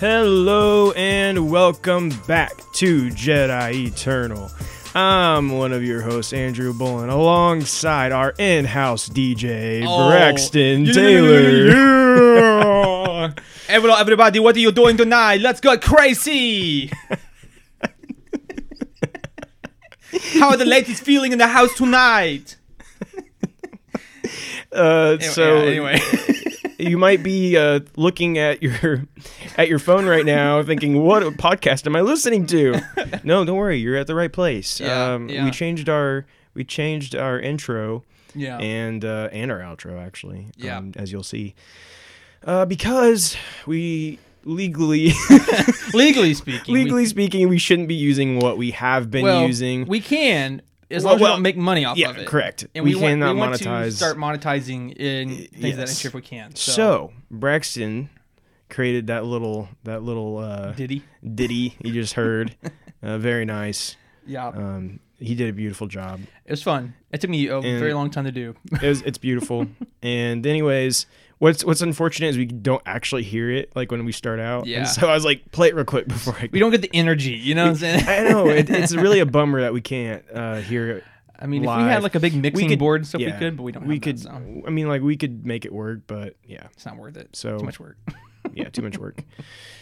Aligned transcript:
Hello 0.00 0.92
and 0.92 1.50
welcome 1.50 2.08
back 2.26 2.56
to 2.72 3.08
Jedi 3.10 3.88
Eternal. 3.88 4.50
I'm 4.94 5.50
one 5.50 5.74
of 5.74 5.84
your 5.84 6.00
hosts, 6.00 6.32
Andrew 6.32 6.72
Bullen, 6.72 7.10
alongside 7.10 8.10
our 8.10 8.32
in-house 8.38 9.10
DJ, 9.10 9.82
Braxton 9.82 10.86
Taylor. 10.86 11.70
Hello, 13.68 13.94
everybody. 13.94 14.40
What 14.40 14.56
are 14.56 14.60
you 14.60 14.72
doing 14.72 14.96
tonight? 14.96 15.42
Let's 15.42 15.60
go 15.60 15.76
crazy. 15.76 16.90
How 20.32 20.48
are 20.48 20.56
the 20.56 20.64
ladies 20.64 20.98
feeling 20.98 21.32
in 21.32 21.38
the 21.38 21.48
house 21.48 21.74
tonight? 21.74 22.56
Uh, 24.72 25.18
so 25.18 25.56
anyway, 25.56 25.98
you 26.82 26.98
might 26.98 27.22
be 27.22 27.56
uh, 27.56 27.80
looking 27.96 28.38
at 28.38 28.62
your 28.62 29.04
at 29.56 29.68
your 29.68 29.78
phone 29.78 30.06
right 30.06 30.24
now, 30.24 30.62
thinking, 30.62 31.02
"What 31.02 31.22
podcast 31.34 31.86
am 31.86 31.96
I 31.96 32.00
listening 32.00 32.46
to?" 32.46 32.80
no, 33.24 33.44
don't 33.44 33.56
worry, 33.56 33.78
you're 33.78 33.96
at 33.96 34.06
the 34.06 34.14
right 34.14 34.32
place. 34.32 34.80
Yeah, 34.80 35.14
um, 35.14 35.28
yeah. 35.28 35.44
We 35.44 35.50
changed 35.50 35.88
our 35.88 36.26
we 36.54 36.64
changed 36.64 37.14
our 37.14 37.38
intro 37.38 38.04
yeah, 38.34 38.58
and 38.58 39.04
uh, 39.04 39.28
and 39.32 39.50
our 39.50 39.60
outro 39.60 40.00
actually. 40.04 40.50
Yeah. 40.56 40.78
um, 40.78 40.92
as 40.96 41.12
you'll 41.12 41.22
see, 41.22 41.54
uh, 42.44 42.66
because 42.66 43.36
we 43.66 44.18
legally 44.44 45.12
legally 45.94 46.34
speaking, 46.34 46.72
we- 46.72 46.84
legally 46.84 47.06
speaking, 47.06 47.48
we 47.48 47.58
shouldn't 47.58 47.88
be 47.88 47.94
using 47.94 48.38
what 48.38 48.56
we 48.56 48.70
have 48.72 49.10
been 49.10 49.24
well, 49.24 49.46
using. 49.46 49.86
we 49.86 50.00
can 50.00 50.62
as 50.90 51.04
Well, 51.04 51.12
long 51.12 51.16
as 51.16 51.22
well, 51.22 51.30
we 51.30 51.34
don't 51.36 51.42
make 51.42 51.56
money 51.56 51.84
off 51.84 51.96
yeah, 51.96 52.10
of 52.10 52.18
it. 52.18 52.26
correct. 52.26 52.66
And 52.74 52.84
We 52.84 52.94
we, 52.94 53.00
want, 53.00 53.12
cannot 53.12 53.34
we 53.34 53.40
want 53.40 53.54
monetize- 53.54 53.84
to 53.84 53.92
start 53.92 54.16
monetizing 54.16 54.96
in 54.96 55.28
things 55.28 55.46
of 55.54 55.60
that 55.60 55.62
yes. 55.88 55.98
nature 55.98 56.08
if 56.08 56.14
we 56.14 56.22
can. 56.22 56.54
So, 56.54 56.72
so 56.72 57.12
Braxton 57.30 58.10
created 58.68 59.08
that 59.08 59.24
little 59.24 59.68
that 59.84 60.02
little 60.02 60.38
uh, 60.38 60.72
Diddy, 60.72 61.02
ditty 61.34 61.76
you 61.82 61.92
just 62.02 62.14
heard. 62.14 62.56
uh, 63.02 63.18
very 63.18 63.44
nice. 63.44 63.96
yeah, 64.26 64.48
Um, 64.48 65.00
he 65.18 65.34
did 65.34 65.48
a 65.50 65.52
beautiful 65.52 65.86
job. 65.86 66.20
it 66.44 66.50
was 66.50 66.62
fun. 66.62 66.94
It 67.12 67.20
took 67.20 67.30
me 67.30 67.46
a 67.48 67.60
very 67.60 67.92
long 67.94 68.10
time 68.10 68.24
to 68.24 68.32
do. 68.32 68.54
It 68.72 68.82
was, 68.88 69.02
it's 69.02 69.18
beautiful. 69.18 69.66
and 70.02 70.46
anyways, 70.46 71.06
what's 71.40 71.64
what's 71.64 71.80
unfortunate 71.80 72.28
is 72.28 72.38
we 72.38 72.46
don't 72.46 72.82
actually 72.86 73.24
hear 73.24 73.50
it 73.50 73.74
like 73.74 73.90
when 73.90 74.04
we 74.04 74.12
start 74.12 74.38
out. 74.38 74.66
Yeah. 74.66 74.80
And 74.80 74.88
so 74.88 75.08
I 75.08 75.14
was 75.14 75.24
like, 75.24 75.50
play 75.50 75.68
it 75.68 75.74
real 75.74 75.84
quick 75.84 76.06
before 76.06 76.36
I. 76.38 76.48
We 76.52 76.60
don't 76.60 76.70
get 76.70 76.82
the 76.82 76.90
energy, 76.94 77.32
you 77.32 77.56
know 77.56 77.64
what 77.64 77.70
I'm 77.70 77.76
saying? 77.76 78.08
I 78.08 78.30
know 78.30 78.48
it, 78.48 78.70
it's 78.70 78.94
really 78.94 79.18
a 79.18 79.26
bummer 79.26 79.62
that 79.62 79.72
we 79.72 79.80
can't 79.80 80.24
uh, 80.32 80.56
hear 80.56 80.90
it. 80.90 81.04
I 81.36 81.46
mean, 81.46 81.64
if 81.64 81.68
we 81.68 81.82
had 81.82 82.02
like 82.02 82.14
a 82.14 82.20
big 82.20 82.34
mixing 82.34 82.68
could- 82.68 82.78
board 82.78 83.00
and 83.00 83.08
stuff, 83.08 83.22
yeah, 83.22 83.32
we 83.32 83.38
could, 83.38 83.56
but 83.56 83.62
we 83.62 83.72
don't. 83.72 83.86
We 83.86 83.94
have 83.94 84.02
could. 84.02 84.18
That, 84.18 84.22
so 84.24 84.62
I 84.66 84.70
mean, 84.70 84.88
like 84.88 85.02
we 85.02 85.16
could 85.16 85.46
make 85.46 85.64
it 85.64 85.72
work, 85.72 86.00
but 86.06 86.36
yeah, 86.44 86.66
it's 86.72 86.84
not 86.84 86.96
worth 86.96 87.16
it. 87.16 87.34
So- 87.34 87.58
too 87.58 87.64
much 87.64 87.80
work. 87.80 87.96
yeah, 88.52 88.68
too 88.68 88.82
much 88.82 88.98
work. 88.98 89.24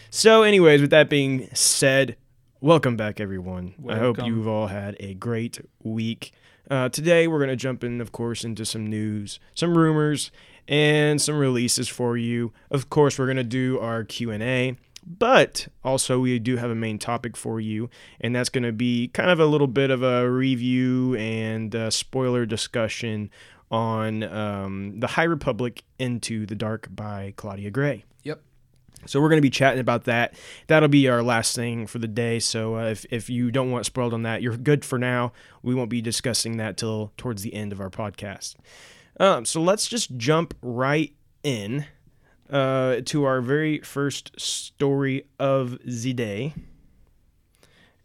So, 0.09 0.43
anyways, 0.43 0.81
with 0.81 0.89
that 0.91 1.09
being 1.09 1.49
said, 1.53 2.15
welcome 2.61 2.95
back, 2.95 3.19
everyone. 3.19 3.75
I 3.87 3.97
hope 3.97 4.23
you've 4.23 4.47
all 4.47 4.67
had 4.67 4.95
a 5.01 5.13
great 5.15 5.59
week. 5.83 6.31
Uh, 6.71 6.87
today, 6.87 7.27
we're 7.27 7.39
going 7.39 7.49
to 7.49 7.55
jump 7.55 7.83
in, 7.83 7.99
of 7.99 8.11
course, 8.11 8.43
into 8.43 8.63
some 8.63 8.87
news, 8.87 9.39
some 9.55 9.77
rumors, 9.77 10.31
and 10.69 11.19
some 11.21 11.37
releases 11.37 11.89
for 11.89 12.15
you. 12.15 12.53
Of 12.71 12.89
course, 12.89 13.19
we're 13.19 13.25
going 13.25 13.37
to 13.37 13.43
do 13.43 13.79
our 13.79 14.05
Q 14.05 14.31
and 14.31 14.43
A, 14.43 14.77
but 15.05 15.67
also 15.83 16.19
we 16.19 16.39
do 16.39 16.55
have 16.55 16.69
a 16.69 16.75
main 16.75 16.99
topic 16.99 17.35
for 17.35 17.59
you, 17.59 17.89
and 18.21 18.33
that's 18.33 18.49
going 18.49 18.63
to 18.63 18.71
be 18.71 19.09
kind 19.09 19.29
of 19.29 19.39
a 19.39 19.45
little 19.45 19.67
bit 19.67 19.89
of 19.89 20.03
a 20.03 20.29
review 20.29 21.15
and 21.15 21.75
uh 21.75 21.89
spoiler 21.89 22.45
discussion 22.45 23.29
on 23.71 24.23
um, 24.23 24.99
the 24.99 25.07
High 25.07 25.23
Republic 25.23 25.83
into 25.97 26.45
the 26.45 26.55
Dark 26.55 26.87
by 26.89 27.33
Claudia 27.35 27.69
Gray. 27.69 28.03
Yep. 28.23 28.41
So 29.05 29.21
we're 29.21 29.29
going 29.29 29.37
to 29.37 29.43
be 29.43 29.49
chatting 29.49 29.79
about 29.79 30.05
that. 30.05 30.33
That'll 30.67 30.89
be 30.89 31.07
our 31.07 31.21
last 31.21 31.55
thing 31.55 31.87
for 31.87 31.99
the 31.99 32.07
day. 32.07 32.39
So 32.39 32.77
uh, 32.77 32.85
if, 32.85 33.05
if 33.11 33.29
you 33.29 33.51
don't 33.51 33.71
want 33.71 33.85
spoiled 33.85 34.13
on 34.13 34.23
that, 34.23 34.41
you're 34.41 34.57
good 34.57 34.83
for 34.83 34.97
now. 34.97 35.33
We 35.61 35.75
won't 35.75 35.89
be 35.89 36.01
discussing 36.01 36.57
that 36.57 36.77
till 36.77 37.11
towards 37.15 37.43
the 37.43 37.53
end 37.53 37.71
of 37.71 37.79
our 37.79 37.89
podcast. 37.89 38.55
Um, 39.19 39.45
so 39.45 39.61
let's 39.61 39.87
just 39.87 40.15
jump 40.17 40.53
right 40.61 41.13
in 41.43 41.85
uh, 42.49 43.01
to 43.05 43.25
our 43.25 43.41
very 43.41 43.79
first 43.79 44.39
story 44.39 45.25
of 45.39 45.77
the 45.83 46.13
day, 46.13 46.53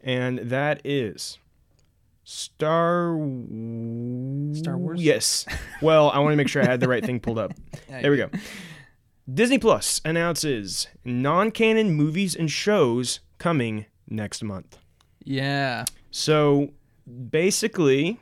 and 0.01 0.39
that 0.39 0.81
is 0.83 1.37
Star 2.25 3.15
Star 4.53 4.77
Wars? 4.77 5.01
Yes. 5.01 5.45
Well, 5.81 6.09
I 6.09 6.19
want 6.19 6.33
to 6.33 6.37
make 6.37 6.47
sure 6.47 6.61
I 6.61 6.65
had 6.65 6.79
the 6.79 6.87
right 6.87 7.05
thing 7.05 7.19
pulled 7.19 7.39
up. 7.39 7.53
There 7.87 8.11
we 8.11 8.17
go. 8.17 8.29
Disney 9.31 9.57
Plus 9.57 10.01
announces 10.03 10.87
non-canon 11.05 11.91
movies 11.91 12.35
and 12.35 12.51
shows 12.51 13.21
coming 13.37 13.85
next 14.07 14.43
month. 14.43 14.77
Yeah. 15.23 15.85
So 16.11 16.71
basically, 17.29 18.19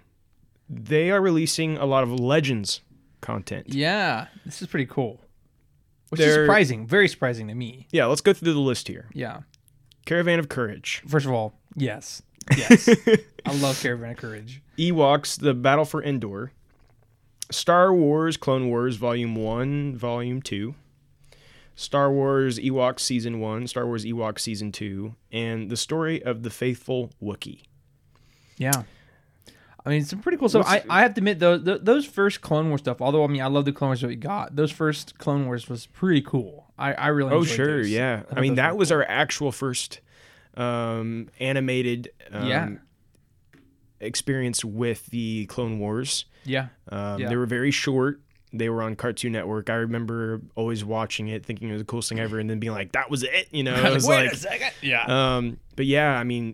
they 0.75 1.11
are 1.11 1.21
releasing 1.21 1.77
a 1.77 1.85
lot 1.85 2.03
of 2.03 2.11
Legends 2.19 2.81
content. 3.21 3.67
Yeah. 3.73 4.27
This 4.45 4.61
is 4.61 4.67
pretty 4.67 4.85
cool. 4.85 5.19
Which 6.09 6.19
is 6.21 6.27
They're- 6.27 6.45
surprising. 6.45 6.85
Very 6.87 7.07
surprising 7.07 7.47
to 7.47 7.55
me. 7.55 7.87
Yeah, 7.91 8.05
let's 8.05 8.21
go 8.21 8.33
through 8.33 8.53
the 8.53 8.59
list 8.59 8.87
here. 8.87 9.07
Yeah. 9.13 9.41
Caravan 10.05 10.37
of 10.39 10.49
Courage, 10.49 11.01
First 11.07 11.25
of 11.25 11.31
all, 11.31 11.53
yes. 11.75 12.21
Yes. 12.57 12.89
I 13.45 13.53
love 13.55 13.81
Caravan 13.81 14.11
of 14.11 14.17
Courage. 14.17 14.61
Ewoks: 14.77 15.39
The 15.39 15.53
Battle 15.53 15.85
for 15.85 16.03
Endor, 16.03 16.51
Star 17.51 17.93
Wars: 17.93 18.35
Clone 18.35 18.67
Wars 18.67 18.97
Volume 18.97 19.35
One, 19.35 19.95
Volume 19.95 20.41
Two, 20.41 20.75
Star 21.75 22.11
Wars 22.11 22.59
Ewoks 22.59 22.99
Season 22.99 23.39
One, 23.39 23.65
Star 23.67 23.85
Wars 23.85 24.03
Ewoks 24.03 24.39
Season 24.39 24.73
Two, 24.73 25.15
and 25.31 25.69
the 25.69 25.77
story 25.77 26.21
of 26.21 26.43
the 26.43 26.49
faithful 26.49 27.11
Wookiee. 27.21 27.61
Yeah. 28.57 28.83
I 29.85 29.89
mean, 29.89 30.05
some 30.05 30.19
pretty 30.19 30.37
cool 30.37 30.47
stuff. 30.49 30.65
I, 30.65 30.75
What's- 30.75 30.85
I 30.89 31.01
have 31.01 31.13
to 31.15 31.19
admit, 31.19 31.39
though, 31.39 31.59
th- 31.59 31.79
those 31.83 32.05
first 32.05 32.39
Clone 32.41 32.69
Wars 32.69 32.81
stuff, 32.81 33.01
although, 33.01 33.23
I 33.23 33.27
mean, 33.27 33.41
I 33.41 33.47
love 33.47 33.65
the 33.65 33.73
Clone 33.73 33.89
Wars 33.89 34.01
that 34.01 34.07
we 34.07 34.15
got, 34.15 34.55
those 34.55 34.71
first 34.71 35.17
Clone 35.17 35.45
Wars 35.45 35.67
was 35.67 35.87
pretty 35.87 36.21
cool. 36.21 36.71
I, 36.77 36.93
I 36.93 37.07
really 37.09 37.31
Oh 37.31 37.43
sure, 37.43 37.77
those. 37.79 37.89
yeah. 37.89 38.21
thought 38.21 38.37
I 38.37 38.41
mean 38.41 38.55
that 38.55 38.77
was 38.77 38.89
cool. 38.89 38.97
our 38.99 39.03
actual 39.07 39.51
first 39.51 39.99
um, 40.55 41.29
animated 41.39 42.09
um, 42.31 42.47
Yeah. 42.47 42.69
experience 43.99 44.63
with 44.65 45.05
the 45.07 45.45
Clone 45.47 45.79
Wars. 45.79 46.25
Yeah. 46.45 46.67
Um, 46.89 47.19
Yeah. 47.21 47.29
They 47.29 47.35
were 47.35 47.45
very 47.45 47.71
short. 47.71 48.21
They 48.51 48.69
were 48.69 48.83
on 48.83 48.95
Cartoon 48.95 49.31
Network. 49.31 49.69
I 49.69 49.75
remember 49.75 50.41
always 50.55 50.85
watching 50.85 51.27
it, 51.27 51.43
thinking 51.45 51.69
it 51.69 51.71
was 51.73 51.81
the 51.81 51.85
coolest 51.85 52.09
thing 52.09 52.19
ever, 52.19 52.37
and 52.37 52.47
then 52.47 52.59
being 52.59 52.73
like, 52.73 52.91
"That 52.91 53.09
was 53.09 53.23
it," 53.23 53.47
you 53.51 53.63
know. 53.63 53.73
It 53.83 53.91
was 53.93 54.05
Wait 54.05 54.25
like, 54.25 54.33
a 54.33 54.35
second. 54.37 54.71
Yeah. 54.83 55.05
um, 55.37 55.57
but 55.75 55.87
yeah, 55.87 56.15
I 56.15 56.23
mean, 56.23 56.53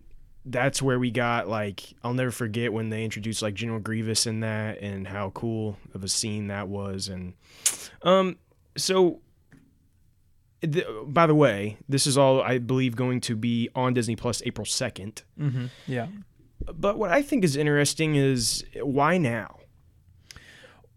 that's 0.50 0.82
where 0.82 1.00
we 1.00 1.12
got 1.12 1.48
like 1.48 1.94
I'll 2.04 2.14
never 2.14 2.32
forget 2.32 2.74
when 2.74 2.90
they 2.90 3.04
introduced 3.04 3.42
like 3.42 3.54
General 3.54 3.80
Grievous 3.80 4.26
in 4.26 4.40
that 4.42 4.82
and 4.82 5.08
how 5.08 5.30
cool 5.32 5.78
of 5.94 6.04
a 6.04 6.08
scene 6.08 6.48
that 6.48 6.68
was. 6.68 7.08
And 7.08 7.34
um, 8.02 8.38
so 8.76 9.22
th- 10.62 10.88
by 11.06 11.28
the 11.28 11.36
way, 11.36 11.78
this 11.88 12.08
is 12.08 12.18
all 12.18 12.42
I 12.42 12.58
believe 12.58 12.96
going 12.96 13.22
to 13.22 13.36
be 13.36 13.70
on 13.76 13.94
Disney 13.94 14.16
Plus 14.16 14.42
April 14.46 14.66
second. 14.66 15.24
mm-hmm. 15.40 15.68
Yeah. 15.88 16.08
But 16.74 16.98
what 16.98 17.10
I 17.12 17.22
think 17.22 17.44
is 17.44 17.56
interesting 17.56 18.16
is 18.16 18.66
why 18.82 19.18
now? 19.18 19.59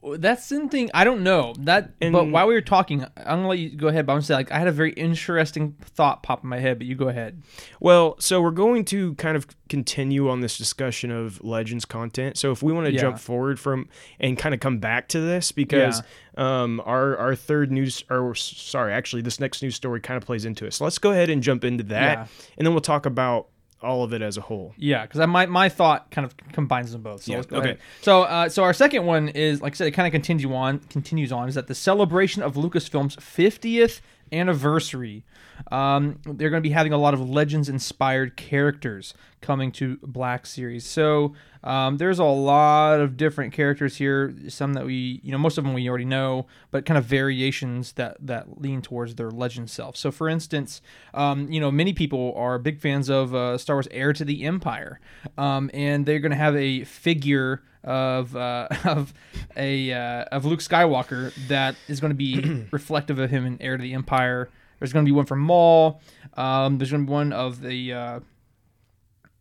That's 0.04 0.44
something 0.44 0.90
I 0.92 1.04
don't 1.04 1.22
know 1.22 1.54
that. 1.60 1.98
but 2.00 2.28
while 2.28 2.48
we 2.48 2.54
were 2.54 2.60
talking, 2.60 3.04
I'm 3.16 3.24
gonna 3.38 3.48
let 3.48 3.58
you 3.60 3.70
go 3.76 3.86
ahead. 3.88 4.04
But 4.06 4.12
I'm 4.12 4.16
gonna 4.16 4.24
say 4.26 4.34
like 4.34 4.50
I 4.50 4.58
had 4.58 4.66
a 4.66 4.72
very 4.72 4.92
interesting 4.92 5.76
thought 5.80 6.22
pop 6.22 6.42
in 6.42 6.48
my 6.48 6.58
head. 6.58 6.78
But 6.78 6.86
you 6.88 6.94
go 6.96 7.08
ahead. 7.08 7.40
Well, 7.78 8.16
so 8.18 8.40
we're 8.42 8.50
going 8.50 8.84
to 8.86 9.14
kind 9.14 9.36
of 9.36 9.46
continue 9.68 10.28
on 10.28 10.40
this 10.40 10.58
discussion 10.58 11.10
of 11.10 11.42
Legends 11.44 11.84
content. 11.84 12.36
So 12.36 12.50
if 12.50 12.62
we 12.62 12.72
want 12.72 12.86
to 12.86 12.92
Yeah. 12.92 13.00
jump 13.00 13.18
forward 13.18 13.60
from 13.60 13.88
and 14.18 14.36
kind 14.36 14.54
of 14.54 14.60
come 14.60 14.78
back 14.78 15.08
to 15.08 15.20
this 15.20 15.52
because 15.52 16.02
um, 16.36 16.82
our 16.84 17.16
our 17.16 17.34
third 17.36 17.70
news 17.70 18.02
or 18.10 18.34
sorry, 18.34 18.92
actually 18.92 19.22
this 19.22 19.38
next 19.38 19.62
news 19.62 19.76
story 19.76 20.00
kind 20.00 20.16
of 20.16 20.24
plays 20.26 20.44
into 20.44 20.66
it. 20.66 20.74
So 20.74 20.82
let's 20.84 20.98
go 20.98 21.12
ahead 21.12 21.30
and 21.30 21.42
jump 21.42 21.62
into 21.64 21.84
that, 21.84 22.18
Yeah. 22.18 22.26
and 22.58 22.66
then 22.66 22.74
we'll 22.74 22.80
talk 22.80 23.06
about 23.06 23.48
all 23.82 24.04
of 24.04 24.12
it 24.12 24.22
as 24.22 24.36
a 24.36 24.40
whole. 24.40 24.74
Yeah, 24.76 25.02
because 25.06 25.26
my 25.26 25.46
my 25.46 25.68
thought 25.68 26.10
kind 26.10 26.24
of 26.24 26.36
combines 26.52 26.92
them 26.92 27.02
both. 27.02 27.22
So 27.24 27.32
Yeah, 27.32 27.38
let's 27.38 27.48
go 27.50 27.56
okay. 27.58 27.66
ahead. 27.70 27.78
So 28.02 28.22
uh, 28.22 28.48
so 28.48 28.62
our 28.64 28.72
second 28.72 29.06
one 29.06 29.28
is 29.28 29.60
like 29.60 29.74
I 29.74 29.76
said, 29.76 29.86
it 29.88 29.92
kind 29.92 30.06
of 30.06 30.12
continues 30.12 30.50
on 30.52 30.78
continues 30.90 31.32
on 31.32 31.48
is 31.48 31.54
that 31.54 31.66
the 31.66 31.74
celebration 31.74 32.42
of 32.42 32.54
Lucasfilm's 32.54 33.16
50th 33.16 34.00
anniversary. 34.32 35.24
Um, 35.70 36.18
they're 36.24 36.50
going 36.50 36.62
to 36.62 36.68
be 36.68 36.74
having 36.74 36.92
a 36.92 36.98
lot 36.98 37.14
of 37.14 37.20
legends 37.28 37.68
inspired 37.68 38.36
characters 38.36 39.14
coming 39.40 39.72
to 39.72 39.98
Black 40.02 40.46
Series. 40.46 40.84
So 40.84 41.34
Um, 41.64 41.96
there's 41.98 42.18
a 42.18 42.24
lot 42.24 42.98
of 43.00 43.16
different 43.16 43.52
characters 43.52 43.96
here. 43.96 44.34
Some 44.48 44.72
that 44.74 44.84
we, 44.84 45.20
you 45.22 45.30
know, 45.30 45.38
most 45.38 45.58
of 45.58 45.64
them 45.64 45.74
we 45.74 45.88
already 45.88 46.04
know, 46.04 46.46
but 46.72 46.84
kind 46.84 46.98
of 46.98 47.04
variations 47.04 47.92
that 47.92 48.16
that 48.20 48.60
lean 48.60 48.82
towards 48.82 49.14
their 49.14 49.30
legend 49.30 49.70
self. 49.70 49.96
So, 49.96 50.10
for 50.10 50.28
instance, 50.28 50.82
um, 51.14 51.50
you 51.52 51.60
know, 51.60 51.70
many 51.70 51.92
people 51.92 52.34
are 52.36 52.58
big 52.58 52.80
fans 52.80 53.08
of 53.08 53.32
uh, 53.32 53.58
Star 53.58 53.76
Wars: 53.76 53.86
Heir 53.92 54.12
to 54.12 54.24
the 54.24 54.42
Empire, 54.44 54.98
um, 55.38 55.70
and 55.72 56.04
they're 56.04 56.18
going 56.18 56.32
to 56.32 56.36
have 56.36 56.56
a 56.56 56.82
figure 56.82 57.62
of 57.84 58.34
uh, 58.34 58.66
of 58.84 59.14
a 59.56 59.92
uh, 59.92 60.24
of 60.32 60.44
Luke 60.44 60.60
Skywalker 60.60 61.32
that 61.46 61.76
is 61.86 62.00
going 62.00 62.10
to 62.10 62.16
be 62.16 62.66
reflective 62.72 63.20
of 63.20 63.30
him 63.30 63.46
in 63.46 63.62
Heir 63.62 63.76
to 63.76 63.82
the 63.82 63.94
Empire. 63.94 64.50
There's 64.82 64.92
going 64.92 65.04
to 65.04 65.08
be 65.08 65.14
one 65.14 65.26
from 65.26 65.38
Maul. 65.38 66.00
Um, 66.34 66.76
there's 66.76 66.90
going 66.90 67.04
to 67.04 67.06
be 67.06 67.12
one 67.12 67.32
of 67.32 67.60
the 67.60 67.92
uh, 67.92 68.20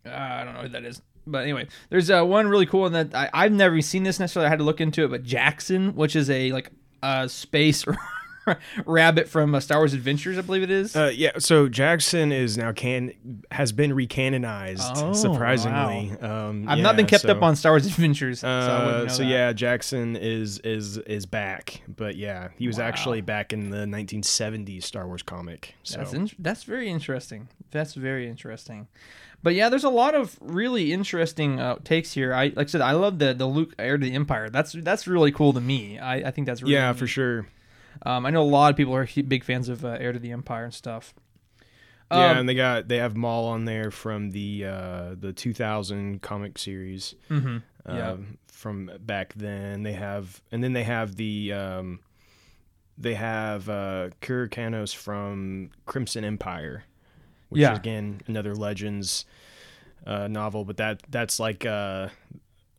I 0.05 0.43
don't 0.43 0.53
know 0.53 0.61
who 0.61 0.67
that 0.67 0.85
is. 0.85 1.01
But 1.25 1.39
anyway, 1.39 1.65
there's 1.89 2.11
uh, 2.11 2.23
one 2.23 2.47
really 2.47 2.67
cool 2.67 2.81
one 2.81 2.91
that 2.91 3.15
I, 3.15 3.27
I've 3.33 3.51
never 3.51 3.81
seen 3.81 4.03
this 4.03 4.19
necessarily. 4.19 4.45
I 4.45 4.49
had 4.49 4.59
to 4.59 4.65
look 4.65 4.79
into 4.79 5.03
it, 5.03 5.07
but 5.07 5.23
Jackson, 5.23 5.95
which 5.95 6.15
is 6.15 6.29
a 6.29 6.51
like 6.51 6.69
a 7.01 7.27
space 7.27 7.83
rabbit 8.85 9.27
from 9.29 9.53
uh, 9.55 9.59
Star 9.59 9.79
Wars 9.79 9.93
Adventures, 9.93 10.37
I 10.37 10.41
believe 10.41 10.63
it 10.63 10.71
is. 10.71 10.95
Uh, 10.95 11.11
yeah, 11.13 11.31
so 11.39 11.67
Jackson 11.69 12.31
is 12.31 12.57
now 12.57 12.71
can 12.71 13.13
has 13.51 13.71
been 13.71 13.91
recanonized. 13.91 14.91
Oh, 14.95 15.13
surprisingly, 15.13 16.11
um, 16.21 16.65
I've 16.67 16.79
not 16.79 16.95
been 16.95 17.05
kept 17.07 17.23
so- 17.23 17.31
up 17.31 17.41
on 17.41 17.55
Star 17.55 17.73
Wars 17.73 17.85
Adventures, 17.85 18.39
so, 18.41 18.47
I 18.47 18.51
Uh, 18.51 18.85
wouldn't 18.85 19.07
know 19.07 19.13
so 19.13 19.23
that. 19.23 19.29
yeah, 19.29 19.53
Jackson 19.53 20.15
is 20.15 20.59
is 20.59 20.97
is 20.99 21.25
back, 21.25 21.81
but 21.87 22.15
yeah, 22.15 22.49
he 22.57 22.67
was 22.67 22.77
Wow. 22.77 22.85
actually 22.85 23.21
back 23.21 23.53
in 23.53 23.69
the 23.69 23.85
1970s 23.85 24.83
Star 24.85 25.07
Wars 25.07 25.23
comic. 25.23 25.75
So 25.83 25.97
That's 25.97 26.13
in- 26.13 26.29
that's 26.39 26.63
very 26.63 26.89
interesting. 26.89 27.47
That's 27.71 27.93
very 27.93 28.27
interesting. 28.27 28.87
But 29.43 29.55
yeah, 29.55 29.69
there's 29.69 29.83
a 29.83 29.89
lot 29.89 30.13
of 30.13 30.37
really 30.39 30.93
interesting 30.93 31.59
uh, 31.59 31.77
takes 31.83 32.13
here. 32.13 32.31
I 32.33 32.53
like 32.55 32.67
I 32.67 32.69
said, 32.69 32.81
I 32.81 32.91
love 32.91 33.17
the 33.19 33.33
the 33.33 33.47
Luke 33.47 33.73
Heir 33.79 33.97
to 33.97 34.05
the 34.05 34.13
Empire. 34.13 34.49
That's 34.49 34.73
that's 34.73 35.07
really 35.07 35.31
cool 35.31 35.53
to 35.53 35.61
me. 35.61 35.97
I, 35.97 36.27
I 36.27 36.31
think 36.31 36.45
that's 36.47 36.61
really 36.61 36.75
yeah, 36.75 36.91
neat. 36.91 36.99
for 36.99 37.07
sure. 37.07 37.47
Um, 38.05 38.25
I 38.25 38.29
know 38.29 38.41
a 38.41 38.43
lot 38.43 38.71
of 38.71 38.77
people 38.77 38.95
are 38.95 39.07
big 39.27 39.43
fans 39.43 39.69
of 39.69 39.83
uh, 39.85 39.97
Heir 39.99 40.11
to 40.13 40.19
the 40.19 40.31
Empire 40.31 40.65
and 40.65 40.73
stuff. 40.73 41.13
yeah, 42.11 42.31
Um, 42.31 42.37
and 42.39 42.49
they 42.49 42.55
got 42.55 42.87
they 42.87 42.97
have 42.97 43.15
Maul 43.15 43.45
on 43.47 43.65
there 43.65 43.91
from 43.91 44.31
the 44.31 44.65
uh, 44.65 45.15
the 45.19 45.33
2000 45.33 46.21
comic 46.21 46.57
series. 46.57 47.15
mhm. 47.29 47.63
um, 47.85 47.97
Yeah. 47.97 48.15
from 48.47 48.91
back 48.99 49.33
then. 49.35 49.83
They 49.83 49.93
have, 49.93 50.41
and 50.51 50.63
then 50.63 50.73
they 50.73 50.83
have 50.83 51.15
the, 51.15 51.51
um, 51.53 51.99
they 52.97 53.15
have 53.15 53.67
uh, 53.69 54.09
Kir 54.19 54.47
Kanos 54.47 54.95
from 54.95 55.71
Crimson 55.87 56.23
Empire, 56.23 56.83
which 57.49 57.61
Yeah. 57.61 57.73
is 57.73 57.79
again 57.79 58.21
another 58.27 58.53
Legends 58.55 59.25
uh, 60.05 60.27
novel. 60.27 60.63
But 60.65 60.77
that 60.77 61.01
that's 61.09 61.39
like 61.39 61.65
uh, 61.65 62.09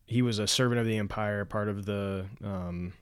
he 0.06 0.22
was 0.22 0.38
a 0.38 0.46
servant 0.46 0.80
of 0.80 0.86
the 0.86 0.98
Empire, 0.98 1.44
part 1.44 1.68
of 1.68 1.84
the 1.86 2.26
um, 2.44 2.92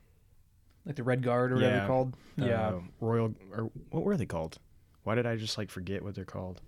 like 0.86 0.96
the 0.96 1.02
Red 1.02 1.22
Guard 1.22 1.52
or 1.52 1.56
whatever 1.56 1.72
Yeah. 1.72 1.78
they're 1.80 1.86
called. 1.88 2.16
Yeah, 2.36 2.66
uh, 2.68 2.80
royal 3.00 3.34
or 3.56 3.70
what 3.90 4.02
were 4.04 4.16
they 4.16 4.26
called? 4.26 4.58
Why 5.02 5.14
did 5.14 5.26
I 5.26 5.36
just 5.36 5.56
like 5.58 5.70
forget 5.70 6.02
what 6.02 6.14
they're 6.14 6.24
called? 6.24 6.60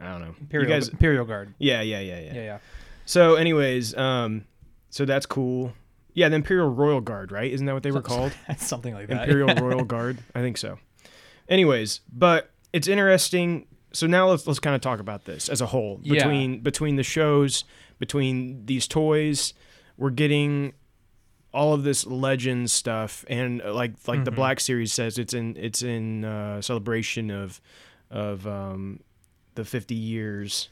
I 0.00 0.12
don't 0.12 0.20
know. 0.20 0.34
Imperial, 0.40 0.68
you 0.68 0.74
guys, 0.74 0.88
Imperial 0.88 1.24
Guard. 1.24 1.54
yeah, 1.58 1.80
yeah, 1.82 2.00
yeah, 2.00 2.20
yeah. 2.20 2.34
Yeah, 2.34 2.42
yeah. 2.42 2.58
So, 3.04 3.34
anyways, 3.34 3.96
um, 3.96 4.44
so 4.90 5.04
that's 5.04 5.26
cool. 5.26 5.72
Yeah, 6.12 6.28
the 6.28 6.36
Imperial 6.36 6.68
Royal 6.68 7.00
Guard, 7.00 7.32
right? 7.32 7.50
Isn't 7.50 7.66
that 7.66 7.72
what 7.72 7.82
they 7.82 7.90
were 7.90 8.02
called? 8.12 8.32
Something 8.58 8.94
like 8.94 9.08
that. 9.08 9.28
Imperial 9.28 9.54
Royal 9.68 9.84
Guard, 9.84 10.18
I 10.34 10.40
think 10.40 10.56
so. 10.56 10.78
Anyways, 11.48 12.00
but 12.12 12.50
it's 12.72 12.86
interesting. 12.86 13.66
So 13.92 14.06
now 14.06 14.28
let's 14.28 14.46
let's 14.46 14.60
kind 14.60 14.76
of 14.76 14.82
talk 14.82 15.00
about 15.00 15.24
this 15.24 15.48
as 15.48 15.60
a 15.62 15.66
whole 15.66 15.98
Yeah. 16.02 16.14
between 16.14 16.60
between 16.60 16.96
the 16.96 17.02
shows, 17.02 17.64
between 17.98 18.66
these 18.66 18.86
toys, 18.86 19.54
we're 19.96 20.10
getting 20.10 20.74
all 21.52 21.72
of 21.72 21.82
this 21.82 22.06
legend 22.06 22.70
stuff, 22.70 23.24
and 23.28 23.62
uh, 23.62 23.72
like 23.72 23.92
like 24.06 24.18
Mm-hmm. 24.18 24.24
the 24.24 24.30
Black 24.32 24.60
Series 24.60 24.92
says, 24.92 25.18
it's 25.18 25.34
in 25.34 25.56
it's 25.56 25.82
in 25.82 26.24
uh, 26.24 26.60
celebration 26.60 27.30
of 27.30 27.60
of 28.10 28.46
um, 28.46 29.00
the 29.54 29.64
50 29.64 29.94
years 29.94 30.68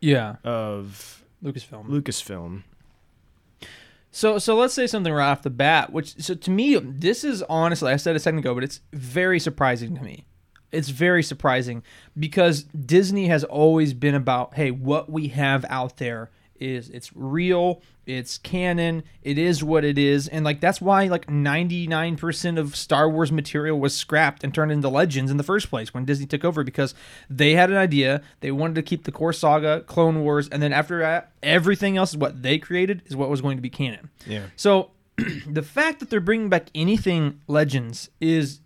yeah, 0.00 0.36
of 0.44 1.24
Lucasfilm. 1.42 1.86
Lucasfilm. 1.88 2.62
So 4.10 4.38
so 4.38 4.56
let's 4.56 4.74
say 4.74 4.86
something 4.86 5.12
right 5.12 5.30
off 5.30 5.42
the 5.42 5.50
bat, 5.50 5.92
which 5.92 6.20
so 6.20 6.34
to 6.34 6.50
me 6.50 6.76
this 6.76 7.24
is 7.24 7.42
honestly 7.48 7.92
I 7.92 7.96
said 7.96 8.16
a 8.16 8.20
second 8.20 8.40
ago, 8.40 8.54
but 8.54 8.64
it's 8.64 8.80
very 8.92 9.38
surprising 9.38 9.94
to 9.96 10.02
me. 10.02 10.24
It's 10.72 10.88
very 10.90 11.22
surprising 11.22 11.82
because 12.18 12.64
Disney 12.64 13.28
has 13.28 13.44
always 13.44 13.94
been 13.94 14.14
about 14.14 14.54
hey, 14.54 14.70
what 14.70 15.10
we 15.10 15.28
have 15.28 15.64
out 15.68 15.98
there 15.98 16.30
is 16.58 16.90
it's 16.90 17.10
real, 17.14 17.82
it's 18.08 18.38
canon, 18.38 19.02
it 19.22 19.36
is 19.36 19.62
what 19.62 19.84
it 19.84 19.98
is, 19.98 20.28
and 20.28 20.44
like 20.44 20.60
that's 20.60 20.80
why 20.80 21.06
like 21.06 21.26
99% 21.26 22.58
of 22.58 22.74
Star 22.74 23.08
Wars 23.08 23.30
material 23.30 23.78
was 23.78 23.94
scrapped 23.94 24.42
and 24.42 24.54
turned 24.54 24.72
into 24.72 24.88
legends 24.88 25.30
in 25.30 25.36
the 25.36 25.42
first 25.42 25.68
place 25.68 25.92
when 25.92 26.06
Disney 26.06 26.26
took 26.26 26.44
over 26.44 26.64
because 26.64 26.94
they 27.28 27.52
had 27.52 27.70
an 27.70 27.76
idea, 27.76 28.22
they 28.40 28.50
wanted 28.50 28.76
to 28.76 28.82
keep 28.82 29.04
the 29.04 29.12
core 29.12 29.34
saga, 29.34 29.82
Clone 29.82 30.22
Wars, 30.22 30.48
and 30.48 30.62
then 30.62 30.72
after 30.72 31.00
that, 31.00 31.32
everything 31.42 31.98
else 31.98 32.10
is 32.10 32.16
what 32.16 32.42
they 32.42 32.58
created 32.58 33.02
is 33.04 33.14
what 33.14 33.28
was 33.28 33.42
going 33.42 33.58
to 33.58 33.62
be 33.62 33.70
canon. 33.70 34.08
Yeah. 34.26 34.46
So 34.56 34.92
the 35.46 35.62
fact 35.62 36.00
that 36.00 36.08
they're 36.08 36.20
bringing 36.20 36.48
back 36.48 36.70
anything 36.74 37.40
Legends 37.46 38.08
is 38.20 38.60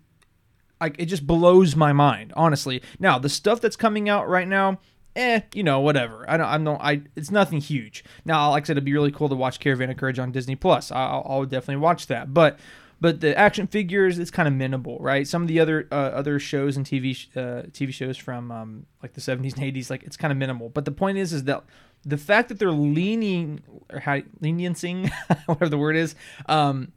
like 0.81 0.97
it 0.99 1.07
just 1.07 1.27
blows 1.27 1.75
my 1.75 1.93
mind, 1.93 2.33
honestly. 2.37 2.81
Now 3.01 3.19
the 3.19 3.29
stuff 3.29 3.61
that's 3.61 3.77
coming 3.77 4.09
out 4.09 4.29
right 4.29 4.47
now, 4.49 4.79
eh, 5.17 5.41
you 5.55 5.63
know, 5.63 5.81
whatever. 5.81 6.25
I 6.29 6.37
don't, 6.37 6.47
I'm 6.47 6.65
no, 6.65 6.77
I. 6.77 7.03
It's 7.17 7.31
nothing 7.31 7.61
huge. 7.61 8.05
Now, 8.25 8.51
like 8.51 8.65
I 8.65 8.67
said, 8.67 8.73
it'd 8.75 8.85
be 8.85 8.93
really 8.93 9.13
cool 9.13 9.29
to 9.29 9.35
watch 9.35 9.61
Caravan 9.61 9.91
of 9.91 9.97
Courage 9.97 10.19
on 10.19 10.33
Disney 10.33 10.57
Plus. 10.57 10.91
I'll, 10.91 11.27
I'll 11.29 11.45
definitely 11.45 11.77
watch 11.77 12.07
that, 12.09 12.33
but. 12.33 12.59
But 13.01 13.21
the 13.21 13.37
action 13.37 13.67
figures, 13.67 14.21
it's 14.21 14.31
kind 14.31 14.47
of 14.47 14.55
minimal, 14.55 14.97
right? 15.01 15.27
Some 15.27 15.43
of 15.43 15.49
the 15.49 15.59
other 15.59 15.89
uh, 15.91 15.95
other 15.97 16.39
shows 16.39 16.77
and 16.77 16.87
TV 16.87 17.27
uh, 17.37 17.65
TV 17.71 17.93
shows 17.93 18.17
from 18.17 18.53
um, 18.53 18.87
like 19.03 19.15
the 19.15 19.21
70s 19.21 19.57
and 19.57 19.75
80s, 19.75 19.91
like 19.91 20.05
it's 20.05 20.17
kind 20.17 20.31
of 20.31 20.39
minimal. 20.39 20.69
But 20.69 20.85
the 20.85 20.93
point 20.93 21.19
is, 21.19 21.33
is 21.33 21.43
that 21.45 21.65
the 22.05 22.17
fact 22.17 22.49
that 22.49 22.61
they're 22.61 22.71
leaning 22.71 23.61
or 23.91 23.99
how 23.99 24.21
leniencing, 24.41 25.11
whatever 25.47 25.69
the 25.69 25.79
word 25.79 25.97
is, 25.97 26.15
um, 26.47 26.93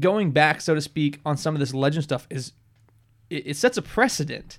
going 0.00 0.32
back, 0.32 0.60
so 0.60 0.74
to 0.74 0.80
speak, 0.80 1.20
on 1.24 1.36
some 1.36 1.54
of 1.54 1.60
this 1.60 1.72
legend 1.72 2.02
stuff 2.02 2.26
is 2.30 2.50
it, 3.30 3.46
it 3.46 3.56
sets 3.56 3.76
a 3.76 3.82
precedent. 3.82 4.58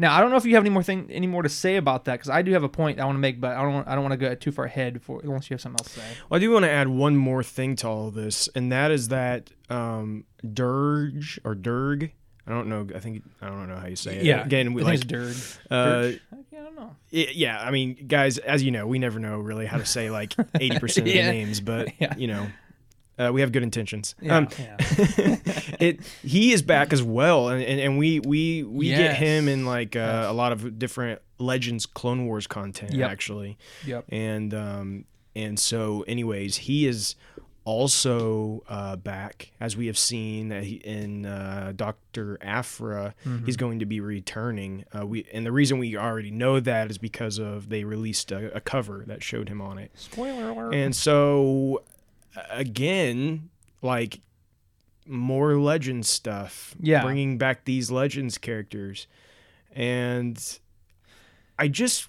Now, 0.00 0.16
I 0.16 0.20
don't 0.20 0.30
know 0.30 0.36
if 0.36 0.44
you 0.44 0.54
have 0.54 0.62
any 0.62 0.70
more 0.70 0.82
thing 0.82 1.08
any 1.10 1.26
more 1.26 1.42
to 1.42 1.48
say 1.48 1.76
about 1.76 2.04
that 2.04 2.12
because 2.14 2.30
I 2.30 2.42
do 2.42 2.52
have 2.52 2.62
a 2.62 2.68
point 2.68 3.00
I 3.00 3.04
want 3.04 3.16
to 3.16 3.20
make, 3.20 3.40
but 3.40 3.56
I 3.56 3.62
don't 3.62 3.74
want, 3.74 3.88
I 3.88 3.94
don't 3.94 4.02
want 4.04 4.12
to 4.12 4.16
go 4.18 4.34
too 4.34 4.52
far 4.52 4.64
ahead 4.66 4.94
before 4.94 5.20
unless 5.24 5.50
you 5.50 5.54
have 5.54 5.60
something 5.60 5.80
else 5.84 5.92
to 5.94 6.00
say. 6.00 6.06
Well, 6.30 6.38
I 6.38 6.40
do 6.40 6.50
want 6.52 6.64
to 6.64 6.70
add 6.70 6.88
one 6.88 7.16
more 7.16 7.42
thing 7.42 7.74
to 7.76 7.88
all 7.88 8.08
of 8.08 8.14
this, 8.14 8.48
and 8.54 8.70
that 8.70 8.90
is 8.92 9.08
that 9.08 9.50
um, 9.70 10.24
Dirge 10.62 11.40
or 11.44 11.54
Durg. 11.54 12.10
I 12.46 12.50
don't 12.50 12.68
know. 12.68 12.86
I 12.94 13.00
think 13.00 13.22
I 13.42 13.48
don't 13.48 13.68
know 13.68 13.76
how 13.76 13.86
you 13.88 13.96
say 13.96 14.16
it. 14.18 14.24
Yeah. 14.24 14.42
Again, 14.44 14.72
we 14.72 14.82
I 14.82 14.86
like 14.86 15.00
Dirge. 15.06 15.58
uh, 15.70 16.12
Yeah, 16.50 16.60
I 16.60 16.62
don't 16.62 16.76
know. 16.76 16.96
it- 17.10 17.34
yeah. 17.34 17.60
I 17.60 17.70
mean, 17.70 18.06
guys, 18.06 18.38
as 18.38 18.62
you 18.62 18.70
know, 18.70 18.86
we 18.86 18.98
never 18.98 19.18
know 19.18 19.38
really 19.38 19.66
how 19.66 19.76
to 19.78 19.84
say 19.84 20.10
like 20.10 20.34
eighty 20.58 20.78
percent 20.78 21.06
of 21.08 21.12
Yeah. 21.14 21.26
the 21.26 21.32
names, 21.32 21.60
but 21.60 21.88
Yeah. 22.00 22.14
you 22.16 22.26
know, 22.28 22.46
uh, 23.18 23.30
we 23.32 23.40
have 23.40 23.52
good 23.52 23.62
intentions. 23.62 24.14
Yeah, 24.20 24.36
Um, 24.36 24.48
yeah. 24.58 24.76
it 25.80 26.00
he 26.22 26.52
is 26.52 26.62
back 26.62 26.92
as 26.92 27.02
well, 27.02 27.48
and 27.48 27.62
and, 27.62 27.80
and 27.80 27.98
we 27.98 28.20
we 28.20 28.62
we 28.62 28.88
get 28.88 29.16
him 29.16 29.48
in 29.48 29.64
like 29.66 29.96
uh, 29.96 30.26
a 30.28 30.32
lot 30.32 30.52
of 30.52 30.78
different 30.78 31.20
Legends 31.38 31.86
Clone 31.86 32.26
Wars 32.26 32.46
content 32.46 32.92
Yep. 32.94 33.10
actually 33.10 33.58
Yep. 33.86 34.04
and 34.08 34.52
um 34.54 35.04
and 35.36 35.58
so 35.58 36.02
anyways 36.08 36.56
he 36.56 36.86
is 36.86 37.14
also 37.64 38.64
uh 38.68 38.96
back 38.96 39.52
as 39.60 39.76
we 39.76 39.86
have 39.86 39.98
seen 39.98 40.50
in 40.50 41.26
uh 41.26 41.72
Doctor 41.76 42.38
Aphra 42.40 43.14
Mm-hmm. 43.24 43.44
he's 43.46 43.56
going 43.56 43.78
to 43.80 43.86
be 43.86 44.00
returning 44.00 44.84
uh 44.98 45.06
we 45.06 45.26
and 45.32 45.44
the 45.46 45.52
reason 45.52 45.78
we 45.78 45.96
already 45.96 46.30
know 46.30 46.58
that 46.60 46.90
is 46.90 46.98
because 46.98 47.38
of 47.38 47.68
they 47.68 47.84
released 47.84 48.32
a, 48.32 48.54
a 48.56 48.60
cover 48.60 49.04
that 49.06 49.22
showed 49.22 49.48
him 49.48 49.60
on 49.60 49.78
it 49.78 49.90
Spoiler 49.94 50.48
alert. 50.50 50.74
and 50.74 50.96
so 50.96 51.82
again 52.50 53.48
like 53.82 54.20
more 55.06 55.54
legend 55.56 56.04
stuff 56.06 56.74
Yeah. 56.80 57.02
bringing 57.02 57.38
back 57.38 57.64
these 57.64 57.90
legends 57.90 58.36
characters 58.38 59.06
and 59.72 60.58
i 61.58 61.68
just 61.68 62.08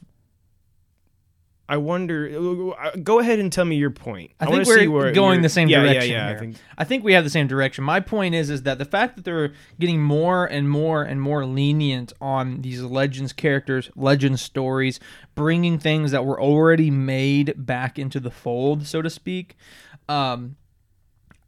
i 1.69 1.77
wonder 1.77 2.73
uh, 2.79 2.91
go 3.03 3.19
ahead 3.19 3.39
and 3.39 3.53
tell 3.53 3.63
me 3.65 3.75
your 3.77 3.89
point 3.91 4.31
I 4.39 4.49
wanna 4.49 4.65
think 4.65 4.89
we're 4.89 4.89
where 4.91 5.11
going 5.11 5.41
the 5.41 5.49
same 5.49 5.69
yeah, 5.69 5.83
direction. 5.83 6.11
yeah 6.11 6.29
yeah 6.29 6.35
i 6.35 6.39
think 6.39 6.55
I 6.77 6.83
think 6.85 7.03
we 7.03 7.13
have 7.13 7.25
the 7.25 7.29
same 7.29 7.47
direction. 7.47 7.83
My 7.83 7.99
point 7.99 8.33
is, 8.35 8.49
is 8.49 8.63
that 8.63 8.77
the 8.77 8.85
fact 8.85 9.17
that 9.17 9.25
they're 9.25 9.51
getting 9.81 10.01
more 10.01 10.45
and 10.45 10.69
more 10.69 11.03
and 11.03 11.21
more 11.21 11.45
lenient 11.45 12.13
on 12.21 12.61
these 12.61 12.81
legends 12.81 13.33
characters, 13.33 13.91
legend 13.97 14.39
stories, 14.39 14.97
bringing 15.35 15.77
things 15.77 16.11
that 16.11 16.23
were 16.25 16.39
already 16.41 16.89
made 16.89 17.53
back 17.57 17.99
into 17.99 18.21
the 18.21 18.31
fold, 18.31 18.87
so 18.87 19.01
to 19.01 19.09
speak. 19.09 19.57
Um, 20.09 20.57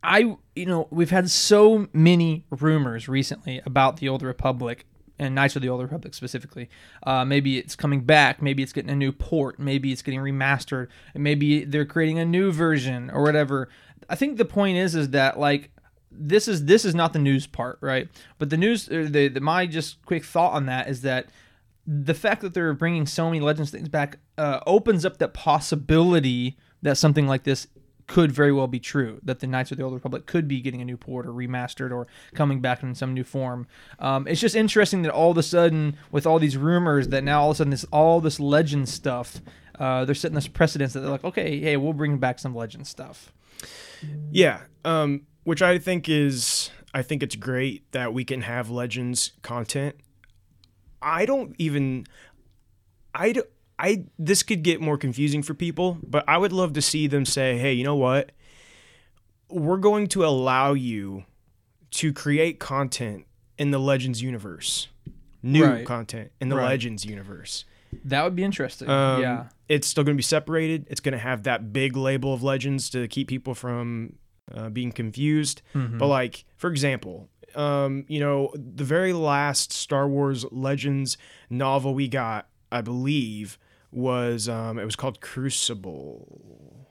I, 0.04 0.38
you 0.56 0.66
know, 0.66 0.88
we've 0.90 1.10
had 1.10 1.30
so 1.30 1.88
many 1.94 2.46
rumors 2.50 3.08
recently 3.08 3.62
about 3.66 3.98
the 3.98 4.08
Old 4.08 4.24
Republic 4.24 4.86
and 5.20 5.36
Knights 5.36 5.56
of 5.56 5.62
the 5.62 5.70
Old 5.70 5.82
Republic 5.82 6.14
specifically. 6.14 6.70
Uh, 7.04 7.26
maybe 7.26 7.58
it's 7.58 7.76
coming 7.76 8.02
back. 8.02 8.42
Maybe 8.42 8.64
it's 8.64 8.74
getting 8.74 8.90
a 8.90 8.96
new 8.96 9.12
port. 9.12 9.60
Maybe 9.60 9.92
it's 9.92 10.02
getting 10.02 10.20
remastered. 10.20 10.88
Maybe 11.14 11.64
they're 11.66 11.86
creating 11.86 12.20
a 12.20 12.26
new 12.26 12.52
version 12.52 13.12
or 13.12 13.22
whatever. 13.22 13.70
I 14.10 14.16
think 14.16 14.38
the 14.38 14.46
point 14.46 14.78
is 14.78 14.96
is 14.96 15.10
that 15.10 15.40
like 15.40 15.72
this 16.12 16.48
is 16.48 16.66
this 16.66 16.84
is 16.84 16.96
not 16.96 17.14
the 17.14 17.20
news 17.20 17.46
part, 17.46 17.78
right? 17.82 18.10
But 18.40 18.50
the 18.50 18.58
news, 18.58 18.88
the, 18.88 19.30
the 19.32 19.40
my 19.40 19.68
just 19.68 20.04
quick 20.06 20.26
thought 20.26 20.54
on 20.54 20.66
that 20.66 20.90
is 20.90 21.02
that 21.02 21.28
the 21.86 22.14
fact 22.14 22.42
that 22.42 22.54
they're 22.54 22.74
bringing 22.74 23.06
so 23.06 23.26
many 23.26 23.40
Legends 23.40 23.72
things 23.72 23.90
back 23.90 24.18
uh, 24.38 24.60
opens 24.66 25.06
up 25.06 25.18
that 25.18 25.34
possibility 25.34 26.58
that 26.82 26.98
something 26.98 27.28
like 27.28 27.44
this 27.44 27.68
could 28.08 28.32
very 28.32 28.52
well 28.52 28.68
be 28.68 28.80
true. 28.80 29.20
That 29.24 29.40
the 29.40 29.48
Knights 29.48 29.72
of 29.72 29.78
the 29.78 29.84
Old 29.84 29.94
Republic 29.94 30.26
could 30.26 30.48
be 30.48 30.62
getting 30.62 30.82
a 30.82 30.86
new 30.86 30.98
port 30.98 31.26
or 31.26 31.32
remastered 31.32 31.92
or 31.92 32.08
coming 32.34 32.62
back 32.62 32.84
in 32.84 32.96
some 32.96 33.14
new 33.14 33.24
form. 33.24 33.68
Um, 34.00 34.28
it's 34.28 34.42
just 34.42 34.56
interesting 34.56 35.02
that 35.04 35.12
all 35.12 35.32
of 35.32 35.38
a 35.38 35.44
sudden, 35.44 35.98
with 36.12 36.26
all 36.26 36.40
these 36.40 36.58
rumors, 36.58 37.10
that 37.10 37.24
now 37.24 37.42
all 37.42 37.52
of 37.52 37.56
a 37.56 37.58
sudden 37.58 37.72
this 37.72 37.86
all 37.92 38.22
this 38.22 38.40
Legend 38.40 38.90
stuff, 38.90 39.42
uh, 39.80 40.06
they're 40.06 40.16
setting 40.16 40.36
this 40.36 40.48
precedence 40.48 40.94
that 40.94 41.02
they're 41.02 41.10
like, 41.10 41.24
okay, 41.24 41.60
hey, 41.60 41.78
we'll 41.78 41.94
bring 41.94 42.18
back 42.18 42.40
some 42.40 42.56
Legend 42.56 42.88
stuff. 42.88 43.32
Yeah, 44.32 44.62
um, 44.86 45.28
which 45.44 45.62
I 45.62 45.78
think 45.78 46.10
is 46.10 46.72
I 46.94 47.02
think 47.02 47.24
it's 47.24 47.36
great 47.36 47.90
that 47.92 48.14
we 48.14 48.26
can 48.26 48.42
have 48.42 48.70
Legends 48.70 49.34
content. 49.42 49.96
I 51.02 51.26
don't 51.26 51.56
even 51.58 52.06
I 53.14 53.32
d- 53.34 53.42
I 53.82 54.06
this 54.20 54.44
could 54.44 54.62
get 54.62 54.80
more 54.80 54.98
confusing 54.98 55.42
for 55.42 55.54
people, 55.56 55.98
but 56.06 56.24
I 56.28 56.38
would 56.38 56.54
love 56.54 56.74
to 56.74 56.82
see 56.82 57.08
them 57.08 57.26
say, 57.26 57.58
"Hey, 57.58 57.74
you 57.74 57.84
know 57.84 57.96
what? 57.96 58.32
We're 59.50 59.78
going 59.78 60.08
to 60.10 60.24
allow 60.26 60.74
you 60.74 61.26
to 61.92 62.14
create 62.14 62.60
content 62.60 63.26
in 63.58 63.72
the 63.72 63.80
Legends 63.80 64.22
universe. 64.22 64.88
New 65.44 65.66
Right. 65.66 65.86
content 65.86 66.32
in 66.40 66.50
the 66.50 66.56
Right. 66.56 66.66
Legends 66.70 67.04
universe." 67.06 67.66
That 68.06 68.24
would 68.24 68.36
be 68.36 68.44
interesting. 68.44 68.88
Um, 68.90 69.22
yeah. 69.22 69.48
It's 69.68 69.88
still 69.88 70.04
going 70.04 70.16
to 70.16 70.18
be 70.20 70.24
separated. 70.24 70.86
It's 70.90 71.02
going 71.02 71.14
to 71.14 71.18
have 71.20 71.44
that 71.44 71.74
big 71.74 71.98
label 71.98 72.34
of 72.34 72.42
legends 72.44 72.90
to 72.92 73.08
keep 73.08 73.28
people 73.28 73.54
from 73.54 74.16
uh, 74.54 74.70
being 74.70 74.92
confused. 74.92 75.62
Mm-hmm. 75.76 75.98
But, 75.98 76.08
like, 76.08 76.46
for 76.56 76.70
example, 76.70 77.28
um, 77.56 78.06
you 78.08 78.20
know, 78.20 78.54
the 78.56 78.84
very 78.86 79.12
last 79.12 79.74
Star 79.74 80.08
Wars 80.08 80.46
Legends 80.52 81.18
novel 81.50 81.94
we 81.94 82.08
got, 82.08 82.48
I 82.72 82.82
believe, 82.82 83.58
was 83.92 84.48
um, 84.50 84.80
it 84.80 84.86
was 84.86 84.96
called 84.96 85.22
Crucible. 85.22 86.88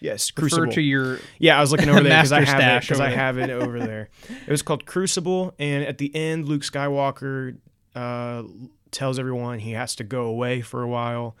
Yes, 0.00 0.30
Crucible. 0.30 0.64
Refer 0.64 0.74
to 0.74 0.80
your 0.82 1.18
Yeah, 1.38 1.56
I 1.56 1.60
was 1.60 1.72
looking 1.72 1.88
over 1.88 2.02
there 2.02 2.18
because 2.22 2.32
I 2.32 2.44
have 2.44 2.60
it 2.60 2.80
because 2.82 3.00
I 3.00 3.06
over 3.06 3.10
there. 3.10 3.18
have 3.18 3.38
it 3.38 3.50
over 3.50 3.78
there. 3.80 4.08
It 4.46 4.50
was 4.50 4.62
called 4.62 4.84
Crucible, 4.86 5.54
and 5.58 5.84
at 5.84 5.98
the 5.98 6.14
end, 6.14 6.46
Luke 6.46 6.62
Skywalker 6.62 7.56
uh, 7.94 8.42
tells 8.90 9.18
everyone 9.18 9.58
he 9.58 9.72
has 9.72 9.96
to 9.96 10.04
go 10.04 10.24
away 10.26 10.60
for 10.60 10.82
a 10.82 10.88
while, 10.88 11.34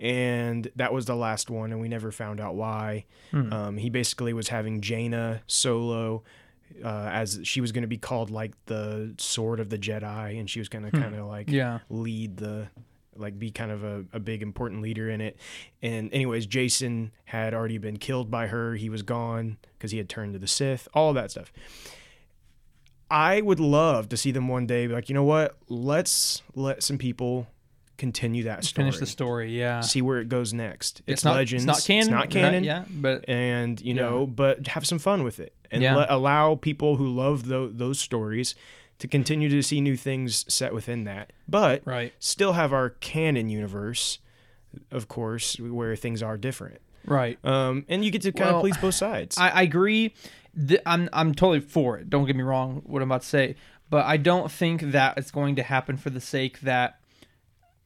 and 0.00 0.68
that 0.74 0.92
was 0.92 1.06
the 1.06 1.14
last 1.14 1.50
one, 1.50 1.70
and 1.70 1.80
we 1.80 1.88
never 1.88 2.10
found 2.10 2.40
out 2.40 2.56
why. 2.56 3.04
Hmm. 3.30 3.52
Um, 3.52 3.76
he 3.76 3.90
basically 3.90 4.32
was 4.32 4.48
having 4.48 4.80
Jaina 4.80 5.42
solo. 5.46 6.24
Uh, 6.84 7.10
as 7.12 7.40
she 7.42 7.60
was 7.60 7.72
going 7.72 7.82
to 7.82 7.88
be 7.88 7.98
called 7.98 8.30
like 8.30 8.52
the 8.66 9.12
sword 9.18 9.58
of 9.58 9.70
the 9.70 9.76
Jedi, 9.78 10.38
and 10.38 10.48
she 10.48 10.60
was 10.60 10.68
going 10.68 10.84
to 10.84 10.90
kind 10.92 11.14
of 11.16 11.26
like 11.26 11.48
Hmm. 11.48 11.54
Yeah. 11.54 11.78
lead 11.88 12.36
the 12.38 12.68
like 13.16 13.38
be 13.38 13.50
kind 13.50 13.70
of 13.70 13.82
a, 13.84 14.04
a 14.12 14.20
big 14.20 14.42
important 14.42 14.82
leader 14.82 15.10
in 15.10 15.20
it 15.20 15.36
and 15.82 16.12
anyways 16.12 16.46
Jacen 16.46 17.10
had 17.24 17.52
already 17.54 17.78
been 17.78 17.96
killed 17.98 18.30
by 18.30 18.46
her 18.46 18.74
he 18.76 18.88
was 18.88 19.02
gone 19.02 19.56
because 19.76 19.90
he 19.90 19.98
had 19.98 20.08
turned 20.08 20.32
to 20.34 20.38
the 20.38 20.46
sith 20.46 20.86
all 20.94 21.12
that 21.12 21.30
stuff 21.30 21.52
i 23.10 23.40
would 23.40 23.60
love 23.60 24.08
to 24.08 24.16
see 24.16 24.30
them 24.30 24.48
one 24.48 24.66
day 24.66 24.86
be 24.86 24.92
like 24.92 25.08
you 25.08 25.14
know 25.14 25.24
what 25.24 25.56
let's 25.68 26.42
let 26.54 26.82
some 26.82 26.98
people 26.98 27.46
continue 27.98 28.44
that 28.44 28.64
story 28.64 28.84
finish 28.86 28.98
the 28.98 29.04
story. 29.06 29.58
Yeah. 29.58 29.80
see 29.80 30.00
where 30.00 30.20
it 30.20 30.28
goes 30.30 30.54
next 30.54 31.02
it's, 31.06 31.22
not 31.22 31.34
legends 31.34 31.64
It's 31.64 31.66
not 31.66 31.84
canon. 31.84 32.00
it's 32.00 32.10
not 32.10 32.30
canon 32.30 32.64
Yeah, 32.64 32.84
but 32.90 33.28
and 33.28 33.78
you 33.80 33.92
know 33.92 34.26
but 34.26 34.66
have 34.68 34.86
some 34.86 34.98
fun 34.98 35.22
with 35.22 35.38
it 35.38 35.52
and 35.70 35.82
Yeah. 35.82 35.96
let, 35.96 36.10
allow 36.10 36.54
people 36.54 36.96
who 36.96 37.08
love 37.08 37.46
tho- 37.46 37.68
those 37.68 37.98
stories 38.00 38.54
to 39.00 39.08
continue 39.08 39.48
to 39.48 39.62
see 39.62 39.80
new 39.80 39.96
things 39.96 40.44
set 40.52 40.72
within 40.72 41.04
that 41.04 41.32
but 41.48 41.82
Right. 41.84 42.12
still 42.18 42.52
have 42.52 42.72
our 42.72 42.90
canon 42.90 43.50
universe 43.50 44.18
of 44.90 45.08
course 45.08 45.58
where 45.58 45.96
things 45.96 46.22
are 46.22 46.36
different 46.38 46.80
right. 47.04 47.38
um, 47.44 47.84
and 47.88 48.04
you 48.04 48.10
get 48.10 48.22
to 48.22 48.32
kind 48.32 48.50
Well, 48.50 48.56
of 48.58 48.62
please 48.62 48.76
both 48.76 48.94
sides 48.94 49.36
I, 49.36 49.48
I 49.50 49.62
agree. 49.62 50.14
I'm 50.84 51.08
I'm 51.12 51.32
totally 51.34 51.60
for 51.60 51.96
it. 51.98 52.10
Don't 52.10 52.26
get 52.26 52.34
me 52.34 52.42
wrong. 52.42 52.82
What 52.84 53.02
I'm 53.02 53.08
about 53.10 53.22
to 53.22 53.28
say, 53.28 53.54
but 53.88 54.04
I 54.04 54.16
don't 54.16 54.50
think 54.50 54.80
that 54.92 55.16
it's 55.16 55.30
going 55.30 55.54
to 55.56 55.62
happen 55.62 55.96
for 55.96 56.10
the 56.10 56.20
sake 56.20 56.60
that 56.62 56.98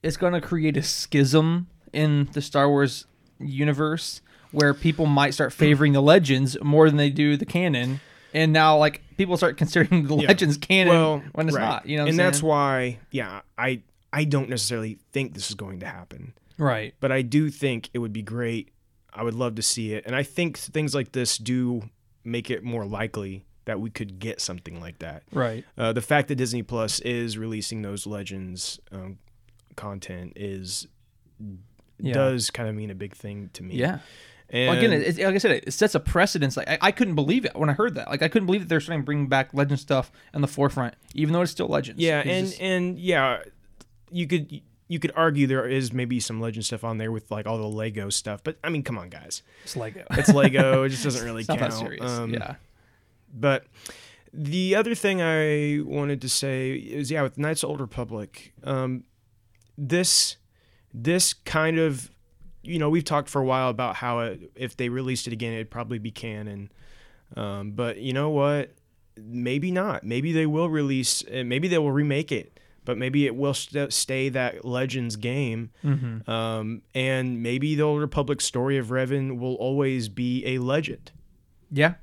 it's 0.03 0.17
going 0.17 0.33
to 0.33 0.41
create 0.41 0.75
a 0.79 0.83
schism 0.83 1.67
in 1.93 2.29
the 2.33 2.41
Star 2.41 2.67
Wars 2.69 3.05
universe 3.39 4.23
where 4.51 4.73
people 4.73 5.05
might 5.07 5.35
start 5.35 5.53
favoring 5.53 5.93
the 5.93 6.01
legends 6.01 6.57
more 6.63 6.89
than 6.89 6.97
they 6.97 7.11
do 7.11 7.37
the 7.37 7.45
canon. 7.47 8.01
And 8.35 8.53
now, 8.53 8.77
like 8.79 9.01
people 9.17 9.37
start 9.37 9.57
considering 9.57 10.07
the 10.09 10.17
Yeah. 10.17 10.29
legends 10.29 10.57
canon 10.59 10.93
well 10.93 11.23
when 11.33 11.49
it's 11.49 11.57
right. 11.57 11.63
not. 11.65 11.87
You 11.87 11.97
know, 11.99 12.03
what 12.05 12.11
and 12.11 12.21
I'm 12.21 12.27
that's 12.27 12.43
why 12.43 12.99
yeah 13.13 13.41
i 13.57 13.81
i 14.13 14.25
don't 14.25 14.49
necessarily 14.49 14.99
think 15.13 15.35
this 15.35 15.49
is 15.49 15.55
going 15.55 15.81
to 15.81 15.87
happen 15.87 16.35
right. 16.59 16.95
but 17.01 17.11
I 17.13 17.23
do 17.23 17.49
think 17.51 17.91
it 17.95 17.99
would 17.99 18.13
be 18.13 18.23
great. 18.23 18.71
I 19.13 19.23
would 19.23 19.35
love 19.35 19.55
to 19.57 19.63
see 19.63 19.95
it, 19.95 20.05
and 20.07 20.15
I 20.17 20.25
think 20.25 20.59
things 20.59 20.95
like 20.95 21.13
this 21.13 21.39
do 21.39 21.89
make 22.25 22.51
it 22.51 22.65
more 22.65 22.85
likely 22.85 23.45
that 23.67 23.81
we 23.81 23.89
could 23.91 24.19
get 24.19 24.41
something 24.41 24.81
like 24.81 24.99
that. 24.99 25.23
Right. 25.33 25.65
Uh, 25.79 25.93
the 25.93 26.03
fact 26.03 26.29
that 26.29 26.35
Disney 26.37 26.63
Plus 26.63 27.01
is 27.01 27.39
releasing 27.39 27.83
those 27.83 28.07
Legends 28.07 28.79
um, 28.93 29.19
content 29.77 30.33
is 30.37 30.87
Yeah. 31.99 32.15
does 32.15 32.51
kind 32.51 32.69
of 32.69 32.75
mean 32.75 32.91
a 32.91 32.95
big 32.95 33.15
thing 33.15 33.51
to 33.55 33.63
me. 33.63 33.77
Yeah. 33.77 33.99
And 34.51 34.79
again, 34.79 34.93
it, 34.93 35.17
like 35.19 35.35
I 35.35 35.39
said, 35.39 35.51
it 35.67 35.73
sets 35.73 35.95
a 35.95 36.01
precedence. 36.01 36.57
Like 36.57 36.69
I, 36.69 36.79
I 36.81 36.93
couldn't 36.93 37.15
believe 37.15 37.45
it 37.45 37.57
when 37.57 37.71
I 37.71 37.73
heard 37.73 37.95
that. 37.97 38.09
Like 38.09 38.23
I 38.23 38.29
couldn't 38.29 38.47
believe 38.47 38.63
that 38.63 38.69
they're 38.69 38.81
starting 38.81 39.03
to 39.03 39.07
bring 39.07 39.27
back 39.27 39.53
legend 39.55 39.81
stuff 39.81 40.13
in 40.33 40.41
the 40.43 40.49
forefront, 40.49 40.95
even 41.15 41.33
though 41.33 41.43
it's 41.43 41.51
still 41.53 41.69
legends. 41.69 42.01
yeah, 42.01 42.21
It's 42.21 42.29
and 42.29 42.47
just- 42.47 42.61
and 42.61 42.99
yeah, 42.99 43.39
you 44.11 44.27
could 44.27 44.61
you 44.87 44.99
could 44.99 45.13
argue 45.17 45.47
there 45.47 45.67
is 45.67 45.93
maybe 45.95 46.21
some 46.21 46.41
Legend 46.43 46.65
stuff 46.67 46.85
on 46.85 46.99
there 46.99 47.11
with 47.11 47.31
like 47.31 47.47
all 47.47 47.57
the 47.57 47.67
Lego 47.67 48.11
stuff, 48.11 48.45
but 48.45 48.59
I 48.63 48.69
mean, 48.69 48.83
come 48.83 48.99
on, 48.99 49.09
guys, 49.09 49.43
it's 49.65 49.77
Lego. 49.77 50.05
it's 50.11 50.29
Lego. 50.33 50.83
it 50.85 50.91
just 50.91 51.03
doesn't 51.05 51.25
really 51.25 51.43
count. 51.45 51.59
that 51.61 51.73
serious. 51.73 52.09
Um, 52.09 52.35
yeah. 52.35 52.57
But 53.33 53.65
the 54.33 54.77
other 54.77 54.95
thing 54.95 55.23
I 55.23 55.81
wanted 55.83 56.21
to 56.21 56.29
say 56.29 56.73
is, 56.73 57.11
yeah, 57.11 57.23
with 57.23 57.39
Knights 57.39 57.63
of 57.63 57.71
Old 57.71 57.81
Republic, 57.81 58.53
um, 58.63 59.05
this 59.79 60.37
this 60.93 61.33
kind 61.33 61.79
of, 61.79 62.11
you 62.65 62.79
know, 62.79 62.91
we've 62.91 63.05
talked 63.05 63.29
for 63.29 63.41
a 63.41 63.45
while 63.45 63.69
about 63.71 63.97
how 63.97 64.21
it, 64.21 64.51
if 64.55 64.77
they 64.77 64.89
released 64.89 65.27
it 65.27 65.33
again, 65.33 65.53
it'd 65.53 65.71
probably 65.71 65.99
be 65.99 66.11
canon. 66.11 66.71
Um, 67.37 67.73
but 67.73 67.99
you 67.99 68.13
know 68.13 68.31
what? 68.31 68.75
Maybe 69.17 69.71
not. 69.71 70.05
Maybe 70.05 70.33
they 70.33 70.47
will 70.47 70.69
release. 70.69 71.23
uh, 71.27 71.43
Maybe 71.45 71.69
they 71.69 71.79
will 71.79 71.93
remake 71.93 72.33
it. 72.33 72.59
But 72.85 72.99
maybe 72.99 73.25
it 73.25 73.35
will 73.35 73.55
st- 73.55 73.95
stay 73.95 74.29
that 74.29 74.63
Legends 74.65 75.17
game. 75.17 75.71
Mm-hmm. 75.83 76.29
Um, 76.31 76.83
and 76.95 77.43
maybe 77.43 77.75
the 77.77 77.83
Old 77.83 78.01
Republic 78.01 78.43
story 78.43 78.77
of 78.77 78.89
Revan 78.89 79.39
will 79.39 79.55
always 79.55 80.11
be 80.11 80.45
a 80.47 80.59
legend. 80.59 81.11
Yeah. 81.71 81.95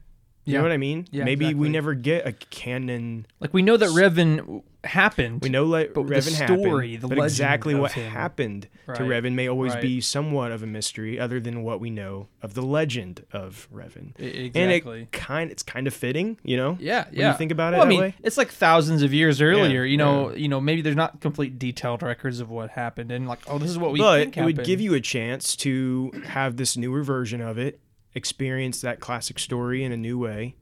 You 0.44 0.53
Yeah. 0.53 0.58
know 0.58 0.63
what 0.63 0.72
I 0.72 0.77
mean? 0.77 1.08
Yeah, 1.12 1.24
Maybe 1.24 1.46
exactly. 1.46 1.62
we 1.62 1.70
never 1.70 1.94
get 1.94 2.25
a 2.25 2.32
canon. 2.32 3.27
Like 3.39 3.53
we 3.53 3.62
know 3.62 3.77
that 3.77 3.89
Revan 3.89 4.63
happened. 4.83 5.41
We 5.43 5.50
know 5.50 5.65
le- 5.65 5.85
But 5.89 6.07
the 6.07 6.15
Revan 6.15 6.21
story, 6.57 6.93
happened, 6.95 7.11
the 7.11 7.15
but 7.15 7.23
exactly 7.25 7.75
what 7.75 7.91
him. 7.91 8.11
happened 8.11 8.67
to 8.95 9.03
Right. 9.03 9.23
Revan 9.23 9.33
may 9.33 9.47
always 9.47 9.73
Right. 9.73 9.81
be 9.81 10.01
somewhat 10.01 10.51
of 10.51 10.63
a 10.63 10.65
mystery, 10.67 11.19
other 11.19 11.39
than 11.39 11.61
what 11.63 11.79
we 11.79 11.89
know 11.89 12.27
of 12.41 12.55
the 12.55 12.61
legend 12.63 13.23
of 13.31 13.67
Revan. 13.73 14.19
E- 14.19 14.51
And 14.55 14.71
exactly. 14.71 15.01
it 15.03 15.11
kind, 15.11 15.51
it's 15.51 15.63
kind 15.63 15.85
of 15.88 15.93
fitting, 15.93 16.38
you 16.43 16.57
know. 16.57 16.77
Yeah, 16.79 17.05
when 17.09 17.19
yeah. 17.19 17.31
you 17.31 17.38
think 17.38 17.51
about 17.51 17.73
it 17.73 17.77
well, 17.77 17.85
I 17.85 17.89
mean, 17.89 18.00
way. 18.01 18.15
it's 18.23 18.38
like 18.38 18.50
thousands 18.50 19.03
of 19.03 19.13
years 19.13 19.39
earlier. 19.41 19.85
you 19.85 19.97
know, 19.97 20.31
yeah. 20.31 20.35
you 20.38 20.47
know, 20.47 20.59
maybe 20.59 20.81
there's 20.81 20.95
not 20.95 21.21
complete 21.21 21.59
detailed 21.59 22.01
records 22.01 22.39
of 22.39 22.50
what 22.50 22.71
happened, 22.71 23.11
and 23.11 23.27
like, 23.27 23.39
oh, 23.47 23.57
this 23.59 23.69
is 23.69 23.77
what 23.77 23.91
we. 23.91 24.00
but 24.00 24.19
think 24.19 24.38
it 24.38 24.43
would 24.43 24.63
give 24.63 24.81
you 24.81 24.93
a 24.95 25.00
chance 25.01 25.55
to 25.57 26.11
have 26.25 26.57
this 26.57 26.75
newer 26.75 27.03
version 27.03 27.39
of 27.41 27.57
it, 27.59 27.79
experience 28.15 28.81
that 28.81 29.00
classic 29.00 29.39
story 29.39 29.83
in 29.83 29.91
a 29.91 29.97
new 29.97 30.17
way. 30.17 30.55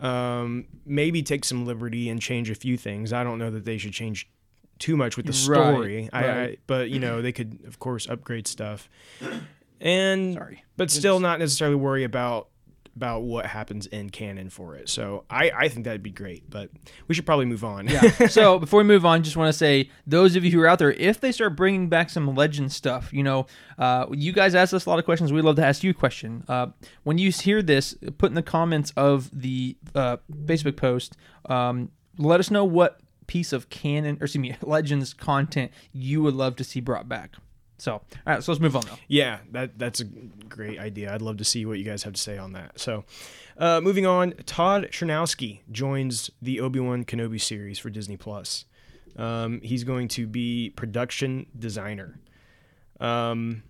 Um, 0.00 0.66
maybe 0.86 1.22
take 1.22 1.44
some 1.44 1.66
liberty 1.66 2.08
and 2.08 2.20
change 2.20 2.50
a 2.50 2.54
few 2.54 2.76
things. 2.76 3.12
I 3.12 3.22
don't 3.22 3.38
know 3.38 3.50
that 3.50 3.64
they 3.64 3.78
should 3.78 3.92
change 3.92 4.28
too 4.78 4.96
much 4.96 5.16
with 5.16 5.26
the 5.26 5.32
story. 5.32 6.08
I, 6.12 6.24
I, 6.24 6.38
right. 6.38 6.60
but 6.66 6.90
you 6.90 6.98
know, 6.98 7.22
they 7.22 7.32
could 7.32 7.60
of 7.66 7.78
course 7.78 8.08
upgrade 8.08 8.48
stuff, 8.48 8.88
and 9.80 10.34
Sorry. 10.34 10.64
but 10.76 10.90
still 10.90 11.20
not 11.20 11.38
necessarily 11.38 11.76
worry 11.76 12.04
about 12.04 12.48
about 13.00 13.22
what 13.22 13.46
happens 13.46 13.86
in 13.86 14.10
canon 14.10 14.50
for 14.50 14.76
it. 14.76 14.90
So 14.90 15.24
I, 15.30 15.50
I 15.56 15.68
think 15.68 15.86
that'd 15.86 16.02
be 16.02 16.10
great, 16.10 16.50
but 16.50 16.68
we 17.08 17.14
should 17.14 17.24
probably 17.24 17.46
move 17.46 17.64
on. 17.64 17.88
yeah. 17.88 18.10
So 18.28 18.58
before 18.58 18.76
we 18.78 18.84
move 18.84 19.06
on, 19.06 19.22
just 19.22 19.38
want 19.38 19.48
to 19.48 19.56
say 19.56 19.88
those 20.06 20.36
of 20.36 20.44
you 20.44 20.50
who 20.50 20.60
are 20.60 20.66
out 20.66 20.78
there, 20.78 20.92
if 20.92 21.18
they 21.18 21.32
start 21.32 21.56
bringing 21.56 21.88
back 21.88 22.10
some 22.10 22.34
legend 22.34 22.72
stuff, 22.72 23.10
you 23.10 23.22
know, 23.22 23.46
uh, 23.78 24.04
you 24.12 24.34
guys 24.34 24.54
ask 24.54 24.74
us 24.74 24.84
a 24.84 24.90
lot 24.90 24.98
of 24.98 25.06
questions. 25.06 25.32
We'd 25.32 25.42
love 25.42 25.56
to 25.56 25.64
ask 25.64 25.82
you 25.82 25.92
a 25.92 25.94
question. 25.94 26.44
Uh, 26.46 26.66
when 27.04 27.16
you 27.16 27.30
hear 27.30 27.62
this, 27.62 27.94
put 28.18 28.30
in 28.30 28.34
the 28.34 28.42
comments 28.42 28.92
of 28.98 29.30
the 29.32 29.78
uh, 29.94 30.18
Facebook 30.44 30.76
post. 30.76 31.16
Um, 31.46 31.90
let 32.18 32.38
us 32.38 32.50
know 32.50 32.66
what 32.66 33.00
piece 33.26 33.54
of 33.54 33.70
canon 33.70 34.18
or 34.20 34.24
excuse 34.24 34.42
me, 34.42 34.56
Legends 34.62 35.14
content 35.14 35.70
you 35.92 36.20
would 36.22 36.34
love 36.34 36.56
to 36.56 36.64
see 36.64 36.80
brought 36.80 37.08
back? 37.08 37.36
So, 37.80 37.94
all 37.94 38.02
right, 38.26 38.42
so 38.44 38.52
let's 38.52 38.60
move 38.60 38.76
on 38.76 38.82
though. 38.82 38.98
Yeah, 39.08 39.38
that 39.52 39.78
that's 39.78 40.00
a 40.00 40.04
great 40.04 40.78
idea. 40.78 41.14
I'd 41.14 41.22
love 41.22 41.38
to 41.38 41.44
see 41.44 41.64
what 41.64 41.78
you 41.78 41.84
guys 41.84 42.02
have 42.02 42.12
to 42.12 42.20
say 42.20 42.36
on 42.36 42.52
that. 42.52 42.78
So, 42.78 43.04
uh, 43.56 43.80
moving 43.80 44.06
on, 44.06 44.32
Todd 44.44 44.88
Cherniawsky 44.90 45.60
joins 45.70 46.30
the 46.42 46.60
Obi 46.60 46.78
Wan 46.80 47.04
Kenobi 47.04 47.40
series 47.40 47.78
for 47.78 47.88
Disney 47.88 48.16
Plus. 48.16 48.66
Um, 49.16 49.60
he's 49.62 49.84
going 49.84 50.08
to 50.08 50.26
be 50.26 50.70
production 50.76 51.46
designer. 51.58 52.20
Um, 53.00 53.62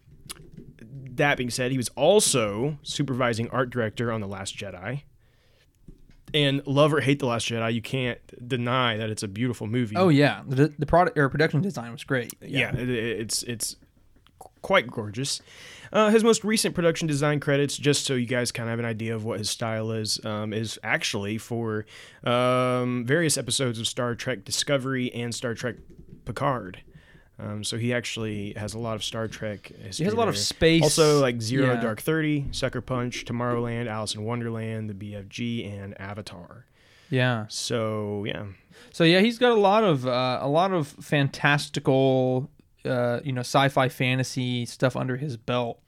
that 1.14 1.36
being 1.36 1.50
said, 1.50 1.70
he 1.70 1.76
was 1.76 1.88
also 1.90 2.78
supervising 2.82 3.48
art 3.50 3.70
director 3.70 4.10
on 4.10 4.20
The 4.20 4.26
Last 4.26 4.56
Jedi. 4.56 5.02
And 6.32 6.64
love 6.66 6.92
or 6.94 7.00
hate 7.00 7.18
The 7.18 7.26
Last 7.26 7.48
Jedi, 7.48 7.72
you 7.74 7.82
can't 7.82 8.20
deny 8.48 8.96
that 8.96 9.10
it's 9.10 9.22
a 9.22 9.28
beautiful 9.28 9.66
movie. 9.66 9.96
Oh 9.96 10.08
yeah, 10.08 10.42
the 10.46 10.72
the 10.78 10.86
product 10.86 11.18
or 11.18 11.28
production 11.28 11.60
design 11.60 11.90
was 11.92 12.04
great. 12.04 12.32
yeah, 12.40 12.74
it, 12.74 12.88
it's 12.88 13.42
it's 13.44 13.76
quite 14.62 14.86
gorgeous. 14.86 15.40
Uh, 15.92 16.10
his 16.10 16.22
most 16.22 16.44
recent 16.44 16.74
production 16.74 17.08
design 17.08 17.40
credits, 17.40 17.76
just 17.76 18.04
so 18.04 18.14
you 18.14 18.26
guys 18.26 18.52
kind 18.52 18.68
of 18.68 18.70
have 18.70 18.78
an 18.78 18.84
idea 18.84 19.14
of 19.14 19.24
what 19.24 19.38
his 19.38 19.50
style 19.50 19.90
is, 19.90 20.24
um, 20.24 20.52
is 20.52 20.78
actually 20.84 21.36
for 21.36 21.84
um, 22.24 23.04
various 23.04 23.36
episodes 23.36 23.78
of 23.80 23.86
Star 23.88 24.14
Trek 24.14 24.44
Discovery 24.44 25.12
and 25.12 25.34
Star 25.34 25.54
Trek 25.54 25.76
Picard. 26.24 26.82
Um, 27.40 27.64
so 27.64 27.78
he 27.78 27.92
actually 27.94 28.52
has 28.52 28.74
a 28.74 28.78
lot 28.78 28.94
of 28.96 29.02
Star 29.02 29.26
Trek. 29.26 29.72
He 29.92 30.04
has 30.04 30.12
a 30.12 30.16
lot 30.16 30.28
of 30.28 30.36
space. 30.36 30.82
Also, 30.82 31.20
like 31.20 31.40
Zero 31.40 31.72
Yeah. 31.74 31.80
Dark 31.80 32.02
Thirty, 32.02 32.46
Sucker 32.52 32.82
Punch, 32.82 33.24
Tomorrowland, 33.24 33.86
Alice 33.88 34.14
in 34.14 34.24
Wonderland, 34.24 34.90
the 34.90 34.94
BFG, 34.94 35.66
and 35.82 35.98
Avatar. 35.98 36.66
Yeah. 37.08 37.46
So 37.48 38.24
yeah, 38.26 38.44
So 38.92 39.04
yeah, 39.04 39.20
he's 39.20 39.38
got 39.38 39.52
a 39.52 39.60
lot 39.60 39.82
of 39.84 40.06
uh, 40.06 40.38
a 40.42 40.48
lot 40.48 40.72
of 40.72 40.88
fantastical, 41.00 42.50
uh, 42.84 43.20
you 43.24 43.32
know, 43.32 43.40
sci-fi 43.40 43.88
fantasy 43.88 44.66
stuff 44.66 44.96
under 44.96 45.16
his 45.16 45.36
belt. 45.36 45.80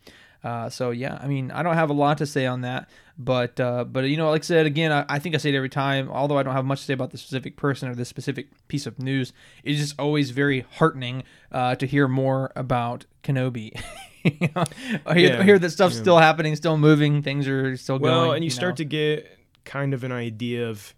Uh, 0.45 0.69
so 0.69 0.91
yeah, 0.91 1.19
I 1.21 1.29
mean, 1.29 1.51
I 1.53 1.63
don't 1.63 1.75
have 1.75 1.91
a 1.91 1.93
lot 1.95 2.19
to 2.19 2.27
say 2.27 2.47
on 2.47 2.63
that, 2.63 2.89
but 3.17 3.61
uh, 3.61 3.85
but 3.85 4.05
you 4.05 4.17
know, 4.17 4.31
like 4.31 4.43
I 4.43 4.45
said 4.45 4.67
again, 4.67 4.91
I, 4.91 5.05
I 5.09 5.19
think 5.21 5.37
I 5.37 5.39
say 5.39 5.51
it 5.51 5.57
every 5.57 5.69
time. 5.69 6.11
Although 6.11 6.37
I 6.37 6.43
don't 6.43 6.55
have 6.55 6.65
much 6.65 6.81
to 6.81 6.85
say 6.87 6.95
about 6.95 7.11
the 7.11 7.19
specific 7.19 7.57
person 7.57 7.89
or 7.89 7.95
the 7.95 8.05
specific 8.05 8.49
piece 8.67 8.87
of 8.87 8.99
news, 8.99 9.33
it's 9.63 9.79
just 9.79 10.01
always 10.01 10.31
very 10.31 10.67
heartening 10.79 11.23
uh, 11.53 11.77
to 11.77 11.87
hear 11.87 12.09
more 12.09 12.51
about 12.57 13.07
Kenobi. 13.23 13.81
you 14.25 14.49
know, 14.55 14.65
I 15.07 15.15
hear, 15.15 15.35
Yeah, 15.35 15.41
I 15.41 15.43
hear 15.45 15.59
that 15.61 15.71
stuff's 15.71 15.95
yeah. 15.95 16.03
still 16.03 16.19
happening, 16.19 16.57
still 16.57 16.77
moving, 16.77 17.23
things 17.23 17.47
are 17.47 17.77
still 17.77 18.01
well, 18.01 18.27
going. 18.27 18.37
and 18.37 18.45
you, 18.45 18.51
start 18.51 18.73
know. 18.73 18.77
to 18.77 18.85
get 18.85 19.39
kind 19.65 19.95
of 19.95 20.03
an 20.03 20.11
idea 20.11 20.69
of 20.69 20.95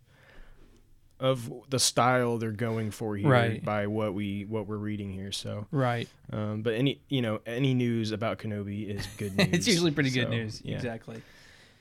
of 1.25 1.51
the 1.71 1.79
style 1.79 2.39
they're 2.39 2.51
going 2.53 2.91
for 2.91 3.17
here 3.17 3.29
Right. 3.29 3.65
by 3.65 3.87
what 3.87 4.15
we 4.15 4.45
what 4.45 4.67
we're 4.67 4.77
reading 4.77 5.13
here. 5.13 5.33
So, 5.33 5.67
right. 5.71 6.09
um, 6.33 6.63
but 6.63 6.75
any 6.75 7.01
you 7.09 7.23
know 7.23 7.41
any 7.47 7.73
news 7.75 8.13
about 8.13 8.39
Kenobi 8.39 8.89
is 8.89 9.07
good 9.17 9.37
news. 9.39 9.49
it's 9.53 9.67
usually 9.67 9.91
pretty 9.91 10.11
good 10.11 10.31
news. 10.31 10.61
Yeah. 10.65 10.77
Exactly. 10.77 11.23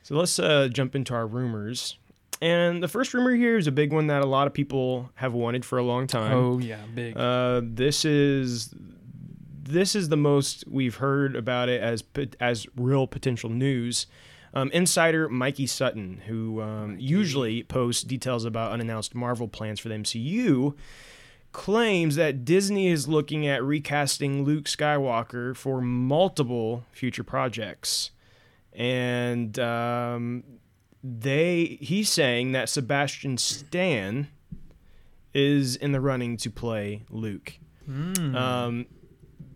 So 0.03 0.15
let's 0.15 0.37
uh, 0.39 0.67
jump 0.71 0.95
into 0.95 1.13
our 1.13 1.27
rumors. 1.27 1.97
And 2.41 2.83
the 2.83 2.87
first 2.89 3.13
rumor 3.13 3.33
here 3.35 3.57
is 3.57 3.67
a 3.67 3.71
big 3.71 3.93
one 3.93 4.07
that 4.07 4.21
a 4.21 4.25
lot 4.25 4.47
of 4.47 4.53
people 4.53 5.09
have 5.15 5.33
wanted 5.33 5.63
for 5.63 5.77
a 5.77 5.83
long 5.83 6.07
time. 6.07 6.33
Oh 6.33 6.57
yeah, 6.59 6.79
big. 6.93 7.15
Uh, 7.17 7.61
this 7.63 8.03
is 8.05 8.73
this 9.65 9.95
is 9.95 10.09
the 10.09 10.17
most 10.17 10.65
we've 10.67 10.95
heard 10.95 11.35
about 11.35 11.69
it 11.69 11.81
as 11.81 12.03
as 12.39 12.65
real 12.75 13.07
potential 13.07 13.49
news. 13.49 14.07
Um, 14.55 14.69
insider 14.71 15.27
Mikey 15.29 15.65
Sutton, 15.65 16.21
who 16.27 16.61
um, 16.61 16.97
usually 16.99 17.63
posts 17.63 18.03
details 18.03 18.45
about 18.45 18.71
unannounced 18.71 19.15
Marvel 19.15 19.47
plans 19.47 19.79
for 19.79 19.89
the 19.89 19.95
MCU, 19.95 20.75
claims 21.51 22.15
that 22.15 22.45
Disney 22.45 22.87
is 22.87 23.07
looking 23.07 23.47
at 23.47 23.63
recasting 23.63 24.43
Luke 24.43 24.65
Skywalker 24.65 25.55
for 25.55 25.81
multiple 25.81 26.85
future 26.91 27.23
projects, 27.23 28.11
and 28.73 29.57
um, 29.57 30.43
they 31.03 31.77
he's 31.81 32.09
saying 32.09 32.51
that 32.51 32.69
Sebastian 32.69 33.37
Stan 33.37 34.27
is 35.33 35.75
in 35.75 35.91
the 35.93 35.99
running 35.99 36.37
to 36.37 36.51
play 36.51 37.03
Luke. 37.09 37.53
Um, 38.35 38.85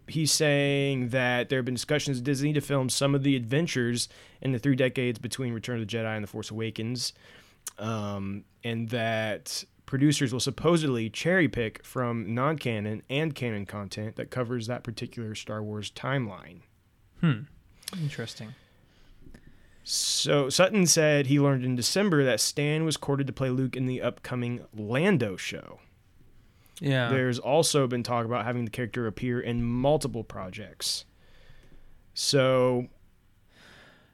he's 0.08 0.32
saying 0.32 1.10
that 1.10 1.50
there 1.50 1.60
have 1.60 1.65
been 1.65 1.74
discussions 1.76 2.17
with 2.17 2.24
Disney 2.24 2.54
to 2.54 2.62
film 2.62 2.89
some 2.89 3.15
of 3.15 3.24
the 3.24 3.36
adventures 3.36 4.10
in 4.41 4.52
the 4.52 4.60
three 4.60 4.76
decades 4.76 5.20
between 5.20 5.54
Return 5.54 5.82
of 5.82 5.88
the 5.88 5.98
Jedi 5.98 6.15
and 6.15 6.24
The 6.24 6.28
Force 6.28 6.52
Awakens, 6.52 7.13
um, 7.78 8.43
and 8.63 8.89
that 8.89 9.63
producers 9.86 10.34
will 10.34 10.39
supposedly 10.39 11.10
cherry 11.10 11.48
pick 11.48 11.84
from 11.84 12.34
non 12.34 12.58
canon 12.58 13.02
and 13.10 13.34
canon 13.34 13.65
content 13.65 14.15
that 14.15 14.30
covers 14.30 14.67
that 14.67 14.84
particular 14.84 15.36
Star 15.36 15.63
Wars 15.63 15.91
timeline. 15.91 16.62
Hmm. 17.22 17.41
Interesting. 18.02 18.54
So 19.84 20.50
Sutton 20.50 20.86
said 20.86 21.28
he 21.28 21.39
learned 21.39 21.63
in 21.63 21.78
December 21.78 22.24
that 22.26 22.41
Stan 22.41 22.84
was 22.84 22.98
courted 22.98 23.26
to 23.28 23.34
play 23.34 23.50
Luke 23.50 23.78
in 23.78 23.86
the 23.86 24.02
upcoming 24.02 24.65
Lando 24.76 25.38
show. 25.38 25.80
Yeah. 26.80 27.10
There's 27.10 27.40
also 27.40 27.88
been 27.88 28.04
talk 28.04 28.26
about 28.26 28.46
having 28.46 28.66
the 28.66 28.72
character 28.72 29.08
appear 29.08 29.40
in 29.40 29.63
multiple 29.63 30.24
projects. 30.24 31.06
So 32.13 32.88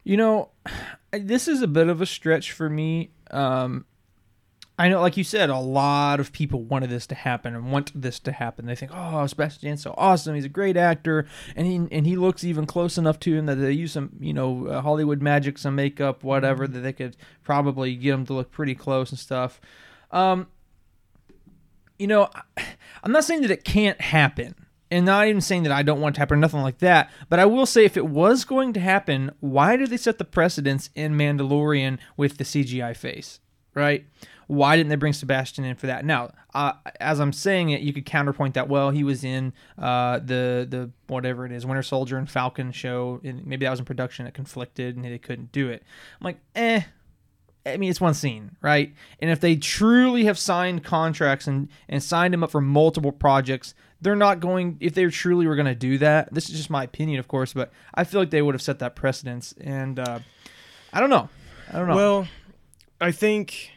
You 0.04 0.18
know, 0.18 0.50
this 1.12 1.48
is 1.48 1.62
a 1.62 1.68
bit 1.68 1.88
of 1.88 2.02
a 2.02 2.06
stretch 2.06 2.52
for 2.52 2.70
me. 2.70 3.12
Um, 3.32 3.86
I 4.78 4.90
know, 4.90 5.00
like 5.02 5.18
you 5.18 5.24
said, 5.24 5.52
a 5.52 5.60
lot 5.60 6.20
of 6.20 6.32
people 6.34 6.64
wanted 6.64 6.90
this 6.90 7.06
to 7.08 7.16
happen 7.16 7.54
and 7.56 7.72
want 7.72 7.92
this 7.94 8.18
to 8.22 8.32
happen. 8.32 8.66
They 8.66 8.76
think, 8.76 8.92
"Oh, 8.94 9.26
Sebastian's 9.28 9.84
so 9.84 9.94
awesome. 9.98 10.34
He's 10.34 10.46
a 10.46 10.50
great 10.50 10.76
actor, 10.76 11.28
and 11.56 11.68
he 11.68 11.76
and 11.96 12.08
he 12.08 12.16
looks 12.16 12.44
even 12.44 12.66
close 12.66 12.98
enough 12.98 13.20
to 13.22 13.36
him 13.36 13.46
that 13.46 13.56
they 13.56 13.72
use 13.72 13.92
some, 13.92 14.10
you 14.20 14.34
know, 14.34 14.66
uh, 14.68 14.82
Hollywood 14.82 15.22
magic, 15.22 15.60
some 15.60 15.76
makeup, 15.76 16.24
whatever, 16.24 16.68
that 16.68 16.80
they 16.80 16.92
could 16.92 17.16
probably 17.44 17.96
get 17.96 18.14
him 18.16 18.26
to 18.26 18.34
look 18.34 18.52
pretty 18.52 18.74
close 18.74 19.12
and 19.12 19.20
stuff." 19.20 19.62
Um, 20.10 20.48
you 22.04 22.08
know, 22.08 22.28
I'm 23.04 23.14
not 23.14 23.24
saying 23.24 23.44
that 23.44 23.52
it 23.52 23.64
can't 23.64 24.00
happen, 24.02 24.56
and 24.92 25.06
not 25.06 25.26
even 25.26 25.40
saying 25.40 25.64
that 25.64 25.72
I 25.72 25.84
don't 25.84 26.02
want 26.02 26.16
it 26.16 26.16
to 26.16 26.20
happen 26.20 26.38
or 26.38 26.42
nothing 26.42 26.62
like 26.62 26.80
that. 26.80 27.10
But 27.30 27.40
I 27.40 27.46
will 27.46 27.66
say, 27.66 27.86
if 27.86 27.96
it 27.96 28.08
was 28.08 28.44
going 28.44 28.74
to 28.74 28.82
happen, 28.82 29.32
why 29.40 29.78
did 29.78 29.90
they 29.90 29.96
set 29.96 30.18
the 30.18 30.26
precedence 30.26 30.90
in 30.96 31.14
Mandalorian 31.14 32.00
with 32.18 32.38
the 32.38 32.44
CGI 32.44 32.94
face? 32.94 33.40
Right? 33.74 34.06
Why 34.48 34.76
didn't 34.76 34.90
they 34.90 34.98
bring 34.98 35.14
Sebastian 35.14 35.64
in 35.64 35.78
for 35.78 35.88
that? 35.88 36.04
Now, 36.04 36.32
uh, 36.54 36.74
as 37.00 37.22
I'm 37.22 37.32
saying 37.32 37.70
it, 37.70 37.80
you 37.80 37.94
could 37.94 38.06
counterpoint 38.06 38.56
that. 38.56 38.68
Well, 38.68 38.90
he 38.90 39.06
was 39.06 39.24
in 39.24 39.54
uh, 39.78 40.20
the 40.20 40.68
the 40.70 40.92
whatever 41.08 41.46
it 41.46 41.54
is, 41.54 41.66
Winter 41.66 41.84
Soldier 41.84 42.18
and 42.18 42.30
Falcon 42.30 42.74
show, 42.74 43.22
and 43.24 43.48
maybe 43.48 43.66
that 43.66 43.72
was 43.72 43.80
in 43.80 43.86
production. 43.86 44.28
It 44.28 44.34
conflicted, 44.34 44.98
and 44.98 45.06
they 45.06 45.18
couldn't 45.20 45.54
do 45.54 45.70
it. 45.70 45.84
I'm 46.20 46.26
like, 46.26 46.40
eh. 46.54 46.82
I 47.66 47.78
mean, 47.78 47.90
it's 47.90 48.02
one 48.02 48.14
scene, 48.14 48.58
right? 48.62 48.94
And 49.20 49.32
if 49.32 49.40
they 49.40 49.56
truly 49.56 50.26
have 50.26 50.38
signed 50.38 50.84
contracts 50.84 51.48
and, 51.48 51.70
and 51.88 52.04
signed 52.04 52.34
him 52.34 52.44
up 52.44 52.52
for 52.52 52.62
multiple 52.62 53.12
projects, 53.12 53.74
they're 54.02 54.16
not 54.18 54.42
going, 54.42 54.78
if 54.82 54.94
they 54.94 55.06
truly 55.08 55.48
were 55.48 55.56
going 55.56 55.68
to 55.68 55.76
do 55.76 55.98
that, 56.00 56.34
this 56.34 56.50
is 56.50 56.58
just 56.58 56.70
my 56.70 56.84
opinion, 56.84 57.20
of 57.20 57.28
course, 57.30 57.54
but 57.54 57.72
I 57.94 58.04
feel 58.04 58.20
like 58.20 58.32
they 58.32 58.42
would 58.42 58.54
have 58.54 58.62
set 58.62 58.80
that 58.80 58.96
precedence. 58.96 59.54
And 59.62 59.98
uh, 59.98 60.20
I 60.92 61.00
don't 61.00 61.10
know. 61.10 61.30
I 61.72 61.78
don't 61.78 61.88
know. 61.88 61.96
Well, 61.96 62.28
I 63.00 63.12
think 63.12 63.72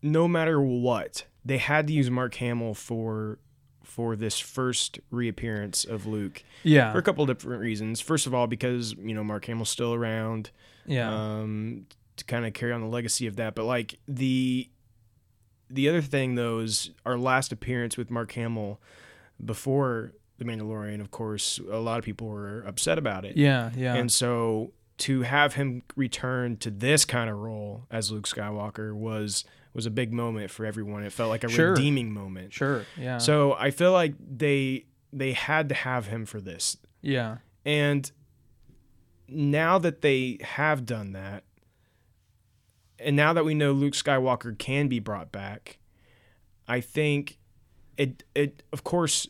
no 0.00 0.28
matter 0.28 0.60
what, 0.60 1.24
they 1.44 1.58
had 1.58 1.88
to 1.88 1.92
use 1.92 2.10
Mark 2.10 2.34
Hamill 2.36 2.74
for 2.74 3.38
for 3.82 4.16
this 4.16 4.38
first 4.38 5.00
reappearance 5.10 5.84
of 5.84 6.06
Luke 6.06 6.42
yeah. 6.62 6.92
for 6.92 6.98
a 6.98 7.02
couple 7.02 7.28
of 7.28 7.28
different 7.28 7.60
reasons. 7.60 8.00
First 8.00 8.26
of 8.26 8.32
all, 8.32 8.46
because 8.46 8.94
you 8.94 9.14
know 9.14 9.22
Mark 9.22 9.44
Hamill's 9.44 9.68
still 9.68 9.92
around, 9.92 10.50
yeah. 10.86 11.12
um, 11.12 11.86
to 12.16 12.24
kind 12.24 12.44
of 12.46 12.52
carry 12.52 12.72
on 12.72 12.80
the 12.80 12.86
legacy 12.86 13.26
of 13.26 13.36
that. 13.36 13.54
But 13.54 13.64
like 13.64 13.98
the 14.06 14.68
the 15.70 15.88
other 15.88 16.02
thing 16.02 16.34
though 16.34 16.58
is 16.58 16.90
our 17.06 17.16
last 17.16 17.52
appearance 17.52 17.96
with 17.96 18.10
Mark 18.10 18.32
Hamill 18.32 18.80
before 19.44 20.12
the 20.38 20.44
Mandalorian. 20.44 21.00
Of 21.00 21.10
course, 21.10 21.58
a 21.70 21.78
lot 21.78 21.98
of 21.98 22.04
people 22.04 22.28
were 22.28 22.60
upset 22.66 22.98
about 22.98 23.24
it. 23.24 23.36
yeah. 23.36 23.70
Yeah. 23.76 23.94
And 23.94 24.10
so 24.12 24.72
to 24.98 25.22
have 25.22 25.54
him 25.54 25.82
return 25.96 26.56
to 26.58 26.70
this 26.70 27.04
kind 27.04 27.28
of 27.30 27.38
role 27.38 27.86
as 27.90 28.10
Luke 28.12 28.28
Skywalker 28.28 28.94
was 28.94 29.44
was 29.74 29.86
a 29.86 29.90
big 29.90 30.12
moment 30.12 30.50
for 30.50 30.66
everyone. 30.66 31.02
It 31.02 31.12
felt 31.12 31.30
like 31.30 31.44
a 31.44 31.48
Sure. 31.48 31.70
redeeming 31.70 32.12
moment. 32.12 32.52
sure. 32.52 32.84
Yeah. 32.98 33.16
So 33.18 33.54
I 33.54 33.70
feel 33.70 33.92
like 33.92 34.14
they 34.20 34.84
they 35.12 35.32
had 35.32 35.70
to 35.70 35.74
have 35.74 36.06
him 36.08 36.26
for 36.26 36.40
this. 36.40 36.76
yeah. 37.00 37.38
And 37.64 38.10
now 39.28 39.78
that 39.78 40.02
they 40.02 40.38
have 40.42 40.84
done 40.84 41.12
that, 41.12 41.44
and 43.04 43.16
now 43.16 43.32
that 43.32 43.44
we 43.44 43.54
know 43.54 43.72
Luke 43.72 43.94
Skywalker 43.94 44.56
can 44.58 44.88
be 44.88 44.98
brought 44.98 45.30
back, 45.32 45.78
I 46.68 46.80
think 46.80 47.38
it 47.96 48.22
it 48.34 48.62
of 48.72 48.84
course 48.84 49.26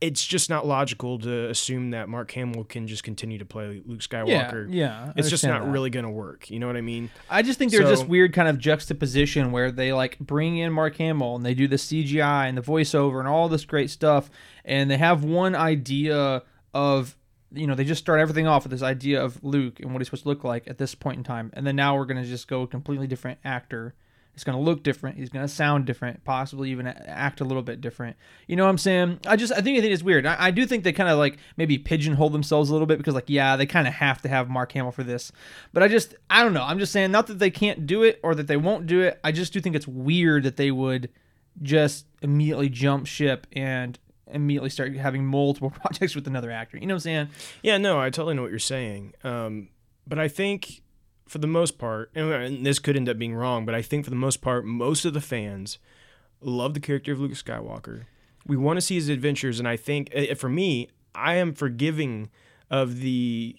it's 0.00 0.24
just 0.24 0.48
not 0.48 0.66
logical 0.66 1.18
to 1.18 1.50
assume 1.50 1.90
that 1.90 2.08
Mark 2.08 2.30
Hamill 2.32 2.64
can 2.64 2.86
just 2.86 3.04
continue 3.04 3.36
to 3.36 3.44
play 3.44 3.82
Luke 3.84 4.00
Skywalker. 4.00 4.66
yeah, 4.70 5.08
I 5.08 5.12
It's 5.18 5.28
just 5.28 5.44
not 5.44 5.62
that. 5.62 5.70
really 5.70 5.90
going 5.90 6.06
to 6.06 6.10
work. 6.10 6.48
You 6.48 6.58
know 6.58 6.66
what 6.66 6.78
I 6.78 6.80
mean? 6.80 7.10
I 7.28 7.42
just 7.42 7.58
think 7.58 7.70
there's 7.70 7.84
So- 7.84 7.90
this 7.90 8.04
weird 8.04 8.32
kind 8.32 8.48
of 8.48 8.56
juxtaposition 8.58 9.52
where 9.52 9.70
they 9.70 9.92
like 9.92 10.18
bring 10.18 10.56
in 10.56 10.72
Mark 10.72 10.96
Hamill 10.96 11.36
and 11.36 11.44
they 11.44 11.52
do 11.52 11.68
the 11.68 11.76
CGI 11.76 12.46
and 12.48 12.56
the 12.56 12.62
voiceover 12.62 13.18
and 13.18 13.28
all 13.28 13.50
this 13.50 13.66
great 13.66 13.90
stuff, 13.90 14.30
and 14.64 14.90
they 14.90 14.96
have 14.96 15.22
one 15.22 15.54
idea 15.54 16.44
of 16.72 17.14
you 17.52 17.66
know 17.66 17.74
they 17.74 17.84
just 17.84 18.00
start 18.00 18.20
everything 18.20 18.46
off 18.46 18.64
with 18.64 18.70
this 18.70 18.82
idea 18.82 19.22
of 19.22 19.42
Luke 19.42 19.80
and 19.80 19.92
what 19.92 20.00
he's 20.00 20.08
supposed 20.08 20.22
to 20.22 20.28
look 20.28 20.44
like 20.44 20.68
at 20.68 20.78
this 20.78 20.94
point 20.94 21.18
in 21.18 21.24
time, 21.24 21.50
and 21.54 21.66
then 21.66 21.76
now 21.76 21.96
we're 21.96 22.06
gonna 22.06 22.24
just 22.24 22.48
go 22.48 22.62
a 22.62 22.66
completely 22.66 23.06
different 23.06 23.38
actor. 23.44 23.94
It's 24.34 24.44
gonna 24.44 24.60
look 24.60 24.82
different. 24.82 25.18
He's 25.18 25.28
gonna 25.28 25.48
sound 25.48 25.84
different, 25.84 26.24
possibly 26.24 26.70
even 26.70 26.86
act 26.86 27.40
a 27.40 27.44
little 27.44 27.62
bit 27.62 27.80
different. 27.80 28.16
You 28.46 28.56
know 28.56 28.64
what 28.64 28.70
I'm 28.70 28.78
saying? 28.78 29.20
I 29.26 29.36
just 29.36 29.52
I 29.52 29.60
think 29.60 29.78
I 29.78 29.80
think 29.80 29.92
it's 29.92 30.02
weird. 30.02 30.24
I, 30.26 30.36
I 30.38 30.50
do 30.50 30.64
think 30.66 30.84
they 30.84 30.92
kind 30.92 31.08
of 31.08 31.18
like 31.18 31.38
maybe 31.56 31.76
pigeonhole 31.78 32.30
themselves 32.30 32.70
a 32.70 32.72
little 32.72 32.86
bit 32.86 32.98
because 32.98 33.14
like 33.14 33.28
yeah 33.28 33.56
they 33.56 33.66
kind 33.66 33.88
of 33.88 33.94
have 33.94 34.22
to 34.22 34.28
have 34.28 34.48
Mark 34.48 34.72
Hamill 34.72 34.92
for 34.92 35.02
this, 35.02 35.32
but 35.72 35.82
I 35.82 35.88
just 35.88 36.14
I 36.30 36.42
don't 36.42 36.54
know. 36.54 36.64
I'm 36.64 36.78
just 36.78 36.92
saying 36.92 37.10
not 37.10 37.26
that 37.26 37.38
they 37.38 37.50
can't 37.50 37.86
do 37.86 38.02
it 38.02 38.20
or 38.22 38.34
that 38.34 38.46
they 38.46 38.56
won't 38.56 38.86
do 38.86 39.00
it. 39.00 39.18
I 39.24 39.32
just 39.32 39.52
do 39.52 39.60
think 39.60 39.74
it's 39.76 39.88
weird 39.88 40.44
that 40.44 40.56
they 40.56 40.70
would 40.70 41.10
just 41.62 42.06
immediately 42.22 42.68
jump 42.68 43.06
ship 43.06 43.46
and 43.52 43.98
immediately 44.32 44.70
start 44.70 44.94
having 44.96 45.24
multiple 45.24 45.70
projects 45.82 46.14
with 46.14 46.26
another 46.26 46.50
actor. 46.50 46.76
You 46.78 46.86
know 46.86 46.94
what 46.94 47.06
I'm 47.06 47.28
saying? 47.28 47.28
Yeah, 47.62 47.78
no, 47.78 47.98
I 48.00 48.10
totally 48.10 48.34
know 48.34 48.42
what 48.42 48.50
you're 48.50 48.58
saying. 48.58 49.14
Um, 49.24 49.68
but 50.06 50.18
I 50.18 50.28
think 50.28 50.82
for 51.28 51.38
the 51.38 51.46
most 51.46 51.78
part, 51.78 52.10
and 52.14 52.64
this 52.66 52.78
could 52.78 52.96
end 52.96 53.08
up 53.08 53.18
being 53.18 53.34
wrong, 53.34 53.64
but 53.64 53.74
I 53.74 53.82
think 53.82 54.04
for 54.04 54.10
the 54.10 54.16
most 54.16 54.40
part, 54.42 54.64
most 54.64 55.04
of 55.04 55.14
the 55.14 55.20
fans 55.20 55.78
love 56.40 56.74
the 56.74 56.80
character 56.80 57.12
of 57.12 57.20
Luke 57.20 57.32
Skywalker. 57.32 58.04
We 58.46 58.56
want 58.56 58.78
to 58.78 58.80
see 58.80 58.94
his 58.96 59.08
adventures, 59.08 59.58
and 59.58 59.68
I 59.68 59.76
think 59.76 60.10
uh, 60.16 60.34
for 60.34 60.48
me, 60.48 60.88
I 61.14 61.34
am 61.34 61.52
forgiving 61.52 62.30
of 62.70 63.00
the 63.00 63.56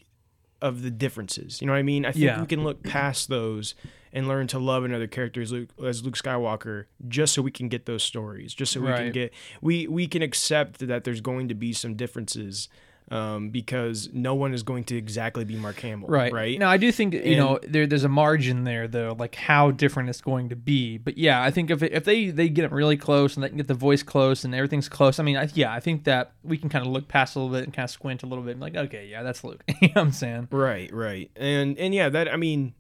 of 0.62 0.82
the 0.84 0.92
differences. 0.92 1.60
You 1.62 1.68
know 1.68 1.74
what 1.74 1.80
I 1.80 1.84
mean? 1.84 2.06
I 2.06 2.12
think 2.12 2.26
Yeah. 2.26 2.40
we 2.42 2.48
can 2.48 2.64
look 2.64 2.84
past 2.84 3.30
those 3.30 3.74
and 4.14 4.28
learn 4.28 4.48
to 4.48 4.60
love 4.60 4.84
another 4.84 5.08
character 5.08 5.42
as 5.42 5.52
Luke, 5.52 5.70
as 5.84 6.04
Luke 6.04 6.16
Skywalker, 6.18 6.86
just 7.08 7.34
so 7.34 7.42
we 7.42 7.52
can 7.52 7.70
get 7.70 7.86
those 7.86 8.04
stories, 8.04 8.54
just 8.54 8.74
so 8.74 8.82
we 8.82 8.88
can 8.88 9.12
get 9.12 9.34
we 9.62 9.88
we 9.88 10.08
can 10.08 10.22
accept 10.22 10.80
that 10.88 11.04
there's 11.04 11.22
going 11.22 11.48
to 11.50 11.56
be 11.56 11.74
some 11.74 11.96
differences. 11.96 12.70
Um, 13.10 13.50
because 13.50 14.08
no 14.14 14.36
one 14.36 14.54
is 14.54 14.64
going 14.64 14.86
to 14.86 14.96
exactly 14.96 15.44
be 15.44 15.58
Mark 15.58 15.78
Hamill, 15.82 16.08
Right. 16.08 16.32
Right? 16.32 16.58
Now 16.58 16.70
I 16.70 16.78
do 16.78 16.94
think 16.94 17.14
you 17.14 17.20
And- 17.20 17.38
know 17.38 17.60
there 17.62 17.86
there's 17.86 18.06
a 18.06 18.10
margin 18.10 18.64
there 18.64 18.88
though, 18.88 19.18
like 19.20 19.36
how 19.36 19.72
different 19.72 20.08
it's 20.08 20.22
going 20.22 20.48
to 20.48 20.56
be. 20.56 20.98
But 20.98 21.18
yeah, 21.18 21.44
I 21.44 21.52
think 21.52 21.70
if 21.72 21.84
if 21.84 22.06
they 22.06 22.30
they 22.30 22.48
get 22.48 22.64
it 22.64 22.72
really 22.72 22.96
close 22.96 23.36
and 23.36 23.44
they 23.44 23.50
can 23.50 23.58
get 23.58 23.68
the 23.68 23.74
voice 23.74 24.02
close 24.02 24.46
and 24.46 24.56
everything's 24.56 24.88
close, 24.88 25.20
I 25.20 25.24
mean, 25.24 25.36
I, 25.36 25.50
yeah, 25.54 25.74
I 25.74 25.82
think 25.82 26.06
that 26.06 26.32
we 26.42 26.58
can 26.58 26.70
kind 26.70 26.86
of 26.86 26.92
look 26.94 27.10
past 27.10 27.36
a 27.36 27.40
little 27.40 27.54
bit 27.54 27.66
and 27.66 27.74
kind 27.74 27.84
of 27.84 27.90
squint 27.90 28.24
a 28.24 28.28
little 28.28 28.46
bit 28.46 28.52
and 28.52 28.62
be 28.62 28.64
like, 28.68 28.76
okay, 28.78 29.08
yeah, 29.08 29.24
that's 29.24 29.44
Luke. 29.44 29.62
you 29.82 29.90
know 29.90 29.94
what 29.96 30.02
I'm 30.04 30.12
saying? 30.14 30.48
Right, 30.50 30.90
right. 30.94 31.30
And 31.36 31.78
and 31.78 31.94
yeah, 31.94 32.08
that 32.08 32.32
I 32.32 32.38
mean 32.38 32.76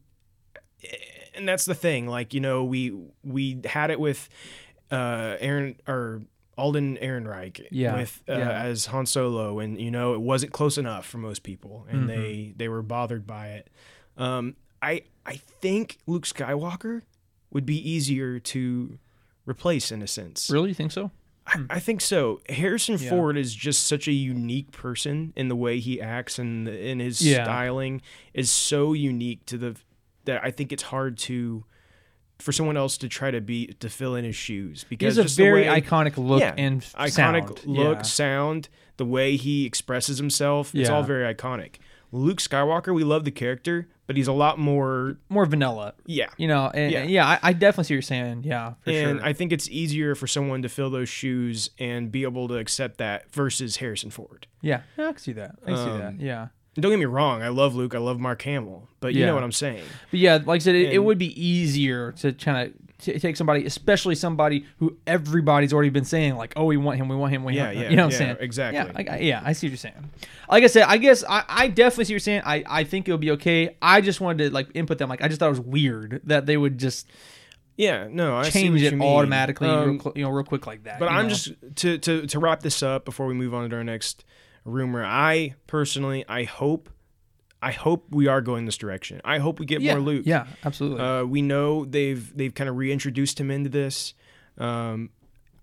and 1.35 1.47
that's 1.47 1.65
the 1.65 1.75
thing. 1.75 2.07
Like, 2.07 2.33
you 2.33 2.39
know, 2.39 2.63
we 2.63 2.93
we 3.23 3.59
had 3.65 3.91
it 3.91 3.99
with 3.99 4.29
uh 4.91 5.37
Aaron 5.39 5.75
or 5.87 6.21
Alden 6.57 6.97
Ehrenreich 7.01 7.65
Yeah, 7.71 7.97
with 7.97 8.21
uh, 8.29 8.33
yeah. 8.33 8.63
as 8.63 8.87
Han 8.87 9.05
Solo 9.05 9.59
and 9.59 9.79
you 9.79 9.89
know, 9.91 10.13
it 10.13 10.21
wasn't 10.21 10.51
close 10.51 10.77
enough 10.77 11.05
for 11.05 11.17
most 11.17 11.43
people 11.43 11.85
and 11.89 12.01
Mm-hmm. 12.01 12.07
they 12.07 12.53
they 12.57 12.67
were 12.67 12.81
bothered 12.81 13.25
by 13.25 13.47
it. 13.49 13.69
Um 14.17 14.55
I 14.81 15.03
I 15.25 15.35
think 15.61 15.97
Luke 16.07 16.25
Skywalker 16.25 17.03
would 17.51 17.65
be 17.65 17.77
easier 17.89 18.39
to 18.39 18.97
replace 19.45 19.91
in 19.91 20.01
a 20.01 20.07
sense. 20.07 20.49
Really, 20.49 20.69
you 20.69 20.75
think 20.75 20.91
so? 20.91 21.11
I, 21.47 21.65
I 21.71 21.79
think 21.79 22.01
so. 22.01 22.39
Harrison 22.49 22.97
Yeah. 22.99 23.09
Ford 23.09 23.37
is 23.37 23.53
just 23.55 23.87
such 23.87 24.07
a 24.07 24.11
unique 24.11 24.71
person 24.71 25.33
in 25.35 25.47
the 25.47 25.55
way 25.55 25.79
he 25.79 25.99
acts 26.01 26.37
and 26.39 26.67
in 26.67 26.99
his 26.99 27.21
Yeah. 27.21 27.43
styling 27.43 28.01
is 28.33 28.49
so 28.51 28.93
unique 28.93 29.45
to 29.47 29.57
the 29.57 29.75
that 30.25 30.43
I 30.43 30.51
think 30.51 30.71
it's 30.71 30.83
hard 30.83 31.17
to 31.19 31.65
for 32.39 32.51
someone 32.51 32.75
else 32.75 32.97
to 32.97 33.07
try 33.07 33.29
to 33.29 33.39
be 33.39 33.67
to 33.79 33.89
fill 33.89 34.15
in 34.15 34.25
his 34.25 34.35
shoes 34.35 34.83
because 34.89 35.17
has 35.17 35.33
a 35.33 35.35
very 35.41 35.67
way- 35.69 35.81
iconic 35.81 36.17
look 36.17 36.41
yeah, 36.41 36.55
and 36.57 36.81
iconic 36.81 37.11
sound. 37.11 37.65
look, 37.65 37.97
Yeah. 37.97 38.01
sound, 38.01 38.69
the 38.97 39.05
way 39.05 39.35
he 39.35 39.65
expresses 39.65 40.17
himself. 40.17 40.73
It's 40.73 40.89
Yeah. 40.89 40.95
all 40.95 41.03
very 41.03 41.31
iconic. 41.33 41.75
Luke 42.11 42.39
Skywalker, 42.39 42.93
we 42.93 43.03
love 43.05 43.23
the 43.23 43.31
character, 43.31 43.87
but 44.07 44.17
he's 44.17 44.27
a 44.27 44.33
lot 44.33 44.57
more 44.59 45.17
more 45.29 45.45
vanilla. 45.45 45.93
yeah. 46.07 46.29
You 46.35 46.47
know, 46.47 46.71
and 46.73 46.91
Yeah. 46.91 47.03
yeah, 47.03 47.27
I, 47.27 47.39
I 47.43 47.53
definitely 47.53 47.83
see 47.85 47.93
what 47.93 47.95
you're 47.95 48.01
saying. 48.01 48.43
Yeah, 48.43 48.73
for 48.81 48.89
and 48.89 49.19
sure. 49.19 49.25
I 49.25 49.33
think 49.33 49.51
it's 49.53 49.69
easier 49.69 50.15
for 50.15 50.25
someone 50.27 50.63
to 50.63 50.67
fill 50.69 50.89
those 50.89 51.09
shoes 51.09 51.69
and 51.77 52.11
be 52.11 52.23
able 52.23 52.47
to 52.47 52.55
accept 52.57 52.97
that 52.97 53.31
versus 53.31 53.77
Harrison 53.77 54.09
Ford. 54.09 54.47
yeah, 54.61 54.81
I 54.97 55.03
can 55.03 55.17
see 55.17 55.33
that. 55.33 55.55
I 55.63 55.65
can 55.67 55.77
see 55.77 55.83
Um, 55.83 55.99
that. 55.99 56.19
Yeah. 56.19 56.47
Don't 56.75 56.91
get 56.91 56.99
me 56.99 57.05
wrong, 57.05 57.41
I 57.41 57.49
love 57.49 57.75
Luke, 57.75 57.93
I 57.93 57.97
love 57.97 58.19
Mark 58.19 58.41
Hamill, 58.43 58.87
but 59.01 59.13
you 59.13 59.19
Yeah. 59.21 59.25
know 59.27 59.33
what 59.35 59.43
I'm 59.43 59.51
saying. 59.51 59.83
But 60.09 60.19
yeah, 60.19 60.39
like 60.45 60.61
I 60.61 60.63
said, 60.63 60.75
it, 60.75 60.93
it 60.93 60.99
would 60.99 61.17
be 61.17 61.33
easier 61.41 62.13
to 62.13 62.31
kind 62.31 62.67
of 62.69 62.73
take 63.21 63.35
somebody, 63.35 63.65
especially 63.65 64.15
somebody 64.15 64.65
who 64.77 64.95
everybody's 65.05 65.73
already 65.73 65.89
been 65.89 66.05
saying, 66.05 66.35
like, 66.37 66.53
"Oh, 66.55 66.65
we 66.65 66.77
want 66.77 66.97
him, 66.99 67.09
we 67.09 67.15
want 67.17 67.33
him, 67.33 67.43
we 67.43 67.55
Yeah, 67.55 67.63
want 67.65 67.75
him." 67.75 67.83
yeah, 67.83 67.89
you 67.89 67.95
know 67.97 68.03
what 68.05 68.11
yeah, 68.13 68.17
I'm 68.19 68.35
saying? 68.35 68.37
exactly. 68.39 69.03
Yeah, 69.05 69.13
I, 69.13 69.19
yeah, 69.19 69.41
I 69.43 69.51
see 69.53 69.67
what 69.67 69.71
you're 69.71 69.77
saying. 69.77 70.09
Like 70.49 70.63
I 70.63 70.67
said, 70.67 70.83
I 70.83 70.97
guess 70.97 71.23
I, 71.27 71.43
I 71.49 71.67
definitely 71.67 72.05
see 72.05 72.13
what 72.13 72.15
you're 72.15 72.19
saying. 72.19 72.43
I, 72.45 72.63
I 72.69 72.83
think 72.85 73.07
it 73.09 73.11
would 73.11 73.19
be 73.21 73.31
okay. 73.31 73.75
I 73.81 73.99
just 74.01 74.21
wanted 74.21 74.45
to 74.45 74.53
like 74.53 74.69
input 74.73 74.97
them. 74.97 75.09
Like 75.09 75.21
I 75.21 75.27
just 75.27 75.39
thought 75.39 75.47
it 75.47 75.49
was 75.49 75.59
weird 75.59 76.21
that 76.25 76.45
they 76.45 76.55
would 76.55 76.77
just 76.77 77.09
Yeah, 77.75 78.07
no, 78.09 78.37
I 78.37 78.43
see 78.49 78.61
change 78.63 78.81
it 78.83 78.93
automatically, 79.01 79.67
Um, 79.67 79.97
real, 79.99 80.13
you 80.15 80.23
know, 80.23 80.29
real 80.29 80.45
quick 80.45 80.67
like 80.67 80.83
that. 80.83 80.99
but 80.99 81.09
I'm 81.09 81.23
know? 81.27 81.29
just 81.33 81.51
to, 81.77 81.97
to 81.97 82.27
to 82.27 82.39
wrap 82.39 82.61
this 82.61 82.81
up 82.83 83.03
before 83.03 83.25
we 83.25 83.33
move 83.33 83.53
on 83.53 83.69
to 83.69 83.75
our 83.75 83.83
next 83.83 84.23
rumor. 84.63 85.03
I 85.03 85.55
personally, 85.67 86.25
I 86.27 86.43
hope, 86.43 86.89
I 87.61 87.71
hope 87.71 88.05
we 88.09 88.27
are 88.27 88.41
going 88.41 88.65
this 88.65 88.77
direction. 88.77 89.21
I 89.23 89.39
hope 89.39 89.59
we 89.59 89.65
get 89.65 89.81
yeah, 89.81 89.93
more 89.93 90.01
Luke. 90.01 90.23
Yeah, 90.25 90.47
absolutely. 90.63 91.01
Uh, 91.01 91.23
we 91.25 91.41
know 91.41 91.85
they've 91.85 92.35
they've 92.35 92.53
kind 92.53 92.69
of 92.69 92.77
reintroduced 92.77 93.39
him 93.39 93.51
into 93.51 93.69
this. 93.69 94.13
Um, 94.57 95.09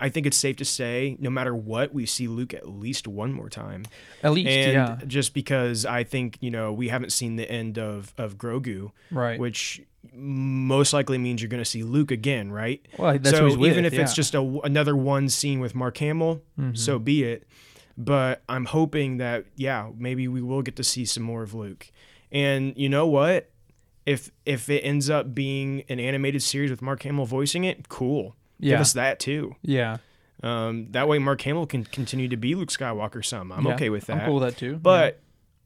I 0.01 0.09
think 0.11 0.27
it's 0.27 0.37
safe 0.37 0.57
to 0.57 0.65
say, 0.65 1.17
no 1.19 1.29
matter 1.29 1.55
what, 1.55 1.93
we 1.93 2.07
see 2.07 2.29
Luke 2.29 2.55
at 2.55 2.69
least 2.69 3.09
one 3.09 3.33
more 3.33 3.49
time. 3.49 3.85
At 4.23 4.33
least, 4.33 4.49
and 4.49 4.73
yeah. 4.73 4.99
just 5.07 5.35
because 5.35 5.85
I 5.85 6.05
think 6.05 6.39
you 6.41 6.51
know 6.51 6.73
we 6.73 6.89
haven't 6.89 7.13
seen 7.13 7.37
the 7.37 7.51
end 7.51 7.79
of 7.79 8.15
of 8.17 8.39
Grogu, 8.39 8.93
Right. 9.11 9.39
Which 9.39 9.83
most 10.13 10.93
likely 10.93 11.19
means 11.19 11.43
you're 11.43 11.49
going 11.49 11.63
to 11.63 11.69
see 11.69 11.83
Luke 11.83 12.11
again, 12.13 12.53
right? 12.53 12.87
Well, 12.97 13.19
that's 13.19 13.37
so 13.37 13.47
he's 13.47 13.57
with, 13.57 13.71
even 13.71 13.85
if 13.85 13.93
it's 13.93 13.99
yeah. 13.99 14.05
Mm-hmm. 14.05 14.15
just 14.15 14.35
a, 14.35 14.61
another 14.65 14.97
one 14.97 15.29
scene 15.29 15.59
with 15.61 15.75
Mark 15.75 15.97
Hamill, 15.99 16.43
so 16.75 16.99
be 16.99 17.25
it. 17.25 17.47
But 18.01 18.43
I'm 18.49 18.67
hoping 18.67 19.17
that 19.17 19.47
yeah, 19.57 19.91
maybe 19.99 20.29
we 20.29 20.41
will 20.41 20.63
get 20.63 20.77
to 20.77 20.85
see 20.85 21.05
some 21.05 21.25
more 21.25 21.43
of 21.43 21.53
Luke. 21.53 21.91
And 22.31 22.73
you 22.77 22.89
know 22.89 23.07
what? 23.09 23.51
If 24.07 24.31
if 24.47 24.71
it 24.71 24.81
ends 24.81 25.11
up 25.11 25.35
being 25.35 25.83
an 25.89 25.99
animated 25.99 26.43
series 26.43 26.71
with 26.71 26.81
Mark 26.81 27.03
Hamill 27.03 27.27
voicing 27.27 27.65
it, 27.65 27.89
cool. 27.89 28.37
Give 28.61 28.71
Yeah. 28.71 28.81
us 28.81 28.93
that 28.95 29.19
too. 29.19 29.57
yeah. 29.63 29.99
Um, 30.41 30.87
that 30.93 31.09
way, 31.09 31.19
Mark 31.19 31.41
Hamill 31.43 31.67
can 31.67 31.83
continue 31.85 32.29
to 32.29 32.37
be 32.37 32.55
Luke 32.55 32.69
Skywalker. 32.69 33.25
Some 33.25 33.51
I'm 33.51 33.67
Yeah. 33.67 33.75
okay 33.75 33.91
with 33.91 34.07
that. 34.07 34.19
I'm 34.21 34.27
cool 34.27 34.39
with 34.39 34.55
that 34.55 34.57
too. 34.57 34.77
But 34.77 35.21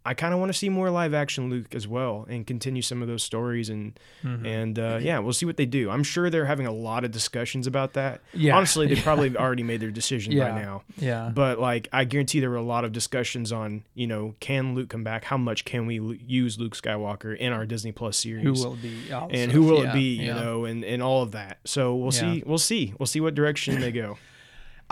I 0.04 0.14
kind 0.14 0.34
of 0.34 0.40
want 0.40 0.50
to 0.50 0.58
see 0.58 0.68
more 0.68 0.90
live 0.90 1.14
action 1.14 1.48
Luke 1.48 1.74
as 1.74 1.86
well 1.86 2.26
and 2.28 2.46
continue 2.46 2.82
some 2.82 3.02
of 3.02 3.08
those 3.08 3.22
stories 3.22 3.68
and 3.70 3.98
Mm-hmm. 4.24 4.46
and 4.46 4.78
uh, 4.78 4.98
yeah, 5.00 5.18
we'll 5.18 5.32
see 5.32 5.46
what 5.46 5.56
they 5.56 5.66
do. 5.66 5.90
I'm 5.90 6.02
sure 6.04 6.30
they're 6.30 6.44
having 6.46 6.66
a 6.66 6.72
lot 6.72 7.04
of 7.04 7.10
discussions 7.10 7.66
about 7.66 7.92
that. 7.94 8.20
Yeah. 8.32 8.56
honestly, 8.56 8.86
they 8.86 8.96
probably 9.00 9.36
already 9.36 9.62
made 9.64 9.80
their 9.80 9.90
decision 9.90 10.32
Yeah. 10.32 10.50
by 10.50 10.62
now. 10.62 10.82
yeah. 10.96 11.30
But 11.34 11.58
like, 11.58 11.88
I 11.92 12.04
guarantee 12.04 12.40
there 12.40 12.50
were 12.50 12.56
a 12.56 12.62
lot 12.62 12.84
of 12.84 12.92
discussions 12.92 13.52
on 13.52 13.84
you 13.94 14.06
know 14.06 14.34
can 14.40 14.74
Luke 14.74 14.88
come 14.90 15.04
back? 15.04 15.24
How 15.24 15.36
much 15.36 15.64
can 15.64 15.86
we 15.86 15.98
l- 16.00 16.14
use 16.14 16.58
Luke 16.58 16.76
Skywalker 16.76 17.36
in 17.36 17.52
our 17.52 17.66
Disney 17.66 17.92
Plus 17.92 18.16
series? 18.16 18.44
who 18.44 18.52
will 18.52 18.74
it 18.74 18.82
be? 18.82 18.94
This 19.08 19.12
and 19.32 19.50
who 19.52 19.62
will 19.64 19.82
Yeah, 19.82 19.90
it 19.90 19.94
be? 19.94 20.00
You 20.16 20.26
yeah. 20.28 20.34
know, 20.40 20.64
and 20.64 20.84
and 20.84 21.02
all 21.02 21.22
of 21.22 21.32
that. 21.32 21.58
So 21.64 21.94
we'll 21.96 22.12
Yeah. 22.14 22.20
see. 22.20 22.42
We'll 22.46 22.58
see. 22.58 22.94
We'll 22.98 23.06
see 23.06 23.20
what 23.20 23.34
direction 23.34 23.80
they 23.80 23.92
go. 23.92 24.18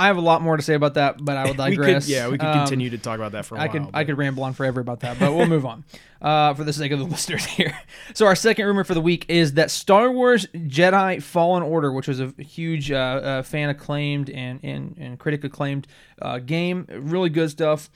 I 0.00 0.06
have 0.06 0.16
a 0.16 0.20
lot 0.22 0.40
more 0.42 0.56
to 0.56 0.62
say 0.62 0.74
about 0.74 0.94
that, 0.94 1.22
but 1.24 1.36
I 1.36 1.42
would 1.44 1.50
we 1.58 1.76
digress. 1.76 2.06
could, 2.06 2.12
yeah, 2.12 2.28
we 2.28 2.38
could 2.38 2.46
Um, 2.48 2.58
continue 2.60 2.90
to 2.90 2.98
talk 2.98 3.16
about 3.16 3.32
that 3.32 3.44
for 3.44 3.56
a 3.56 3.58
I 3.60 3.66
while. 3.66 3.72
could 3.72 3.86
I 3.94 4.04
could 4.04 4.16
ramble 4.18 4.42
on 4.44 4.52
forever 4.54 4.80
about 4.80 5.00
that, 5.00 5.18
but 5.18 5.34
we'll 5.34 5.46
move 5.46 5.66
on 5.66 5.84
uh, 6.22 6.54
for 6.54 6.64
the 6.64 6.72
sake 6.72 6.92
of 6.92 6.98
the 6.98 7.04
listeners 7.16 7.44
here. 7.44 7.78
So 8.14 8.26
our 8.26 8.34
second 8.34 8.64
rumor 8.66 8.84
for 8.84 8.94
the 8.94 9.00
week 9.00 9.26
is 9.28 9.52
that 9.54 9.70
Star 9.70 10.10
Wars 10.10 10.46
Jedi 10.54 11.22
Fallen 11.22 11.62
Order, 11.62 11.92
which 11.92 12.08
was 12.08 12.18
a 12.20 12.32
huge 12.38 12.90
uh, 12.90 12.96
uh, 12.96 13.42
fan 13.42 13.68
acclaimed 13.68 14.30
and 14.30 14.58
and, 14.62 14.96
and 14.98 15.18
critic 15.18 15.44
acclaimed 15.44 15.86
uh, 16.22 16.38
game, 16.38 16.86
really 16.90 17.28
good 17.28 17.50
stuff, 17.50 17.90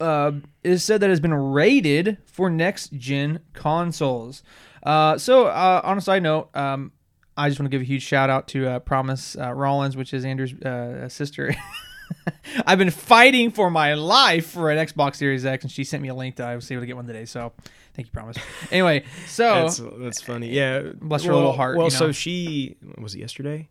uh, 0.00 0.32
is 0.64 0.82
said 0.82 1.00
that 1.00 1.06
it 1.06 1.10
has 1.10 1.20
been 1.20 1.34
rated 1.34 2.18
for 2.26 2.50
next 2.50 2.92
gen 2.92 3.38
consoles. 3.52 4.42
Uh, 4.82 5.18
so 5.18 5.46
uh, 5.46 5.80
on 5.84 5.96
a 5.98 6.00
side 6.00 6.22
note. 6.22 6.48
Um, 6.56 6.92
I 7.36 7.48
just 7.48 7.60
want 7.60 7.70
to 7.70 7.74
give 7.74 7.82
a 7.82 7.84
huge 7.84 8.02
shout 8.02 8.30
out 8.30 8.48
to 8.48 8.66
uh, 8.68 8.78
Promise 8.80 9.36
uh, 9.38 9.52
Rollins, 9.52 9.96
which 9.96 10.14
is 10.14 10.24
Andrew's 10.24 10.54
uh, 10.54 11.08
sister. 11.08 11.54
I've 12.66 12.78
been 12.78 12.90
fighting 12.90 13.50
for 13.50 13.70
my 13.70 13.94
life 13.94 14.46
for 14.46 14.70
an 14.70 14.78
Xbox 14.78 15.16
Series 15.16 15.44
X, 15.44 15.64
and 15.64 15.70
she 15.70 15.84
sent 15.84 16.02
me 16.02 16.08
a 16.08 16.14
link 16.14 16.36
that 16.36 16.48
I 16.48 16.54
was 16.54 16.70
able 16.70 16.82
to 16.82 16.86
get 16.86 16.96
one 16.96 17.06
today. 17.06 17.24
So, 17.24 17.52
thank 17.94 18.06
you, 18.06 18.12
Promise. 18.12 18.38
Anyway, 18.70 19.04
so 19.26 19.62
That's 19.62 19.82
that's 19.98 20.20
funny. 20.20 20.50
Yeah, 20.50 20.92
Bless 21.00 21.24
her 21.24 21.34
little 21.34 21.52
heart, 21.52 21.76
Well, 21.76 21.86
you 21.86 21.90
so 21.90 22.12
she 22.12 22.76
was 22.98 23.14
it 23.14 23.20
yesterday? 23.20 23.68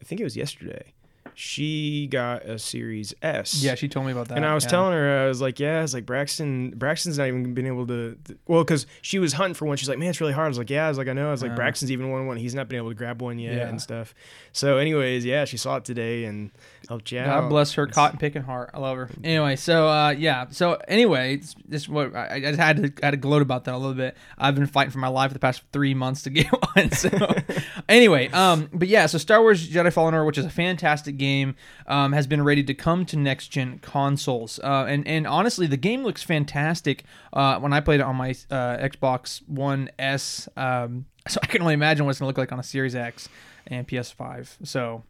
I 0.00 0.04
think 0.04 0.20
it 0.20 0.24
was 0.24 0.36
yesterday. 0.36 0.92
She 1.38 2.06
got 2.06 2.46
a 2.46 2.58
Series 2.58 3.12
S. 3.20 3.62
Yeah, 3.62 3.74
she 3.74 3.88
told 3.88 4.06
me 4.06 4.12
about 4.12 4.28
that. 4.28 4.38
And 4.38 4.46
I 4.46 4.54
was 4.54 4.64
yeah. 4.64 4.70
telling 4.70 4.94
her, 4.94 5.18
I 5.24 5.28
was 5.28 5.42
like, 5.42 5.60
yeah, 5.60 5.82
it's 5.82 5.92
like 5.92 6.06
Braxton. 6.06 6.70
Braxton's 6.70 7.18
not 7.18 7.28
even 7.28 7.52
been 7.52 7.66
able 7.66 7.86
to. 7.88 8.16
Well, 8.46 8.64
because 8.64 8.86
she 9.02 9.18
was 9.18 9.34
hunting 9.34 9.52
for 9.52 9.66
one. 9.66 9.76
She's 9.76 9.88
like, 9.90 9.98
man, 9.98 10.08
it's 10.08 10.20
really 10.22 10.32
hard. 10.32 10.46
I 10.46 10.48
was 10.48 10.56
like, 10.56 10.70
yeah. 10.70 10.86
I 10.86 10.88
was 10.88 10.96
like, 10.96 11.08
I 11.08 11.12
know. 11.12 11.28
I 11.28 11.32
was 11.32 11.42
like, 11.42 11.54
Braxton's 11.54 11.92
even 11.92 12.10
won 12.10 12.26
one. 12.26 12.38
He's 12.38 12.54
not 12.54 12.70
been 12.70 12.78
able 12.78 12.88
to 12.88 12.94
grab 12.94 13.20
one 13.20 13.38
yet 13.38 13.52
Yeah. 13.52 13.68
and 13.68 13.82
stuff. 13.82 14.14
So, 14.52 14.78
anyways, 14.78 15.26
yeah, 15.26 15.44
she 15.44 15.58
saw 15.58 15.76
it 15.76 15.84
today 15.84 16.24
and 16.24 16.50
helped 16.88 17.10
you. 17.12 17.20
God 17.20 17.48
bless 17.48 17.74
her 17.74 17.86
cotton 17.86 18.18
picking 18.18 18.42
heart. 18.42 18.70
I 18.74 18.78
love 18.78 18.96
her. 18.96 19.10
Anyway, 19.22 19.56
so 19.56 19.88
uh, 19.88 20.10
yeah. 20.10 20.46
So 20.50 20.78
anyway, 20.88 21.40
this 21.66 21.88
what 21.88 22.14
I, 22.14 22.36
I 22.36 22.40
just 22.40 22.58
had 22.58 22.76
to 22.76 23.04
had 23.04 23.10
to 23.10 23.16
gloat 23.16 23.42
about 23.42 23.64
that 23.64 23.74
a 23.74 23.76
little 23.76 23.94
bit. 23.94 24.16
I've 24.38 24.54
been 24.54 24.66
fighting 24.66 24.90
for 24.90 24.98
my 24.98 25.08
life 25.08 25.32
the 25.32 25.38
past 25.38 25.62
three 25.72 25.94
months 25.94 26.22
to 26.22 26.30
get 26.36 26.46
one. 26.74 26.90
So 26.92 27.10
anyway, 27.88 28.28
um, 28.28 28.68
but 28.72 28.88
yeah. 28.88 29.06
So 29.06 29.18
Star 29.18 29.40
Wars 29.40 29.68
Jedi 29.68 29.92
Fallen 29.92 30.14
Order, 30.14 30.24
which 30.24 30.38
is 30.38 30.44
a 30.44 30.50
fantastic 30.50 31.16
game, 31.16 31.56
um, 31.86 32.12
has 32.12 32.26
been 32.26 32.42
ready 32.42 32.62
to 32.64 32.74
come 32.74 33.04
to 33.06 33.16
next 33.16 33.48
gen 33.48 33.78
consoles. 33.80 34.58
Uh, 34.62 34.86
and 34.88 35.06
and 35.06 35.26
honestly, 35.26 35.66
the 35.66 35.76
game 35.76 36.02
looks 36.02 36.22
fantastic. 36.22 37.04
Uh, 37.32 37.58
when 37.58 37.72
I 37.72 37.80
played 37.80 38.00
it 38.00 38.04
on 38.04 38.16
my 38.16 38.30
uh, 38.50 38.76
Xbox 38.78 39.46
One 39.48 39.90
S, 39.98 40.48
um, 40.56 41.06
so 41.28 41.40
I 41.42 41.46
can 41.46 41.62
only 41.62 41.74
imagine 41.74 42.04
what 42.06 42.10
it's 42.10 42.20
gonna 42.20 42.28
look 42.28 42.38
like 42.38 42.52
on 42.52 42.60
a 42.60 42.64
Series 42.64 42.94
X 42.94 43.28
and 43.66 43.86
PS5. 43.86 44.56
So. 44.64 45.02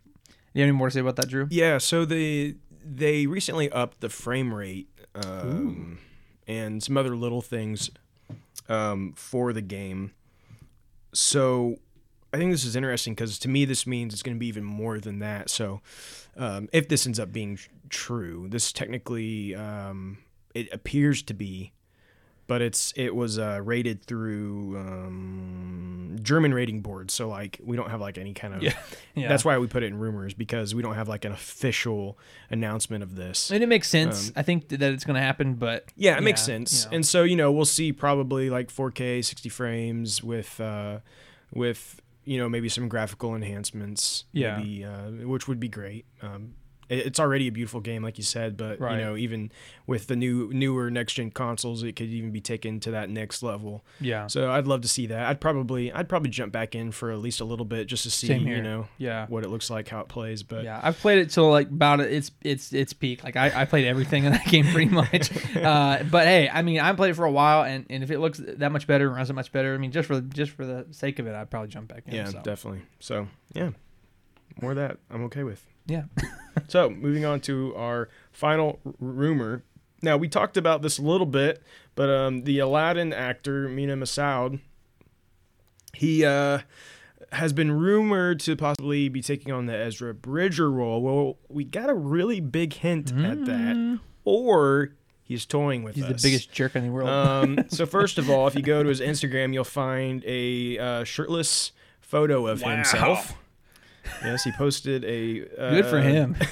You 0.56 0.62
have 0.62 0.68
any 0.70 0.78
more 0.78 0.88
to 0.88 0.94
say 0.94 1.00
about 1.00 1.16
that, 1.16 1.28
Drew? 1.28 1.46
Yeah, 1.50 1.76
so 1.76 2.06
they 2.06 2.54
they 2.82 3.26
recently 3.26 3.70
upped 3.70 4.00
the 4.00 4.08
frame 4.08 4.54
rate 4.54 4.88
um, 5.14 5.98
and 6.48 6.82
some 6.82 6.96
other 6.96 7.14
little 7.14 7.42
things 7.42 7.90
um, 8.66 9.12
for 9.16 9.52
the 9.52 9.60
game. 9.60 10.12
So 11.12 11.76
I 12.32 12.38
think 12.38 12.52
this 12.52 12.64
is 12.64 12.74
interesting 12.74 13.12
because 13.12 13.38
to 13.40 13.50
me 13.50 13.66
this 13.66 13.86
means 13.86 14.14
it's 14.14 14.22
going 14.22 14.34
to 14.34 14.40
be 14.40 14.46
even 14.46 14.64
more 14.64 14.98
than 14.98 15.18
that. 15.18 15.50
So 15.50 15.82
um, 16.38 16.70
if 16.72 16.88
this 16.88 17.04
ends 17.04 17.20
up 17.20 17.34
being 17.34 17.56
tr- 17.56 17.68
true, 17.90 18.46
this 18.48 18.72
technically 18.72 19.54
um, 19.54 20.16
it 20.54 20.72
appears 20.72 21.20
to 21.24 21.34
be, 21.34 21.72
but 22.46 22.62
it's 22.62 22.92
it 22.96 23.14
was 23.14 23.38
uh, 23.38 23.60
rated 23.62 24.04
through 24.04 24.76
um, 24.78 26.16
German 26.22 26.52
rating 26.54 26.80
boards. 26.80 27.12
So 27.14 27.28
like 27.28 27.60
we 27.64 27.76
don't 27.76 27.90
have 27.90 28.00
like 28.00 28.18
any 28.18 28.34
kind 28.34 28.54
of 28.54 28.62
Yeah. 28.62 28.74
Yeah. 29.14 29.28
that's 29.28 29.44
why 29.46 29.56
we 29.56 29.66
put 29.66 29.82
it 29.82 29.86
in 29.86 29.98
rumors 29.98 30.34
because 30.34 30.74
we 30.74 30.82
don't 30.82 30.94
have 30.94 31.08
like 31.08 31.24
an 31.24 31.32
official 31.32 32.18
announcement 32.50 33.02
of 33.02 33.16
this. 33.16 33.50
And 33.50 33.62
it 33.62 33.66
makes 33.66 33.88
sense. 33.88 34.30
I 34.36 34.42
think 34.42 34.68
that 34.68 34.82
it's 34.82 35.04
going 35.04 35.14
to 35.14 35.22
happen, 35.22 35.54
but 35.54 35.82
Um, 35.84 35.88
Yeah, 35.96 36.18
it 36.18 36.22
makes 36.22 36.42
sense. 36.42 36.84
you 36.84 36.90
know. 36.90 36.96
And 36.96 37.06
so, 37.06 37.22
you 37.24 37.34
know, 37.36 37.50
we'll 37.50 37.64
see 37.64 37.92
probably 37.92 38.50
like 38.50 38.68
4K 38.70 39.24
60 39.24 39.48
frames 39.48 40.22
with 40.22 40.60
uh 40.60 40.98
with 41.52 42.00
you 42.24 42.38
know, 42.38 42.48
maybe 42.48 42.68
some 42.68 42.88
graphical 42.88 43.34
enhancements, 43.36 44.24
Yeah. 44.32 44.58
maybe 44.58 44.84
uh 44.84 45.10
which 45.26 45.48
would 45.48 45.58
be 45.60 45.68
great. 45.68 46.04
Um 46.22 46.54
it's 46.88 47.18
already 47.20 47.48
a 47.48 47.52
beautiful 47.52 47.80
game 47.80 48.02
like 48.02 48.18
you 48.18 48.24
said, 48.24 48.56
but 48.56 48.78
Right. 48.80 48.98
you 48.98 49.04
know, 49.04 49.16
even 49.16 49.50
with 49.86 50.06
the 50.06 50.16
new 50.16 50.50
newer 50.52 50.90
next 50.90 51.14
gen 51.14 51.30
consoles, 51.30 51.82
it 51.82 51.92
could 51.96 52.08
even 52.08 52.30
be 52.30 52.40
taken 52.40 52.80
to 52.80 52.90
that 52.92 53.10
next 53.10 53.42
level. 53.42 53.84
yeah, 54.00 54.26
So 54.26 54.50
I'd 54.50 54.66
love 54.66 54.80
to 54.82 54.88
see 54.88 55.06
that. 55.08 55.26
I'd 55.28 55.40
probably 55.40 55.92
I'd 55.92 56.08
probably 56.08 56.30
jump 56.30 56.52
back 56.52 56.74
in 56.74 56.92
for 56.92 57.10
at 57.10 57.18
least 57.18 57.40
a 57.40 57.44
little 57.44 57.64
bit 57.64 57.86
just 57.86 58.02
to 58.04 58.10
see, 58.10 58.34
you 58.34 58.62
know, 58.62 58.88
yeah, 58.98 59.26
what 59.28 59.44
it 59.44 59.48
looks 59.50 59.70
like, 59.70 59.88
how 59.88 60.00
it 60.00 60.08
plays, 60.08 60.42
but 60.42 60.64
yeah. 60.64 60.80
I've 60.82 60.98
played 60.98 61.18
it 61.18 61.30
till 61.30 61.50
like 61.50 61.68
about. 61.68 62.00
It's 62.00 62.30
it's 62.42 62.72
it's 62.72 62.92
peak. 62.92 63.24
Like 63.24 63.36
I, 63.36 63.62
I 63.62 63.64
played 63.64 63.86
everything 63.86 64.24
in 64.24 64.32
that 64.32 64.46
game 64.48 64.66
pretty 64.66 64.90
much. 64.90 65.30
uh, 65.56 66.02
but 66.10 66.26
hey, 66.26 66.48
I 66.48 66.62
mean, 66.62 66.80
I 66.80 66.92
played 66.92 67.10
it 67.10 67.14
for 67.14 67.24
a 67.24 67.30
while, 67.32 67.62
and, 67.64 67.84
and 67.90 68.02
if 68.02 68.10
it 68.10 68.18
looks 68.18 68.40
that 68.44 68.70
much 68.72 68.86
better, 68.86 69.10
runs 69.10 69.30
it 69.30 69.32
much 69.34 69.50
better. 69.52 69.74
I 69.74 69.78
mean, 69.78 69.90
just 69.92 70.06
for 70.08 70.20
just 70.20 70.52
for 70.52 70.64
the 70.66 70.86
sake 70.90 71.18
of 71.18 71.26
it, 71.26 71.34
I'd 71.34 71.50
probably 71.50 71.68
jump 71.68 71.88
back 71.88 72.04
in. 72.06 72.14
yeah, 72.14 72.26
so. 72.26 72.40
definitely. 72.42 72.82
So, 73.00 73.26
yeah. 73.54 73.70
More 74.60 74.70
of 74.72 74.76
that 74.76 74.98
I'm 75.10 75.24
okay 75.24 75.42
with. 75.42 75.66
yeah. 75.86 76.04
So, 76.68 76.88
moving 76.88 77.26
on 77.26 77.40
to 77.40 77.74
our 77.76 78.08
final 78.32 78.80
r- 78.86 78.92
rumor. 78.98 79.62
Now, 80.00 80.16
we 80.16 80.26
talked 80.26 80.56
about 80.56 80.80
this 80.80 80.96
a 80.96 81.02
little 81.02 81.26
bit, 81.26 81.62
but 81.94 82.08
um, 82.08 82.44
the 82.44 82.60
Aladdin 82.60 83.12
actor 83.12 83.68
Mena 83.68 83.94
Massoud, 83.94 84.60
he 85.92 86.24
uh, 86.24 86.60
has 87.32 87.52
been 87.52 87.72
rumored 87.72 88.40
to 88.40 88.56
possibly 88.56 89.10
be 89.10 89.20
taking 89.20 89.52
on 89.52 89.66
the 89.66 89.76
Ezra 89.76 90.14
Bridger 90.14 90.70
role. 90.70 91.02
Well, 91.02 91.36
we 91.50 91.64
got 91.64 91.90
a 91.90 91.94
really 91.94 92.40
big 92.40 92.72
hint 92.72 93.12
at 93.12 93.44
that, 93.44 93.98
or 94.24 94.94
he's 95.22 95.44
toying 95.44 95.82
with 95.82 95.94
He's 95.94 96.04
us. 96.04 96.22
the 96.22 96.26
biggest 96.28 96.50
jerk 96.52 96.74
in 96.74 96.84
the 96.86 96.90
world. 96.90 97.08
Um, 97.10 97.58
so 97.68 97.84
first 97.84 98.16
of 98.16 98.30
all, 98.30 98.46
if 98.46 98.54
you 98.54 98.62
go 98.62 98.82
to 98.82 98.88
his 98.88 99.00
Instagram, 99.02 99.52
you'll 99.52 99.64
find 99.64 100.24
a 100.26 100.78
uh, 100.78 101.04
shirtless 101.04 101.72
photo 102.00 102.46
of 102.46 102.62
himself. 102.62 103.34
Yes, 104.24 104.44
he 104.44 104.52
posted 104.52 105.04
a 105.04 105.42
uh, 105.58 105.70
Good 105.70 105.86
for 105.86 106.00
him. 106.00 106.36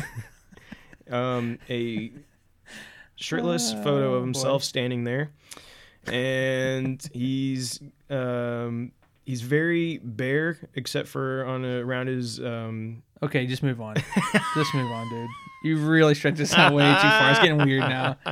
Um, 1.10 1.58
a 1.68 2.10
shirtless 3.16 3.74
photo 3.74 4.14
of 4.14 4.22
himself 4.22 4.64
standing 4.64 5.04
there, 5.04 5.30
and 6.06 7.06
he's 7.12 7.78
um, 8.08 8.90
he's 9.26 9.42
very 9.42 9.98
bare 9.98 10.58
except 10.74 11.08
for 11.08 11.44
on 11.44 11.62
a, 11.64 11.80
around 11.84 12.06
his 12.06 12.40
um, 12.40 13.02
okay, 13.22 13.46
just 13.46 13.62
move 13.62 13.82
on. 13.82 13.96
just 14.54 14.74
move 14.74 14.90
on, 14.90 15.08
dude. 15.10 15.28
You 15.64 15.76
really 15.76 16.14
stretched 16.14 16.38
this 16.38 16.54
out 16.54 16.72
way 16.72 16.82
too 16.84 17.00
far. 17.08 17.30
It's 17.32 17.40
getting 17.40 17.58
weird 17.58 17.80
now. 17.80 18.16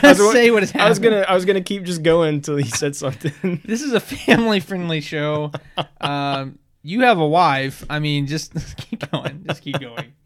Just 0.00 0.18
wa- 0.18 0.32
say 0.32 0.50
what 0.50 0.62
is 0.62 0.70
happening. 0.70 0.86
I 0.86 0.88
was 0.88 0.98
gonna 0.98 1.20
I 1.28 1.34
was 1.34 1.44
gonna 1.44 1.60
keep 1.60 1.82
just 1.82 2.02
going 2.02 2.36
until 2.36 2.56
he 2.56 2.70
said 2.70 2.96
something. 2.96 3.60
This 3.66 3.82
is 3.82 3.92
a 3.92 4.00
family 4.00 4.60
friendly 4.60 5.02
show. 5.02 5.52
Um, 6.00 6.58
you 6.88 7.02
have 7.02 7.18
a 7.18 7.26
wife. 7.28 7.84
I 7.90 7.98
mean, 7.98 8.26
just 8.26 8.52
keep 8.76 9.10
going. 9.10 9.44
Just 9.46 9.62
keep 9.62 9.78
going. 9.78 10.12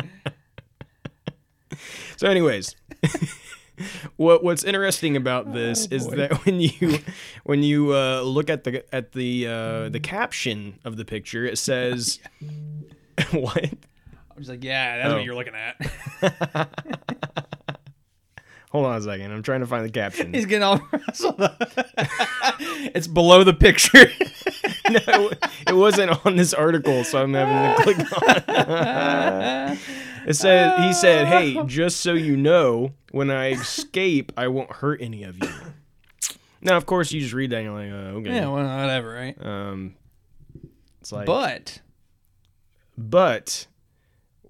So, 2.18 2.28
anyways, 2.28 2.76
what 4.16 4.44
what's 4.44 4.62
interesting 4.62 5.16
about 5.16 5.52
this 5.52 5.86
is 5.86 6.06
that 6.08 6.44
when 6.46 6.60
you 6.60 6.98
when 7.42 7.64
you 7.64 7.92
uh, 7.96 8.20
look 8.20 8.48
at 8.48 8.62
the 8.62 8.84
at 8.94 9.10
the 9.12 9.48
uh, 9.48 9.88
the 9.88 9.98
caption 9.98 10.78
of 10.84 10.96
the 10.96 11.04
picture, 11.04 11.44
it 11.44 11.58
says 11.58 12.20
what? 13.32 13.64
I'm 13.64 14.36
just 14.38 14.50
like, 14.50 14.62
yeah, 14.62 14.98
that's 14.98 15.12
Oh. 15.12 15.16
what 15.16 15.24
you're 15.24 15.34
looking 15.34 15.54
at. 15.56 15.76
Hold 18.72 18.86
on 18.86 18.96
a 18.96 19.02
second. 19.02 19.30
I'm 19.30 19.42
trying 19.42 19.60
to 19.60 19.66
find 19.66 19.84
the 19.84 19.90
caption. 19.90 20.32
He's 20.32 20.46
getting 20.46 20.62
all 20.62 20.80
rustled 20.92 21.38
up. 21.42 21.60
it's 22.58 23.06
below 23.06 23.44
the 23.44 23.52
picture. 23.52 24.06
no, 24.90 25.30
it 25.68 25.74
wasn't 25.74 26.24
on 26.24 26.36
this 26.36 26.54
article, 26.54 27.04
so 27.04 27.22
I'm 27.22 27.34
having 27.34 27.76
to 27.76 27.82
click 27.82 27.98
on 27.98 29.74
it. 29.76 29.78
It 30.26 30.34
said 30.34 30.80
he 30.86 30.94
said, 30.94 31.26
"Hey, 31.26 31.62
just 31.66 32.00
so 32.00 32.14
you 32.14 32.34
know, 32.34 32.94
when 33.10 33.30
I 33.30 33.50
escape, 33.50 34.32
I 34.38 34.48
won't 34.48 34.72
hurt 34.72 35.02
any 35.02 35.22
of 35.24 35.36
you." 35.36 35.50
Now, 36.62 36.78
of 36.78 36.86
course, 36.86 37.12
you 37.12 37.20
just 37.20 37.34
read 37.34 37.50
that 37.50 37.56
and 37.56 37.66
you're 37.66 37.74
like, 37.74 37.92
uh, 37.92 38.16
"Okay." 38.20 38.34
yeah, 38.36 38.48
well, 38.48 38.64
whatever, 38.64 39.12
right? 39.12 39.44
Um, 39.44 39.96
it's 41.02 41.12
like, 41.12 41.26
But 41.26 41.80
But 42.96 43.66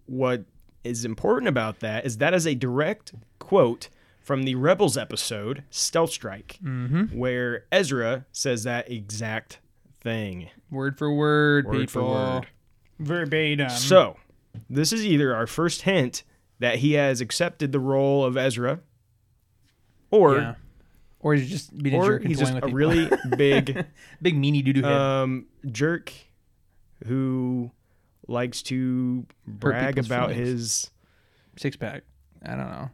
what 0.06 0.44
is 0.84 1.04
important 1.04 1.48
about 1.48 1.80
that 1.80 2.04
is 2.04 2.18
that 2.18 2.34
is 2.34 2.46
a 2.46 2.54
direct 2.54 3.14
quote 3.40 3.88
from 4.32 4.44
the 4.44 4.54
Rebels 4.54 4.96
episode 4.96 5.62
Stealth 5.68 6.10
Strike, 6.10 6.58
Mm-hmm. 6.64 7.18
where 7.18 7.66
Ezra 7.70 8.24
says 8.32 8.64
that 8.64 8.90
exact 8.90 9.58
thing. 10.00 10.48
word 10.70 10.96
for 10.96 11.12
word, 11.12 11.66
Word 11.66 11.90
for 11.90 12.00
people. 12.00 12.08
word. 12.14 12.46
Verbatim. 12.98 13.68
So, 13.68 14.16
this 14.70 14.90
is 14.90 15.04
either 15.04 15.34
our 15.36 15.46
first 15.46 15.82
hint 15.82 16.22
that 16.60 16.76
he 16.76 16.94
has 16.94 17.20
accepted 17.20 17.72
the 17.72 17.78
role 17.78 18.24
of 18.24 18.38
Ezra, 18.38 18.80
or 20.10 20.36
yeah. 20.38 20.54
Or 21.20 21.34
he's 21.34 21.50
just 21.50 21.76
being 21.76 22.00
a 22.00 22.06
jerk 22.06 22.22
he's 22.24 22.38
just 22.38 22.54
a 22.62 22.68
really 22.68 23.10
big 23.36 23.84
big 24.22 24.34
meanie 24.40 24.64
doo 24.64 24.72
doo 24.72 24.84
um, 24.86 25.44
jerk 25.70 26.10
who 27.04 27.70
likes 28.26 28.62
to 28.62 29.26
brag 29.46 29.98
about 29.98 30.30
feelings. 30.30 30.48
his. 30.48 30.90
Six 31.58 31.76
pack. 31.76 32.04
I 32.42 32.50
don't 32.56 32.70
know. 32.70 32.88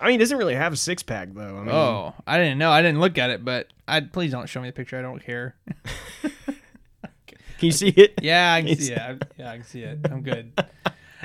I 0.00 0.04
mean, 0.04 0.12
he 0.12 0.18
doesn't 0.18 0.38
really 0.38 0.54
have 0.54 0.72
a 0.72 0.76
six 0.76 1.02
pack 1.02 1.28
though. 1.34 1.58
I 1.58 1.60
mean, 1.60 1.68
Oh, 1.68 2.14
I 2.26 2.38
didn't 2.38 2.58
know. 2.58 2.70
I 2.70 2.80
didn't 2.82 3.00
look 3.00 3.18
at 3.18 3.30
it, 3.30 3.44
but 3.44 3.68
I 3.86 4.00
please 4.00 4.30
don't 4.30 4.48
show 4.48 4.60
me 4.60 4.68
the 4.68 4.72
picture. 4.72 4.98
I 4.98 5.02
don't 5.02 5.22
care. 5.22 5.54
can 6.22 7.02
you 7.60 7.72
see 7.72 7.88
it? 7.88 8.14
Yeah, 8.22 8.54
I 8.54 8.62
can 8.62 8.76
see 8.78 8.92
it. 8.92 9.22
Yeah, 9.36 9.50
I 9.50 9.56
can 9.56 9.64
see 9.64 9.82
it. 9.82 9.98
I'm 10.10 10.22
good. 10.22 10.52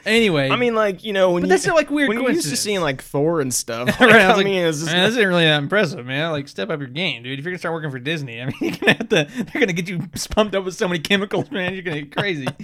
Anyway, 0.06 0.50
I 0.50 0.56
mean, 0.56 0.76
like 0.76 1.04
you 1.04 1.13
know, 1.13 1.32
when 1.32 1.41
But 1.41 1.48
you, 1.48 1.50
that's 1.50 1.65
not, 1.65 1.76
like, 1.76 1.89
weird 1.89 2.10
when 2.10 2.22
you're 2.22 2.32
used 2.32 2.50
to 2.50 2.56
seeing 2.58 2.80
like 2.82 3.02
Thor 3.02 3.41
and 3.41 3.52
stuff. 3.54 3.88
Like, 4.00 4.00
Right, 4.00 4.12
I 4.22 4.28
was 4.28 4.34
I 4.34 4.36
like, 4.38 4.46
mean, 4.46 4.63
it's 4.65 4.80
just, 4.80 4.91
man, 4.91 5.04
this 5.06 5.15
isn't 5.18 5.28
really 5.28 5.46
that 5.46 5.58
impressive, 5.62 6.06
man. 6.06 6.32
Like, 6.32 6.48
step 6.48 6.70
up 6.70 6.80
your 6.80 6.89
game, 6.89 7.24
dude. 7.24 7.39
If 7.39 7.44
you're 7.46 7.52
gonna 7.52 7.60
start 7.60 7.74
working 7.74 7.89
for 7.91 7.98
Disney, 8.00 8.39
I 8.41 8.46
mean, 8.46 8.56
you're 8.62 8.72
gonna 8.78 8.94
have 8.94 9.10
to. 9.10 9.28
They're 9.44 9.62
gonna 9.62 9.74
get 9.74 9.89
you 9.89 10.08
pumped 10.30 10.54
up 10.56 10.63
with 10.63 10.76
so 10.76 10.88
many 10.88 11.00
chemicals, 11.00 11.50
man. 11.50 11.74
You're 11.74 11.82
gonna 11.84 12.02
get 12.04 12.15
crazy. 12.15 12.48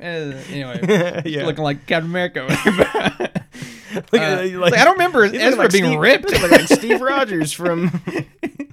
Uh, 0.00 0.32
anyway, 0.50 1.22
yeah. 1.26 1.44
looking 1.44 1.62
like 1.62 1.86
Captain 1.86 2.08
America. 2.10 2.46
Look 2.48 4.22
Uh, 4.22 4.40
it's 4.42 4.54
like, 4.54 4.72
I 4.74 4.84
don't 4.84 4.94
remember 4.94 5.24
Ezra 5.24 5.68
being 5.68 5.84
Steve, 5.84 6.00
ripped. 6.00 6.32
like 6.50 6.68
Steve 6.68 7.00
Rogers 7.02 7.52
from. 7.52 8.00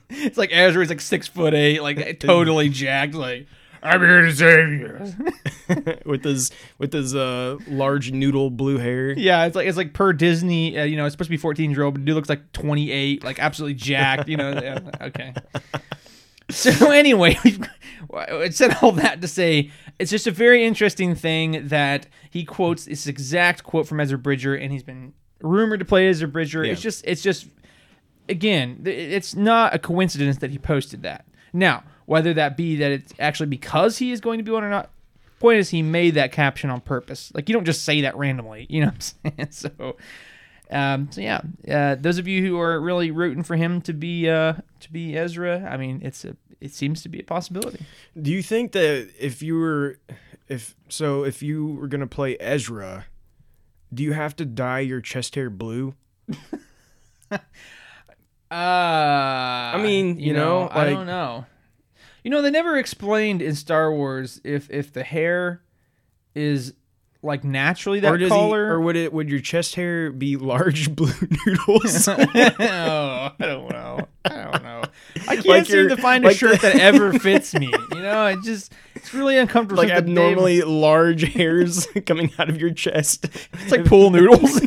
it's 0.10 0.38
like 0.38 0.52
Ezra's 0.54 0.88
like 0.88 1.02
six 1.02 1.28
foot 1.28 1.54
eight, 1.54 1.82
like 1.82 2.22
totally 2.22 2.70
jacked. 2.70 3.14
Like, 3.14 3.48
I'm 3.88 4.02
here 4.02 4.22
to 4.26 4.36
save 4.36 4.70
you. 4.70 5.96
with 6.06 6.24
his 6.24 6.52
with 6.78 6.94
his 6.94 7.16
uh 7.16 7.58
large 7.68 8.12
noodle 8.12 8.50
blue 8.50 8.78
hair. 8.78 9.12
Yeah, 9.12 9.46
it's 9.46 9.56
like 9.56 9.68
it's 9.68 9.78
like 9.78 9.94
per 9.94 10.14
Disney. 10.14 10.78
Uh, 10.78 10.84
you 10.84 10.98
know, 10.98 11.06
it's 11.06 11.14
supposed 11.14 11.28
to 11.28 11.32
be 11.32 11.38
14 11.38 11.72
year 11.72 11.84
old, 11.84 11.96
but 11.96 12.06
dude 12.06 12.16
looks 12.16 12.30
like 12.30 12.52
28, 12.54 13.24
like 13.24 13.40
absolutely 13.40 13.76
jacked. 13.76 14.28
You 14.28 14.38
know, 14.38 14.52
yeah, 14.52 14.80
okay. 15.02 15.34
So 16.50 16.92
anyway, 16.92 17.38
it 17.44 18.56
said 18.56 18.78
all 18.82 18.92
that 18.94 19.22
to 19.22 19.28
say 19.28 19.72
it's 20.00 20.12
just 20.12 20.28
a 20.28 20.32
very 20.32 20.66
interesting 20.66 21.16
thing 21.16 21.68
that 21.68 22.08
he 22.30 22.44
quotes 22.44 22.86
this 22.86 23.08
exact 23.08 23.64
quote 23.64 23.88
from 23.88 24.00
Ezra 24.00 24.18
Bridger, 24.18 24.56
and 24.56 24.72
he's 24.72 24.84
been 24.84 25.14
rumored 25.42 25.80
to 25.80 25.86
play 25.86 26.08
Ezra 26.08 26.28
Bridger. 26.28 26.64
It's 26.64 26.82
just, 26.82 27.04
it's 27.06 27.22
just, 27.22 27.48
again, 28.30 28.82
it's 28.86 29.36
not 29.36 29.74
a 29.74 29.80
coincidence 29.80 30.38
that 30.38 30.52
he 30.52 30.58
posted 30.58 31.04
that. 31.04 31.26
Now, 31.52 31.84
whether 32.08 32.34
that 32.34 32.58
be 32.58 32.78
that 32.78 32.92
it's 32.92 33.14
actually 33.20 33.46
because 33.48 34.00
he 34.00 34.12
is 34.12 34.20
going 34.20 34.40
to 34.40 34.44
be 34.44 34.50
one 34.52 34.64
or 34.64 34.70
not, 34.70 34.90
point 35.40 35.60
is 35.60 35.70
he 35.70 35.84
made 35.84 36.16
that 36.16 36.32
caption 36.32 36.70
on 36.72 36.82
purpose. 36.82 37.32
Like 37.36 37.48
you 37.48 37.54
don't 37.54 37.66
just 37.66 37.84
say 37.86 38.02
that 38.02 38.18
randomly, 38.18 38.66
you 38.70 38.82
know 38.82 38.88
what 38.88 39.14
I'm 39.24 39.32
saying? 39.38 39.52
So, 39.52 39.98
um, 40.72 41.10
so 41.12 41.22
yeah, 41.22 41.42
uh, 41.70 41.96
those 41.96 42.18
of 42.18 42.28
you 42.28 42.44
who 42.44 42.60
are 42.60 42.80
really 42.82 43.12
rooting 43.12 43.44
for 43.44 43.56
him 43.56 43.82
to 43.82 43.94
be 43.94 44.28
uh, 44.30 44.54
to 44.80 44.92
be 44.92 45.16
Ezra, 45.16 45.70
I 45.70 45.78
mean, 45.78 46.02
it's 46.04 46.26
a 46.26 46.36
it 46.60 46.74
seems 46.74 47.04
to 47.04 47.10
be 47.10 47.20
a 47.20 47.24
possibility. 47.24 47.86
Do 48.20 48.32
you 48.32 48.42
think 48.42 48.72
that 48.72 49.10
if 49.20 49.42
you 49.44 49.60
were 49.60 50.00
if 50.48 50.76
so 50.90 51.24
if 51.24 51.44
you 51.44 51.68
were 51.74 51.88
gonna 51.88 52.08
play 52.08 52.36
Ezra, 52.40 53.06
do 53.94 54.02
you 54.02 54.14
have 54.14 54.36
to 54.38 54.46
dye 54.46 54.80
your 54.80 55.02
chest 55.02 55.36
hair 55.36 55.50
blue? 55.50 55.94
Uh, 58.50 59.76
I 59.76 59.80
mean, 59.84 60.20
you 60.20 60.32
know, 60.34 60.70
I 60.72 60.86
like- 60.86 60.96
don't 60.96 61.06
know. 61.06 61.46
You 62.28 62.32
know, 62.32 62.42
they 62.42 62.52
never 62.52 62.76
explained 62.78 63.42
in 63.42 63.56
Star 63.56 63.90
Wars 63.90 64.42
if 64.44 64.70
if 64.70 64.92
the 64.92 65.02
hair 65.06 65.62
is 66.36 66.74
like 67.24 67.46
naturally 67.46 68.02
that 68.02 68.14
or 68.22 68.28
color. 68.28 68.66
he, 68.66 68.72
or 68.74 68.82
would 68.82 68.98
it 68.98 69.14
would 69.14 69.30
your 69.30 69.40
chest 69.40 69.76
hair 69.76 70.12
be 70.12 70.36
large 70.36 70.94
blue 70.96 71.14
noodles? 71.46 72.06
oh, 72.10 72.18
I 72.20 73.32
don't 73.40 73.70
know. 73.72 74.08
I 74.26 74.30
don't 74.44 74.62
know. 74.62 74.82
I 75.30 75.36
can't 75.36 75.46
Like 75.48 75.66
seem 75.68 75.88
to 75.88 75.96
find 75.96 76.26
a 76.26 76.28
like- 76.28 76.36
shirt 76.38 76.60
that 76.64 76.76
ever 76.76 77.14
fits 77.20 77.54
me. 77.54 77.72
You 77.94 78.02
know, 78.02 78.26
it 78.28 78.40
just 78.44 78.74
it's 78.96 79.14
really 79.14 79.38
uncomfortable. 79.38 79.82
like 79.84 79.88
the 79.88 79.96
abnormally 79.96 80.64
large 80.64 81.32
hairs 81.34 81.88
coming 82.06 82.34
out 82.38 82.50
of 82.50 82.60
your 82.60 82.72
chest. 82.72 83.24
it's 83.54 83.72
like 83.72 83.86
pool 83.86 84.10
noodles. 84.10 84.60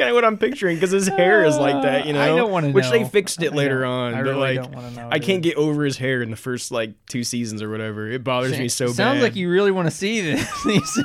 Kind 0.00 0.12
of 0.12 0.14
what 0.14 0.24
I'm 0.24 0.38
picturing 0.38 0.76
because 0.76 0.92
his 0.92 1.08
hair 1.08 1.44
is 1.44 1.58
like 1.58 1.82
that, 1.82 2.06
you 2.06 2.14
know. 2.14 2.22
I 2.22 2.28
don't 2.28 2.50
wanna 2.50 2.70
Which 2.70 2.88
they 2.88 3.04
fixed 3.04 3.42
it 3.42 3.52
I 3.52 3.56
later 3.56 3.84
on, 3.84 4.14
I 4.14 4.22
but 4.22 4.30
really 4.30 4.56
like 4.56 4.62
don't 4.62 4.74
wanna 4.74 4.90
know, 4.92 5.08
I 5.12 5.18
can't 5.18 5.42
get 5.42 5.58
over 5.58 5.84
his 5.84 5.98
hair 5.98 6.22
in 6.22 6.30
the 6.30 6.38
first 6.38 6.72
like 6.72 6.94
two 7.06 7.22
seasons 7.22 7.60
or 7.60 7.68
whatever. 7.68 8.08
It 8.10 8.24
bothers 8.24 8.58
me 8.58 8.68
so 8.68 8.86
Sounds 8.86 9.16
bad. 9.16 9.22
like 9.22 9.36
you 9.36 9.50
really 9.50 9.70
want 9.70 9.88
to 9.88 9.94
see 9.94 10.20
this. 10.32 10.98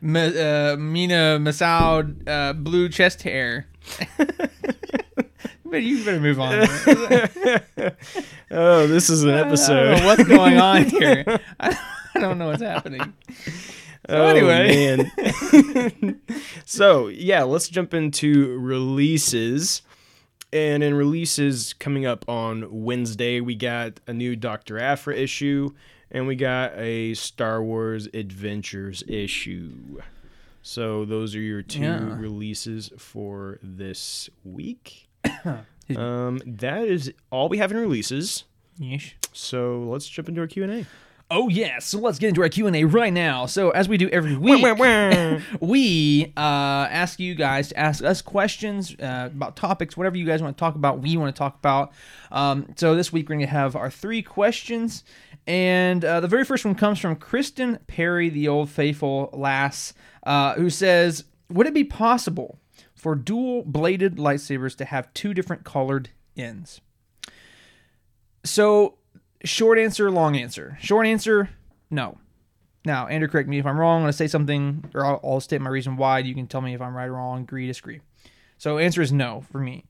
Ma- 0.00 0.20
uh, 0.20 0.76
Mena 0.78 1.38
Massoud 1.38 2.26
uh, 2.26 2.54
blue 2.54 2.88
chest 2.88 3.22
hair. 3.22 3.66
but 5.66 5.82
you 5.82 6.04
better 6.06 6.20
move 6.20 6.40
on. 6.40 6.66
Oh, 8.48 8.86
this 8.86 9.10
is 9.10 9.24
an 9.24 9.30
I 9.30 9.38
don't 9.38 9.48
episode. 9.48 9.98
know 9.98 10.06
what's 10.06 10.24
going 10.24 10.56
on 10.58 10.84
here. 10.84 11.40
I 11.60 11.76
don't 12.14 12.38
know 12.38 12.46
what's 12.46 12.62
happening. 12.62 13.12
So 14.08 14.14
Oh, 14.24 14.26
anyway. 14.26 15.10
man. 15.92 16.20
so 16.64 17.08
yeah, 17.08 17.42
let's 17.42 17.68
jump 17.68 17.92
into 17.94 18.58
releases. 18.58 19.82
And 20.52 20.82
in 20.84 20.94
releases 20.94 21.72
coming 21.74 22.06
up 22.06 22.24
on 22.28 22.66
Wednesday, 22.84 23.40
we 23.40 23.54
got 23.56 24.00
a 24.06 24.12
new 24.12 24.36
Doctor 24.36 24.78
Aphra 24.78 25.14
issue, 25.16 25.70
and 26.10 26.26
we 26.28 26.36
got 26.36 26.72
a 26.78 27.14
Star 27.14 27.62
Wars 27.62 28.08
Adventures 28.14 29.02
issue. 29.08 30.00
So 30.62 31.04
those 31.04 31.34
are 31.34 31.40
your 31.40 31.62
two 31.62 31.80
Yeah. 31.82 32.16
releases 32.18 32.90
for 32.96 33.58
this 33.62 34.30
week. 34.44 35.08
um, 35.96 36.40
that 36.46 36.86
is 36.86 37.12
all 37.30 37.48
we 37.48 37.58
have 37.58 37.72
in 37.72 37.76
releases. 37.78 38.44
Yeesh. 38.80 39.12
So 39.32 39.80
let's 39.80 40.08
jump 40.08 40.28
into 40.28 40.40
our 40.40 40.46
Q 40.46 40.62
and 40.62 40.72
A. 40.72 40.86
Oh 41.28 41.48
yeah, 41.48 41.80
so 41.80 41.98
let's 41.98 42.20
get 42.20 42.28
into 42.28 42.42
our 42.42 42.48
Q 42.48 42.68
and 42.68 42.76
A 42.76 42.84
right 42.84 43.12
now. 43.12 43.46
So 43.46 43.70
as 43.70 43.88
we 43.88 43.96
do 43.96 44.08
every 44.10 44.36
week, 44.36 44.62
we 45.60 46.32
uh, 46.36 46.40
ask 46.40 47.18
you 47.18 47.34
guys 47.34 47.70
to 47.70 47.78
ask 47.78 48.04
us 48.04 48.22
questions 48.22 48.94
uh, 49.00 49.30
about 49.32 49.56
topics, 49.56 49.96
whatever 49.96 50.16
you 50.16 50.24
guys 50.24 50.40
want 50.40 50.56
to 50.56 50.60
talk 50.60 50.76
about. 50.76 51.00
We 51.00 51.16
want 51.16 51.34
to 51.34 51.38
talk 51.38 51.56
about. 51.56 51.92
Um, 52.30 52.72
so 52.76 52.94
this 52.94 53.12
week 53.12 53.28
we're 53.28 53.36
going 53.36 53.46
to 53.46 53.52
have 53.52 53.74
our 53.74 53.90
three 53.90 54.22
questions, 54.22 55.02
and 55.48 56.04
uh, 56.04 56.20
the 56.20 56.28
very 56.28 56.44
first 56.44 56.64
one 56.64 56.76
comes 56.76 57.00
from 57.00 57.16
Kristen 57.16 57.80
Perry, 57.88 58.28
the 58.28 58.46
old 58.46 58.70
faithful 58.70 59.30
lass, 59.32 59.94
uh, 60.24 60.54
who 60.54 60.70
says, 60.70 61.24
"Would 61.50 61.66
it 61.66 61.74
be 61.74 61.82
possible 61.84 62.60
for 62.94 63.16
dual-bladed 63.16 64.14
lightsabers 64.14 64.76
to 64.76 64.84
have 64.84 65.12
two 65.12 65.34
different 65.34 65.64
colored 65.64 66.10
ends?" 66.36 66.80
So, 68.44 68.98
short 69.44 69.78
answer, 69.78 70.10
long 70.10 70.36
answer. 70.36 70.78
Short 70.80 71.06
answer, 71.06 71.50
no. 71.90 72.18
Now, 72.84 73.08
Andrew, 73.08 73.28
correct 73.28 73.48
me 73.48 73.58
if 73.58 73.66
I'm 73.66 73.78
wrong. 73.78 73.96
I'm 73.96 74.02
going 74.02 74.12
to 74.12 74.16
say 74.16 74.28
something, 74.28 74.88
or 74.94 75.04
I'll, 75.04 75.20
I'll 75.24 75.40
state 75.40 75.60
my 75.60 75.70
reason 75.70 75.96
why. 75.96 76.20
You 76.20 76.34
can 76.34 76.46
tell 76.46 76.60
me 76.60 76.72
if 76.74 76.80
I'm 76.80 76.94
right 76.94 77.06
or 77.06 77.14
wrong, 77.14 77.42
agree, 77.42 77.66
disagree. 77.66 78.00
So, 78.58 78.78
answer 78.78 79.02
is 79.02 79.12
no 79.12 79.42
for 79.50 79.58
me. 79.58 79.86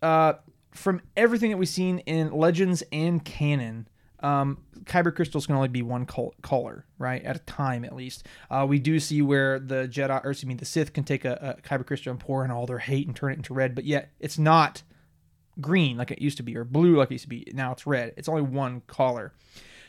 Uh, 0.00 0.34
from 0.70 1.00
everything 1.16 1.50
that 1.50 1.56
we've 1.56 1.68
seen 1.68 1.98
in 2.00 2.30
Legends 2.32 2.82
and 2.92 3.24
canon, 3.24 3.88
um, 4.20 4.58
kyber 4.84 5.14
crystals 5.14 5.46
can 5.46 5.56
only 5.56 5.68
be 5.68 5.82
one 5.82 6.06
col- 6.06 6.34
color, 6.42 6.86
right, 6.98 7.22
at 7.24 7.36
a 7.36 7.40
time 7.40 7.84
at 7.84 7.94
least. 7.94 8.26
Uh, 8.50 8.64
we 8.68 8.78
do 8.78 9.00
see 9.00 9.20
where 9.20 9.58
the 9.58 9.88
Jedi, 9.88 10.24
or 10.24 10.30
excuse 10.30 10.46
me, 10.46 10.54
the 10.54 10.64
Sith 10.64 10.92
can 10.92 11.04
take 11.04 11.24
a, 11.24 11.56
a 11.58 11.62
kyber 11.62 11.84
crystal 11.84 12.10
and 12.10 12.20
pour 12.20 12.44
in 12.44 12.50
all 12.50 12.66
their 12.66 12.78
hate 12.78 13.06
and 13.06 13.16
turn 13.16 13.32
it 13.32 13.36
into 13.36 13.52
red, 13.54 13.74
but 13.74 13.84
yet 13.84 14.10
it's 14.20 14.38
not 14.38 14.82
green 15.60 15.96
like 15.96 16.10
it 16.10 16.20
used 16.20 16.36
to 16.36 16.42
be 16.42 16.56
or 16.56 16.64
blue 16.64 16.96
like 16.96 17.10
it 17.10 17.14
used 17.14 17.24
to 17.24 17.28
be. 17.28 17.46
Now 17.52 17.72
it's 17.72 17.86
red. 17.86 18.14
It's 18.16 18.28
only 18.28 18.42
one 18.42 18.82
color. 18.86 19.32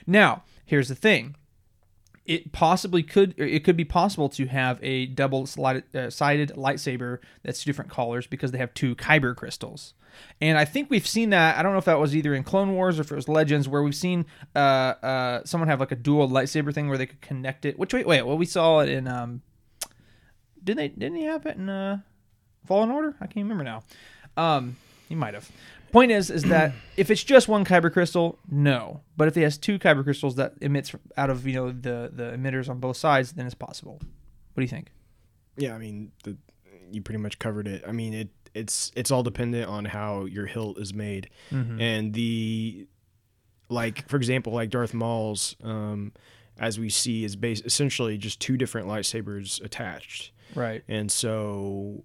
Now, 0.05 0.43
here's 0.65 0.87
the 0.87 0.95
thing. 0.95 1.35
It 2.25 2.51
possibly 2.51 3.03
could, 3.03 3.35
it 3.37 3.63
could 3.63 3.77
be 3.77 3.85
possible 3.85 4.27
to 4.29 4.47
have 4.47 4.79
a 4.83 5.05
double 5.05 5.45
sided, 5.45 5.95
uh, 5.95 6.09
sided 6.09 6.51
lightsaber 6.55 7.19
that's 7.43 7.63
two 7.63 7.69
different 7.69 7.89
colors 7.89 8.27
because 8.27 8.51
they 8.51 8.57
have 8.57 8.73
two 8.73 8.95
kyber 8.95 9.33
crystals. 9.35 9.93
And 10.41 10.57
I 10.57 10.65
think 10.65 10.89
we've 10.89 11.07
seen 11.07 11.29
that. 11.29 11.57
I 11.57 11.63
don't 11.63 11.73
know 11.73 11.77
if 11.77 11.85
that 11.85 11.99
was 11.99 12.15
either 12.15 12.33
in 12.33 12.43
Clone 12.43 12.73
Wars 12.73 12.99
or 12.99 13.03
if 13.03 13.11
it 13.11 13.15
was 13.15 13.29
Legends, 13.29 13.67
where 13.67 13.83
we've 13.83 13.95
seen 13.95 14.25
uh, 14.55 14.59
uh, 14.59 15.41
someone 15.45 15.69
have 15.69 15.79
like 15.79 15.91
a 15.91 15.95
dual 15.95 16.27
lightsaber 16.27 16.73
thing 16.73 16.89
where 16.89 16.97
they 16.97 17.05
could 17.05 17.21
connect 17.21 17.65
it. 17.65 17.77
Which 17.77 17.93
wait, 17.93 18.07
wait, 18.07 18.23
well, 18.23 18.37
we 18.37 18.45
saw 18.45 18.79
it 18.79 18.89
in. 18.89 19.07
Um, 19.07 19.41
didn't 20.63 20.77
they? 20.77 20.87
Didn't 20.89 21.17
he 21.17 21.23
have 21.25 21.45
it 21.45 21.57
in 21.57 21.69
uh, 21.69 21.99
Fallen 22.65 22.89
Order? 22.89 23.15
I 23.21 23.27
can't 23.27 23.45
remember 23.47 23.63
now. 23.63 23.83
Um, 24.35 24.75
he 25.07 25.15
might 25.15 25.33
have. 25.33 25.49
Point 25.91 26.11
is, 26.11 26.29
is 26.29 26.43
that 26.43 26.73
if 26.97 27.09
it's 27.09 27.23
just 27.23 27.47
one 27.47 27.63
kyber 27.65 27.91
crystal, 27.91 28.39
no. 28.49 29.01
But 29.15 29.27
if 29.27 29.35
he 29.35 29.41
has 29.41 29.57
two 29.57 29.79
kyber 29.79 30.03
crystals 30.03 30.35
that 30.35 30.53
emits 30.61 30.93
out 31.15 31.29
of 31.29 31.45
you 31.47 31.53
know 31.53 31.71
the 31.71 32.11
the 32.13 32.31
emitters 32.37 32.69
on 32.69 32.79
both 32.79 32.97
sides, 32.97 33.33
then 33.33 33.45
it's 33.45 33.55
possible. 33.55 33.93
What 34.53 34.57
do 34.57 34.61
you 34.63 34.67
think? 34.67 34.91
Yeah, 35.55 35.73
I 35.73 35.77
mean, 35.77 36.11
the, 36.23 36.37
you 36.91 37.01
pretty 37.01 37.19
much 37.19 37.39
covered 37.39 37.67
it. 37.67 37.83
I 37.87 37.91
mean, 37.91 38.13
it 38.13 38.29
it's 38.53 38.91
it's 38.95 39.11
all 39.11 39.23
dependent 39.23 39.67
on 39.69 39.85
how 39.85 40.25
your 40.25 40.45
hilt 40.45 40.77
is 40.79 40.93
made, 40.93 41.29
and 41.51 42.13
the 42.13 42.87
like 43.69 44.07
for 44.09 44.17
example, 44.17 44.53
like 44.53 44.69
Darth 44.69 44.93
Maul's, 44.93 45.55
um, 45.63 46.11
as 46.59 46.79
we 46.79 46.89
see, 46.89 47.23
is 47.23 47.35
based 47.35 47.65
essentially 47.65 48.17
just 48.17 48.39
two 48.39 48.57
different 48.57 48.87
lightsabers 48.87 49.63
attached, 49.63 50.31
Right. 50.55 50.83
and 50.87 51.11
so, 51.11 52.03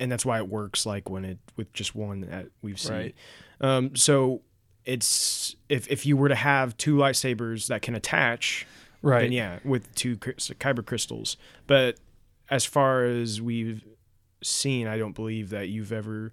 and 0.00 0.10
that's 0.10 0.24
why 0.24 0.38
it 0.38 0.48
works 0.48 0.86
like 0.86 1.08
when 1.10 1.24
it 1.24 1.38
with 1.56 1.72
just 1.72 1.94
one 1.94 2.22
that 2.22 2.46
we've 2.62 2.78
seen. 2.80 2.92
Right. 2.92 3.14
Um, 3.60 3.96
so 3.96 4.42
it's 4.84 5.56
if 5.68 5.88
if 5.90 6.06
you 6.06 6.16
were 6.16 6.28
to 6.28 6.34
have 6.34 6.76
two 6.76 6.96
lightsabers 6.96 7.66
that 7.68 7.82
can 7.82 7.94
attach, 7.94 8.66
Right. 9.02 9.22
then 9.22 9.32
yeah, 9.32 9.58
with 9.64 9.94
two 9.94 10.16
kyber 10.16 10.84
crystals. 10.84 11.36
But 11.66 11.98
as 12.50 12.64
far 12.64 13.04
as 13.04 13.40
we've 13.42 13.84
seen, 14.42 14.86
I 14.86 14.96
don't 14.98 15.14
believe 15.14 15.50
that 15.50 15.68
you've 15.68 15.92
ever 15.92 16.32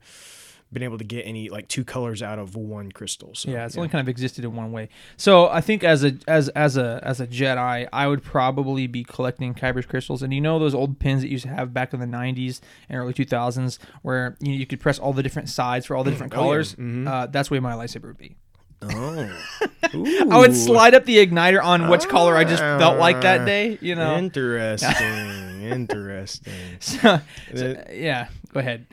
been 0.76 0.84
able 0.84 1.00
to 1.00 1.04
get 1.04 1.26
any 1.26 1.50
like 1.50 1.68
two 1.68 1.84
colors 1.84 2.22
out 2.22 2.38
of 2.38 2.56
one 2.56 2.92
crystal. 2.92 3.34
So, 3.34 3.50
Yeah, 3.50 3.66
it's 3.66 3.76
only 3.76 3.90
kind 3.90 4.02
of 4.02 4.08
existed 4.08 4.46
in 4.46 4.56
one 4.56 4.72
way. 4.72 4.90
So 5.18 5.48
I 5.50 5.62
think 5.62 5.84
as 5.84 6.04
a 6.04 6.16
as 6.28 6.50
as 6.50 6.78
a 6.78 7.00
as 7.02 7.20
a 7.20 7.26
Jedi, 7.26 7.88
I 7.92 8.08
would 8.08 8.22
probably 8.22 8.86
be 8.86 9.04
collecting 9.04 9.56
Kyber's 9.56 9.88
crystals. 9.88 10.22
And 10.22 10.32
you 10.32 10.42
know 10.42 10.60
those 10.60 10.76
old 10.76 11.00
pins 11.00 11.22
that 11.24 11.30
you 11.30 11.32
used 11.34 11.46
to 11.46 11.50
have 11.52 11.74
back 11.74 11.94
in 11.94 12.00
the 12.00 12.06
'90s 12.06 12.60
and 12.90 13.00
early 13.00 13.14
2000s, 13.14 13.80
where 14.04 14.38
you 14.40 14.50
know, 14.50 14.58
you 14.60 14.68
could 14.68 14.80
press 14.80 15.00
all 15.00 15.14
the 15.14 15.24
different 15.24 15.50
sides 15.50 15.88
for 15.88 15.96
all 15.96 16.04
the 16.04 16.12
different 16.12 16.34
Oh, 16.34 16.38
yeah. 16.38 16.44
colors. 16.44 16.76
Uh, 16.80 17.26
that's 17.32 17.50
where 17.50 17.60
my 17.62 17.74
lightsaber 17.74 18.04
would 18.08 18.18
be. 18.18 18.36
Oh, 18.82 19.42
I 20.32 20.38
would 20.38 20.56
slide 20.56 20.94
up 20.94 21.06
the 21.06 21.26
igniter 21.26 21.64
on 21.64 21.88
which 21.88 22.08
color 22.08 22.36
I 22.36 22.44
just 22.44 22.62
felt 22.62 23.00
like 23.00 23.22
that 23.22 23.42
Ah. 23.42 23.46
day. 23.46 23.78
You 23.82 23.96
know. 23.96 24.18
Interesting. 24.18 25.62
interesting. 25.64 26.54
So, 26.82 27.20
so, 27.56 27.84
yeah, 27.92 28.28
go 28.54 28.60
ahead. 28.60 28.86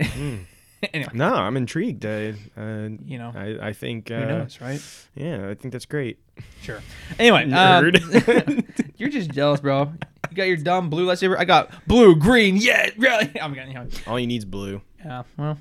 anyway, 0.95 1.11
No, 1.15 1.33
I'm 1.35 1.57
intrigued. 1.57 2.05
Uh, 2.05 2.33
uh, 2.57 2.89
you 3.05 3.19
know, 3.19 3.33
I, 3.35 3.69
I 3.69 3.73
think. 3.73 4.09
who 4.09 4.15
Uh, 4.17 4.25
knows, 4.27 4.61
right? 4.61 4.81
Yeah, 5.15 5.49
I 5.49 5.55
think 5.55 5.73
that's 5.73 5.87
great. 5.87 6.19
Sure. 6.63 6.81
Anyway, 7.19 7.51
um, 7.53 7.93
you're 8.97 9.09
just 9.11 9.31
jealous, 9.31 9.61
bro. 9.61 9.93
You 10.31 10.37
got 10.37 10.45
your 10.45 10.57
dumb 10.57 10.91
blue 10.91 11.07
lightsaber. 11.07 11.37
I 11.39 11.45
got 11.45 11.87
blue, 11.87 12.17
green. 12.17 12.57
Yeah, 12.57 12.91
really. 12.97 13.33
I'm 13.41 13.53
getting. 13.55 13.77
All 14.07 14.19
you 14.19 14.27
need's 14.27 14.45
blue. 14.45 14.81
Yeah. 15.05 15.23
Well. 15.37 15.59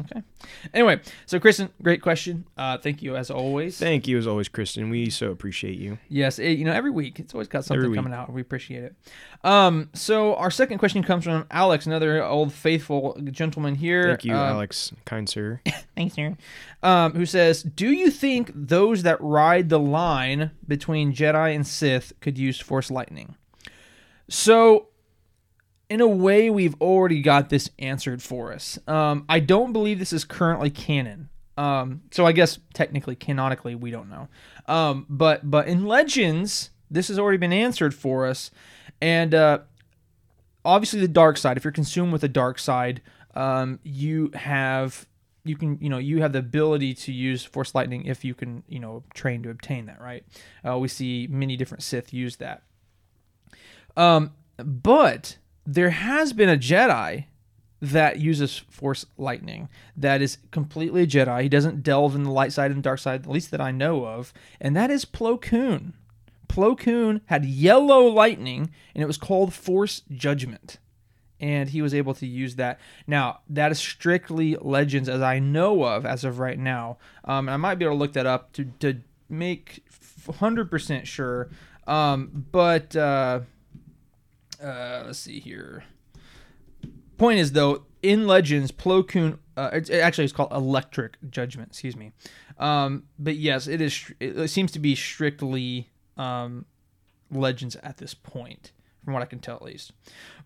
Okay. 0.00 0.22
Anyway, 0.72 1.00
so 1.26 1.38
Kristen, 1.38 1.68
great 1.82 2.00
question. 2.02 2.44
Uh, 2.56 2.78
thank 2.78 3.02
you 3.02 3.16
as 3.16 3.30
always. 3.30 3.78
Thank 3.78 4.08
you 4.08 4.16
as 4.18 4.26
always, 4.26 4.48
Kristen. 4.48 4.88
We 4.90 5.10
so 5.10 5.30
appreciate 5.30 5.78
you. 5.78 5.98
Yes, 6.08 6.38
it, 6.38 6.52
you 6.52 6.64
know, 6.64 6.72
every 6.72 6.90
week 6.90 7.20
it's 7.20 7.34
always 7.34 7.48
got 7.48 7.64
something 7.64 7.94
coming 7.94 8.12
out. 8.12 8.32
We 8.32 8.40
appreciate 8.40 8.82
it. 8.84 8.94
Um, 9.44 9.90
so 9.94 10.34
our 10.36 10.50
second 10.50 10.78
question 10.78 11.02
comes 11.02 11.24
from 11.24 11.46
Alex, 11.50 11.86
another 11.86 12.22
old 12.24 12.52
faithful 12.52 13.18
gentleman 13.30 13.74
here. 13.74 14.08
Thank 14.08 14.24
you, 14.24 14.34
Um, 14.34 14.38
Alex, 14.38 14.92
kind 15.04 15.28
sir. 15.28 15.60
Thanks, 15.96 16.14
sir. 16.14 16.36
Um, 16.82 17.12
who 17.12 17.26
says, 17.26 17.62
"Do 17.62 17.88
you 17.90 18.10
think 18.10 18.50
those 18.54 19.02
that 19.02 19.20
ride 19.20 19.68
the 19.68 19.78
line 19.80 20.50
between 20.66 21.12
Jedi 21.12 21.54
and 21.54 21.66
Sith 21.66 22.12
could 22.20 22.38
use 22.38 22.58
Force 22.60 22.90
lightning?" 22.90 23.34
So, 24.28 24.86
in 25.90 26.00
a 26.00 26.06
way, 26.06 26.48
we've 26.48 26.80
already 26.80 27.20
got 27.20 27.50
this 27.50 27.68
answered 27.80 28.22
for 28.22 28.52
us. 28.52 28.78
Um, 28.86 29.24
I 29.28 29.40
don't 29.40 29.72
believe 29.72 29.98
this 29.98 30.12
is 30.12 30.24
currently 30.24 30.70
canon. 30.70 31.28
Um, 31.58 32.02
so 32.12 32.24
I 32.24 32.32
guess 32.32 32.60
technically, 32.72 33.16
canonically, 33.16 33.74
we 33.74 33.90
don't 33.90 34.08
know. 34.08 34.28
Um, 34.66 35.04
but 35.10 35.50
but 35.50 35.66
in 35.66 35.84
Legends, 35.84 36.70
this 36.90 37.08
has 37.08 37.18
already 37.18 37.38
been 37.38 37.52
answered 37.52 37.92
for 37.92 38.24
us, 38.24 38.52
and 39.02 39.34
uh, 39.34 39.58
obviously 40.64 41.00
the 41.00 41.08
dark 41.08 41.36
side. 41.36 41.56
If 41.56 41.64
you're 41.64 41.72
consumed 41.72 42.12
with 42.12 42.20
the 42.20 42.28
dark 42.28 42.60
side, 42.60 43.02
um, 43.34 43.80
you 43.82 44.30
have 44.34 45.06
you 45.44 45.56
can 45.56 45.76
you 45.80 45.90
know 45.90 45.98
you 45.98 46.22
have 46.22 46.32
the 46.32 46.38
ability 46.38 46.94
to 46.94 47.12
use 47.12 47.44
force 47.44 47.74
lightning 47.74 48.04
if 48.04 48.24
you 48.24 48.34
can 48.34 48.62
you 48.68 48.78
know 48.78 49.02
train 49.14 49.42
to 49.42 49.50
obtain 49.50 49.86
that 49.86 50.00
right 50.00 50.22
uh, 50.68 50.78
we 50.78 50.86
see 50.86 51.26
many 51.30 51.56
different 51.56 51.82
sith 51.82 52.12
use 52.12 52.36
that 52.36 52.62
um 53.96 54.34
but 54.58 55.38
there 55.74 55.90
has 55.90 56.32
been 56.32 56.48
a 56.48 56.56
jedi 56.56 57.24
that 57.80 58.18
uses 58.18 58.58
force 58.58 59.06
lightning 59.16 59.68
that 59.96 60.20
is 60.20 60.38
completely 60.50 61.02
a 61.02 61.06
jedi 61.06 61.42
he 61.42 61.48
doesn't 61.48 61.82
delve 61.82 62.14
in 62.14 62.24
the 62.24 62.30
light 62.30 62.52
side 62.52 62.70
and 62.70 62.82
dark 62.82 62.98
side 62.98 63.22
at 63.22 63.30
least 63.30 63.50
that 63.50 63.60
i 63.60 63.70
know 63.70 64.04
of 64.04 64.32
and 64.60 64.76
that 64.76 64.90
is 64.90 65.04
plo 65.04 65.40
koon 65.40 65.94
plo 66.48 66.76
koon 66.76 67.20
had 67.26 67.44
yellow 67.44 68.06
lightning 68.06 68.70
and 68.94 69.02
it 69.02 69.06
was 69.06 69.16
called 69.16 69.54
force 69.54 70.02
judgment 70.10 70.78
and 71.40 71.70
he 71.70 71.80
was 71.80 71.94
able 71.94 72.12
to 72.12 72.26
use 72.26 72.56
that. 72.56 72.78
Now, 73.06 73.40
that 73.48 73.72
is 73.72 73.78
strictly 73.78 74.56
legends 74.60 75.08
as 75.08 75.22
I 75.22 75.38
know 75.38 75.84
of 75.84 76.04
as 76.04 76.22
of 76.22 76.38
right 76.38 76.58
now. 76.58 76.98
Um, 77.24 77.48
I 77.48 77.56
might 77.56 77.76
be 77.76 77.86
able 77.86 77.94
to 77.94 77.98
look 77.98 78.12
that 78.12 78.26
up 78.26 78.52
to, 78.52 78.66
to 78.80 79.00
make 79.30 79.82
100% 80.26 81.06
sure. 81.06 81.48
Um, 81.86 82.46
but 82.52 82.94
uh, 82.94 83.40
uh, 84.62 85.02
let's 85.06 85.18
see 85.18 85.40
here. 85.40 85.84
Point 87.18 87.38
is, 87.38 87.52
though, 87.52 87.84
in 88.02 88.26
Legends, 88.26 88.72
Plo 88.72 89.06
Koon, 89.06 89.38
uh, 89.56 89.70
it's, 89.72 89.90
it 89.90 89.98
actually 89.98 90.24
it's 90.24 90.32
called 90.32 90.52
Electric 90.52 91.16
Judgment, 91.30 91.70
excuse 91.70 91.96
me. 91.96 92.12
Um, 92.58 93.04
but 93.18 93.36
yes, 93.36 93.66
it 93.66 93.80
is. 93.80 94.12
It 94.20 94.48
seems 94.48 94.72
to 94.72 94.78
be 94.78 94.94
strictly 94.94 95.88
um, 96.16 96.66
Legends 97.30 97.76
at 97.76 97.98
this 97.98 98.14
point, 98.14 98.72
from 99.04 99.14
what 99.14 99.22
I 99.22 99.26
can 99.26 99.38
tell 99.38 99.56
at 99.56 99.62
least. 99.62 99.92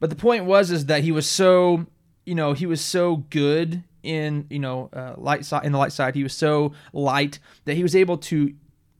But 0.01 0.11
the 0.11 0.17
point 0.17 0.45
was 0.45 0.71
is 0.71 0.87
that 0.87 1.03
he 1.03 1.13
was 1.13 1.29
so, 1.29 1.87
you 2.25 2.35
know, 2.35 2.53
he 2.53 2.67
was 2.67 2.81
so 2.81 3.17
good 3.31 3.85
in 4.05 4.47
you 4.51 4.59
know 4.59 4.91
uh, 4.93 5.15
light 5.17 5.45
side 5.45 5.65
in 5.65 5.73
the 5.73 5.79
light 5.79 5.93
side. 5.93 6.15
He 6.15 6.23
was 6.23 6.35
so 6.35 6.73
light 6.93 7.39
that 7.65 7.75
he 7.75 7.83
was 7.83 7.97
able 7.97 8.19
to 8.19 8.55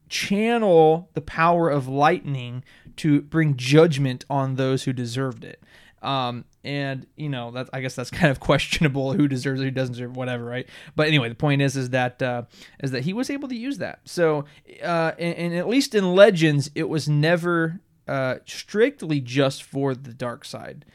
channel 0.09 1.09
the 1.13 1.21
power 1.21 1.69
of 1.69 1.87
lightning 1.87 2.63
to 2.97 3.21
bring 3.21 3.55
judgment 3.57 4.25
on 4.29 4.55
those 4.55 4.83
who 4.83 4.93
deserved 4.93 5.43
it. 5.43 5.61
Um, 6.01 6.45
and 6.63 7.07
you 7.15 7.29
know 7.29 7.51
that 7.51 7.69
I 7.73 7.81
guess 7.81 7.95
that's 7.95 8.11
kind 8.11 8.29
of 8.29 8.39
questionable 8.39 9.13
who 9.13 9.27
deserves 9.27 9.61
it, 9.61 9.65
who 9.65 9.71
doesn't 9.71 9.93
deserve, 9.93 10.15
whatever, 10.15 10.45
right? 10.45 10.67
But 10.95 11.07
anyway, 11.07 11.29
the 11.29 11.35
point 11.35 11.61
is, 11.61 11.75
is 11.75 11.89
that 11.91 12.21
uh, 12.21 12.43
is 12.83 12.91
that 12.91 13.03
he 13.03 13.13
was 13.13 13.29
able 13.29 13.47
to 13.49 13.55
use 13.55 13.79
that. 13.79 13.99
So, 14.05 14.45
uh, 14.83 15.11
and, 15.17 15.35
and 15.35 15.55
at 15.55 15.67
least 15.67 15.95
in 15.95 16.13
Legends, 16.15 16.69
it 16.75 16.89
was 16.89 17.09
never 17.09 17.79
uh, 18.07 18.35
strictly 18.45 19.19
just 19.19 19.63
for 19.63 19.95
the 19.95 20.13
dark 20.13 20.45
side. 20.45 20.85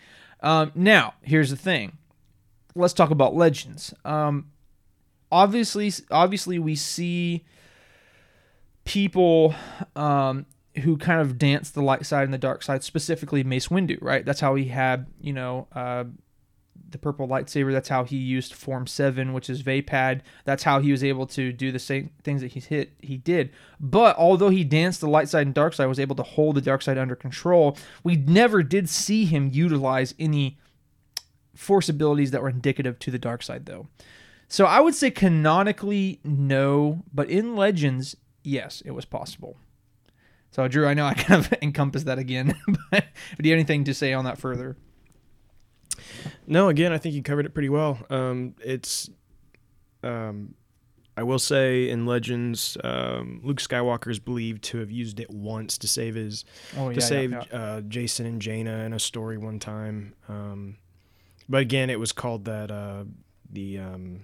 Um, 0.42 0.72
now, 0.74 1.14
here's 1.22 1.50
the 1.50 1.56
thing. 1.56 1.98
Let's 2.74 2.94
talk 2.94 3.10
about 3.10 3.34
Legends. 3.34 3.92
Um, 4.04 4.52
obviously, 5.30 5.92
obviously, 6.10 6.58
we 6.58 6.76
see 6.76 7.44
people 8.84 9.54
um, 9.96 10.46
who 10.82 10.96
kind 10.96 11.20
of 11.20 11.38
dance 11.38 11.70
the 11.70 11.82
light 11.82 12.06
side 12.06 12.24
and 12.24 12.34
the 12.34 12.38
dark 12.38 12.62
side, 12.62 12.82
specifically 12.84 13.44
Mace 13.44 13.68
Windu, 13.68 13.98
right? 14.00 14.24
That's 14.24 14.40
how 14.40 14.54
he 14.54 14.66
had, 14.66 15.06
you 15.20 15.32
know, 15.32 15.66
uh, 15.72 16.04
the 16.90 16.98
purple 16.98 17.28
lightsaber. 17.28 17.72
That's 17.72 17.88
how 17.88 18.04
he 18.04 18.16
used 18.16 18.52
Form 18.54 18.86
Seven, 18.86 19.32
which 19.32 19.48
is 19.48 19.62
Vaapad. 19.62 20.22
That's 20.44 20.62
how 20.62 20.80
he 20.80 20.90
was 20.90 21.04
able 21.04 21.26
to 21.28 21.52
do 21.52 21.70
the 21.70 21.78
same 21.78 22.10
things 22.22 22.40
that 22.40 22.52
he 22.52 22.60
hit. 22.60 22.92
He 22.98 23.16
did. 23.16 23.50
But 23.78 24.16
although 24.16 24.48
he 24.48 24.64
danced 24.64 25.00
the 25.00 25.08
light 25.08 25.28
side 25.28 25.46
and 25.46 25.54
dark 25.54 25.74
side, 25.74 25.86
was 25.86 26.00
able 26.00 26.16
to 26.16 26.22
hold 26.22 26.56
the 26.56 26.60
dark 26.60 26.82
side 26.82 26.98
under 26.98 27.16
control. 27.16 27.76
We 28.02 28.16
never 28.16 28.62
did 28.62 28.88
see 28.88 29.24
him 29.24 29.50
utilize 29.52 30.14
any 30.18 30.58
force 31.54 31.88
abilities 31.88 32.30
that 32.30 32.42
were 32.42 32.48
indicative 32.48 32.98
to 33.00 33.10
the 33.10 33.18
dark 33.18 33.42
side, 33.42 33.66
though. 33.66 33.88
So 34.48 34.64
I 34.64 34.80
would 34.80 34.94
say 34.94 35.10
canonically, 35.10 36.20
no, 36.24 37.04
but 37.14 37.30
in 37.30 37.54
Legends, 37.54 38.16
yes, 38.42 38.82
it 38.84 38.92
was 38.92 39.04
possible. 39.04 39.56
So 40.50 40.66
Drew, 40.68 40.86
I 40.86 40.94
know 40.94 41.06
I 41.06 41.14
kind 41.28 41.44
of 41.44 41.52
encompassed 41.62 42.06
that 42.06 42.18
again, 42.18 42.54
but 42.90 43.04
do 43.40 43.48
you 43.48 43.54
have 43.54 43.58
anything 43.58 43.84
to 43.84 43.94
say 43.94 44.12
on 44.12 44.24
that 44.24 44.38
further? 44.38 44.76
No, 46.46 46.68
again, 46.68 46.92
I 46.92 46.98
think 46.98 47.14
you 47.14 47.22
covered 47.22 47.46
it 47.46 47.54
pretty 47.54 47.68
well. 47.68 47.98
Um, 48.10 48.54
it's, 48.64 49.10
um, 50.02 50.54
I 51.16 51.22
will 51.22 51.38
say 51.38 51.88
in 51.90 52.06
Legends, 52.06 52.76
um, 52.82 53.40
Luke 53.44 53.58
Skywalker 53.60 54.10
is 54.10 54.18
believed 54.18 54.64
to 54.64 54.78
have 54.78 54.90
used 54.90 55.20
it 55.20 55.30
once 55.30 55.76
to 55.78 55.88
save 55.88 56.14
his 56.14 56.44
Oh 56.76 56.92
to 56.92 57.00
save 57.00 57.34
Uh, 57.34 57.82
Jacen 57.82 58.26
and 58.26 58.40
Jaina 58.40 58.84
in 58.84 58.92
a 58.92 58.98
story 58.98 59.36
one 59.36 59.58
time. 59.58 60.14
Um, 60.28 60.78
but 61.48 61.60
again, 61.60 61.90
it 61.90 62.00
was 62.00 62.12
called 62.12 62.46
that 62.46 62.70
uh, 62.70 63.04
the 63.50 63.78
um, 63.78 64.20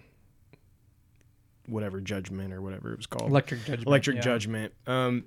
whatever 1.69 2.01
judgment 2.01 2.53
or 2.53 2.61
whatever 2.63 2.93
it 2.93 2.97
was 2.99 3.07
called. 3.07 3.31
Electric 3.31 3.61
Judgment. 3.61 3.87
Electric 3.87 4.17
yeah. 4.17 4.23
Judgment. 4.23 4.73
Um, 4.87 5.25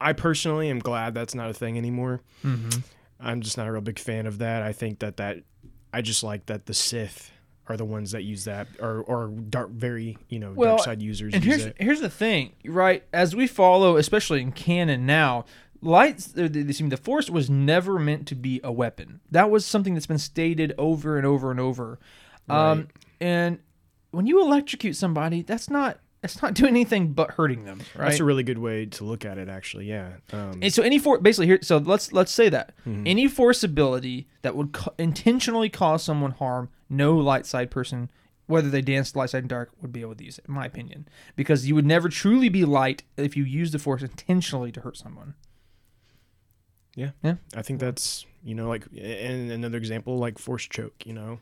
I 0.00 0.12
personally 0.12 0.70
am 0.70 0.78
glad 0.78 1.14
that's 1.14 1.34
not 1.34 1.50
a 1.50 1.54
thing 1.54 1.76
anymore. 1.76 2.20
Mhm. 2.44 2.82
I'm 3.20 3.40
just 3.40 3.56
not 3.56 3.66
a 3.66 3.72
real 3.72 3.80
big 3.80 3.98
fan 3.98 4.26
of 4.26 4.38
that. 4.38 4.62
I 4.62 4.72
think 4.72 5.00
that 5.00 5.16
that 5.16 5.38
I 5.92 6.02
just 6.02 6.22
like 6.22 6.46
that 6.46 6.66
the 6.66 6.74
Sith 6.74 7.32
are 7.66 7.76
the 7.76 7.84
ones 7.84 8.12
that 8.12 8.22
use 8.22 8.44
that, 8.44 8.68
or 8.80 9.00
or 9.02 9.28
dark, 9.28 9.70
very 9.70 10.16
you 10.28 10.38
know 10.38 10.52
Well, 10.54 10.76
dark 10.76 10.84
side 10.84 11.02
users 11.02 11.34
And 11.34 11.42
here's 11.44 11.64
it. 11.66 11.76
here's 11.80 12.00
the 12.00 12.08
thing, 12.10 12.52
right? 12.64 13.02
As 13.12 13.34
we 13.34 13.46
follow, 13.46 13.96
especially 13.96 14.40
in 14.40 14.52
canon 14.52 15.04
now, 15.04 15.44
lights. 15.82 16.26
The, 16.28 16.98
Force 17.02 17.28
was 17.28 17.50
never 17.50 17.98
meant 17.98 18.26
to 18.28 18.34
be 18.34 18.60
a 18.62 18.70
weapon. 18.72 19.20
That 19.30 19.50
was 19.50 19.66
something 19.66 19.94
that's 19.94 20.06
been 20.06 20.18
stated 20.18 20.72
over 20.78 21.16
and 21.16 21.26
over 21.26 21.50
and 21.50 21.58
over. 21.60 21.98
Um, 22.48 22.78
Right. 22.78 22.86
and 23.20 23.58
when 24.10 24.26
you 24.26 24.40
electrocute 24.40 24.96
somebody, 24.96 25.42
that's 25.42 25.68
not 25.70 25.98
that's 26.20 26.42
not 26.42 26.54
doing 26.60 26.70
anything 26.70 27.12
but 27.12 27.32
hurting 27.32 27.64
them, 27.64 27.80
right? 27.96 28.08
That's 28.08 28.20
a 28.20 28.24
really 28.24 28.42
good 28.42 28.58
way 28.58 28.86
to 28.86 29.04
look 29.04 29.24
at 29.24 29.38
it, 29.38 29.48
actually. 29.48 29.86
Yeah. 29.86 30.14
Um, 30.32 30.58
And 30.62 30.72
so 30.72 30.82
any 30.82 30.98
force, 30.98 31.20
basically 31.22 31.46
here. 31.46 31.58
So 31.62 31.78
let's 31.78 32.12
let's 32.12 32.32
say 32.32 32.48
that 32.48 32.74
Mm-hmm. 32.86 33.06
any 33.06 33.28
force 33.28 33.62
ability 33.62 34.26
that 34.42 34.56
would 34.56 34.72
co- 34.72 34.94
intentionally 34.98 35.68
cause 35.68 36.02
someone 36.02 36.32
harm, 36.32 36.70
no 36.90 37.16
light 37.16 37.46
side 37.46 37.70
person, 37.70 38.10
whether 38.46 38.68
they 38.70 38.80
dance 38.82 39.14
light 39.14 39.30
side 39.30 39.42
and 39.44 39.48
dark, 39.48 39.70
would 39.80 39.92
be 39.92 40.00
able 40.00 40.14
to 40.16 40.24
use 40.24 40.38
it. 40.38 40.46
In 40.48 40.54
my 40.54 40.66
opinion, 40.66 41.06
because 41.36 41.68
you 41.68 41.74
would 41.74 41.86
never 41.86 42.08
truly 42.08 42.48
be 42.48 42.64
light 42.64 43.02
if 43.16 43.36
you 43.36 43.44
use 43.44 43.70
the 43.72 43.78
force 43.78 44.02
intentionally 44.02 44.72
to 44.72 44.80
hurt 44.80 44.96
someone. 44.96 45.34
Yeah. 46.96 47.10
Yeah. 47.22 47.34
I 47.54 47.62
think 47.62 47.78
that's 47.78 48.26
you 48.42 48.54
know 48.54 48.68
like 48.68 48.86
and 48.96 49.50
another 49.52 49.78
example 49.78 50.18
like 50.18 50.38
force 50.38 50.66
choke. 50.66 51.06
You 51.06 51.12
know, 51.12 51.40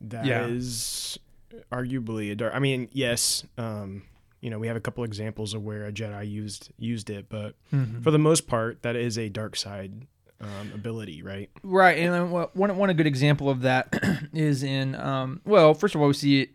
that 0.00 0.26
is 0.26 1.18
Yeah. 1.20 1.24
Arguably 1.72 2.30
a 2.32 2.34
dark. 2.34 2.54
I 2.54 2.58
mean, 2.58 2.88
yes. 2.92 3.44
Um, 3.56 4.02
you 4.40 4.50
know, 4.50 4.58
we 4.58 4.68
have 4.68 4.76
a 4.76 4.80
couple 4.80 5.02
examples 5.04 5.52
of 5.54 5.64
where 5.64 5.86
a 5.86 5.92
Jedi 5.92 6.30
used 6.30 6.70
used 6.78 7.10
it, 7.10 7.26
but 7.28 7.54
Mm-hmm. 7.72 8.02
for 8.02 8.10
the 8.10 8.18
most 8.18 8.46
part, 8.46 8.82
that 8.82 8.94
is 8.96 9.18
a 9.18 9.28
dark 9.28 9.56
side 9.56 10.06
um, 10.40 10.70
ability, 10.74 11.22
right? 11.22 11.50
Right, 11.64 11.98
and 11.98 12.14
then 12.14 12.30
one 12.30 12.76
one 12.76 12.90
a 12.90 12.94
good 12.94 13.06
example 13.08 13.50
of 13.50 13.62
that 13.62 13.92
is 14.32 14.62
in 14.62 14.94
um, 14.94 15.40
well, 15.44 15.74
first 15.74 15.94
of 15.96 16.00
all, 16.00 16.06
we 16.06 16.14
see 16.14 16.42
it 16.42 16.50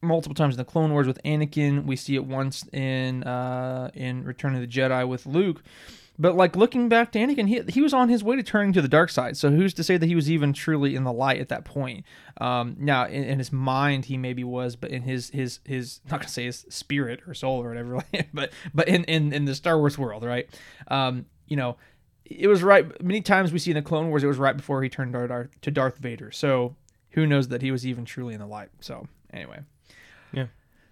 multiple 0.00 0.34
times 0.34 0.54
in 0.54 0.58
the 0.58 0.64
Clone 0.64 0.92
Wars 0.92 1.06
with 1.08 1.20
Anakin. 1.24 1.86
We 1.86 1.96
see 1.96 2.14
it 2.14 2.24
once 2.24 2.64
in 2.72 3.24
uh, 3.24 3.90
in 3.94 4.22
Return 4.22 4.54
of 4.54 4.60
the 4.60 4.68
Jedi 4.68 5.08
with 5.08 5.26
Luke. 5.26 5.62
But 6.16 6.36
like 6.36 6.54
looking 6.54 6.88
back 6.88 7.10
to 7.12 7.18
Anakin, 7.18 7.48
he 7.48 7.62
he 7.72 7.80
was 7.80 7.92
on 7.92 8.08
his 8.08 8.22
way 8.22 8.36
to 8.36 8.42
turning 8.42 8.72
to 8.74 8.82
the 8.82 8.88
dark 8.88 9.10
side. 9.10 9.36
So 9.36 9.50
who's 9.50 9.74
to 9.74 9.82
say 9.82 9.96
that 9.96 10.06
he 10.06 10.14
was 10.14 10.30
even 10.30 10.52
truly 10.52 10.94
in 10.94 11.02
the 11.02 11.12
light 11.12 11.40
at 11.40 11.48
that 11.48 11.64
point? 11.64 12.04
Um, 12.40 12.76
now 12.78 13.06
in, 13.06 13.24
in 13.24 13.38
his 13.38 13.52
mind 13.52 14.04
he 14.04 14.16
maybe 14.16 14.44
was, 14.44 14.76
but 14.76 14.90
in 14.90 15.02
his 15.02 15.30
his 15.30 15.58
his 15.64 16.00
not 16.10 16.20
gonna 16.20 16.28
say 16.28 16.44
his 16.44 16.66
spirit 16.68 17.20
or 17.26 17.34
soul 17.34 17.62
or 17.62 17.68
whatever, 17.68 18.04
but 18.32 18.52
but 18.72 18.86
in 18.86 19.04
in 19.04 19.32
in 19.32 19.44
the 19.44 19.56
Star 19.56 19.76
Wars 19.76 19.98
world, 19.98 20.22
right? 20.22 20.48
Um, 20.86 21.26
you 21.48 21.56
know, 21.56 21.76
it 22.24 22.46
was 22.46 22.62
right. 22.62 23.02
Many 23.02 23.20
times 23.20 23.52
we 23.52 23.58
see 23.58 23.72
in 23.72 23.76
the 23.76 23.82
Clone 23.82 24.08
Wars, 24.08 24.22
it 24.22 24.28
was 24.28 24.38
right 24.38 24.56
before 24.56 24.82
he 24.82 24.88
turned 24.88 25.12
to 25.14 25.26
Darth, 25.26 25.60
to 25.62 25.70
Darth 25.70 25.98
Vader. 25.98 26.30
So 26.30 26.76
who 27.10 27.26
knows 27.26 27.48
that 27.48 27.60
he 27.60 27.70
was 27.70 27.84
even 27.86 28.04
truly 28.04 28.34
in 28.34 28.40
the 28.40 28.46
light? 28.46 28.70
So 28.80 29.08
anyway. 29.32 29.60
Yeah. 30.32 30.46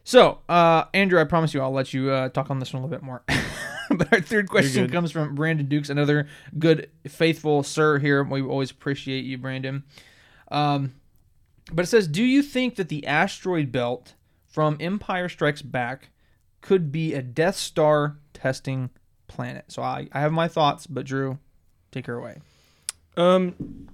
So, 0.04 0.40
uh, 0.48 0.84
Andrew, 0.94 1.20
I 1.20 1.24
promise 1.24 1.54
you, 1.54 1.60
I'll 1.60 1.72
let 1.72 1.94
you 1.94 2.10
uh, 2.10 2.28
talk 2.28 2.50
on 2.50 2.58
this 2.58 2.72
one 2.72 2.82
a 2.82 2.86
little 2.86 2.98
bit 2.98 3.04
more. 3.04 3.22
but 3.98 4.12
our 4.12 4.20
third 4.20 4.48
question 4.48 4.88
comes 4.90 5.12
from 5.12 5.34
Brandon 5.34 5.66
Dukes, 5.66 5.90
another 5.90 6.28
good, 6.58 6.90
faithful 7.06 7.62
sir 7.62 7.98
here. 7.98 8.22
We 8.22 8.42
always 8.42 8.70
appreciate 8.70 9.24
you, 9.24 9.38
Brandon. 9.38 9.84
Um, 10.50 10.94
but 11.72 11.84
it 11.84 11.88
says, 11.88 12.08
do 12.08 12.22
you 12.22 12.42
think 12.42 12.76
that 12.76 12.88
the 12.88 13.06
asteroid 13.06 13.72
belt 13.72 14.14
from 14.48 14.76
Empire 14.80 15.28
Strikes 15.28 15.62
Back 15.62 16.10
could 16.60 16.92
be 16.92 17.14
a 17.14 17.22
Death 17.22 17.56
Star 17.56 18.18
testing 18.34 18.90
planet? 19.28 19.66
So 19.68 19.82
I, 19.82 20.08
I 20.12 20.20
have 20.20 20.32
my 20.32 20.48
thoughts, 20.48 20.86
but 20.86 21.06
Drew, 21.06 21.38
take 21.90 22.06
her 22.06 22.18
away. 22.18 22.38
Um, 23.16 23.88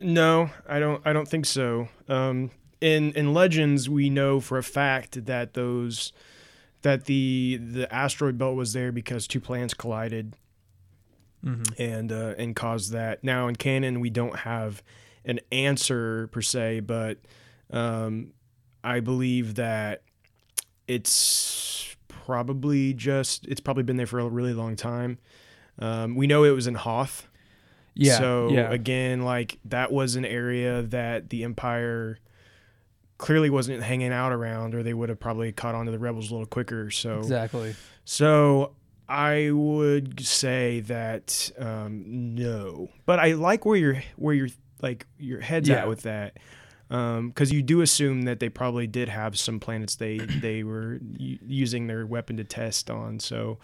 no, 0.00 0.50
I 0.68 0.78
don't. 0.78 1.00
I 1.06 1.12
don't 1.12 1.28
think 1.28 1.46
so. 1.46 1.88
Um, 2.08 2.50
in 2.80 3.12
in 3.12 3.32
Legends, 3.32 3.88
we 3.88 4.10
know 4.10 4.40
for 4.40 4.58
a 4.58 4.62
fact 4.62 5.26
that 5.26 5.54
those 5.54 6.12
that 6.82 7.06
the 7.06 7.60
the 7.62 7.92
asteroid 7.92 8.38
belt 8.38 8.56
was 8.56 8.72
there 8.72 8.92
because 8.92 9.26
two 9.26 9.40
planets 9.40 9.74
collided, 9.74 10.36
and 11.78 12.12
uh, 12.12 12.34
and 12.38 12.54
caused 12.56 12.92
that. 12.92 13.22
Now 13.24 13.48
in 13.48 13.56
canon, 13.56 14.00
we 14.00 14.10
don't 14.10 14.40
have 14.40 14.82
an 15.24 15.40
answer 15.50 16.28
per 16.28 16.40
se, 16.40 16.80
but 16.80 17.18
um, 17.70 18.32
I 18.82 19.00
believe 19.00 19.56
that 19.56 20.02
it's 20.86 21.96
probably 22.08 22.94
just 22.94 23.46
it's 23.46 23.60
probably 23.60 23.82
been 23.82 23.96
there 23.96 24.06
for 24.06 24.20
a 24.20 24.28
really 24.28 24.54
long 24.54 24.76
time. 24.76 25.18
Um, 25.78 26.14
we 26.14 26.26
know 26.26 26.44
it 26.44 26.50
was 26.50 26.66
in 26.66 26.74
Hoth. 26.74 27.28
Yeah. 27.94 28.18
So 28.18 28.50
yeah. 28.50 28.70
again, 28.70 29.22
like 29.22 29.58
that 29.64 29.90
was 29.90 30.16
an 30.16 30.24
area 30.24 30.82
that 30.82 31.30
the 31.30 31.44
Empire 31.44 32.18
clearly 33.18 33.50
wasn't 33.50 33.82
hanging 33.82 34.12
out 34.12 34.32
around, 34.32 34.74
or 34.74 34.82
they 34.82 34.94
would 34.94 35.08
have 35.08 35.20
probably 35.20 35.52
caught 35.52 35.74
on 35.74 35.86
to 35.86 35.92
the 35.92 35.98
rebels 35.98 36.30
a 36.30 36.34
little 36.34 36.46
quicker. 36.46 36.90
So 36.90 37.18
exactly. 37.18 37.74
so 38.04 38.72
I 39.08 39.50
would 39.52 40.20
say 40.26 40.80
that 40.80 41.50
um, 41.58 42.02
no, 42.34 42.88
but 43.06 43.18
I 43.18 43.32
like 43.32 43.64
where 43.64 43.76
you're 43.76 44.02
where 44.16 44.34
you're 44.34 44.48
like 44.82 45.06
your 45.18 45.40
head's 45.40 45.68
Yeah. 45.68 45.76
at 45.82 45.88
with 45.88 46.02
that. 46.02 46.36
Because 46.88 47.50
you 47.50 47.62
do 47.62 47.80
assume 47.80 48.22
that 48.22 48.38
they 48.38 48.48
probably 48.48 48.86
did 48.86 49.08
have 49.08 49.36
some 49.38 49.58
planets 49.58 49.96
they 49.96 50.18
they 50.40 50.62
were 50.62 51.00
u- 51.16 51.38
using 51.46 51.86
their 51.88 52.06
weapon 52.06 52.36
to 52.36 52.44
test 52.44 52.90
on, 52.90 53.18
so 53.18 53.58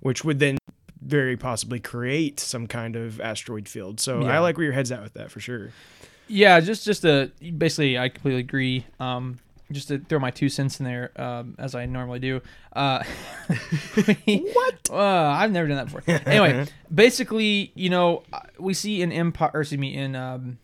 which 0.00 0.24
would 0.24 0.38
then 0.40 0.58
very 1.00 1.36
possibly 1.36 1.78
create 1.78 2.40
some 2.40 2.66
kind 2.66 2.96
of 2.96 3.20
asteroid 3.20 3.68
field. 3.68 4.00
So 4.00 4.22
Yeah. 4.22 4.34
I 4.36 4.38
like 4.40 4.56
where 4.56 4.64
your 4.64 4.72
head's 4.74 4.90
at 4.92 5.02
with 5.02 5.14
that 5.14 5.30
for 5.30 5.40
sure. 5.40 5.70
Yeah, 6.28 6.60
just 6.60 6.84
just 6.84 7.02
to 7.02 7.30
basically, 7.56 7.98
I 7.98 8.08
completely 8.08 8.40
agree. 8.40 8.86
Um, 8.98 9.38
just 9.72 9.88
to 9.88 9.98
throw 9.98 10.18
my 10.18 10.30
two 10.30 10.48
cents 10.48 10.78
in 10.78 10.86
there, 10.86 11.10
um, 11.16 11.56
as 11.58 11.74
I 11.74 11.86
normally 11.86 12.20
do. 12.20 12.40
Uh, 12.72 13.02
what? 14.24 14.90
Uh, 14.90 14.96
I've 14.96 15.50
never 15.50 15.66
done 15.66 15.76
that 15.76 15.86
before. 15.86 16.02
Anyway, 16.06 16.66
basically, 16.94 17.72
you 17.74 17.90
know, 17.90 18.22
we 18.58 18.74
see 18.74 19.02
in 19.02 19.10
Empire, 19.10 19.50
or 19.54 19.62
excuse 19.62 19.80
me, 19.80 19.96
in 19.96 20.14
um, 20.14 20.58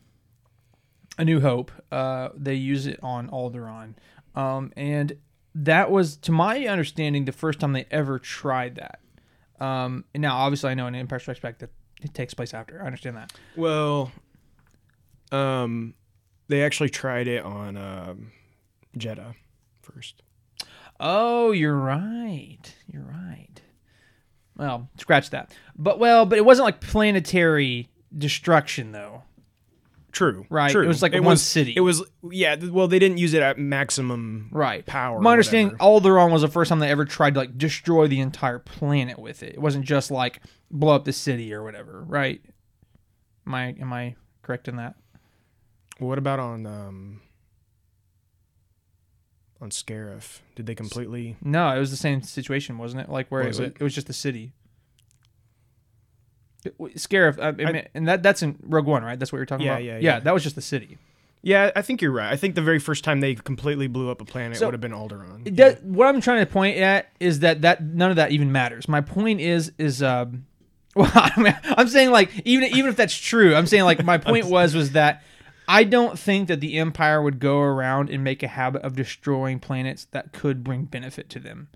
A 1.18 1.24
New 1.24 1.40
Hope, 1.40 1.72
uh, 1.90 2.28
they 2.36 2.54
use 2.54 2.86
it 2.86 3.00
on 3.02 3.28
Alderaan, 3.28 3.94
um, 4.36 4.72
and 4.76 5.16
that 5.54 5.90
was, 5.90 6.16
to 6.18 6.32
my 6.32 6.66
understanding, 6.66 7.24
the 7.24 7.32
first 7.32 7.60
time 7.60 7.72
they 7.72 7.86
ever 7.90 8.18
tried 8.18 8.76
that. 8.76 9.00
Um, 9.60 10.04
and 10.14 10.22
now, 10.22 10.36
obviously, 10.36 10.70
I 10.70 10.74
know 10.74 10.86
in 10.86 10.94
Empire 10.94 11.18
Strikes 11.18 11.40
Back 11.40 11.58
that 11.58 11.70
it 12.02 12.14
takes 12.14 12.34
place 12.34 12.54
after. 12.54 12.80
I 12.82 12.86
understand 12.86 13.16
that. 13.16 13.32
Well, 13.56 14.10
um, 15.32 15.94
they 16.48 16.62
actually 16.62 16.90
tried 16.90 17.28
it 17.28 17.44
on 17.44 17.76
um, 17.76 18.32
Jedha 18.96 19.34
first. 19.80 20.22
Oh, 21.00 21.50
you're 21.52 21.76
right. 21.76 22.60
You're 22.86 23.02
right. 23.02 23.60
Well, 24.56 24.88
scratch 24.98 25.30
that. 25.30 25.56
But 25.76 25.98
well, 25.98 26.26
but 26.26 26.38
it 26.38 26.44
wasn't 26.44 26.66
like 26.66 26.80
planetary 26.80 27.88
destruction 28.16 28.92
though. 28.92 29.22
True. 30.12 30.44
Right, 30.50 30.70
True. 30.70 30.84
it 30.84 30.88
was 30.88 31.00
like 31.00 31.14
one 31.14 31.24
was, 31.24 31.42
city. 31.42 31.72
It 31.74 31.80
was 31.80 32.04
yeah. 32.30 32.56
Well, 32.56 32.86
they 32.86 32.98
didn't 32.98 33.16
use 33.16 33.32
it 33.32 33.42
at 33.42 33.58
maximum 33.58 34.50
Right. 34.52 34.84
power. 34.84 35.18
My 35.20 35.32
understanding. 35.32 35.74
Alderaan 35.78 36.30
was 36.30 36.42
the 36.42 36.48
first 36.48 36.68
time 36.68 36.80
they 36.80 36.90
ever 36.90 37.06
tried 37.06 37.32
to 37.34 37.40
like 37.40 37.56
destroy 37.56 38.06
the 38.08 38.20
entire 38.20 38.58
planet 38.58 39.18
with 39.18 39.42
it. 39.42 39.54
It 39.54 39.58
wasn't 39.58 39.86
just 39.86 40.10
like 40.10 40.42
blow 40.70 40.94
up 40.94 41.06
the 41.06 41.14
city 41.14 41.54
or 41.54 41.64
whatever, 41.64 42.04
right? 42.06 42.42
Am 43.46 43.54
I 43.54 43.74
am 43.80 43.90
I 43.90 44.16
correct 44.42 44.68
in 44.68 44.76
that? 44.76 44.96
What 46.09 46.18
about 46.18 46.38
on 46.40 46.66
um 46.66 47.20
on 49.61 49.70
Scarif? 49.70 50.40
Did 50.57 50.66
they 50.66 50.74
completely? 50.74 51.36
No, 51.42 51.68
it 51.74 51.78
was 51.78 51.90
the 51.90 51.96
same 51.96 52.22
situation, 52.22 52.78
wasn't 52.78 53.03
it? 53.03 53.09
Like 53.09 53.28
where 53.28 53.44
Was 53.44 53.61
it, 53.61 53.64
it? 53.64 53.76
it 53.80 53.82
was 53.84 53.94
just 53.94 54.07
the 54.09 54.12
city. 54.12 54.53
It- 56.64 56.76
Scarif, 56.96 57.38
I, 57.40 57.48
I 57.78 57.86
and 57.94 58.07
that 58.09 58.22
that's 58.22 58.42
in 58.42 58.59
Rogue 58.62 58.86
One, 58.86 59.03
right? 59.05 59.18
That's 59.18 59.32
what 59.32 59.38
you're 59.38 59.46
talking 59.46 59.66
Yeah, 59.66 59.72
about. 59.74 59.84
yeah, 59.84 59.92
yeah. 59.94 59.98
yeah. 60.14 60.20
That 60.20 60.34
was 60.34 60.42
just 60.42 60.55
the 60.57 60.62
city. 60.62 60.98
Yeah, 61.44 61.72
I 61.74 61.82
think 61.82 62.00
you're 62.00 62.12
right. 62.12 62.32
I 62.32 62.36
think 62.36 62.55
the 62.55 62.62
very 62.62 62.78
first 62.78 63.03
time 63.03 63.18
they 63.18 63.34
completely 63.34 63.88
blew 63.88 64.11
up 64.11 64.20
a 64.20 64.24
planet 64.24 64.59
So- 64.59 64.66
would 64.66 64.74
have 64.74 64.80
been 64.80 64.92
Alderaan. 64.92 65.55
Does- 65.55 65.80
what 65.82 66.07
I'm 66.07 66.20
trying 66.20 66.44
to 66.44 66.50
point 66.50 66.78
at 66.78 67.11
is 67.18 67.40
that 67.40 67.62
that 67.62 67.82
none 67.82 68.11
of 68.11 68.16
that 68.16 68.30
even 68.30 68.53
matters. 68.53 68.88
My 68.88 69.00
point 69.00 69.40
is 69.40 69.72
is 69.78 70.03
um, 70.03 70.46
well, 70.96 71.11
I 71.14 71.32
mean, 71.40 71.57
I'm 71.64 71.88
saying 71.88 72.11
like 72.11 72.30
even 72.44 72.68
even 72.76 72.90
if 72.90 72.96
that's 72.96 73.16
true, 73.16 73.55
I'm 73.57 73.66
saying 73.66 73.84
like 73.84 74.05
my 74.05 74.18
point 74.30 74.46
was 74.46 74.74
was 74.74 74.92
that 74.92 75.22
I 75.68 75.84
don't 75.84 76.18
think 76.18 76.48
that 76.48 76.60
the 76.60 76.78
Empire 76.78 77.22
would 77.22 77.38
go 77.38 77.60
around 77.60 78.10
and 78.10 78.22
make 78.24 78.42
a 78.42 78.48
habit 78.48 78.82
of 78.82 78.96
destroying 78.96 79.60
planets 79.60 80.06
that 80.10 80.32
could 80.32 80.64
bring 80.64 80.84
benefit 80.84 81.28
to 81.30 81.38
them. 81.40 81.68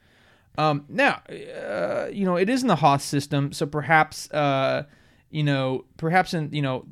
Um, 0.59 0.85
now, 0.89 1.23
uh, 1.31 2.09
you 2.11 2.25
know, 2.25 2.37
it 2.37 2.49
is 2.49 2.63
in 2.63 2.69
the 2.69 2.77
Hoth 2.77 3.03
system, 3.03 3.53
so 3.53 3.67
perhaps, 3.67 4.31
uh, 4.33 4.85
you 5.31 5.43
know, 5.45 5.85
perhaps 5.99 6.33
in 6.35 6.51
you 6.53 6.63
know, 6.63 6.87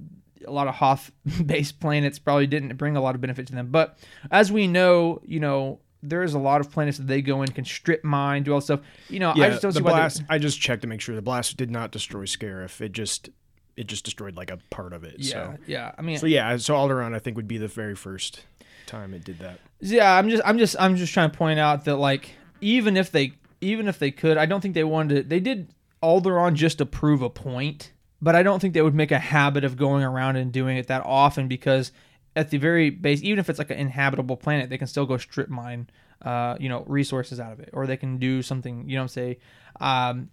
a 0.47 0.51
lot 0.51 0.68
of 0.68 0.74
Hoth-based 0.74 1.80
planets 1.80 2.18
probably 2.18 2.47
didn't 2.47 2.76
bring 2.76 2.97
a 2.97 3.01
lot 3.01 3.14
of 3.14 3.20
benefit 3.20 3.47
to 3.47 3.55
them. 3.55 3.68
But 3.70 3.99
as 4.30 4.53
we 4.53 4.66
know, 4.66 5.22
you 5.24 5.40
know, 5.40 5.80
there 6.03 6.22
is 6.22 6.34
a 6.34 6.38
lot 6.38 6.61
of 6.61 6.70
planets 6.70 6.99
that 6.99 7.07
they 7.07 7.22
go 7.22 7.40
in, 7.42 7.49
can 7.51 7.64
strip 7.64 8.05
mine, 8.05 8.42
do 8.42 8.53
all 8.53 8.59
this 8.59 8.66
stuff. 8.66 8.80
You 9.09 9.20
know, 9.20 9.32
yeah, 9.34 9.45
I 9.45 9.49
just 9.51 9.62
don't 9.62 9.72
see 9.72 9.82
why. 9.82 9.90
they- 10.18 10.26
I 10.28 10.38
just 10.38 10.61
checked 10.61 10.82
to 10.82 10.86
make 10.88 11.01
sure 11.01 11.14
the 11.14 11.22
blast 11.22 11.57
did 11.57 11.70
not 11.70 11.90
destroy 11.90 12.24
Scarif. 12.24 12.82
It 12.82 12.92
just 12.92 13.30
it 13.77 13.87
just 13.87 14.05
destroyed 14.05 14.37
like 14.37 14.51
a 14.51 14.59
part 14.70 14.93
of 14.93 15.05
it. 15.05 15.16
Yeah, 15.18 15.31
So 15.31 15.57
yeah. 15.66 15.93
I 15.99 16.03
mean, 16.03 16.18
so 16.18 16.27
yeah. 16.27 16.57
So 16.57 16.75
Alderaan, 16.75 17.14
I 17.14 17.18
think, 17.18 17.37
would 17.37 17.49
be 17.49 17.59
the 17.59 17.68
very 17.68 17.95
first 17.95 18.45
time 18.87 19.14
it 19.14 19.25
did 19.25 19.39
that. 19.41 19.61
Yeah, 19.81 20.12
I'm 20.12 20.29
just 20.29 20.43
I'm 20.45 20.59
just 20.59 20.77
I'm 20.79 20.97
just 20.97 21.12
trying 21.12 21.31
to 21.31 21.37
point 21.37 21.59
out 21.59 21.85
that 21.85 21.97
like 21.97 22.31
even 22.61 22.97
if 22.97 23.11
they 23.11 23.33
even 23.61 23.89
if 23.89 23.99
they 23.99 24.11
could, 24.11 24.37
I 24.37 24.47
don't 24.47 24.61
think 24.61 24.75
they 24.75 24.85
wanted 24.85 25.14
to 25.14 25.22
they 25.29 25.41
did 25.41 25.72
Alderaan 26.03 26.55
just 26.55 26.79
to 26.79 26.87
prove 26.87 27.22
a 27.22 27.31
point, 27.31 27.93
but 28.20 28.35
I 28.37 28.43
don't 28.43 28.61
think 28.61 28.75
they 28.75 28.83
would 28.83 28.95
make 28.95 29.11
a 29.11 29.18
habit 29.18 29.64
of 29.64 29.77
going 29.77 30.05
around 30.05 30.37
and 30.37 30.53
doing 30.53 30.77
it 30.77 30.89
that 30.89 31.03
often 31.05 31.49
because 31.49 31.93
at 32.37 32.51
the 32.51 32.59
very 32.59 32.91
base, 32.91 33.22
even 33.22 33.39
if 33.39 33.49
it's 33.49 33.59
like 33.59 33.70
an 33.70 33.79
inhabitable 33.79 34.37
planet, 34.37 34.70
they 34.70 34.79
can 34.79 34.87
still 34.87 35.07
go 35.07 35.16
strip 35.16 35.49
mine 35.49 35.89
uh, 36.22 36.57
you 36.59 36.68
know, 36.68 36.85
resources 36.87 37.39
out 37.39 37.53
of 37.53 37.61
it. 37.61 37.68
Or 37.72 37.87
they 37.87 37.97
can 37.97 38.16
do 38.18 38.41
something, 38.41 38.89
you 38.89 38.97
know 38.97 39.03
what 39.03 39.05
I'm 39.05 39.09
saying? 39.09 39.37
Um 39.81 40.31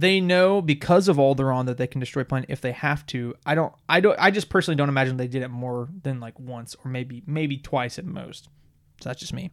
they 0.00 0.20
know 0.20 0.60
because 0.60 1.08
of 1.08 1.16
Alderaan 1.16 1.64
that 1.66 1.78
they 1.78 1.86
can 1.86 2.00
destroy 2.00 2.22
planet 2.22 2.50
if 2.50 2.60
they 2.60 2.72
have 2.72 3.06
to. 3.06 3.34
I 3.46 3.54
don't 3.54 3.72
I 3.88 4.00
don't 4.00 4.16
I 4.18 4.30
just 4.30 4.50
personally 4.50 4.76
don't 4.76 4.90
imagine 4.90 5.16
they 5.16 5.26
did 5.26 5.42
it 5.42 5.48
more 5.48 5.88
than 6.02 6.20
like 6.20 6.38
once 6.38 6.76
or 6.84 6.90
maybe 6.90 7.22
maybe 7.26 7.56
twice 7.56 7.98
at 7.98 8.04
most. 8.04 8.48
So 9.00 9.08
that's 9.08 9.20
just 9.20 9.32
me. 9.32 9.50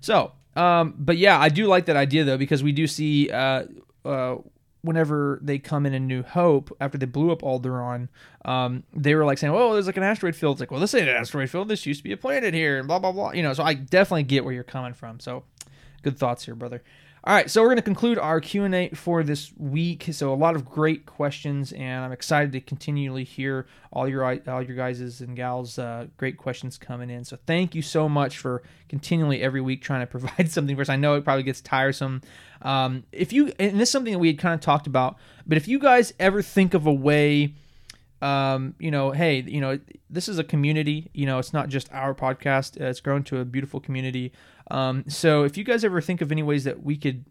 So, 0.00 0.32
um, 0.56 0.94
but 0.98 1.18
yeah, 1.18 1.38
I 1.38 1.48
do 1.50 1.66
like 1.66 1.86
that 1.86 1.96
idea 1.96 2.24
though 2.24 2.38
because 2.38 2.62
we 2.62 2.72
do 2.72 2.86
see 2.86 3.30
uh, 3.30 3.64
uh, 4.04 4.36
whenever 4.82 5.38
they 5.42 5.58
come 5.58 5.86
in 5.86 5.94
a 5.94 6.00
New 6.00 6.24
Hope 6.24 6.76
after 6.80 6.98
they 6.98 7.06
blew 7.06 7.30
up 7.30 7.42
Alderaan, 7.42 8.08
um, 8.44 8.82
they 8.92 9.14
were 9.14 9.24
like 9.24 9.38
saying, 9.38 9.54
"Oh, 9.54 9.74
there's 9.74 9.86
like 9.86 9.96
an 9.96 10.02
asteroid 10.02 10.34
field." 10.34 10.54
It's 10.54 10.60
like, 10.60 10.70
well, 10.72 10.80
this 10.80 10.94
ain't 10.94 11.08
an 11.08 11.16
asteroid 11.16 11.48
field. 11.48 11.68
This 11.68 11.86
used 11.86 12.00
to 12.00 12.04
be 12.04 12.12
a 12.12 12.16
planet 12.16 12.54
here, 12.54 12.78
and 12.78 12.88
blah 12.88 12.98
blah 12.98 13.12
blah. 13.12 13.32
You 13.32 13.44
know, 13.44 13.52
so 13.52 13.62
I 13.62 13.74
definitely 13.74 14.24
get 14.24 14.44
where 14.44 14.52
you're 14.52 14.64
coming 14.64 14.94
from. 14.94 15.20
So, 15.20 15.44
good 16.02 16.18
thoughts 16.18 16.44
here, 16.44 16.56
brother. 16.56 16.82
All 17.22 17.34
right, 17.34 17.50
so 17.50 17.60
we're 17.60 17.68
going 17.68 17.76
to 17.76 17.82
conclude 17.82 18.18
our 18.18 18.40
Q&A 18.40 18.88
for 18.94 19.22
this 19.22 19.52
week. 19.58 20.08
So 20.10 20.32
a 20.32 20.34
lot 20.34 20.56
of 20.56 20.64
great 20.64 21.04
questions 21.04 21.70
and 21.70 22.02
I'm 22.02 22.12
excited 22.12 22.50
to 22.52 22.62
continually 22.62 23.24
hear 23.24 23.66
all 23.92 24.08
your 24.08 24.24
all 24.24 24.62
your 24.62 24.74
guys' 24.74 25.20
and 25.20 25.36
gals 25.36 25.78
uh, 25.78 26.06
great 26.16 26.38
questions 26.38 26.78
coming 26.78 27.10
in. 27.10 27.24
So 27.24 27.36
thank 27.46 27.74
you 27.74 27.82
so 27.82 28.08
much 28.08 28.38
for 28.38 28.62
continually 28.88 29.42
every 29.42 29.60
week 29.60 29.82
trying 29.82 30.00
to 30.00 30.06
provide 30.18 30.50
something 30.50 30.74
for 30.74 30.80
us. 30.80 30.88
I 30.88 30.96
know 30.96 31.14
it 31.14 31.24
probably 31.24 31.42
gets 31.42 31.60
tiresome. 31.60 32.22
Um, 32.62 33.04
if 33.12 33.34
you 33.34 33.52
and 33.58 33.78
this 33.78 33.90
is 33.90 33.92
something 33.92 34.14
that 34.14 34.18
we 34.18 34.28
had 34.28 34.38
kind 34.38 34.54
of 34.54 34.60
talked 34.62 34.86
about, 34.86 35.16
but 35.46 35.58
if 35.58 35.68
you 35.68 35.78
guys 35.78 36.14
ever 36.18 36.40
think 36.40 36.72
of 36.72 36.86
a 36.86 36.92
way 36.92 37.52
um, 38.22 38.74
you 38.78 38.90
know, 38.90 39.12
hey, 39.12 39.40
you 39.40 39.60
know, 39.60 39.78
this 40.10 40.28
is 40.28 40.38
a 40.38 40.44
community. 40.44 41.10
You 41.14 41.26
know, 41.26 41.38
it's 41.38 41.52
not 41.52 41.68
just 41.68 41.90
our 41.92 42.14
podcast. 42.14 42.80
Uh, 42.80 42.86
it's 42.86 43.00
grown 43.00 43.22
to 43.24 43.38
a 43.38 43.44
beautiful 43.44 43.80
community. 43.80 44.32
Um, 44.70 45.04
so 45.08 45.44
if 45.44 45.56
you 45.56 45.64
guys 45.64 45.84
ever 45.84 46.00
think 46.00 46.20
of 46.20 46.30
any 46.30 46.42
ways 46.42 46.64
that 46.64 46.82
we 46.82 46.96
could 46.96 47.24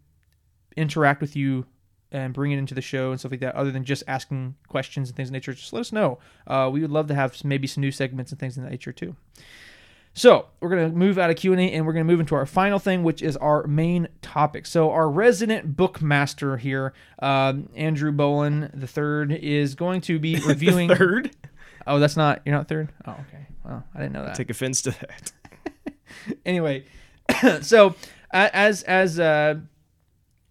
interact 0.77 1.21
with 1.21 1.35
you 1.35 1.65
and 2.11 2.33
bring 2.33 2.51
it 2.51 2.57
into 2.57 2.73
the 2.73 2.81
show 2.81 3.11
and 3.11 3.19
stuff 3.19 3.31
like 3.31 3.39
that, 3.41 3.55
other 3.55 3.71
than 3.71 3.83
just 3.83 4.03
asking 4.07 4.55
questions 4.67 5.09
and 5.09 5.15
things 5.15 5.29
of 5.29 5.33
nature, 5.33 5.53
just 5.53 5.73
let 5.73 5.81
us 5.81 5.91
know. 5.91 6.19
Uh, 6.47 6.69
we 6.71 6.81
would 6.81 6.91
love 6.91 7.07
to 7.07 7.15
have 7.15 7.43
maybe 7.43 7.67
some 7.67 7.81
new 7.81 7.91
segments 7.91 8.31
and 8.31 8.39
things 8.39 8.57
in 8.57 8.63
that 8.63 8.69
nature 8.71 8.91
too. 8.91 9.15
So 10.15 10.47
we're 10.59 10.69
gonna 10.69 10.89
move 10.89 11.17
out 11.19 11.29
of 11.29 11.35
Q 11.35 11.51
and 11.53 11.61
A, 11.61 11.65
and 11.71 11.85
we're 11.85 11.93
gonna 11.93 12.03
move 12.03 12.19
into 12.19 12.33
our 12.35 12.45
final 12.47 12.79
thing, 12.79 13.03
which 13.03 13.21
is 13.21 13.37
our 13.37 13.65
main 13.67 14.07
topic. 14.21 14.65
So 14.65 14.89
our 14.91 15.09
resident 15.09 15.77
bookmaster 15.77 16.59
here, 16.59 16.93
um, 17.19 17.69
Andrew 17.75 18.11
Bolin 18.11 18.71
the 18.77 18.87
third, 18.87 19.31
is 19.31 19.75
going 19.75 20.01
to 20.01 20.17
be 20.19 20.39
reviewing. 20.47 20.89
Third, 20.89 21.31
Oh, 21.87 21.99
that's 21.99 22.17
not 22.17 22.41
you're 22.45 22.55
not 22.55 22.67
third. 22.67 22.89
Oh, 23.05 23.11
okay. 23.11 23.45
Well, 23.63 23.83
I 23.95 23.99
didn't 23.99 24.13
know 24.13 24.25
that. 24.25 24.35
take 24.35 24.49
offense 24.49 24.81
to 24.81 24.91
that. 24.91 25.31
anyway, 26.45 26.85
so 27.61 27.95
as 28.31 28.83
as 28.83 29.19
uh, 29.19 29.55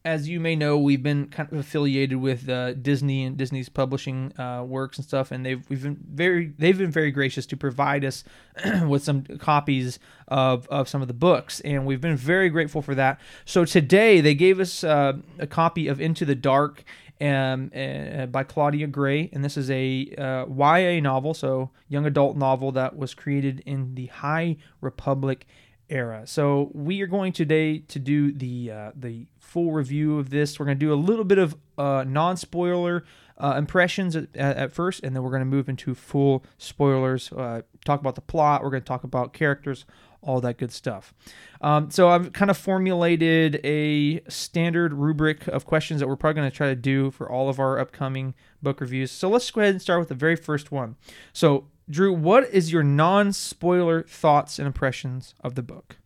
as 0.04 0.28
you 0.28 0.40
may 0.40 0.56
know, 0.56 0.78
we've 0.78 1.02
been 1.02 1.26
kind 1.26 1.52
of 1.52 1.58
affiliated 1.58 2.18
with 2.18 2.48
uh, 2.48 2.72
Disney 2.74 3.24
and 3.24 3.36
Disney's 3.36 3.68
publishing 3.68 4.32
uh, 4.38 4.64
works 4.66 4.96
and 4.96 5.06
stuff, 5.06 5.30
and 5.30 5.44
they've 5.44 5.68
we've 5.68 5.82
been 5.82 5.98
very 6.10 6.52
they've 6.58 6.78
been 6.78 6.90
very 6.90 7.10
gracious 7.10 7.46
to 7.46 7.56
provide 7.56 8.04
us 8.04 8.24
with 8.86 9.02
some 9.04 9.22
copies 9.22 9.98
of 10.26 10.66
of 10.68 10.88
some 10.88 11.02
of 11.02 11.08
the 11.08 11.14
books, 11.14 11.60
and 11.60 11.84
we've 11.84 12.00
been 12.00 12.16
very 12.16 12.48
grateful 12.48 12.80
for 12.80 12.94
that. 12.94 13.20
So 13.44 13.64
today 13.64 14.20
they 14.20 14.34
gave 14.34 14.60
us 14.60 14.82
uh, 14.82 15.14
a 15.38 15.46
copy 15.46 15.88
of 15.88 16.00
Into 16.00 16.24
the 16.24 16.34
Dark. 16.34 16.84
Um, 17.20 17.72
uh, 17.74 18.26
by 18.26 18.44
Claudia 18.44 18.86
Gray, 18.86 19.28
and 19.32 19.44
this 19.44 19.56
is 19.56 19.72
a 19.72 20.46
YA 20.48 21.00
novel, 21.00 21.34
so 21.34 21.70
young 21.88 22.06
adult 22.06 22.36
novel 22.36 22.70
that 22.70 22.96
was 22.96 23.12
created 23.12 23.60
in 23.66 23.96
the 23.96 24.06
High 24.06 24.56
Republic 24.80 25.44
era. 25.90 26.22
So 26.26 26.70
we 26.74 27.00
are 27.02 27.06
going 27.06 27.32
today 27.32 27.78
to 27.78 27.98
do 27.98 28.32
the 28.32 28.70
uh, 28.70 28.90
the 28.94 29.26
full 29.38 29.72
review 29.72 30.18
of 30.18 30.30
this. 30.30 30.58
We're 30.58 30.66
going 30.66 30.78
to 30.78 30.84
do 30.86 30.92
a 30.92 30.96
little 30.96 31.24
bit 31.24 31.38
of 31.38 31.56
uh, 31.76 32.04
non 32.06 32.36
spoiler 32.36 33.04
uh, 33.38 33.54
impressions 33.56 34.16
at, 34.16 34.34
at 34.36 34.72
first, 34.72 35.02
and 35.02 35.14
then 35.14 35.22
we're 35.22 35.30
going 35.30 35.40
to 35.40 35.46
move 35.46 35.68
into 35.68 35.94
full 35.94 36.44
spoilers. 36.58 37.32
Uh, 37.32 37.62
talk 37.84 38.00
about 38.00 38.14
the 38.14 38.20
plot. 38.20 38.62
We're 38.62 38.70
going 38.70 38.82
to 38.82 38.88
talk 38.88 39.04
about 39.04 39.32
characters, 39.32 39.84
all 40.20 40.40
that 40.40 40.58
good 40.58 40.72
stuff. 40.72 41.14
Um, 41.60 41.90
so 41.90 42.08
I've 42.08 42.32
kind 42.32 42.50
of 42.50 42.58
formulated 42.58 43.60
a 43.64 44.20
standard 44.28 44.92
rubric 44.92 45.46
of 45.48 45.64
questions 45.64 46.00
that 46.00 46.08
we're 46.08 46.16
probably 46.16 46.40
going 46.40 46.50
to 46.50 46.56
try 46.56 46.68
to 46.68 46.76
do 46.76 47.10
for 47.10 47.30
all 47.30 47.48
of 47.48 47.58
our 47.58 47.78
upcoming 47.78 48.34
book 48.62 48.80
reviews. 48.80 49.10
So 49.10 49.28
let's 49.28 49.50
go 49.50 49.60
ahead 49.60 49.74
and 49.74 49.82
start 49.82 50.00
with 50.00 50.08
the 50.08 50.14
very 50.14 50.36
first 50.36 50.70
one. 50.70 50.96
So 51.32 51.68
Drew, 51.90 52.12
what 52.12 52.48
is 52.50 52.72
your 52.72 52.82
non-spoiler 52.82 54.02
thoughts 54.02 54.58
and 54.58 54.66
impressions 54.66 55.34
of 55.40 55.54
the 55.54 55.62
book? 55.62 55.96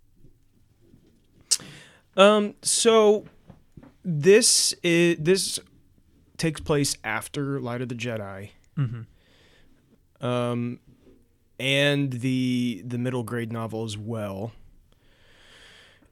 Um, 2.16 2.54
so 2.62 3.24
this 4.04 4.74
is 4.82 5.16
this 5.18 5.58
takes 6.36 6.60
place 6.60 6.96
after 7.04 7.60
Light 7.60 7.80
of 7.82 7.88
the 7.88 7.94
Jedi. 7.94 8.50
Um, 10.20 10.78
and 11.58 12.12
the 12.12 12.82
the 12.84 12.98
middle 12.98 13.22
grade 13.22 13.52
novel 13.52 13.84
as 13.84 13.96
well. 13.96 14.52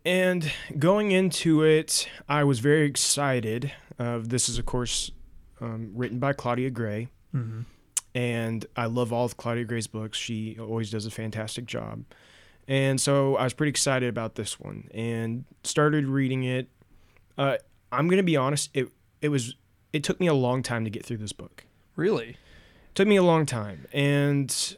And 0.04 0.50
going 0.78 1.10
into 1.12 1.62
it, 1.62 2.08
I 2.28 2.44
was 2.44 2.60
very 2.60 2.86
excited. 2.86 3.72
Uh, 3.98 4.20
this 4.22 4.48
is, 4.48 4.58
of 4.58 4.64
course, 4.64 5.10
um, 5.60 5.90
written 5.94 6.18
by 6.18 6.32
Claudia 6.32 6.70
Gray. 6.70 7.08
And 8.14 8.66
I 8.76 8.86
love 8.86 9.12
all 9.12 9.24
of 9.24 9.36
Claudia 9.36 9.64
Gray's 9.64 9.86
books. 9.86 10.18
She 10.18 10.56
always 10.58 10.90
does 10.90 11.06
a 11.06 11.10
fantastic 11.10 11.66
job. 11.66 12.04
And 12.66 13.00
so 13.00 13.36
I 13.36 13.44
was 13.44 13.52
pretty 13.52 13.70
excited 13.70 14.08
about 14.08 14.34
this 14.34 14.58
one 14.60 14.88
and 14.92 15.44
started 15.64 16.06
reading 16.06 16.44
it. 16.44 16.68
Uh, 17.38 17.56
I'm 17.92 18.06
going 18.08 18.18
to 18.18 18.22
be 18.22 18.36
honest, 18.36 18.70
it, 18.74 18.88
it 19.20 19.28
was 19.28 19.54
it 19.92 20.04
took 20.04 20.20
me 20.20 20.26
a 20.28 20.34
long 20.34 20.62
time 20.62 20.84
to 20.84 20.90
get 20.90 21.04
through 21.04 21.16
this 21.18 21.32
book 21.32 21.64
Really? 21.96 22.36
took 22.94 23.06
me 23.08 23.16
a 23.16 23.22
long 23.22 23.46
time 23.46 23.86
and 23.92 24.76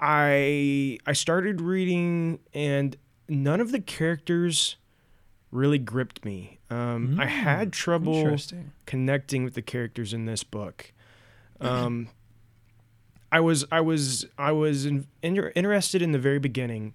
i 0.00 0.98
i 1.06 1.12
started 1.12 1.60
reading 1.60 2.38
and 2.52 2.96
none 3.28 3.60
of 3.60 3.72
the 3.72 3.80
characters 3.80 4.76
really 5.50 5.78
gripped 5.78 6.24
me 6.24 6.58
um, 6.70 7.18
i 7.20 7.26
had 7.26 7.72
trouble 7.72 8.36
connecting 8.84 9.44
with 9.44 9.54
the 9.54 9.62
characters 9.62 10.12
in 10.12 10.26
this 10.26 10.42
book 10.44 10.92
um, 11.60 12.08
i 13.32 13.40
was 13.40 13.64
i 13.72 13.80
was 13.80 14.26
i 14.38 14.52
was 14.52 14.86
in, 14.86 15.06
in, 15.22 15.36
interested 15.54 16.02
in 16.02 16.12
the 16.12 16.18
very 16.18 16.38
beginning 16.38 16.94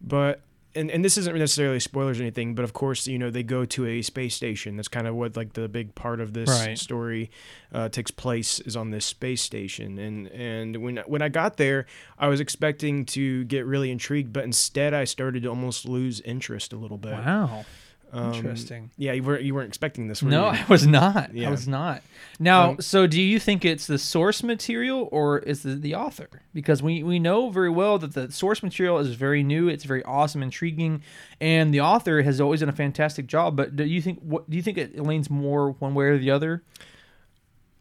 but 0.00 0.42
and, 0.76 0.90
and 0.90 1.04
this 1.04 1.16
isn't 1.16 1.36
necessarily 1.36 1.80
spoilers 1.80 2.20
or 2.20 2.22
anything, 2.22 2.54
but 2.54 2.62
of 2.62 2.74
course, 2.74 3.06
you 3.06 3.18
know, 3.18 3.30
they 3.30 3.42
go 3.42 3.64
to 3.64 3.86
a 3.86 4.02
space 4.02 4.34
station. 4.34 4.76
That's 4.76 4.88
kind 4.88 5.06
of 5.06 5.14
what 5.14 5.36
like 5.36 5.54
the 5.54 5.68
big 5.68 5.94
part 5.94 6.20
of 6.20 6.34
this 6.34 6.50
Right. 6.50 6.78
story 6.78 7.30
uh, 7.72 7.88
takes 7.88 8.10
place 8.10 8.60
is 8.60 8.76
on 8.76 8.90
this 8.90 9.06
space 9.06 9.40
station. 9.40 9.98
And 9.98 10.28
and 10.28 10.76
when 10.76 10.98
when 11.06 11.22
I 11.22 11.30
got 11.30 11.56
there, 11.56 11.86
I 12.18 12.28
was 12.28 12.40
expecting 12.40 13.06
to 13.06 13.44
get 13.44 13.64
really 13.64 13.90
intrigued, 13.90 14.32
but 14.32 14.44
instead 14.44 14.92
I 14.92 15.04
started 15.04 15.44
to 15.44 15.48
almost 15.48 15.88
lose 15.88 16.20
interest 16.20 16.74
a 16.74 16.76
little 16.76 16.98
bit. 16.98 17.12
Wow. 17.12 17.64
Um, 18.12 18.32
Interesting. 18.32 18.90
Yeah, 18.96 19.12
you 19.12 19.22
weren't 19.22 19.42
you 19.42 19.54
weren't 19.54 19.68
expecting 19.68 20.06
this, 20.08 20.22
were 20.22 20.30
No, 20.30 20.52
you? 20.52 20.58
I 20.60 20.64
was 20.68 20.86
not. 20.86 21.30
I 21.36 21.50
was 21.50 21.66
not. 21.68 22.02
Now, 22.38 22.70
Um, 22.70 22.80
so 22.80 23.06
do 23.06 23.20
you 23.20 23.38
think 23.40 23.64
it's 23.64 23.86
the 23.86 23.98
source 23.98 24.42
material 24.42 25.08
or 25.10 25.40
is 25.40 25.62
the, 25.62 25.74
the 25.74 25.94
author? 25.94 26.28
Because 26.54 26.82
we, 26.82 27.02
we 27.02 27.18
know 27.18 27.50
very 27.50 27.70
well 27.70 27.98
that 27.98 28.14
the 28.14 28.30
source 28.30 28.62
material 28.62 28.98
is 28.98 29.14
very 29.14 29.42
new, 29.42 29.68
it's 29.68 29.84
very 29.84 30.02
awesome, 30.04 30.42
intriguing, 30.42 31.02
and 31.40 31.74
the 31.74 31.80
author 31.80 32.22
has 32.22 32.40
always 32.40 32.60
done 32.60 32.68
a 32.68 32.72
fantastic 32.72 33.26
job. 33.26 33.56
But 33.56 33.76
do 33.76 33.84
you 33.84 34.00
think 34.00 34.20
what 34.20 34.48
do 34.48 34.56
you 34.56 34.62
think 34.62 34.78
it 34.78 34.98
leans 35.00 35.28
more 35.28 35.72
one 35.72 35.94
way 35.94 36.06
or 36.06 36.18
the 36.18 36.30
other? 36.30 36.62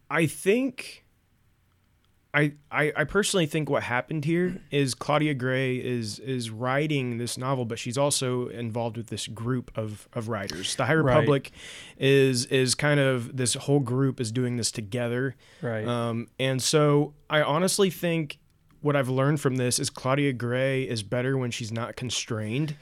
I 0.10 0.26
think 0.26 1.05
I, 2.36 2.52
I 2.70 2.92
I 2.98 3.04
personally 3.06 3.46
think 3.46 3.70
what 3.70 3.84
happened 3.84 4.26
here 4.26 4.62
is 4.70 4.94
Claudia 4.94 5.34
Gray 5.34 5.78
is 5.78 6.20
is 6.20 6.50
writing 6.50 7.18
this 7.18 7.38
novel, 7.38 7.64
but 7.64 7.80
she's 7.80 7.98
also 7.98 8.50
involved 8.50 8.98
with 8.98 9.08
this 9.08 9.26
group 9.28 9.72
of, 9.78 10.10
of 10.14 10.28
writers. 10.28 10.76
The 10.76 10.86
High 10.86 10.96
Right. 10.96 11.16
Republic 11.16 11.52
is 11.98 12.46
is 12.48 12.76
kind 12.76 13.00
of 13.00 13.38
this 13.38 13.54
whole 13.54 13.80
group 13.80 14.20
is 14.20 14.32
doing 14.34 14.58
this 14.58 14.70
together. 14.72 15.36
Right. 15.62 15.88
Um, 15.88 16.28
and 16.38 16.62
so 16.62 17.14
I 17.30 17.42
honestly 17.42 17.90
think 17.90 18.38
what 18.82 18.96
I've 18.96 19.10
learned 19.10 19.40
from 19.40 19.56
this 19.56 19.80
is 19.80 19.90
Claudia 19.90 20.34
Gray 20.34 20.84
is 20.84 21.04
better 21.04 21.38
when 21.38 21.52
she's 21.52 21.72
not 21.72 21.96
constrained 21.96 22.76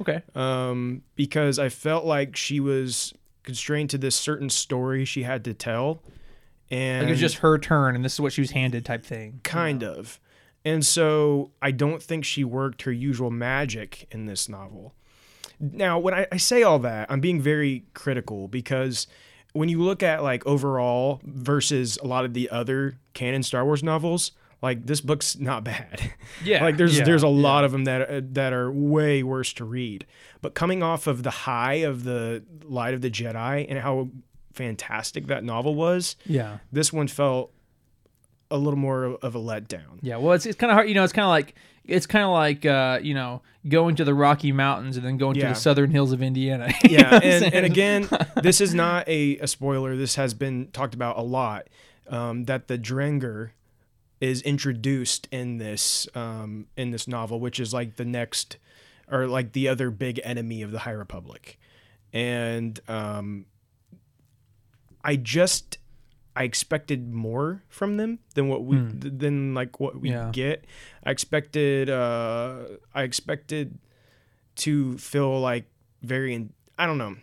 Okay. 0.00 0.22
um, 0.34 1.02
because 1.16 1.58
I 1.58 1.68
felt 1.70 2.04
like 2.04 2.36
she 2.36 2.60
was 2.60 3.12
constrained 3.42 3.90
to 3.90 3.98
this 3.98 4.14
certain 4.14 4.50
story 4.50 5.04
she 5.04 5.22
had 5.24 5.44
to 5.46 5.54
tell. 5.54 6.02
And 6.70 7.02
Like 7.02 7.08
it 7.08 7.12
was 7.12 7.20
just 7.20 7.36
her 7.36 7.58
turn 7.58 7.94
and 7.94 8.04
this 8.04 8.14
is 8.14 8.20
what 8.20 8.32
she 8.32 8.40
was 8.40 8.50
handed 8.50 8.84
type 8.84 9.04
thing. 9.04 9.40
kind 9.42 9.82
of. 9.82 10.20
And 10.64 10.84
so 10.84 11.52
I 11.62 11.70
don't 11.70 12.02
think 12.02 12.24
she 12.24 12.44
worked 12.44 12.82
her 12.82 12.92
usual 12.92 13.30
magic 13.30 14.06
in 14.10 14.26
this 14.26 14.48
novel. 14.48 14.94
Now, 15.60 15.98
when 15.98 16.14
I, 16.14 16.26
I 16.30 16.36
say 16.36 16.62
all 16.62 16.78
that, 16.80 17.10
I'm 17.10 17.20
being 17.20 17.40
very 17.40 17.84
critical 17.94 18.48
because 18.48 19.06
when 19.52 19.68
you 19.68 19.80
look 19.82 20.02
at 20.02 20.22
like 20.22 20.46
overall 20.46 21.20
versus 21.24 21.98
a 22.02 22.06
lot 22.06 22.24
of 22.24 22.34
the 22.34 22.50
other 22.50 22.98
canon 23.14 23.42
Star 23.42 23.64
Wars 23.64 23.82
novels, 23.82 24.32
like 24.60 24.86
this 24.86 25.00
book's 25.00 25.38
not 25.38 25.64
bad. 25.64 26.12
Yeah, 26.44 26.62
like 26.62 26.76
there's 26.76 26.98
yeah, 26.98 27.04
there's 27.04 27.22
a 27.24 27.28
lot 27.28 27.64
of 27.64 27.72
them 27.72 27.84
that 27.84 28.02
uh, 28.10 28.20
that 28.32 28.52
are 28.52 28.70
way 28.70 29.22
worse 29.24 29.52
to 29.54 29.64
read. 29.64 30.06
But 30.40 30.54
coming 30.54 30.82
off 30.84 31.06
of 31.08 31.22
the 31.24 31.30
high 31.30 31.74
of 31.76 32.04
the 32.04 32.44
Light 32.62 32.94
of 32.94 33.00
the 33.00 33.10
Jedi 33.10 33.66
and 33.68 33.78
how 33.80 34.10
fantastic 34.58 35.26
that 35.28 35.42
novel 35.44 35.74
was, 35.74 36.16
Yeah. 36.26 36.58
this 36.72 36.92
one 36.92 37.08
felt 37.08 37.52
a 38.50 38.56
little 38.58 38.78
more 38.78 39.04
of 39.22 39.34
a 39.34 39.38
letdown. 39.38 39.98
Yeah, 40.02 40.16
well, 40.16 40.32
it's, 40.32 40.46
it's 40.46 40.56
kind 40.58 40.70
of 40.70 40.74
hard. 40.74 40.88
You 40.88 40.94
know, 40.94 41.04
it's 41.04 41.12
kind 41.12 41.24
of 41.24 41.30
like 41.30 41.54
it's 41.84 42.06
kind 42.06 42.24
of 42.24 42.30
like 42.32 42.66
uh, 42.66 42.98
you 43.02 43.14
know 43.14 43.42
going 43.68 43.96
to 43.96 44.04
the 44.04 44.14
Rocky 44.14 44.52
Mountains 44.52 44.96
and 44.96 45.04
then 45.06 45.16
going 45.18 45.34
to 45.34 45.46
the 45.48 45.54
southern 45.54 45.90
hills 45.90 46.12
of 46.12 46.22
Indiana. 46.22 46.72
Yeah, 46.88 47.20
and, 47.22 47.54
and 47.54 47.66
again, 47.66 48.08
this 48.42 48.60
is 48.60 48.74
not 48.74 49.06
a, 49.08 49.36
a 49.38 49.46
spoiler. 49.46 49.96
This 49.96 50.14
has 50.16 50.32
been 50.34 50.68
talked 50.72 50.94
about 50.94 51.18
a 51.18 51.22
lot. 51.22 51.68
Um, 52.08 52.44
that 52.44 52.68
the 52.68 52.78
Drengir 52.78 53.50
is 54.20 54.40
introduced 54.42 55.28
in 55.30 55.58
this 55.58 56.08
um, 56.14 56.66
in 56.76 56.90
this 56.90 57.06
novel, 57.06 57.38
which 57.40 57.60
is 57.60 57.74
like 57.74 57.96
the 57.96 58.04
next 58.06 58.56
or 59.10 59.26
like 59.26 59.52
the 59.52 59.68
other 59.68 59.90
big 59.90 60.18
enemy 60.24 60.62
of 60.62 60.70
the 60.70 60.80
High 60.80 60.92
Republic. 61.04 61.58
and 62.14 62.80
um, 62.88 63.44
I 65.04 65.16
just 65.16 65.78
I 66.36 66.44
expected 66.44 67.12
more 67.12 67.62
from 67.68 67.96
them 67.96 68.20
than 68.34 68.48
what 68.48 68.64
we 68.64 68.76
th- 68.78 69.14
than 69.18 69.54
like 69.54 69.80
what 69.80 70.00
we 70.00 70.10
Yeah. 70.10 70.30
get. 70.32 70.64
I 71.04 71.10
expected 71.10 71.90
uh, 71.90 72.60
I 72.94 73.02
expected 73.02 73.78
to 74.56 74.98
feel 74.98 75.40
like 75.40 75.64
very 76.02 76.34
in, 76.34 76.52
I 76.78 76.86
don't 76.86 76.98
know. 76.98 77.16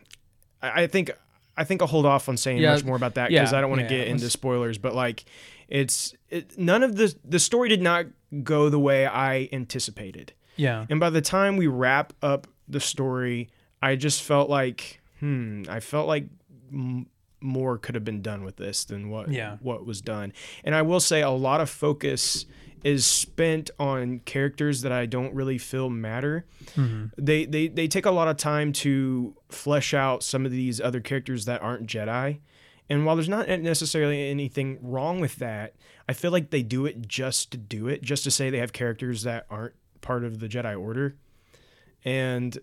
I, 0.61 0.83
I 0.83 0.87
think 0.87 1.11
I 1.57 1.63
think 1.63 1.81
I'll 1.81 1.87
hold 1.87 2.05
off 2.05 2.27
on 2.27 2.35
saying 2.37 2.57
Yeah, 2.61 2.73
much 2.73 2.83
more 2.83 2.95
about 2.97 3.15
that 3.15 3.29
because 3.29 3.51
yeah, 3.51 3.57
I 3.57 3.61
don't 3.61 3.69
want 3.69 3.79
to 3.87 3.93
yeah, 3.93 4.01
get 4.03 4.07
into 4.09 4.29
spoilers. 4.29 4.77
But 4.77 4.93
like, 4.95 5.23
it's 5.69 6.13
it, 6.29 6.57
none 6.57 6.83
of 6.83 6.95
the 6.97 7.15
the 7.23 7.39
story 7.39 7.69
did 7.69 7.81
not 7.81 8.07
go 8.43 8.69
the 8.69 8.79
way 8.79 9.05
I 9.05 9.47
anticipated. 9.53 10.33
Yeah. 10.57 10.85
And 10.89 10.99
by 10.99 11.09
the 11.09 11.21
time 11.21 11.55
we 11.57 11.67
wrap 11.67 12.11
up 12.21 12.47
the 12.67 12.79
story, 12.81 13.49
I 13.81 13.95
just 13.95 14.21
felt 14.23 14.49
like, 14.49 14.99
hmm, 15.19 15.63
I 15.69 15.79
felt 15.79 16.07
like 16.07 16.25
m- 16.71 17.07
more 17.45 17.77
could 17.77 17.95
have 17.95 18.03
been 18.03 18.21
done 18.21 18.43
with 18.43 18.57
this 18.57 18.83
than 18.83 19.09
what 19.09 19.29
Yeah. 19.31 19.57
what 19.61 19.85
was 19.85 20.01
done. 20.01 20.33
And 20.63 20.75
I 20.75 20.81
will 20.81 20.99
say 20.99 21.21
a 21.21 21.29
lot 21.29 21.61
of 21.61 21.69
focus 21.69 22.45
is 22.83 23.05
spent 23.05 23.71
on 23.79 24.19
characters 24.25 24.81
that 24.81 24.91
I 24.91 25.05
don't 25.07 25.33
really 25.33 25.57
feel 25.57 25.89
matter. 25.89 26.45
Mm-hmm. 26.75 27.05
They, 27.17 27.45
they 27.45 27.67
they 27.67 27.87
take 27.87 28.05
a 28.05 28.11
lot 28.11 28.27
of 28.27 28.37
time 28.37 28.71
to 28.73 29.35
flesh 29.49 29.93
out 29.93 30.21
some 30.23 30.45
of 30.45 30.51
these 30.51 30.79
other 30.81 30.99
characters 30.99 31.45
that 31.45 31.61
aren't 31.61 31.87
Jedi. 31.87 32.39
And 32.87 33.03
while 33.05 33.15
there's 33.15 33.27
not 33.29 33.47
necessarily 33.47 34.29
anything 34.29 34.77
wrong 34.81 35.19
with 35.19 35.37
that, 35.37 35.73
I 36.07 36.13
feel 36.13 36.29
like 36.29 36.51
they 36.51 36.61
do 36.61 36.85
it 36.85 37.07
just 37.07 37.49
to 37.51 37.57
do 37.57 37.87
it, 37.87 38.03
just 38.03 38.23
to 38.25 38.31
say 38.31 38.51
they 38.51 38.59
have 38.59 38.73
characters 38.73 39.23
that 39.23 39.47
aren't 39.49 39.73
part 40.01 40.23
of 40.23 40.39
the 40.39 40.47
Jedi 40.47 40.79
Order. 40.79 41.15
And 42.03 42.55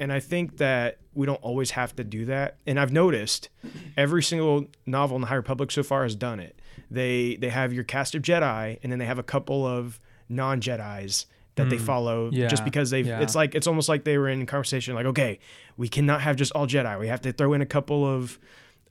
and 0.00 0.10
I 0.10 0.18
think 0.18 0.56
that 0.56 0.96
we 1.14 1.26
don't 1.26 1.42
always 1.42 1.72
have 1.72 1.94
to 1.96 2.04
do 2.04 2.24
that. 2.24 2.56
And 2.66 2.80
I've 2.80 2.92
noticed 2.92 3.50
every 3.96 4.22
single 4.22 4.66
novel 4.86 5.16
in 5.16 5.20
the 5.20 5.26
High 5.28 5.36
Republic 5.36 5.70
so 5.70 5.82
far 5.82 6.02
has 6.02 6.16
done 6.16 6.40
it. 6.40 6.58
They 6.90 7.36
they 7.36 7.50
have 7.50 7.72
your 7.72 7.84
cast 7.84 8.14
of 8.14 8.22
Jedi, 8.22 8.78
and 8.82 8.90
then 8.90 8.98
they 8.98 9.04
have 9.04 9.18
a 9.18 9.22
couple 9.22 9.66
of 9.66 10.00
non 10.28 10.60
Jedi's 10.60 11.26
that 11.56 11.68
they 11.68 11.76
hmm. 11.76 11.84
follow 11.84 12.30
Yeah, 12.32 12.48
just 12.48 12.64
because 12.64 12.90
they've. 12.90 13.06
yeah. 13.06 13.20
It's 13.20 13.34
like 13.34 13.54
it's 13.54 13.66
almost 13.66 13.88
like 13.88 14.04
they 14.04 14.16
were 14.16 14.28
in 14.28 14.46
conversation. 14.46 14.94
Like, 14.94 15.06
okay, 15.06 15.38
we 15.76 15.88
cannot 15.88 16.22
have 16.22 16.36
just 16.36 16.52
all 16.52 16.66
Jedi. 16.66 16.98
We 16.98 17.08
have 17.08 17.20
to 17.22 17.32
throw 17.32 17.52
in 17.52 17.60
a 17.60 17.66
couple 17.66 18.06
of 18.06 18.38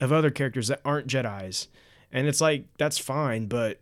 of 0.00 0.12
other 0.12 0.30
characters 0.30 0.68
that 0.68 0.80
aren't 0.84 1.08
Jedi's, 1.08 1.68
and 2.12 2.28
it's 2.28 2.40
like 2.40 2.66
that's 2.78 2.98
fine, 2.98 3.46
but 3.46 3.80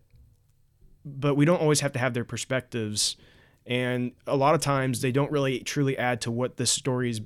but 1.04 1.36
we 1.36 1.44
don't 1.44 1.60
always 1.60 1.80
have 1.80 1.92
to 1.92 1.98
have 1.98 2.14
their 2.14 2.24
perspectives 2.24 3.16
and 3.68 4.12
a 4.26 4.34
lot 4.34 4.54
of 4.54 4.62
times 4.62 5.02
they 5.02 5.12
don't 5.12 5.30
really 5.30 5.60
truly 5.60 5.96
add 5.96 6.22
to 6.22 6.30
what 6.30 6.56
the 6.56 6.66
story's 6.66 7.20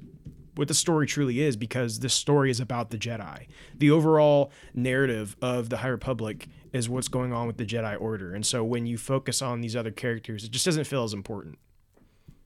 what 0.55 0.69
the 0.69 0.75
story 0.75 1.07
truly 1.07 1.41
is 1.41 1.57
because 1.57 2.01
this 2.01 2.13
story 2.13 2.51
is 2.51 2.61
about 2.61 2.91
the 2.91 2.99
Jedi. 2.99 3.47
The 3.79 3.91
overall 3.91 4.53
narrative 4.75 5.35
of 5.41 5.71
the 5.71 5.79
High 5.79 5.89
Republic 5.89 6.47
is 6.75 6.91
what's 6.91 7.09
going 7.09 7.33
on 7.33 7.47
with 7.47 7.57
the 7.57 7.65
Jedi 7.65 7.99
Order. 7.99 8.35
And 8.35 8.45
so 8.45 8.63
when 8.63 8.85
you 8.85 8.99
focus 8.99 9.41
on 9.41 9.63
these 9.63 9.75
other 9.75 9.91
characters, 9.91 10.45
it 10.45 10.51
just 10.51 10.67
doesn't 10.67 10.85
feel 10.85 11.05
as 11.05 11.15
important. 11.15 11.59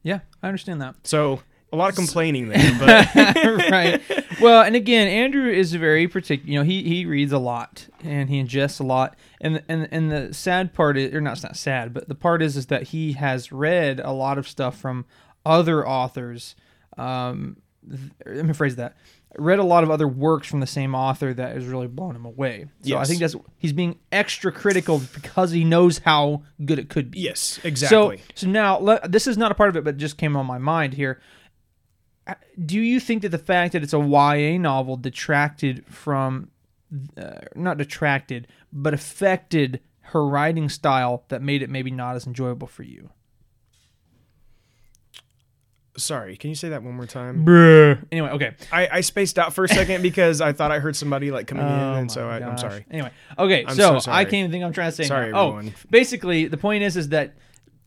Yeah, 0.04 0.20
I 0.40 0.46
understand 0.46 0.80
that. 0.82 0.94
So 1.02 1.42
a 1.72 1.76
lot 1.76 1.90
of 1.90 1.96
complaining 1.96 2.48
there, 2.50 2.76
but 2.78 3.14
right. 3.70 4.00
Well, 4.40 4.62
and 4.62 4.76
again, 4.76 5.08
Andrew 5.08 5.50
is 5.50 5.72
very 5.74 6.08
particular. 6.08 6.50
You 6.50 6.58
know, 6.58 6.64
he 6.64 6.82
he 6.82 7.06
reads 7.06 7.32
a 7.32 7.38
lot 7.38 7.88
and 8.02 8.28
he 8.28 8.42
ingests 8.42 8.80
a 8.80 8.84
lot. 8.84 9.16
And 9.40 9.62
and 9.68 9.88
and 9.90 10.10
the 10.10 10.34
sad 10.34 10.74
part 10.74 10.98
is, 10.98 11.14
or 11.14 11.20
not, 11.20 11.34
it's 11.34 11.42
not 11.42 11.56
sad, 11.56 11.94
but 11.94 12.08
the 12.08 12.14
part 12.14 12.42
is, 12.42 12.56
is 12.56 12.66
that 12.66 12.84
he 12.84 13.12
has 13.14 13.50
read 13.52 14.00
a 14.00 14.12
lot 14.12 14.38
of 14.38 14.46
stuff 14.48 14.78
from 14.78 15.06
other 15.44 15.86
authors. 15.86 16.54
Um, 16.98 17.56
th- 17.88 18.12
let 18.26 18.44
me 18.44 18.52
phrase 18.52 18.76
that. 18.76 18.96
Read 19.38 19.58
a 19.58 19.64
lot 19.64 19.84
of 19.84 19.90
other 19.90 20.08
works 20.08 20.48
from 20.48 20.60
the 20.60 20.66
same 20.66 20.94
author 20.94 21.34
that 21.34 21.54
has 21.54 21.66
really 21.66 21.88
blown 21.88 22.16
him 22.16 22.24
away. 22.24 22.66
So 22.82 22.96
I 22.96 23.04
think 23.04 23.20
that's 23.20 23.36
he's 23.58 23.74
being 23.74 23.98
extra 24.10 24.50
critical 24.50 25.02
because 25.14 25.50
he 25.50 25.62
knows 25.62 25.98
how 25.98 26.42
good 26.64 26.78
it 26.78 26.88
could 26.88 27.10
be. 27.10 27.20
yes, 27.20 27.60
exactly. 27.62 28.18
So, 28.18 28.22
so 28.34 28.46
now 28.46 28.78
let, 28.78 29.12
this 29.12 29.26
is 29.26 29.36
not 29.36 29.52
a 29.52 29.54
part 29.54 29.68
of 29.68 29.76
it, 29.76 29.84
but 29.84 29.94
it 29.94 29.98
just 29.98 30.16
came 30.16 30.36
on 30.36 30.46
my 30.46 30.56
mind 30.58 30.94
here. 30.94 31.20
Do 32.64 32.80
you 32.80 33.00
think 33.00 33.22
that 33.22 33.28
the 33.28 33.38
fact 33.38 33.72
that 33.72 33.82
it's 33.82 33.92
a 33.94 33.98
YA 34.00 34.58
novel 34.58 34.96
detracted 34.96 35.84
from, 35.86 36.50
uh, 37.16 37.40
not 37.54 37.78
detracted, 37.78 38.48
but 38.72 38.94
affected 38.94 39.80
her 40.00 40.26
writing 40.26 40.68
style 40.68 41.24
that 41.28 41.42
made 41.42 41.62
it 41.62 41.70
maybe 41.70 41.90
not 41.90 42.16
as 42.16 42.26
enjoyable 42.26 42.66
for 42.66 42.82
you? 42.82 43.10
Sorry, 45.98 46.36
can 46.36 46.50
you 46.50 46.56
say 46.56 46.68
that 46.68 46.82
one 46.82 46.94
more 46.94 47.06
time? 47.06 47.44
Bruh. 47.44 48.04
Anyway, 48.12 48.28
okay. 48.30 48.54
I, 48.70 48.88
I 48.92 49.00
spaced 49.00 49.38
out 49.38 49.54
for 49.54 49.64
a 49.64 49.68
second 49.68 50.02
because 50.02 50.42
I 50.42 50.52
thought 50.52 50.70
I 50.70 50.78
heard 50.78 50.94
somebody 50.94 51.30
like 51.30 51.46
coming 51.46 51.64
in, 51.64 51.72
Oh 51.72 51.94
and 51.94 52.12
so 52.12 52.28
I, 52.28 52.36
I'm 52.36 52.42
gosh. 52.50 52.60
sorry. 52.60 52.84
Anyway, 52.90 53.10
okay, 53.38 53.64
I'm 53.66 53.74
so, 53.74 53.94
so 53.94 53.98
sorry. 54.00 54.16
I 54.18 54.24
can't 54.24 54.34
even 54.34 54.50
think 54.50 54.62
I'm 54.62 54.74
trying 54.74 54.90
to 54.90 54.96
say. 54.96 55.04
Sorry, 55.04 55.32
now. 55.32 55.46
everyone. 55.46 55.74
Oh, 55.74 55.86
basically, 55.90 56.48
the 56.48 56.58
point 56.58 56.82
is, 56.82 56.98
is 56.98 57.08
that 57.10 57.34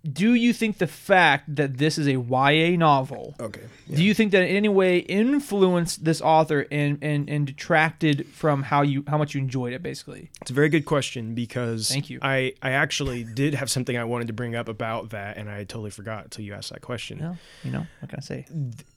do 0.04 0.34
you 0.34 0.54
think 0.54 0.78
the 0.78 0.88
fact 0.88 1.56
that 1.56 1.78
this 1.78 1.98
is 1.98 2.08
a 2.08 2.14
YA 2.14 2.78
novel? 2.78 3.36
Okay. 3.40 3.62
Do 3.94 4.04
you 4.04 4.14
think 4.14 4.32
that 4.32 4.44
in 4.44 4.56
any 4.56 4.70
way 4.70 5.00
influenced 5.00 6.06
this 6.06 6.22
author 6.22 6.66
and, 6.72 7.00
and, 7.02 7.30
and 7.30 7.48
detracted 7.48 8.28
from 8.28 8.64
how 8.64 8.82
you 8.82 9.04
how 9.08 9.18
much 9.18 9.34
you 9.36 9.42
enjoyed 9.42 9.74
it? 9.74 9.84
Basically, 9.84 10.30
It's 10.42 10.52
a 10.52 10.54
very 10.54 10.70
good 10.70 10.86
question 10.86 11.34
because 11.36 11.90
Thank 11.90 12.10
you. 12.10 12.20
I, 12.22 12.54
I 12.62 12.72
actually 12.72 13.24
did 13.24 13.56
have 13.56 13.70
something 13.70 13.98
I 13.98 14.04
wanted 14.04 14.28
to 14.28 14.34
bring 14.34 14.56
up 14.56 14.70
about 14.70 15.10
that, 15.10 15.38
and 15.38 15.50
I 15.50 15.64
totally 15.64 15.92
forgot 15.92 16.26
until 16.26 16.46
you 16.46 16.54
asked 16.54 16.72
that 16.72 16.82
question. 16.82 17.20
well, 17.20 17.38
you 17.64 17.72
know, 17.72 17.86
what 18.00 18.10
can 18.10 18.20
I 18.20 18.22
say? 18.22 18.46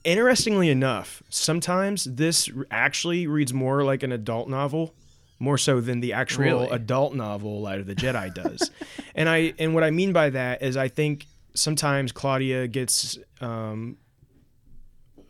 Interestingly 0.03 0.69
enough, 0.69 1.21
sometimes 1.29 2.05
this 2.05 2.49
actually 2.71 3.27
reads 3.27 3.53
more 3.53 3.83
like 3.83 4.03
an 4.03 4.11
adult 4.11 4.47
novel, 4.47 4.93
more 5.39 5.57
so 5.57 5.81
than 5.81 5.99
the 5.99 6.13
actual 6.13 6.43
Really? 6.43 6.69
adult 6.69 7.15
novel 7.15 7.61
Light 7.61 7.79
of 7.79 7.85
the 7.87 7.95
Jedi 7.95 8.33
does. 8.33 8.71
and 9.15 9.27
I 9.29 9.53
and 9.59 9.73
what 9.73 9.83
I 9.83 9.91
mean 9.91 10.13
by 10.13 10.29
that 10.29 10.61
is 10.61 10.77
I 10.77 10.87
think 10.87 11.25
sometimes 11.53 12.11
Claudia 12.11 12.67
gets 12.67 13.17
um, 13.41 13.97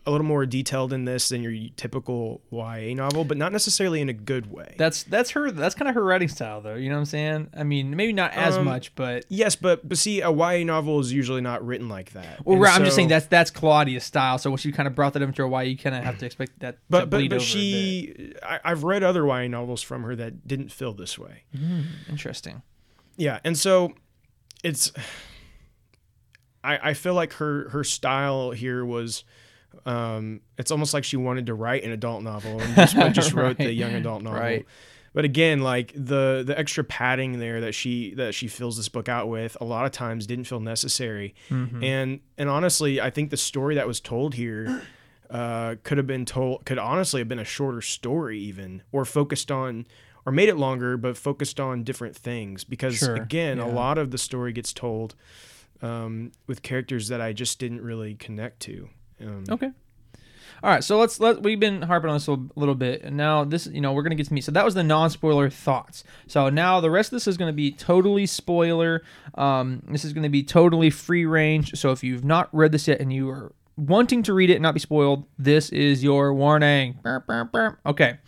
a 0.06 0.10
little 0.10 0.26
more 0.26 0.44
detailed 0.44 0.92
in 0.92 1.06
this 1.06 1.30
than 1.30 1.42
your 1.42 1.54
typical 1.76 2.42
YA 2.50 2.92
novel, 2.94 3.24
but 3.24 3.38
not 3.38 3.52
necessarily 3.52 4.02
in 4.02 4.10
a 4.10 4.12
good 4.12 4.52
way. 4.52 4.74
That's 4.76 5.02
that's 5.04 5.30
her. 5.30 5.50
That's 5.50 5.74
kind 5.74 5.88
of 5.88 5.94
her 5.94 6.04
writing 6.04 6.28
style, 6.28 6.60
though. 6.60 6.74
You 6.74 6.90
know 6.90 6.96
what 6.96 7.00
I'm 7.00 7.04
saying? 7.06 7.48
I 7.56 7.62
mean, 7.62 7.96
maybe 7.96 8.12
not 8.12 8.32
as 8.32 8.56
Um, 8.58 8.66
much, 8.66 8.94
but 8.94 9.24
Yes, 9.30 9.56
but 9.56 9.88
but 9.88 9.96
see, 9.96 10.20
a 10.20 10.30
YA 10.30 10.62
novel 10.64 11.00
is 11.00 11.10
usually 11.12 11.40
not 11.40 11.64
written 11.64 11.88
like 11.88 12.12
that. 12.12 12.44
well, 12.44 12.58
right, 12.58 12.74
I'm 12.74 12.84
just 12.84 12.96
saying 12.96 13.08
that's 13.08 13.26
that's 13.26 13.50
Claudia's 13.50 14.04
style. 14.04 14.36
So 14.36 14.50
when 14.50 14.58
she 14.58 14.72
kind 14.72 14.86
of 14.86 14.94
brought 14.94 15.14
that 15.14 15.22
into 15.22 15.42
her, 15.42 15.48
YA, 15.48 15.60
you 15.60 15.78
kind 15.78 15.96
of 15.96 16.04
have 16.04 16.18
to 16.18 16.26
expect 16.26 16.58
that. 16.60 16.72
to 16.72 16.78
But 16.90 17.08
but 17.08 17.16
bleed 17.16 17.30
but 17.30 17.40
she, 17.40 18.34
I, 18.42 18.60
I've 18.62 18.84
read 18.84 19.02
other 19.02 19.26
YA 19.26 19.48
novels 19.48 19.80
from 19.82 20.02
her 20.02 20.14
that 20.16 20.46
didn't 20.46 20.70
feel 20.70 20.92
this 20.92 21.18
way. 21.18 21.44
interesting. 22.10 22.60
Yeah, 23.16 23.38
and 23.44 23.56
so 23.56 23.94
it's, 24.62 24.92
I 26.62 26.90
I 26.90 26.94
feel 26.94 27.14
like 27.14 27.34
her 27.34 27.68
her 27.70 27.84
style 27.84 28.50
here 28.50 28.84
was. 28.84 29.24
Um, 29.86 30.40
it's 30.58 30.70
almost 30.70 30.94
like 30.94 31.04
she 31.04 31.16
wanted 31.16 31.46
to 31.46 31.54
write 31.54 31.84
an 31.84 31.90
adult 31.90 32.22
novel 32.22 32.60
and 32.60 32.74
just, 32.74 32.96
just 33.12 33.32
wrote 33.34 33.58
the 33.58 33.72
young 33.72 33.94
adult 33.94 34.22
novel. 34.22 34.40
Right. 34.40 34.66
But 35.14 35.24
again, 35.24 35.60
like 35.60 35.92
the 35.94 36.42
the 36.44 36.58
extra 36.58 36.82
padding 36.82 37.38
there 37.38 37.60
that 37.60 37.72
she 37.72 38.14
that 38.14 38.34
she 38.34 38.48
fills 38.48 38.76
this 38.76 38.88
book 38.88 39.08
out 39.08 39.28
with, 39.28 39.56
a 39.60 39.64
lot 39.64 39.86
of 39.86 39.92
times 39.92 40.26
didn't 40.26 40.46
feel 40.46 40.60
necessary. 40.60 41.34
Mm-hmm. 41.50 41.84
And 41.84 42.20
and 42.36 42.48
honestly, 42.48 43.00
I 43.00 43.10
think 43.10 43.30
the 43.30 43.36
story 43.36 43.76
that 43.76 43.86
was 43.86 44.00
told 44.00 44.34
here 44.34 44.82
uh, 45.30 45.76
could 45.84 45.98
have 45.98 46.08
been 46.08 46.24
told 46.24 46.64
could 46.64 46.78
honestly 46.78 47.20
have 47.20 47.28
been 47.28 47.38
a 47.38 47.44
shorter 47.44 47.80
story 47.80 48.40
even, 48.40 48.82
or 48.90 49.04
focused 49.04 49.52
on 49.52 49.86
or 50.26 50.32
made 50.32 50.48
it 50.48 50.56
longer, 50.56 50.96
but 50.96 51.16
focused 51.16 51.60
on 51.60 51.84
different 51.84 52.16
things. 52.16 52.64
Because 52.64 52.96
Sure, 52.96 53.14
again, 53.14 53.58
a 53.60 53.68
lot 53.68 53.98
of 53.98 54.10
the 54.10 54.18
story 54.18 54.52
gets 54.52 54.72
told 54.72 55.14
um, 55.82 56.32
with 56.46 56.62
characters 56.62 57.08
that 57.08 57.20
I 57.20 57.32
just 57.32 57.58
didn't 57.58 57.82
really 57.82 58.14
connect 58.14 58.60
to. 58.60 58.88
Um, 59.20 59.44
Okay. 59.50 59.70
All 60.62 60.70
right, 60.70 60.82
so 60.82 60.98
let's 60.98 61.20
let 61.20 61.42
we've 61.42 61.60
been 61.60 61.82
harping 61.82 62.08
on 62.08 62.16
this 62.16 62.26
a 62.26 62.38
little, 62.56 62.74
bit, 62.74 63.02
and 63.02 63.18
now 63.18 63.44
this, 63.44 63.66
you 63.66 63.82
know, 63.82 63.92
we're 63.92 64.02
gonna 64.02 64.14
get 64.14 64.28
to 64.28 64.32
me. 64.32 64.40
So 64.40 64.50
that 64.52 64.64
was 64.64 64.72
the 64.72 64.82
non-spoiler 64.82 65.50
thoughts. 65.50 66.04
So 66.26 66.48
now 66.48 66.80
the 66.80 66.90
rest 66.90 67.08
of 67.08 67.16
this 67.16 67.26
is 67.26 67.36
gonna 67.36 67.52
be 67.52 67.70
totally 67.70 68.24
spoiler. 68.24 69.02
Um, 69.34 69.82
this 69.88 70.06
is 70.06 70.14
gonna 70.14 70.30
be 70.30 70.42
totally 70.42 70.88
free 70.88 71.26
range. 71.26 71.72
So 71.78 71.90
if 71.92 72.02
you've 72.02 72.24
not 72.24 72.48
read 72.52 72.72
this 72.72 72.88
yet 72.88 73.00
and 73.00 73.12
you 73.12 73.28
are 73.28 73.52
wanting 73.76 74.22
to 74.22 74.32
read 74.32 74.48
it 74.48 74.54
and 74.54 74.62
not 74.62 74.72
be 74.72 74.80
spoiled, 74.80 75.26
this 75.38 75.68
is 75.70 76.02
your 76.02 76.32
warning. 76.32 76.98
Okay. 77.84 78.18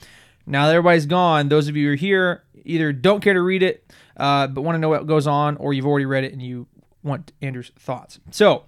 Now 0.44 0.66
that 0.66 0.74
everybody's 0.74 1.06
gone, 1.06 1.48
those 1.48 1.68
of 1.68 1.76
you 1.76 1.86
who 1.86 1.92
are 1.94 1.96
here 1.96 2.42
either 2.66 2.92
don't 2.92 3.22
care 3.22 3.34
to 3.34 3.40
read 3.42 3.62
it, 3.62 3.90
uh, 4.18 4.46
but 4.48 4.60
want 4.60 4.76
to 4.76 4.80
know 4.80 4.88
what 4.90 5.06
goes 5.06 5.26
on, 5.26 5.56
or 5.56 5.72
you've 5.72 5.86
already 5.86 6.04
read 6.06 6.24
it 6.24 6.32
and 6.34 6.42
you 6.42 6.66
want 7.02 7.32
Andrew's 7.40 7.70
thoughts. 7.78 8.18
So, 8.30 8.64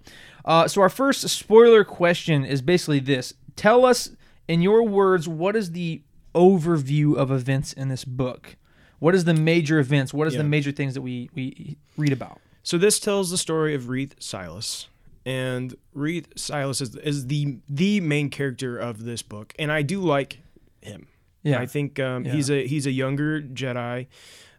uh, 0.49 0.67
so 0.67 0.81
our 0.83 0.89
first 0.89 1.29
spoiler 1.29 1.85
question 1.85 2.45
is 2.45 2.61
basically 2.63 2.99
this: 2.99 3.35
Tell 3.55 3.85
us 3.85 4.11
in 4.49 4.63
your 4.63 4.83
words 4.83 5.29
what 5.29 5.55
is 5.55 5.71
the 5.73 6.03
overview 6.35 7.17
of 7.17 7.31
events 7.31 7.73
in 7.73 7.89
this 7.89 8.05
book? 8.05 8.57
What 8.99 9.15
is 9.15 9.25
the 9.25 9.35
major 9.35 9.79
events? 9.79 10.13
What 10.13 10.27
is 10.27 10.35
the 10.35 10.43
major 10.43 10.73
things 10.73 10.95
that 10.95 11.03
we 11.03 11.31
we 11.35 11.77
read 11.97 12.13
about? 12.13 12.41
So 12.65 12.79
this 12.79 12.99
tells 12.99 13.31
the 13.31 13.39
story 13.39 13.75
of 13.75 13.89
Reath 13.89 14.15
Silas, 14.19 14.89
and 15.25 15.75
Reath 15.95 16.27
Silas 16.37 16.81
is, 16.81 16.97
is 16.97 17.27
the 17.29 17.59
the 17.69 18.01
main 18.01 18.29
character 18.31 18.77
of 18.77 19.05
this 19.05 19.23
book, 19.23 19.55
and 19.59 19.71
I 19.71 19.83
do 19.83 20.01
like 20.01 20.41
him. 20.81 21.07
Yeah. 21.43 21.61
I 21.61 21.67
think 21.67 22.01
um, 22.01 22.25
Yeah. 22.25 22.33
he's 22.33 22.51
a 22.51 22.67
he's 22.67 22.87
a 22.87 22.91
younger 22.91 23.41
Jedi, 23.41 24.07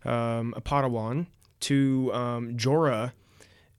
um, 0.06 0.54
a 0.56 0.62
Padawan 0.62 1.28
to 1.62 2.12
um, 2.14 2.56
Jora, 2.56 3.12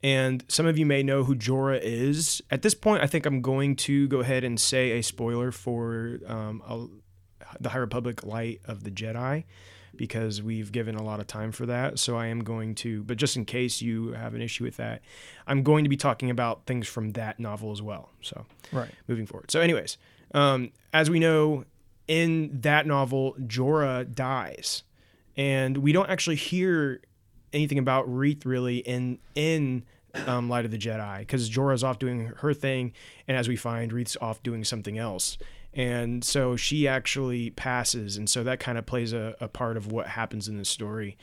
and 0.02 0.44
some 0.48 0.66
of 0.66 0.78
you 0.78 0.86
may 0.86 1.02
know 1.02 1.24
who 1.24 1.34
Jora 1.34 1.78
is. 1.82 2.40
At 2.50 2.62
this 2.62 2.74
point, 2.74 3.02
I 3.02 3.06
think 3.06 3.26
I'm 3.26 3.40
going 3.42 3.76
to 3.76 4.08
go 4.08 4.20
ahead 4.20 4.44
and 4.44 4.58
say 4.58 4.92
a 4.98 5.02
spoiler 5.02 5.52
for 5.52 6.18
um, 6.26 6.62
a, 6.66 6.86
the 7.60 7.68
High 7.70 7.78
Republic 7.78 8.24
Light 8.24 8.60
of 8.64 8.84
the 8.84 8.90
Jedi, 8.90 9.44
because 9.96 10.40
we've 10.42 10.72
given 10.72 10.94
a 10.94 11.02
lot 11.02 11.20
of 11.20 11.26
time 11.26 11.52
for 11.52 11.66
that. 11.66 11.98
So 11.98 12.16
I 12.16 12.26
am 12.26 12.42
going 12.44 12.74
to, 12.76 13.02
but 13.02 13.16
just 13.18 13.36
in 13.36 13.44
case 13.44 13.82
you 13.82 14.12
have 14.12 14.34
an 14.34 14.40
issue 14.40 14.64
with 14.64 14.76
that, 14.78 15.02
I'm 15.46 15.62
going 15.62 15.84
to 15.84 15.90
be 15.90 15.96
talking 15.96 16.30
about 16.30 16.64
things 16.64 16.86
from 16.88 17.10
that 17.12 17.38
novel 17.38 17.72
as 17.72 17.82
well. 17.82 18.10
So 18.22 18.46
Right. 18.72 18.90
moving 19.08 19.26
forward. 19.26 19.50
So, 19.50 19.60
anyways, 19.60 19.98
um, 20.32 20.70
as 20.92 21.10
we 21.10 21.18
know, 21.18 21.64
in 22.06 22.60
that 22.62 22.86
novel, 22.86 23.34
Jora 23.40 24.12
dies, 24.14 24.82
and 25.36 25.78
we 25.78 25.92
don't 25.92 26.08
actually 26.08 26.36
hear 26.36 27.00
anything 27.52 27.78
about 27.78 28.12
Reath 28.12 28.44
really 28.44 28.78
in 28.78 29.18
in 29.34 29.84
um, 30.26 30.48
Light 30.48 30.64
of 30.64 30.70
the 30.70 30.78
Jedi 30.78 31.20
because 31.20 31.48
Jora's 31.48 31.84
off 31.84 31.98
doing 31.98 32.32
her 32.38 32.54
thing, 32.54 32.92
and 33.28 33.36
as 33.36 33.48
we 33.48 33.56
find, 33.56 33.92
Reath's 33.92 34.16
off 34.20 34.42
doing 34.42 34.64
something 34.64 34.98
else. 34.98 35.38
And 35.72 36.24
so 36.24 36.56
she 36.56 36.88
actually 36.88 37.50
passes, 37.50 38.16
and 38.16 38.28
so 38.28 38.42
that 38.42 38.58
kind 38.58 38.76
of 38.76 38.86
plays 38.86 39.12
a, 39.12 39.36
a 39.40 39.46
part 39.46 39.76
of 39.76 39.92
what 39.92 40.08
happens 40.08 40.48
in 40.48 40.58
the 40.58 40.64
story. 40.64 41.16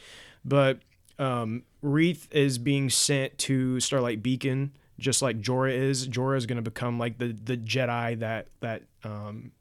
But 0.45 0.79
um, 1.19 1.63
Reath 1.81 2.27
is 2.31 2.57
being 2.57 2.89
sent 2.89 3.37
to 3.39 3.79
Starlight 3.81 4.23
Beacon, 4.23 4.71
just 4.99 5.21
like 5.21 5.41
Jora 5.41 5.73
is. 5.73 6.07
Jora 6.07 6.37
is 6.37 6.45
going 6.45 6.57
to 6.57 6.61
become 6.61 6.97
like 6.97 7.17
the 7.17 7.33
the 7.33 7.57
Jedi 7.57 8.19
that 8.19 8.47
that 8.61 8.83
um, 9.03 9.51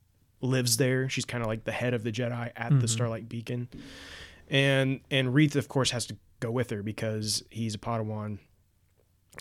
lives 0.40 0.76
there. 0.76 1.08
She's 1.08 1.24
kind 1.24 1.42
of 1.42 1.48
like 1.48 1.64
the 1.64 1.72
head 1.72 1.92
of 1.92 2.04
the 2.04 2.12
Jedi 2.12 2.52
at 2.54 2.78
the 2.80 2.86
Starlight 2.86 3.28
Beacon, 3.28 3.68
and 4.48 5.00
and 5.10 5.34
Reath 5.34 5.56
of 5.56 5.66
course 5.66 5.90
has 5.90 6.06
to 6.06 6.16
go 6.40 6.50
with 6.50 6.70
her 6.70 6.82
because 6.82 7.42
he's 7.50 7.74
a 7.74 7.78
Padawan. 7.78 8.38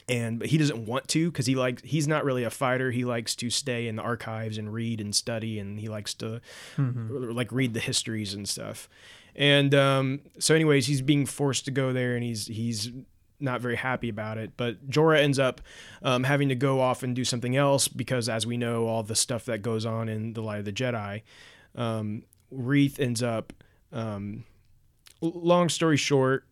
And 0.10 0.40
but 0.40 0.50
he 0.50 0.58
doesn't 0.58 0.86
want 0.86 1.08
to 1.10 1.32
because 1.32 1.46
he 1.46 1.56
likes 1.56 1.82
he's 1.86 2.06
not 2.06 2.26
really 2.26 2.44
a 2.44 2.50
fighter. 2.50 2.92
He 2.92 3.06
likes 3.06 3.34
to 3.38 3.50
stay 3.50 3.88
in 3.88 3.96
the 3.96 4.02
archives 4.02 4.58
and 4.58 4.74
read 4.74 5.00
and 5.00 5.16
study, 5.16 5.58
and 5.58 5.80
he 5.80 5.88
likes 5.88 6.14
to 6.16 6.42
like 6.78 7.50
read 7.54 7.74
the 7.74 7.80
histories 7.80 8.34
and 8.34 8.48
stuff. 8.48 8.90
And 9.38 9.74
um, 9.74 10.20
so, 10.38 10.54
anyways, 10.54 10.88
he's 10.88 11.02
being 11.02 11.26
forced 11.26 11.64
to 11.66 11.72
go 11.72 11.94
there, 11.94 12.16
and 12.16 12.26
he's 12.26 12.48
he's 12.48 12.92
not 13.40 13.62
very 13.62 13.78
happy 13.78 14.10
about 14.10 14.38
it. 14.38 14.52
But 14.58 14.90
Jora 14.90 15.22
ends 15.22 15.40
up 15.40 15.62
um, 16.02 16.26
having 16.26 16.50
to 16.50 16.56
go 16.56 16.82
off 16.82 17.02
and 17.02 17.16
do 17.16 17.24
something 17.24 17.56
else 17.56 17.88
because, 17.88 18.28
as 18.28 18.46
we 18.46 18.58
know, 18.58 18.88
all 18.88 19.04
the 19.04 19.16
stuff 19.16 19.46
that 19.46 19.62
goes 19.62 19.86
on 19.86 20.10
in 20.10 20.34
the 20.34 20.42
Light 20.42 20.60
of 20.60 20.66
the 20.66 20.74
Jedi, 20.74 21.22
um, 21.76 22.24
Reath 22.52 23.00
ends 23.00 23.24
up. 23.24 23.54
Um, 23.94 24.44
long 25.22 25.70
story 25.70 25.98
short, 25.98 26.46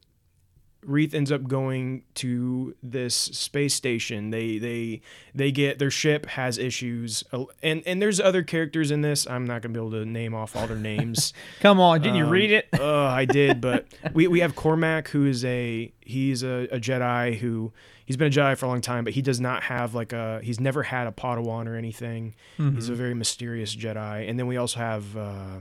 Reath 0.86 1.14
ends 1.14 1.32
up 1.32 1.48
going 1.48 2.04
to 2.16 2.76
this 2.84 3.16
space 3.16 3.74
station. 3.74 4.30
They 4.30 4.58
they 4.58 5.02
they 5.36 5.52
get 5.52 5.80
their 5.80 5.92
ship 5.92 6.26
has 6.28 6.58
issues, 6.58 7.24
uh, 7.32 7.46
and 7.62 7.84
and 7.86 8.02
there's 8.02 8.20
other 8.20 8.44
characters 8.44 8.92
in 8.92 9.02
this. 9.02 9.28
I'm 9.28 9.46
not 9.46 9.62
gonna 9.62 9.74
be 9.74 9.80
able 9.80 9.92
to 9.92 10.06
name 10.06 10.34
off 10.34 10.56
all 10.56 10.68
their 10.68 10.78
names. 10.78 11.34
Come 11.60 11.80
on, 11.80 12.02
didn't 12.02 12.16
you 12.18 12.26
Um, 12.26 12.32
read 12.32 12.52
it? 12.52 12.68
Oh, 12.80 13.06
I 13.06 13.26
did, 13.26 13.62
but 13.62 13.88
we, 14.14 14.28
we 14.28 14.40
have 14.42 14.56
Cohmac, 14.56 15.08
who 15.10 15.26
is 15.26 15.44
a 15.46 15.92
he's 16.02 16.44
a, 16.44 16.68
a 16.72 16.80
Jedi 16.80 17.38
who 17.38 17.72
he's 18.06 18.18
been 18.18 18.28
a 18.28 18.36
Jedi 18.36 18.58
for 18.58 18.66
a 18.66 18.70
long 18.70 18.82
time, 18.82 19.04
but 19.04 19.14
he 19.14 19.22
does 19.22 19.40
not 19.40 19.64
have 19.64 19.94
like 19.96 20.14
a 20.14 20.40
he's 20.44 20.60
never 20.60 20.84
had 20.84 21.08
a 21.08 21.12
Padawan 21.12 21.68
or 21.68 21.76
anything. 21.76 22.36
He's 22.58 22.90
a 22.90 22.96
very 22.96 23.14
mysterious 23.14 23.76
Jedi, 23.76 24.30
and 24.30 24.38
then 24.40 24.48
we 24.48 24.58
also 24.58 24.80
have. 24.80 25.18
Uh, 25.18 25.60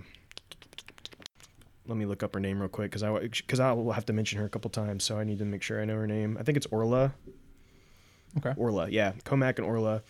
let 1.86 1.96
me 1.96 2.04
look 2.06 2.22
up 2.22 2.34
her 2.34 2.40
name 2.40 2.60
real 2.60 2.68
quick 2.68 2.90
because 2.90 3.02
I 3.02 3.12
because 3.18 3.60
I 3.60 3.72
will 3.72 3.92
have 3.92 4.06
to 4.06 4.12
mention 4.12 4.38
her 4.38 4.44
a 4.46 4.48
couple 4.48 4.70
times, 4.70 5.04
so 5.04 5.18
I 5.18 5.24
need 5.24 5.38
to 5.38 5.44
make 5.44 5.62
sure 5.62 5.80
I 5.80 5.84
know 5.84 5.94
her 5.96 6.06
name. 6.06 6.36
I 6.38 6.42
think 6.42 6.56
it's 6.56 6.66
Orla. 6.66 7.12
Okay. 8.38 8.54
Orla, 8.56 8.88
yeah, 8.88 9.12
Cohmac 9.24 9.58
and 9.58 9.66
Orla, 9.66 10.02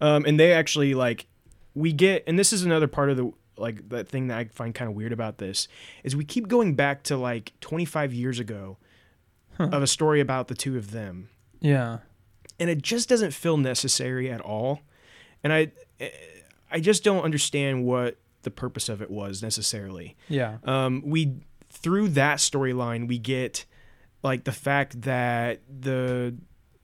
um, 0.00 0.24
and 0.26 0.38
they 0.38 0.52
actually 0.52 0.92
like 0.94 1.26
we 1.74 1.90
get, 1.92 2.22
and 2.26 2.38
this 2.38 2.52
is 2.52 2.64
another 2.64 2.86
part 2.86 3.08
of 3.08 3.16
the 3.16 3.32
like 3.56 3.88
that 3.88 4.08
thing 4.08 4.26
that 4.28 4.36
I 4.38 4.44
find 4.44 4.74
kind 4.74 4.90
of 4.90 4.94
weird 4.94 5.12
about 5.12 5.38
this 5.38 5.68
is 6.04 6.14
we 6.14 6.24
keep 6.24 6.48
going 6.48 6.74
back 6.74 7.02
to 7.04 7.16
like 7.16 7.52
25 7.60 8.12
years 8.12 8.38
ago 8.38 8.76
of 9.58 9.82
a 9.82 9.86
story 9.86 10.20
about 10.20 10.48
the 10.48 10.54
two 10.54 10.76
of 10.76 10.90
them, 10.90 11.28
Yeah. 11.60 11.98
and 12.58 12.68
it 12.68 12.82
just 12.82 13.08
doesn't 13.08 13.30
feel 13.32 13.56
necessary 13.56 14.30
at 14.30 14.40
all, 14.40 14.80
and 15.44 15.52
I 15.52 15.72
I 16.70 16.80
just 16.80 17.04
don't 17.04 17.22
understand 17.22 17.84
what 17.86 18.18
the 18.42 18.50
purpose 18.50 18.88
of 18.88 19.00
it 19.02 19.10
was 19.10 19.42
necessarily 19.42 20.16
Yeah. 20.28 20.58
um, 20.64 21.02
we 21.04 21.34
through 21.70 22.08
that 22.10 22.38
storyline 22.38 23.08
we 23.08 23.18
get 23.18 23.64
like 24.22 24.44
the 24.44 24.52
fact 24.52 25.02
that 25.02 25.60
the 25.68 26.34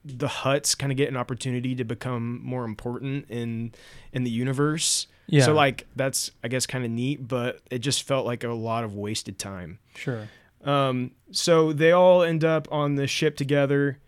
the 0.04 0.26
Hutts 0.28 0.76
kind 0.78 0.90
of 0.90 0.96
get 0.96 1.08
an 1.08 1.16
opportunity 1.16 1.74
to 1.74 1.84
become 1.84 2.40
more 2.42 2.64
important 2.64 3.26
in 3.28 3.72
in 4.12 4.24
the 4.24 4.30
universe 4.30 5.06
Yeah. 5.26 5.44
so 5.44 5.52
like 5.52 5.86
that's 5.96 6.30
i 6.42 6.48
guess 6.48 6.66
kind 6.66 6.84
of 6.84 6.90
neat 6.90 7.26
but 7.28 7.60
it 7.70 7.80
just 7.80 8.04
felt 8.04 8.24
like 8.24 8.42
a 8.44 8.48
lot 8.52 8.84
of 8.84 8.94
wasted 8.94 9.38
time 9.38 9.78
Sure. 9.94 10.28
um, 10.64 11.10
so 11.30 11.72
they 11.72 11.92
all 11.92 12.22
end 12.22 12.44
up 12.44 12.66
on 12.72 12.94
the 12.94 13.06
ship 13.06 13.36
together, 13.36 13.98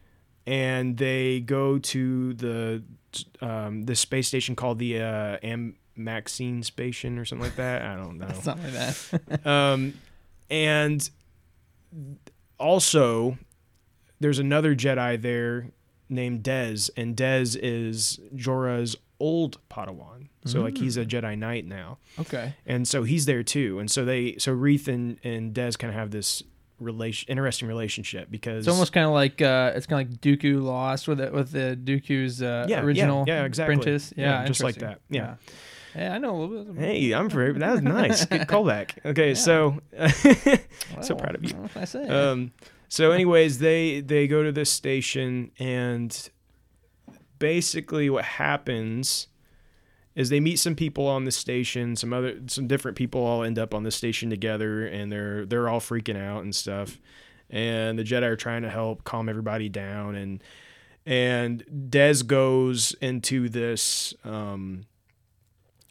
and 0.46 0.96
they 0.96 1.40
go 1.40 1.78
to 1.78 2.32
the 2.34 2.82
um, 3.42 3.82
the 3.82 3.94
space 3.94 4.28
station 4.28 4.55
called 4.57 4.78
the 4.78 5.01
uh, 5.01 5.36
Am 5.42 5.76
Maxine 5.97 6.62
Spation 6.62 7.18
or 7.18 7.24
something 7.24 7.45
like 7.45 7.57
that. 7.57 7.82
I 7.82 7.97
don't 7.97 8.18
know. 8.18 8.32
Something 8.41 8.74
like 8.74 8.95
that. 8.95 9.47
um, 9.47 9.95
and 10.51 11.09
also, 12.59 13.38
there's 14.18 14.38
another 14.38 14.74
Jedi 14.74 15.20
there 15.20 15.70
named 16.09 16.43
Dez, 16.43 16.91
and 16.97 17.16
Dez 17.16 17.59
is 17.61 18.18
Jora's 18.34 18.97
old 19.20 19.59
Padawan. 19.68 20.28
So 20.47 20.62
like 20.62 20.78
he's 20.78 20.97
a 20.97 21.05
Jedi 21.05 21.36
Knight 21.36 21.66
now 21.66 21.99
okay. 22.18 22.55
and 22.64 22.88
so 22.88 23.03
he's 23.03 23.26
there 23.26 23.43
too. 23.43 23.78
And 23.78 23.91
so 23.91 24.07
they, 24.07 24.36
so 24.38 24.53
Reath 24.55 24.88
and, 24.88 25.18
and 25.22 25.53
Dez 25.55 25.78
kind 25.78 25.91
of 25.91 25.95
have 25.95 26.11
this 26.11 26.43
relation, 26.78 27.30
interesting 27.30 27.68
relationship 27.68 28.30
because 28.30 28.66
It's 28.66 28.72
almost 28.72 28.95
kind 28.95 29.05
of 29.05 29.12
like 29.12 29.43
uh, 29.43 29.72
it's 29.74 29.84
kind 29.84 30.01
of 30.01 30.11
like 30.11 30.20
Dooku 30.22 30.62
Lost 30.62 31.07
with 31.07 31.20
it 31.20 31.32
with 31.34 31.53
the 31.53 31.78
Dooku's 31.82 32.43
uh, 32.43 32.64
Yeah, 32.68 32.78
yeah, 32.78 32.82
original 32.82 33.24
yeah, 33.28 33.45
exactly. 33.45 33.74
apprentice. 33.74 34.14
Yeah, 34.16 34.41
Yeah, 34.41 34.47
just 34.47 34.62
like 34.62 34.76
that. 34.76 35.01
Yeah. 35.11 35.20
Yeah, 35.20 35.34
I 35.95 36.18
know 36.18 36.36
a 36.36 36.43
little 36.43 36.74
bit. 36.74 36.84
Hey, 36.84 37.12
I'm 37.12 37.28
very. 37.28 37.53
That 37.53 37.72
was 37.72 37.82
nice. 37.82 38.24
Good 38.24 38.41
callback. 38.49 39.05
Okay, 39.05 39.34
so 39.34 39.80
so 41.03 41.14
proud 41.14 41.34
of 41.34 41.45
you. 41.45 41.68
I 41.74 41.84
say? 41.84 42.07
Um, 42.09 42.53
so, 42.88 43.12
anyways, 43.12 43.59
they 43.59 44.01
they 44.01 44.26
go 44.26 44.43
to 44.43 44.53
this 44.53 44.70
station, 44.70 45.51
and 45.59 46.30
basically, 47.38 48.11
what 48.11 48.24
happens 48.24 49.28
is 50.14 50.28
they 50.28 50.41
meet 50.41 50.59
some 50.59 50.74
people 50.74 51.07
on 51.07 51.24
the 51.24 51.30
station. 51.30 51.97
Some 51.97 52.12
other, 52.12 52.41
some 52.47 52.66
different 52.66 52.97
people 52.97 53.24
all 53.24 53.43
end 53.43 53.59
up 53.59 53.74
on 53.74 53.82
the 53.82 53.91
station 53.91 54.30
together, 54.30 54.86
and 54.86 55.11
they're 55.11 55.47
they're 55.47 55.68
all 55.68 55.80
freaking 55.80 56.20
out 56.20 56.43
and 56.43 56.55
stuff. 56.55 56.99
And 57.49 57.99
the 57.99 58.05
Jedi 58.05 58.22
are 58.22 58.36
trying 58.36 58.62
to 58.62 58.70
help 58.70 59.05
calm 59.05 59.28
everybody 59.28 59.68
down, 59.68 60.14
and 60.14 60.43
and 61.07 61.64
Dez 61.66 62.26
goes 62.26 62.95
into 63.01 63.49
this. 63.49 64.14
Um, 64.24 64.84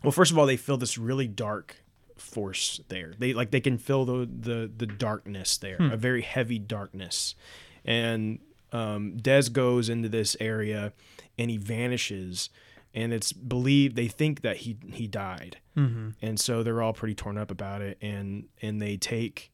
well, 0.03 0.11
first 0.11 0.31
of 0.31 0.37
all, 0.37 0.45
they 0.45 0.57
feel 0.57 0.77
this 0.77 0.97
really 0.97 1.27
dark 1.27 1.77
force 2.17 2.81
there. 2.89 3.13
They 3.17 3.33
like 3.33 3.51
they 3.51 3.61
can 3.61 3.77
feel 3.77 4.05
the 4.05 4.25
the 4.25 4.71
the 4.75 4.85
darkness 4.85 5.57
there, 5.57 5.77
a 5.79 5.97
very 5.97 6.21
heavy 6.21 6.59
darkness. 6.59 7.35
And 7.85 8.39
um, 8.71 9.17
Dez 9.17 9.51
goes 9.51 9.89
into 9.89 10.09
this 10.09 10.35
area, 10.39 10.93
and 11.37 11.49
he 11.49 11.57
vanishes. 11.57 12.49
And 12.91 13.13
it's 13.13 13.31
believed 13.31 13.95
they 13.95 14.07
think 14.07 14.41
that 14.41 14.57
he 14.57 14.77
he 14.91 15.05
died, 15.05 15.57
mm-hmm. 15.77 16.09
and 16.23 16.39
so 16.39 16.63
they're 16.63 16.81
all 16.81 16.93
pretty 16.93 17.13
torn 17.13 17.37
up 17.37 17.51
about 17.51 17.83
it. 17.83 17.99
And 18.01 18.45
and 18.63 18.81
they 18.81 18.97
take 18.97 19.51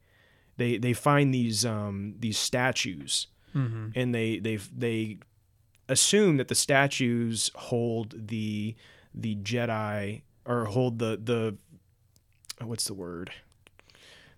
they 0.55 0.77
they 0.77 0.93
find 0.93 1.33
these 1.33 1.65
um 1.65 2.15
these 2.17 2.37
statues, 2.37 3.27
and 3.93 4.15
they 4.15 4.39
they 4.39 4.55
they 4.55 5.17
assume 5.89 6.37
that 6.37 6.47
the 6.47 6.55
statues 6.55 7.51
hold 7.55 8.27
the 8.27 8.75
the 9.13 9.35
Jedi 9.35 10.21
or 10.45 10.65
hold 10.65 10.99
the 10.99 11.19
the 11.21 11.57
oh, 12.61 12.67
what's 12.67 12.85
the 12.85 12.93
word? 12.93 13.31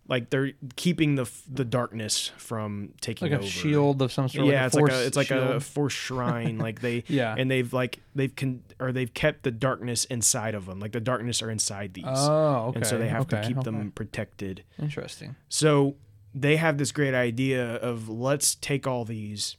Like 0.10 0.30
they're 0.30 0.52
keeping 0.78 1.16
the 1.16 1.30
the 1.52 1.66
darkness 1.66 2.32
from 2.38 2.94
taking 3.02 3.30
like 3.30 3.40
a 3.40 3.44
over. 3.44 3.48
shield 3.52 4.02
of 4.02 4.12
some 4.12 4.30
sort. 4.30 4.48
Yeah, 4.48 4.64
like 4.64 4.68
it's 4.68 4.76
like 4.76 4.82
a 4.84 4.88
force 4.88 5.06
it's 5.08 5.18
like 5.18 5.32
a 5.32 5.60
force 5.60 5.94
shrine. 5.94 6.58
like 6.60 6.80
they 6.80 7.04
Yeah. 7.08 7.36
and 7.38 7.52
they've 7.52 7.72
like 7.74 8.00
they've 8.16 8.34
con 8.34 8.64
or 8.80 8.94
they've 8.94 9.14
kept 9.14 9.44
the 9.44 9.52
darkness 9.52 10.06
inside 10.06 10.56
of 10.56 10.66
them. 10.66 10.80
Like 10.80 10.94
the 10.94 11.02
darkness 11.02 11.42
are 11.42 11.52
inside 11.52 11.94
these. 11.94 12.06
Oh, 12.08 12.68
okay. 12.70 12.78
And 12.78 12.88
so 12.88 12.98
they 12.98 13.10
have 13.10 13.28
to 13.28 13.42
keep 13.42 13.58
okay. 13.58 13.66
them 13.66 13.92
protected. 13.92 14.64
Interesting. 14.80 15.36
So 15.50 15.96
they 16.34 16.56
have 16.56 16.78
this 16.78 16.94
great 16.94 17.14
idea 17.14 17.76
of 17.76 18.08
let's 18.08 18.56
take 18.56 18.88
all 18.88 19.04
these 19.04 19.58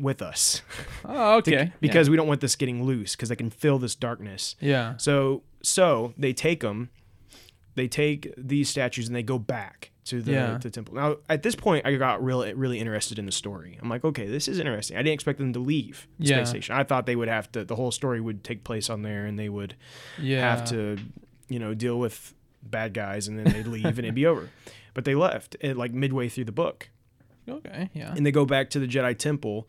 with 0.00 0.20
us 0.20 0.60
Oh, 1.04 1.40
to- 1.40 1.56
okay. 1.56 1.72
because 1.80 2.10
we 2.10 2.16
don't 2.16 2.26
want 2.26 2.40
this 2.40 2.56
getting 2.56 2.82
loose 2.84 3.14
because 3.14 3.28
they 3.28 3.36
can 3.36 3.50
feel 3.50 3.78
this 3.78 3.94
darkness. 3.94 4.56
yeah. 4.60 4.96
So 4.96 5.42
so 5.62 6.12
they 6.18 6.32
take 6.32 6.60
them, 6.60 6.90
they 7.74 7.88
take 7.88 8.32
these 8.36 8.68
statues 8.68 9.06
and 9.06 9.16
they 9.16 9.22
go 9.22 9.38
back 9.38 9.90
to 10.06 10.20
the, 10.20 10.32
Yeah. 10.32 10.58
temple. 10.58 10.94
Now 10.94 11.16
at 11.30 11.42
this 11.42 11.54
point, 11.54 11.86
I 11.86 11.94
got 11.94 12.22
really 12.22 12.52
really 12.54 12.78
interested 12.78 13.18
in 13.18 13.24
the 13.26 13.32
story. 13.32 13.78
I'm 13.80 13.88
like, 13.88 14.04
okay, 14.04 14.26
this 14.26 14.48
is 14.48 14.58
interesting. 14.58 14.96
I 14.96 15.00
didn't 15.00 15.14
expect 15.14 15.38
them 15.38 15.52
to 15.54 15.60
leave 15.60 16.06
the 16.18 16.26
Yeah. 16.26 16.36
space 16.38 16.50
station. 16.50 16.74
I 16.74 16.84
thought 16.84 17.06
they 17.06 17.16
would 17.16 17.28
have 17.28 17.50
to. 17.52 17.64
The 17.64 17.76
whole 17.76 17.90
story 17.92 18.20
would 18.20 18.44
take 18.44 18.64
place 18.64 18.90
on 18.90 19.02
there, 19.02 19.24
and 19.26 19.38
they 19.38 19.48
would 19.48 19.74
yeah. 20.20 20.40
have 20.40 20.68
to, 20.70 20.98
you 21.48 21.58
know, 21.58 21.72
deal 21.72 21.98
with 21.98 22.34
bad 22.62 22.92
guys, 22.94 23.28
and 23.28 23.38
then 23.38 23.52
they'd 23.52 23.66
leave 23.66 23.86
and 23.86 23.98
it'd 24.00 24.14
be 24.14 24.26
over. 24.32 24.50
But 24.92 25.04
they 25.06 25.14
left 25.14 25.56
at 25.62 25.76
like 25.76 25.92
midway 25.92 26.28
through 26.28 26.44
the 26.44 26.52
book 26.52 26.90
Okay. 27.48 27.90
Yeah. 27.94 28.12
and 28.16 28.24
they 28.24 28.32
go 28.32 28.44
back 28.46 28.70
to 28.70 28.78
the 28.78 28.86
Jedi 28.86 29.16
Temple, 29.18 29.68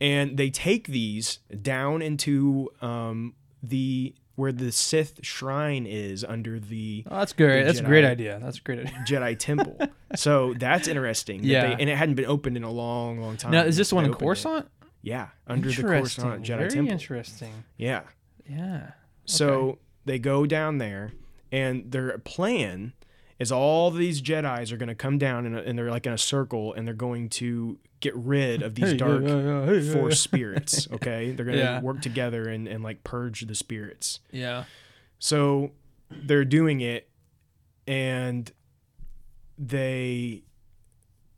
and 0.00 0.36
they 0.36 0.50
take 0.50 0.88
these 0.88 1.38
down 1.62 2.02
into 2.02 2.70
um, 2.80 3.34
the 3.62 4.14
where 4.36 4.52
the 4.52 4.72
Sith 4.72 5.20
shrine 5.22 5.84
is 5.86 6.24
under 6.24 6.58
the 6.58 7.04
Oh, 7.10 7.18
that's 7.18 7.34
great. 7.34 7.60
the 7.60 7.66
That's 7.66 7.80
a 7.80 7.82
great 7.84 8.04
idea. 8.06 8.38
That's 8.42 8.56
a 8.58 8.62
great 8.62 8.78
idea. 8.80 8.94
Jedi 9.06 9.38
Temple. 9.38 9.78
so 10.16 10.54
that's 10.54 10.88
interesting. 10.88 11.42
that 11.42 11.46
Yeah. 11.46 11.66
they- 11.74 11.80
and 11.82 11.90
it 11.90 11.96
hadn't 11.98 12.14
been 12.14 12.24
opened 12.26 12.56
in 12.56 12.62
a 12.62 12.70
long, 12.70 13.20
long 13.20 13.36
time. 13.36 13.52
Now, 13.52 13.64
is 13.64 13.76
this 13.76 13.90
the 13.90 13.96
one 13.96 14.04
in 14.04 14.10
opened 14.12 14.22
it. 14.22 14.24
Coruscant? 14.24 14.68
Yeah, 15.02 15.28
under 15.46 15.70
the. 15.70 15.82
Coruscant 15.82 16.42
Jedi 16.42 16.56
Very 16.58 16.70
Temple. 16.70 16.92
interesting. 16.92 17.52
Yeah. 17.76 18.02
Yeah. 18.48 18.92
So 19.26 19.78
they 20.06 20.18
go 20.18 20.46
down 20.46 20.78
there, 20.78 21.12
and 21.52 21.90
their 21.92 22.16
plan 22.18 22.94
is 23.40 23.50
all 23.50 23.90
these 23.90 24.20
Jedi's 24.20 24.70
are 24.70 24.76
going 24.76 24.90
to 24.90 24.94
come 24.94 25.16
down, 25.16 25.46
in 25.46 25.56
a, 25.56 25.62
and 25.62 25.76
they're 25.76 25.90
like 25.90 26.06
in 26.06 26.12
a 26.12 26.18
circle, 26.18 26.74
and 26.74 26.86
they're 26.86 26.94
going 26.94 27.30
to 27.30 27.78
get 28.00 28.14
rid 28.14 28.62
of 28.62 28.74
these 28.74 28.92
Hey, 28.92 28.96
dark 28.98 29.22
yeah, 29.22 29.36
yeah, 29.36 29.64
hey, 29.64 29.78
yeah, 29.78 29.92
force 29.94 30.12
yeah. 30.12 30.16
spirits. 30.28 30.88
Okay, 30.92 31.32
they're 31.32 31.46
going 31.46 31.58
to 31.58 31.80
work 31.82 32.02
together 32.02 32.48
and, 32.48 32.68
and 32.68 32.84
like 32.84 33.02
purge 33.02 33.40
the 33.40 33.54
spirits. 33.54 34.20
Yeah. 34.30 34.64
So 35.18 35.70
they're 36.10 36.44
doing 36.44 36.82
it, 36.82 37.08
and 37.86 38.52
they 39.58 40.42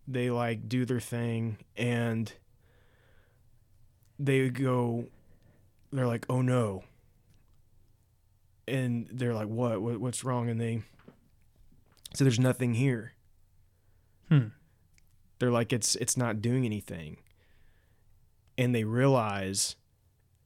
they 0.09 0.31
like 0.31 0.69
do 0.69 0.85
their 0.85 1.01
thing, 1.01 1.59
and 1.77 2.33
they 4.19 4.49
go. 4.49 5.07
They're 5.93 6.07
like, 6.09 6.27
"Oh 6.29 6.43
no!" 6.43 6.83
And 8.67 9.07
they're 9.13 9.35
like, 9.35 9.49
"What? 9.49 9.81
what 9.81 10.01
what's 10.01 10.25
wrong?" 10.25 10.49
And 10.49 10.61
they 10.61 10.83
so 12.15 12.25
there's 12.25 12.41
nothing 12.41 12.75
here. 12.75 13.13
Hmm. 14.29 14.49
They're 15.39 15.51
like, 15.51 15.73
"It's 15.73 15.97
it's 15.97 16.17
not 16.17 16.41
doing 16.41 16.65
anything," 16.65 17.19
and 18.57 18.75
they 18.75 18.85
realize 18.85 19.77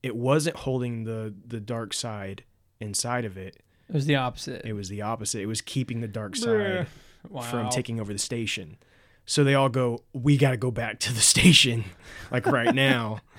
it 0.03 0.17
wasn't 0.17 0.57
holding 0.57 1.05
the 1.05 1.35
the 1.47 1.61
dark 1.61 1.93
side 1.93 2.45
inside 2.81 3.25
of 3.25 3.37
it. 3.37 3.63
It 3.89 3.95
was 3.95 4.07
the 4.07 4.17
opposite. 4.17 4.65
It 4.65 4.73
was 4.73 4.89
the 4.89 5.03
opposite. 5.03 5.41
It 5.41 5.47
was 5.47 5.61
keeping 5.61 6.01
the 6.01 6.09
dark 6.09 6.37
side 6.37 6.87
wow. 7.29 7.43
from 7.43 7.69
taking 7.69 8.01
over 8.01 8.13
the 8.13 8.19
station. 8.19 8.79
So 9.27 9.45
they 9.45 9.55
all 9.55 9.69
go, 9.69 10.03
"We 10.13 10.37
got 10.37 10.53
to 10.53 10.57
go 10.57 10.71
back 10.71 11.01
to 11.01 11.13
the 11.13 11.21
station, 11.21 11.85
like 12.31 12.47
right 12.47 12.75
now." 12.75 13.21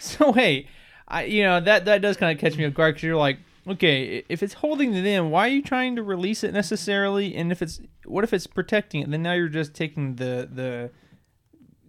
So 0.00 0.32
wait, 0.32 0.68
I 1.08 1.24
you 1.24 1.44
know 1.44 1.60
that 1.60 1.86
that 1.86 2.02
does 2.02 2.18
kind 2.18 2.30
of 2.30 2.38
catch 2.38 2.58
me 2.58 2.66
off 2.66 2.74
guard 2.74 2.94
because 2.94 3.04
you're 3.04 3.16
like, 3.16 3.38
okay, 3.68 4.24
if 4.28 4.42
it's 4.42 4.54
holding 4.54 4.94
it 4.94 5.06
in, 5.06 5.30
why 5.30 5.46
are 5.46 5.52
you 5.52 5.62
trying 5.62 5.96
to 5.96 6.02
release 6.02 6.44
it 6.44 6.52
necessarily? 6.52 7.34
And 7.34 7.50
if 7.52 7.62
it's 7.62 7.80
what 8.04 8.24
if 8.24 8.32
it's 8.32 8.46
protecting 8.46 9.02
it? 9.02 9.10
Then 9.10 9.22
now 9.22 9.32
you're 9.32 9.48
just 9.48 9.74
taking 9.74 10.16
the 10.16 10.48
the 10.52 10.90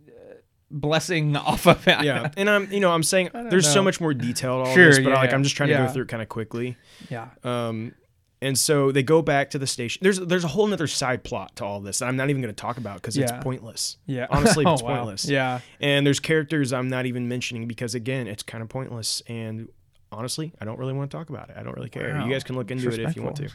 uh, 0.08 0.34
blessing 0.72 1.36
off 1.36 1.68
of 1.68 1.88
it. 1.88 2.04
yeah, 2.04 2.30
and 2.38 2.50
I'm, 2.50 2.72
you 2.72 2.80
know, 2.80 2.92
I'm 2.92 3.04
saying 3.04 3.30
there's 3.50 3.72
so 3.72 3.84
much 3.84 4.00
more 4.02 4.14
detail 4.14 4.64
to 4.64 4.70
all 4.70 4.76
Sure, 4.76 4.88
this, 4.88 5.00
but 5.00 5.10
yeah, 5.10 5.16
like. 5.16 5.34
I'm 5.34 5.44
just 5.44 5.56
trying 5.56 5.70
to 5.70 5.76
Yeah. 5.76 5.86
go 5.88 5.92
through 5.94 6.04
it 6.04 6.08
kind 6.10 6.24
of 6.24 6.30
quickly. 6.30 6.78
yeah. 7.10 7.30
Um, 7.44 7.94
and 8.42 8.60
so 8.60 8.92
they 8.92 9.02
go 9.02 9.22
back 9.22 9.50
to 9.52 9.58
the 9.58 9.66
station. 9.66 10.02
There's 10.04 10.20
there's 10.20 10.44
a 10.44 10.50
whole 10.50 10.72
other 10.72 10.88
side 10.88 11.24
plot 11.24 11.56
to 11.56 11.66
all 11.66 11.80
this 11.80 12.00
that 12.00 12.06
I'm 12.08 12.18
not 12.18 12.30
even 12.30 12.42
going 12.42 12.54
to 12.54 12.62
talk 12.62 12.78
about 12.78 12.96
because 12.98 13.18
Yeah. 13.18 13.24
it's 13.36 13.44
pointless. 13.44 13.98
Yeah. 14.06 14.28
honestly, 14.30 14.66
Oh, 14.66 14.74
it's 14.74 14.84
wow. 14.84 14.98
pointless. 14.98 15.26
Yeah. 15.26 15.62
And 15.80 16.06
there's 16.06 16.20
characters 16.20 16.72
I'm 16.74 16.90
not 16.90 17.06
even 17.06 17.28
mentioning 17.28 17.66
because 17.68 17.96
again, 17.96 18.28
it's 18.28 18.44
kind 18.44 18.62
of 18.62 18.68
pointless. 18.70 19.22
And 19.28 19.70
honestly, 20.12 20.54
I 20.60 20.66
don't 20.66 20.80
really 20.80 20.94
want 20.94 21.12
to 21.12 21.18
talk 21.18 21.30
about 21.30 21.50
it. 21.50 21.56
I 21.58 21.64
don't 21.64 21.76
really 21.76 21.90
care. 21.90 22.14
Wow. 22.14 22.26
You 22.26 22.32
guys 22.32 22.44
can 22.44 22.56
look 22.56 22.72
into 22.72 22.90
it 22.90 23.00
if 23.00 23.16
you 23.16 23.24
want 23.24 23.38
to. 23.38 23.50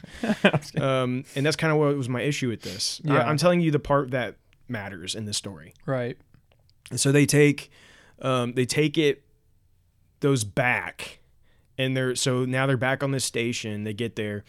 Um, 0.81 1.25
and 1.35 1.45
that's 1.45 1.55
kind 1.55 1.71
of 1.71 1.79
what 1.79 1.95
was 1.95 2.09
my 2.09 2.21
issue 2.21 2.49
with 2.49 2.61
this. 2.61 3.01
Yeah. 3.03 3.23
I'm 3.23 3.37
telling 3.37 3.61
you 3.61 3.71
the 3.71 3.79
part 3.79 4.11
that 4.11 4.35
matters 4.67 5.15
in 5.15 5.25
this 5.25 5.37
story. 5.37 5.73
right. 5.85 6.17
And 6.89 6.99
so 6.99 7.11
they 7.13 7.25
take, 7.25 7.71
um, 8.21 8.53
they 8.53 8.65
take 8.65 8.97
it, 8.97 9.23
those 10.19 10.43
back, 10.43 11.19
and 11.77 11.95
they're 11.95 12.15
so 12.15 12.45
now 12.45 12.65
they're 12.67 12.77
back 12.77 13.01
on 13.01 13.11
this 13.11 13.23
station. 13.23 13.83
They 13.85 13.93
get 13.93 14.15
there. 14.15 14.43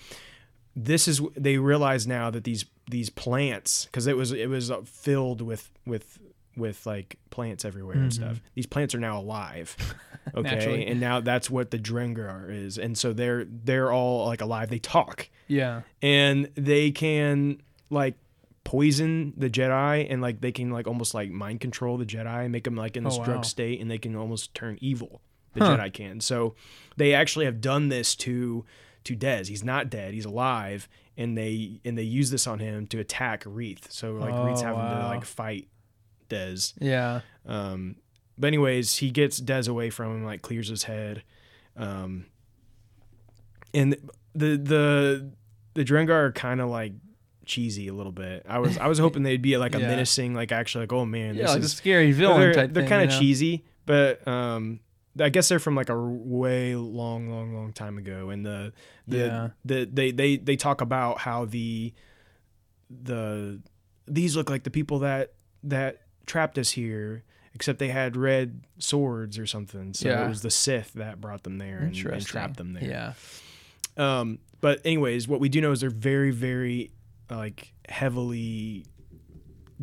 This 0.74 1.06
is 1.06 1.20
they 1.36 1.58
realize 1.58 2.06
now 2.06 2.30
that 2.30 2.44
these 2.44 2.64
these 2.90 3.10
plants 3.10 3.86
because 3.86 4.06
it 4.06 4.16
was 4.16 4.32
it 4.32 4.48
was 4.48 4.72
filled 4.84 5.40
with 5.40 5.70
with 5.86 6.18
with 6.56 6.84
like 6.86 7.18
plants 7.30 7.64
everywhere 7.64 7.96
and 7.96 8.12
stuff. 8.12 8.34
Mm-hmm. 8.36 8.46
These 8.54 8.66
plants 8.66 8.94
are 8.94 9.00
now 9.00 9.18
alive. 9.20 9.76
Okay, 10.36 10.86
and 10.86 11.00
now 11.00 11.18
that's 11.18 11.50
what 11.50 11.72
the 11.72 11.78
Drengir 11.80 12.48
is, 12.48 12.78
and 12.78 12.96
so 12.96 13.12
they're 13.12 13.44
they're 13.44 13.90
all 13.90 14.26
like 14.26 14.40
alive. 14.40 14.70
They 14.70 14.78
talk 14.78 15.28
Yeah. 15.48 15.82
and 16.00 16.48
they 16.54 16.92
can 16.92 17.60
like 17.90 18.14
poison 18.64 19.32
the 19.36 19.50
Jedi 19.50 20.06
and 20.08 20.22
like 20.22 20.40
they 20.40 20.52
can 20.52 20.70
like 20.70 20.86
almost 20.86 21.12
like 21.12 21.30
mind 21.30 21.60
control 21.60 21.96
the 21.98 22.06
Jedi, 22.06 22.44
and 22.44 22.52
make 22.52 22.62
them 22.64 22.76
like 22.76 22.96
in 22.96 23.02
this 23.04 23.14
Oh, 23.16 23.18
wow. 23.18 23.24
drug 23.24 23.44
state, 23.44 23.80
and 23.80 23.90
they 23.90 23.98
can 23.98 24.14
almost 24.14 24.54
turn 24.54 24.78
evil. 24.80 25.20
The 25.54 25.64
Huh. 25.64 25.76
Jedi 25.76 25.92
can. 25.92 26.20
So 26.20 26.54
they 26.96 27.14
actually 27.14 27.44
have 27.46 27.60
done 27.60 27.88
this 27.88 28.14
to 28.16 28.64
to 29.04 29.16
Dez. 29.16 29.48
He's 29.48 29.64
not 29.64 29.90
dead. 29.90 30.14
He's 30.14 30.24
alive, 30.24 30.88
and 31.16 31.36
they 31.36 31.80
and 31.84 31.98
they 31.98 32.04
use 32.04 32.30
this 32.30 32.46
on 32.46 32.60
him 32.60 32.86
to 32.86 33.00
attack 33.00 33.42
Reath. 33.44 33.90
So 33.90 34.12
like 34.12 34.32
Oh, 34.32 34.46
having 34.46 34.62
to 34.64 35.06
like 35.08 35.24
fight 35.24 35.66
Dez. 36.32 36.74
Yeah. 36.80 37.20
Um, 37.46 37.96
but 38.38 38.46
anyways, 38.48 38.96
he 38.96 39.10
gets 39.10 39.40
Dez 39.40 39.68
away 39.68 39.90
from 39.90 40.16
him, 40.16 40.24
like 40.24 40.42
clears 40.42 40.68
his 40.68 40.84
head. 40.84 41.22
Um, 41.76 42.26
and 43.74 43.92
the 44.34 44.56
the 44.56 45.30
the 45.74 45.84
Drengir 45.84 46.10
are 46.10 46.32
kind 46.32 46.60
of 46.60 46.68
like 46.68 46.92
cheesy 47.44 47.88
a 47.88 47.92
little 47.94 48.12
bit. 48.12 48.44
I 48.48 48.58
was 48.58 48.78
I 48.78 48.86
was 48.86 48.98
hoping 48.98 49.22
they'd 49.22 49.42
be 49.42 49.56
like 49.56 49.74
a 49.76 49.80
Yeah. 49.80 49.88
menacing, 49.88 50.34
like 50.34 50.52
actually 50.52 50.82
like 50.84 50.92
oh 50.92 51.04
man, 51.06 51.34
Yeah, 51.34 51.42
this 51.42 51.54
like 51.54 51.62
a 51.62 51.68
scary 51.68 52.12
villain 52.12 52.40
they're, 52.40 52.54
type 52.54 52.72
they're 52.72 52.86
kind 52.86 53.02
of 53.02 53.10
you 53.10 53.16
know? 53.16 53.20
cheesy, 53.20 53.64
but 53.86 54.26
um, 54.28 54.80
I 55.18 55.28
guess 55.28 55.48
they're 55.48 55.58
from 55.58 55.74
like 55.74 55.88
a 55.90 55.98
way 55.98 56.74
long, 56.76 57.28
long, 57.30 57.54
long 57.54 57.72
time 57.72 57.98
ago, 57.98 58.30
and 58.30 58.44
the 58.46 58.72
the, 59.06 59.16
Yeah. 59.18 59.48
the 59.64 59.88
they 59.92 60.10
they 60.12 60.36
they 60.36 60.56
talk 60.56 60.80
about 60.80 61.18
how 61.18 61.44
the 61.46 61.92
the 62.90 63.60
these 64.06 64.36
look 64.36 64.50
like 64.50 64.64
the 64.64 64.70
people 64.70 65.00
that 65.00 65.32
that 65.64 66.01
trapped 66.26 66.58
us 66.58 66.72
here. 66.72 67.24
Except 67.54 67.78
they 67.78 67.88
had 67.88 68.16
red 68.16 68.62
swords 68.78 69.38
or 69.38 69.46
something, 69.46 69.92
so 69.92 70.08
Yeah. 70.08 70.24
it 70.24 70.28
was 70.30 70.40
the 70.40 70.50
Sith 70.50 70.94
that 70.94 71.20
brought 71.20 71.42
them 71.42 71.58
there 71.58 71.80
and, 71.80 71.94
and 71.94 72.24
trapped 72.24 72.56
them 72.56 72.72
there. 72.72 72.82
Yeah. 72.82 73.12
Um, 73.98 74.38
but 74.62 74.80
anyways, 74.86 75.28
what 75.28 75.38
we 75.38 75.50
do 75.50 75.60
know 75.60 75.70
is 75.70 75.82
they're 75.82 75.90
very, 75.90 76.30
very 76.30 76.92
like 77.30 77.74
heavily 77.90 78.86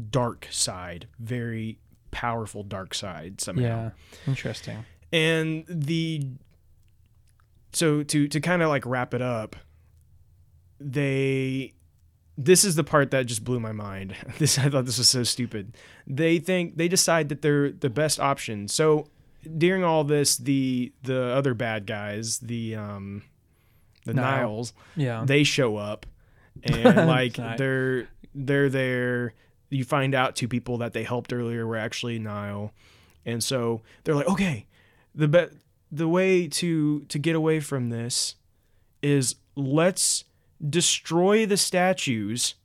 dark 0.10 0.48
side, 0.50 1.08
very 1.20 1.78
powerful 2.10 2.64
dark 2.64 2.96
side 2.96 3.40
somehow. 3.40 3.62
Yeah. 3.62 3.90
Interesting. 4.26 4.84
And 5.14 5.64
the 5.70 6.26
so 7.72 8.02
to 8.02 8.28
to 8.30 8.40
kind 8.42 8.64
of 8.64 8.70
like 8.70 8.84
wrap 8.88 9.14
it 9.14 9.22
up, 9.22 9.56
they 10.80 11.74
this 12.42 12.64
is 12.64 12.76
the 12.76 12.84
part 12.86 13.12
that 13.12 13.26
just 13.26 13.44
blew 13.44 13.60
my 13.60 13.72
mind. 13.74 14.16
This 14.40 14.58
I 14.58 14.70
thought 14.70 14.86
this 14.86 14.98
was 14.98 15.10
so 15.10 15.24
stupid. 15.24 15.76
They 16.08 16.40
think 16.40 16.78
they 16.78 16.88
decide 16.88 17.28
that 17.30 17.42
they're 17.42 17.72
the 17.72 17.90
best 17.90 18.20
option. 18.20 18.68
So 18.70 19.08
during 19.58 19.84
all 19.84 20.04
this, 20.06 20.38
the 20.38 20.92
the 21.04 21.22
other 21.22 21.54
bad 21.54 21.86
guys, 21.86 22.40
the 22.40 22.76
um 22.76 23.24
the 24.06 24.14
Nihil. 24.14 24.32
Nihils, 24.50 24.74
Yeah. 24.96 25.24
they 25.26 25.44
show 25.44 25.76
up 25.78 26.06
and 26.64 27.08
like 27.08 27.36
they're 27.58 28.08
they're 28.34 28.70
there 28.70 29.34
you 29.70 29.84
find 29.84 30.16
out 30.16 30.36
two 30.36 30.48
people 30.48 30.78
that 30.78 30.94
they 30.94 31.04
helped 31.04 31.32
earlier 31.32 31.66
were 31.68 31.78
actually 31.78 32.18
Nihil 32.20 32.72
and 33.26 33.44
so 33.44 33.82
they're 34.04 34.16
like 34.16 34.28
okay 34.28 34.66
the 35.14 35.28
be- 35.28 35.56
the 35.92 36.08
way 36.08 36.48
to 36.48 37.02
to 37.02 37.20
get 37.20 37.36
away 37.36 37.60
from 37.60 37.90
this 37.90 38.36
is 39.02 39.36
let's 39.56 40.24
destroy 40.68 41.46
the 41.46 41.58
statues 41.58 42.56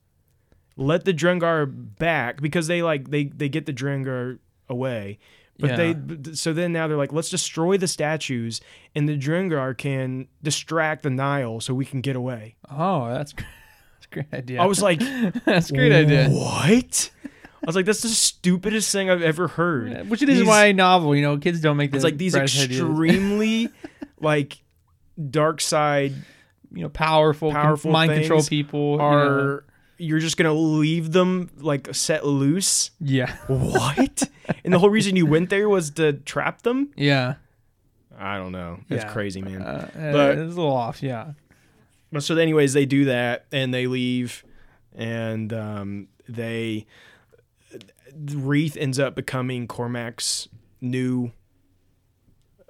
let 0.76 1.04
the 1.04 1.14
Drengir 1.14 1.66
back 1.98 2.40
because 2.40 2.66
they 2.66 2.82
like 2.82 3.10
they 3.10 3.24
they 3.24 3.48
get 3.48 3.66
the 3.66 3.72
Drengir 3.72 4.38
away 4.68 5.18
but 5.58 5.70
Yeah. 5.70 5.92
they 5.92 6.32
so 6.34 6.52
then 6.52 6.72
now 6.72 6.88
they're 6.88 6.96
like 6.96 7.12
let's 7.12 7.30
destroy 7.30 7.76
the 7.76 7.86
statues 7.86 8.60
and 8.94 9.08
the 9.08 9.16
Drengir 9.16 9.76
can 9.78 10.26
distract 10.42 11.04
the 11.04 11.10
Nihil 11.10 11.60
so 11.60 11.72
we 11.74 11.84
can 11.84 12.00
get 12.00 12.16
away 12.16 12.56
Oh, 12.68 13.08
that's 13.14 13.32
that's 13.34 14.06
a 14.10 14.14
great 14.14 14.26
idea. 14.34 14.60
I 14.60 14.66
was 14.66 14.82
like 14.82 14.98
that's 15.44 15.70
a 15.70 15.74
great 15.74 15.92
idea. 15.92 16.28
What? 16.30 17.10
I 17.24 17.66
was 17.66 17.76
like, 17.76 17.86
that's 17.86 18.02
the 18.02 18.08
stupidest 18.10 18.92
thing 18.92 19.08
I've 19.08 19.22
ever 19.22 19.48
heard. 19.48 20.10
Which 20.10 20.20
it 20.20 20.28
is 20.28 20.40
These- 20.40 20.46
why 20.46 20.72
novel, 20.72 21.16
you 21.16 21.22
know, 21.22 21.38
kids 21.38 21.60
don't 21.62 21.78
make 21.78 21.92
this. 21.92 21.98
It's 22.00 22.04
like 22.04 22.18
these 22.18 22.34
extremely 22.34 23.70
like 24.20 24.58
dark 25.30 25.60
side 25.62 26.12
you 26.74 26.82
know, 26.82 26.88
powerful, 26.88 27.50
powerful 27.52 27.90
mind 27.90 28.12
control 28.12 28.40
things 28.40 28.48
people 28.48 28.92
you 28.92 28.98
know. 28.98 29.04
are 29.04 29.64
you're 29.98 30.18
just 30.18 30.36
gonna 30.36 30.52
leave 30.52 31.12
them 31.12 31.48
like 31.58 31.94
set 31.94 32.26
loose. 32.26 32.90
Yeah, 33.00 33.34
What? 33.46 34.28
and 34.64 34.72
the 34.74 34.78
whole 34.78 34.90
reason 34.90 35.14
you 35.16 35.26
went 35.26 35.50
there 35.50 35.68
was 35.68 35.90
to 35.92 36.12
trap 36.14 36.62
them? 36.62 36.90
yeah, 36.96 37.34
I 38.18 38.36
don't 38.38 38.52
know. 38.52 38.80
That's 38.88 39.04
Yeah. 39.04 39.12
crazy, 39.12 39.40
man. 39.42 39.62
uh, 39.62 39.88
But- 40.12 40.38
it's 40.38 40.52
a 40.52 40.56
little 40.56 40.72
off. 40.72 41.02
Yeah, 41.02 41.32
But 42.12 42.22
so, 42.22 42.36
anyways, 42.36 42.72
they 42.72 42.86
do 42.86 43.04
that 43.06 43.46
and 43.52 43.72
they 43.74 43.86
leave, 43.86 44.44
and 44.94 45.52
um, 45.52 46.08
they 46.28 46.86
Reath 48.16 48.76
ends 48.76 48.98
up 48.98 49.14
becoming 49.16 49.66
Cohmac's 49.66 50.48
new 50.80 51.32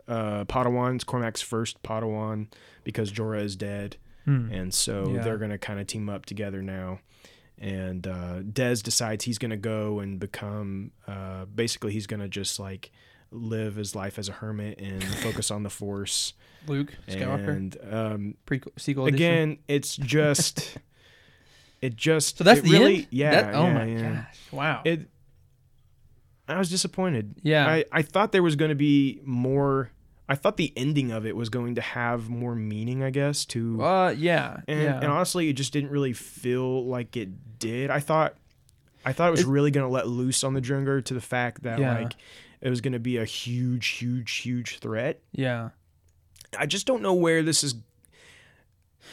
uh, 0.09 0.45
Padawan. 0.45 0.97
It's 0.97 1.05
Cohmac's 1.05 1.41
first 1.43 1.83
Padawan 1.83 2.49
because 2.85 3.11
Jora 3.13 3.43
is 3.43 3.57
dead, 3.57 3.97
and 4.27 4.73
so 4.73 5.05
Hmm. 5.05 5.15
Yeah. 5.17 5.23
they're 5.23 5.39
gonna 5.39 5.59
kind 5.59 5.79
of 5.81 5.87
team 5.87 6.09
up 6.09 6.27
together 6.27 6.63
now. 6.63 7.01
And 7.59 8.07
uh, 8.07 8.41
Dez 8.43 8.83
decides 8.83 9.25
he's 9.25 9.39
gonna 9.39 9.57
go 9.57 10.01
and 10.01 10.19
become 10.19 10.91
uh, 11.07 11.45
basically 11.47 11.93
he's 11.93 12.07
gonna 12.07 12.29
just 12.29 12.59
like 12.59 12.91
live 13.31 13.77
his 13.77 13.95
life 13.95 14.19
as 14.19 14.29
a 14.29 14.33
hermit 14.33 14.81
and 14.81 15.03
focus 15.23 15.51
on 15.51 15.63
the 15.63 15.71
Force. 15.71 16.33
Luke 16.67 16.95
Skywalker, 17.09 17.49
And 17.49 17.77
um, 17.91 18.35
prequel, 18.47 18.69
sequel 18.79 19.07
edition. 19.07 19.25
again 19.27 19.59
it's 19.69 19.97
just 20.17 20.79
it 21.83 21.95
just 21.95 22.39
So 22.39 22.45
that's 22.45 22.63
the 22.63 22.71
really 22.71 22.97
end. 22.97 23.07
yeah 23.11 23.31
That- 23.43 23.55
oh 23.55 23.67
yeah, 23.67 23.75
my 23.75 23.85
yeah. 23.85 24.13
gosh! 24.15 24.39
Wow. 24.51 24.83
it 24.85 25.09
i 26.49 26.59
was 26.59 26.71
disappointed 26.71 27.35
Yeah. 27.43 27.67
i 27.67 27.85
i 27.93 28.03
thought 28.03 28.33
there 28.33 28.43
was 28.43 28.57
going 28.57 28.69
to 28.71 28.75
be 28.75 29.21
more 29.25 29.91
i 30.29 30.35
thought 30.35 30.57
the 30.57 30.72
ending 30.77 31.11
of 31.12 31.27
it 31.27 31.37
was 31.37 31.49
going 31.49 31.75
to 31.75 31.81
have 31.81 32.29
more 32.29 32.55
meaning 32.55 33.03
i 33.03 33.11
guess 33.11 33.45
to 33.45 33.83
uh, 33.83 34.11
yeah, 34.16 34.59
and, 34.68 34.83
yeah. 34.83 34.97
and 35.01 35.07
honestly 35.07 35.49
it 35.49 35.55
just 35.55 35.72
didn't 35.72 35.91
really 35.91 36.12
feel 36.12 36.85
like 36.87 37.16
it 37.16 37.59
did 37.59 37.91
i 37.91 38.01
thought 38.01 38.35
i 39.05 39.12
thought 39.12 39.29
it 39.29 39.33
was 39.33 39.41
It- 39.41 39.47
really 39.47 39.70
going 39.70 39.87
to 39.87 39.93
let 39.93 40.09
loose 40.09 40.43
on 40.45 40.55
the 40.55 40.61
Drengir 40.61 41.05
to 41.05 41.14
the 41.14 41.20
fact 41.20 41.62
that 41.64 41.79
Yeah. 41.79 41.99
like 41.99 42.14
it 42.61 42.70
was 42.70 42.81
going 42.81 42.95
to 42.95 42.99
be 42.99 43.16
a 43.18 43.25
huge 43.25 43.87
huge 43.89 44.33
huge 44.37 44.79
threat 44.79 45.20
yeah. 45.33 45.70
i 46.59 46.66
just 46.66 46.87
don't 46.87 47.03
know 47.03 47.14
where 47.14 47.43
this 47.43 47.62
is 47.64 47.75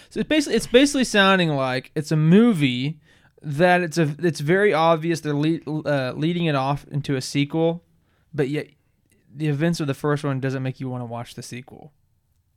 So 0.10 0.20
it's 0.22 0.30
basically 0.30 0.56
it's 0.56 0.68
basically 0.68 1.04
sounding 1.04 1.50
like 1.50 1.92
it's 1.96 2.12
a 2.12 2.18
movie 2.18 3.00
that 3.42 3.82
it's 3.82 3.98
a 3.98 4.16
it's 4.20 4.40
very 4.40 4.74
obvious 4.74 5.20
they're 5.22 5.34
lead, 5.34 5.64
uh, 5.68 6.14
leading 6.16 6.46
it 6.46 6.56
off 6.56 6.86
into 6.92 7.16
a 7.16 7.22
sequel, 7.22 7.84
but 8.34 8.50
yet 8.50 8.68
the 9.36 9.48
events 9.48 9.80
of 9.80 9.88
the 9.88 9.94
first 9.94 10.24
one 10.24 10.40
doesn't 10.40 10.64
make 10.64 10.80
you 10.80 10.90
want 10.90 11.02
to 11.02 11.06
watch 11.06 11.36
the 11.36 11.44
sequel. 11.44 11.92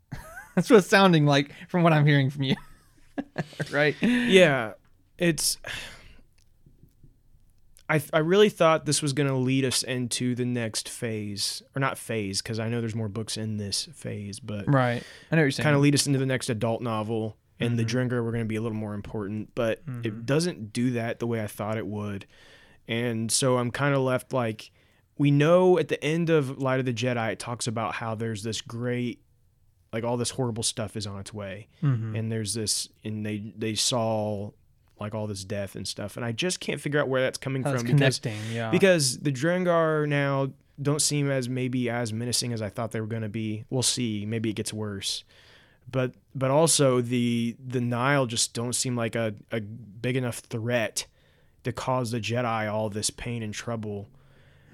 That's 0.55 0.71
what 0.71 0.79
it's 0.79 0.89
sounding 0.89 1.27
like 1.27 1.51
from 1.69 1.83
what 1.83 1.93
I'm 1.93 2.07
hearing 2.07 2.31
from 2.31 2.43
you. 2.45 2.57
right? 3.71 3.95
yeah 4.03 4.73
it's 5.19 5.57
I, 7.89 8.03
I 8.13 8.19
really 8.19 8.49
thought 8.49 8.87
this 8.87 9.03
was 9.03 9.13
going 9.13 9.29
to 9.29 9.35
lead 9.37 9.65
us 9.65 9.83
into 9.83 10.35
the 10.35 10.45
next 10.45 10.89
phase 10.89 11.63
or 11.77 11.81
not 11.81 11.99
phase 11.99 12.41
because 12.43 12.59
i 12.59 12.69
know 12.69 12.81
there's 12.81 12.95
more 12.95 13.09
books 13.09 13.37
in 13.37 13.59
this 13.59 13.89
phase 13.95 14.41
but 14.41 14.65
Right. 14.67 15.03
I 15.31 15.37
know 15.37 15.43
what 15.43 15.45
you're 15.45 15.51
saying. 15.53 15.65
kind 15.65 15.77
of 15.77 15.83
lead 15.83 15.95
us 15.95 16.07
into 16.07 16.19
the 16.19 16.27
next 16.27 16.49
adult 16.49 16.81
novel 16.83 17.37
and 17.61 17.79
the 17.79 17.85
Mm-hmm. 17.85 17.97
Drengir 18.15 18.25
were 18.25 18.33
going 18.33 18.43
to 18.43 18.49
be 18.49 18.57
a 18.57 18.63
little 18.63 18.77
more 18.77 18.95
important 18.95 19.55
but 19.55 19.81
it 20.03 20.25
doesn't 20.27 20.73
do 20.73 20.91
that 20.93 21.19
the 21.21 21.27
way 21.27 21.41
i 21.43 21.47
thought 21.47 21.77
it 21.79 21.87
would 21.87 22.27
and 22.89 23.31
so 23.31 23.59
i'm 23.59 23.71
kind 23.71 23.95
of 23.95 24.01
left 24.01 24.33
like 24.33 24.71
we 25.19 25.31
know 25.31 25.79
at 25.79 25.89
the 25.89 26.03
end 26.05 26.31
of 26.31 26.59
light 26.61 26.81
of 26.81 26.87
the 26.87 26.93
jedi 26.95 27.33
it 27.33 27.39
talks 27.39 27.67
about 27.67 27.95
how 27.95 28.15
there's 28.15 28.43
this 28.43 28.61
great 28.61 29.21
like 29.93 30.03
all 30.05 30.17
this 30.17 30.31
horrible 30.31 30.63
stuff 30.63 30.97
is 30.97 31.07
on 31.07 31.21
its 31.21 31.33
way 31.33 31.69
Mhm. 31.83 32.19
and 32.19 32.33
there's 32.33 32.55
this 32.55 32.89
and 33.05 33.25
they 33.25 33.53
they 33.57 33.75
saw 33.75 34.51
like 35.01 35.15
all 35.15 35.27
this 35.27 35.45
death 35.45 35.75
and 35.77 35.87
stuff 35.87 36.17
and 36.17 36.25
i 36.25 36.33
just 36.33 36.61
can't 36.61 36.81
figure 36.81 37.01
out 37.01 37.09
where 37.09 37.21
that's 37.23 37.39
coming 37.39 37.63
it's 37.63 37.71
from 37.83 37.93
because. 37.97 38.21
Yeah. 38.53 38.71
because 38.71 39.19
the 39.19 39.33
Drengir 39.33 40.09
now 40.09 40.51
don't 40.83 41.01
seem 41.03 41.31
as 41.31 41.49
maybe 41.49 41.89
as 41.89 42.13
menacing 42.13 42.53
as 42.53 42.61
I 42.61 42.69
thought 42.69 42.91
they 42.91 43.01
were 43.01 43.07
going 43.07 43.23
to 43.23 43.29
be. 43.29 43.65
We'll 43.71 43.85
see. 43.85 44.27
Maybe 44.27 44.51
it 44.51 44.55
gets 44.57 44.73
worse. 44.73 45.23
But 45.89 46.15
but 46.35 46.51
also 46.51 47.01
the 47.01 47.55
the 47.65 47.81
Nihil 47.81 48.27
just 48.27 48.55
don't 48.55 48.73
seem 48.73 48.97
like 48.97 49.15
a, 49.15 49.35
a 49.53 49.61
big 49.61 50.17
enough 50.17 50.39
threat 50.39 51.07
to 51.63 51.71
cause 51.73 52.11
the 52.11 52.19
Jedi 52.21 52.69
all 52.73 52.91
this 52.91 53.09
pain 53.11 53.41
and 53.45 53.55
trouble. 53.55 54.09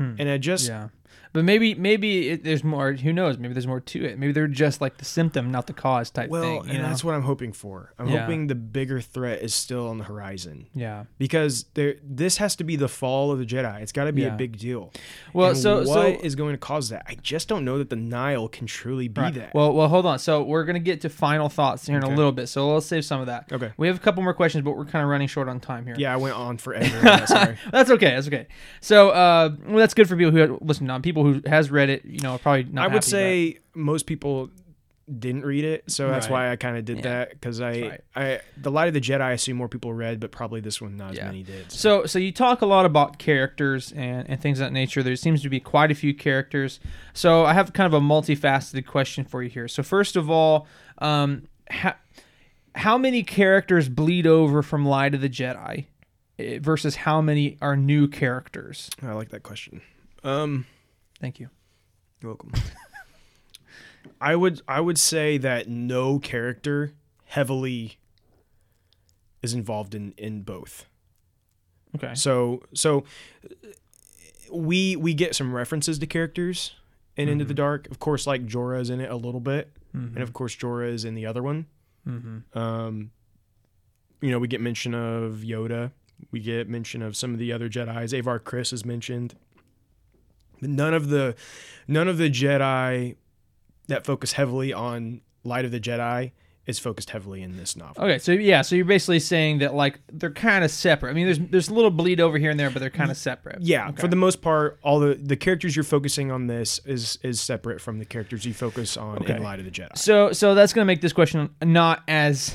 And 0.00 0.28
I 0.28 0.38
just 0.38 0.66
Hmm. 0.66 0.72
yeah. 0.72 0.88
But 1.32 1.44
maybe 1.44 1.74
maybe 1.74 2.30
it, 2.30 2.44
there's 2.44 2.64
more. 2.64 2.92
Who 2.92 3.12
knows? 3.12 3.38
Maybe 3.38 3.54
there's 3.54 3.66
more 3.66 3.80
to 3.80 4.04
it. 4.04 4.18
Maybe 4.18 4.32
they're 4.32 4.48
just 4.48 4.80
like 4.80 4.96
the 4.98 5.04
symptom, 5.04 5.50
not 5.50 5.66
the 5.66 5.72
cause 5.72 6.10
type 6.10 6.28
well, 6.28 6.42
thing. 6.42 6.56
Well, 6.60 6.68
and 6.68 6.78
know? 6.78 6.88
that's 6.88 7.04
what 7.04 7.14
I'm 7.14 7.22
hoping 7.22 7.52
for. 7.52 7.92
I'm 7.98 8.08
Yeah. 8.08 8.20
hoping 8.22 8.48
the 8.48 8.54
bigger 8.56 9.00
threat 9.00 9.40
is 9.42 9.54
still 9.54 9.88
on 9.88 9.98
the 9.98 10.04
horizon. 10.04 10.66
yeah. 10.74 11.04
Because 11.18 11.66
there, 11.74 11.94
this 12.02 12.38
has 12.38 12.56
to 12.56 12.64
be 12.64 12.76
the 12.76 12.88
fall 12.88 13.30
of 13.30 13.38
the 13.38 13.46
Jedi. 13.46 13.80
It's 13.80 13.92
got 13.92 14.04
to 14.04 14.12
be 14.12 14.22
Yeah. 14.22 14.34
a 14.34 14.36
big 14.36 14.58
deal. 14.58 14.92
Well, 15.32 15.50
And 15.50 15.58
so 15.58 15.78
what 15.78 15.86
so 15.86 16.06
is 16.22 16.34
going 16.34 16.54
to 16.54 16.58
cause 16.58 16.88
that? 16.88 17.04
I 17.08 17.14
just 17.14 17.46
don't 17.48 17.64
know 17.64 17.78
that 17.78 17.90
the 17.90 17.96
Nihil 17.96 18.48
can 18.48 18.66
truly 18.66 19.06
be 19.08 19.20
Right. 19.20 19.34
that. 19.34 19.54
Well, 19.54 19.72
well, 19.72 19.88
hold 19.88 20.06
on. 20.06 20.18
So 20.18 20.42
we're 20.42 20.64
gonna 20.64 20.78
get 20.80 21.02
to 21.02 21.08
final 21.08 21.48
thoughts 21.48 21.86
here 21.86 21.96
in 21.96 22.02
a 22.02 22.08
little 22.08 22.32
bit. 22.32 22.48
So 22.48 22.72
let's 22.74 22.86
save 22.86 23.04
some 23.04 23.20
of 23.20 23.26
that. 23.26 23.52
Okay. 23.52 23.70
We 23.76 23.86
have 23.86 23.96
a 23.96 24.00
couple 24.00 24.22
more 24.22 24.34
questions, 24.34 24.64
but 24.64 24.76
we're 24.76 24.84
kind 24.84 25.02
of 25.04 25.08
running 25.10 25.28
short 25.28 25.48
on 25.48 25.60
time 25.60 25.84
here. 25.86 25.94
Yeah, 25.98 26.12
I 26.12 26.16
went 26.16 26.34
on 26.34 26.56
forever. 26.58 26.96
on 26.98 27.04
that, 27.04 27.28
sorry. 27.28 27.56
That's 27.70 27.90
okay. 27.90 28.10
That's 28.14 28.26
okay. 28.26 28.46
So 28.80 29.10
uh, 29.10 29.50
well, 29.66 29.76
that's 29.78 29.94
good 29.94 30.08
for 30.08 30.16
people 30.16 30.32
who 30.32 30.58
listen 30.62 30.88
on. 30.90 31.02
People 31.02 31.19
who 31.24 31.42
has 31.46 31.70
read 31.70 31.90
it, 31.90 32.04
you 32.04 32.20
know, 32.20 32.32
are 32.34 32.38
probably 32.38 32.64
not. 32.64 32.90
I 32.90 32.94
would 32.94 33.04
say 33.04 33.58
most 33.74 34.06
people 34.06 34.50
didn't 35.18 35.44
read 35.44 35.64
it, 35.64 35.90
so 35.90 36.08
that's 36.08 36.26
Right. 36.26 36.32
why 36.32 36.52
I 36.52 36.56
kind 36.56 36.76
of 36.76 36.84
did 36.84 36.98
Yeah. 36.98 37.02
that 37.02 37.30
because 37.32 37.60
I. 37.60 37.98
I, 38.14 38.40
the 38.56 38.70
Light 38.70 38.86
of 38.86 38.94
the 38.94 39.00
Jedi, 39.00 39.20
I 39.20 39.32
assume 39.32 39.56
more 39.56 39.68
people 39.68 39.92
read, 39.92 40.20
but 40.20 40.30
probably 40.30 40.60
this 40.60 40.80
one 40.80 40.96
not 40.96 41.14
Yeah. 41.14 41.22
as 41.22 41.26
many 41.26 41.42
did. 41.42 41.72
So, 41.72 42.06
so 42.06 42.20
you 42.20 42.30
talk 42.30 42.62
a 42.62 42.66
lot 42.66 42.86
about 42.86 43.18
characters 43.18 43.90
and, 43.92 44.28
and 44.30 44.40
things 44.40 44.60
of 44.60 44.66
that 44.66 44.72
nature. 44.72 45.02
There 45.02 45.16
seems 45.16 45.42
to 45.42 45.48
be 45.48 45.58
quite 45.58 45.90
a 45.90 45.96
few 45.96 46.14
characters. 46.14 46.78
So 47.12 47.44
I 47.44 47.54
have 47.54 47.72
kind 47.72 47.92
of 47.92 47.92
a 47.92 48.00
multifaceted 48.04 48.86
question 48.86 49.24
for 49.24 49.42
you 49.42 49.50
here. 49.50 49.66
So 49.66 49.82
first 49.82 50.14
of 50.14 50.30
all, 50.30 50.68
um, 50.98 51.48
how, 51.68 51.94
how 52.76 52.96
many 52.96 53.24
characters 53.24 53.88
bleed 53.88 54.28
over 54.28 54.62
from 54.62 54.86
Light 54.86 55.12
of 55.12 55.20
the 55.22 55.28
Jedi 55.28 55.86
eh, 56.38 56.60
versus 56.62 56.94
how 56.94 57.20
many 57.20 57.56
are 57.60 57.76
new 57.76 58.06
characters? 58.06 58.88
I 59.02 59.10
like 59.14 59.30
that 59.30 59.42
question. 59.42 59.80
Um, 60.22 60.66
Thank 61.20 61.38
you. 61.40 61.48
you're 62.20 62.30
welcome. 62.32 62.52
I 64.20 64.34
would, 64.36 64.62
I 64.66 64.80
would 64.80 64.98
say 64.98 65.36
that 65.38 65.68
no 65.68 66.18
character 66.18 66.92
heavily 67.26 67.98
is 69.42 69.52
involved 69.54 69.94
in 69.94 70.12
in 70.16 70.42
both. 70.42 70.86
Okay. 71.96 72.14
So 72.14 72.62
so 72.74 73.04
we 74.52 74.96
we 74.96 75.14
get 75.14 75.34
some 75.34 75.54
references 75.54 75.98
to 75.98 76.06
characters 76.06 76.74
in 77.16 77.28
Into 77.28 77.44
Mm-hmm. 77.44 77.48
the 77.48 77.54
Dark. 77.54 77.90
Of 77.90 77.98
course, 77.98 78.26
like 78.26 78.46
Jora 78.46 78.80
is 78.80 78.90
in 78.90 79.00
it 79.00 79.10
a 79.10 79.16
little 79.16 79.40
bit, 79.40 79.70
and 79.92 80.18
of 80.18 80.32
course 80.32 80.54
Jora 80.56 80.90
is 80.90 81.04
in 81.04 81.14
the 81.14 81.26
other 81.26 81.42
one. 81.42 81.66
Mm-hmm. 82.06 82.58
Um, 82.58 83.10
you 84.20 84.30
know, 84.30 84.38
we 84.38 84.48
get 84.48 84.60
mention 84.60 84.94
of 84.94 85.36
Yoda. 85.44 85.90
We 86.30 86.40
get 86.40 86.68
mention 86.68 87.00
of 87.02 87.16
some 87.16 87.32
of 87.32 87.38
the 87.38 87.52
other 87.52 87.68
Jedi's. 87.68 88.12
Avar 88.12 88.38
Kriss 88.40 88.72
is 88.72 88.84
mentioned. 88.84 89.34
None 90.62 90.94
of 90.94 91.08
the 91.08 91.34
none 91.88 92.08
of 92.08 92.18
the 92.18 92.30
Jedi 92.30 93.16
that 93.88 94.04
focus 94.06 94.32
heavily 94.32 94.72
on 94.72 95.20
Light 95.44 95.64
of 95.64 95.70
the 95.70 95.80
Jedi 95.80 96.32
is 96.66 96.78
focused 96.78 97.10
heavily 97.10 97.42
in 97.42 97.56
this 97.56 97.74
novel. 97.76 98.04
Okay, 98.04 98.18
so 98.18 98.30
yeah, 98.32 98.62
so 98.62 98.76
you're 98.76 98.84
basically 98.84 99.18
saying 99.18 99.58
that 99.58 99.74
like 99.74 99.98
they're 100.12 100.30
kind 100.30 100.62
of 100.62 100.70
separate. 100.70 101.10
I 101.10 101.14
mean, 101.14 101.24
there's 101.26 101.38
there's 101.38 101.68
a 101.68 101.74
little 101.74 101.90
bleed 101.90 102.20
over 102.20 102.38
here 102.38 102.50
and 102.50 102.60
there, 102.60 102.70
but 102.70 102.78
they're 102.80 102.90
kind 102.90 103.10
of 103.10 103.16
separate. 103.16 103.60
Yeah, 103.62 103.88
Okay. 103.88 104.00
for 104.02 104.08
the 104.08 104.16
most 104.16 104.40
part, 104.42 104.78
all 104.82 105.00
the 105.00 105.14
the 105.14 105.36
characters 105.36 105.74
you're 105.74 105.82
focusing 105.82 106.30
on 106.30 106.46
this 106.46 106.78
is 106.84 107.18
is 107.22 107.40
separate 107.40 107.80
from 107.80 107.98
the 107.98 108.04
characters 108.04 108.44
you 108.44 108.54
focus 108.54 108.96
on 108.96 109.18
Okay. 109.22 109.36
in 109.36 109.42
Light 109.42 109.58
of 109.58 109.64
the 109.64 109.70
Jedi. 109.70 109.96
So 109.98 110.32
so 110.32 110.54
that's 110.54 110.72
gonna 110.72 110.84
make 110.84 111.00
this 111.00 111.12
question 111.14 111.50
not 111.62 112.02
as 112.06 112.54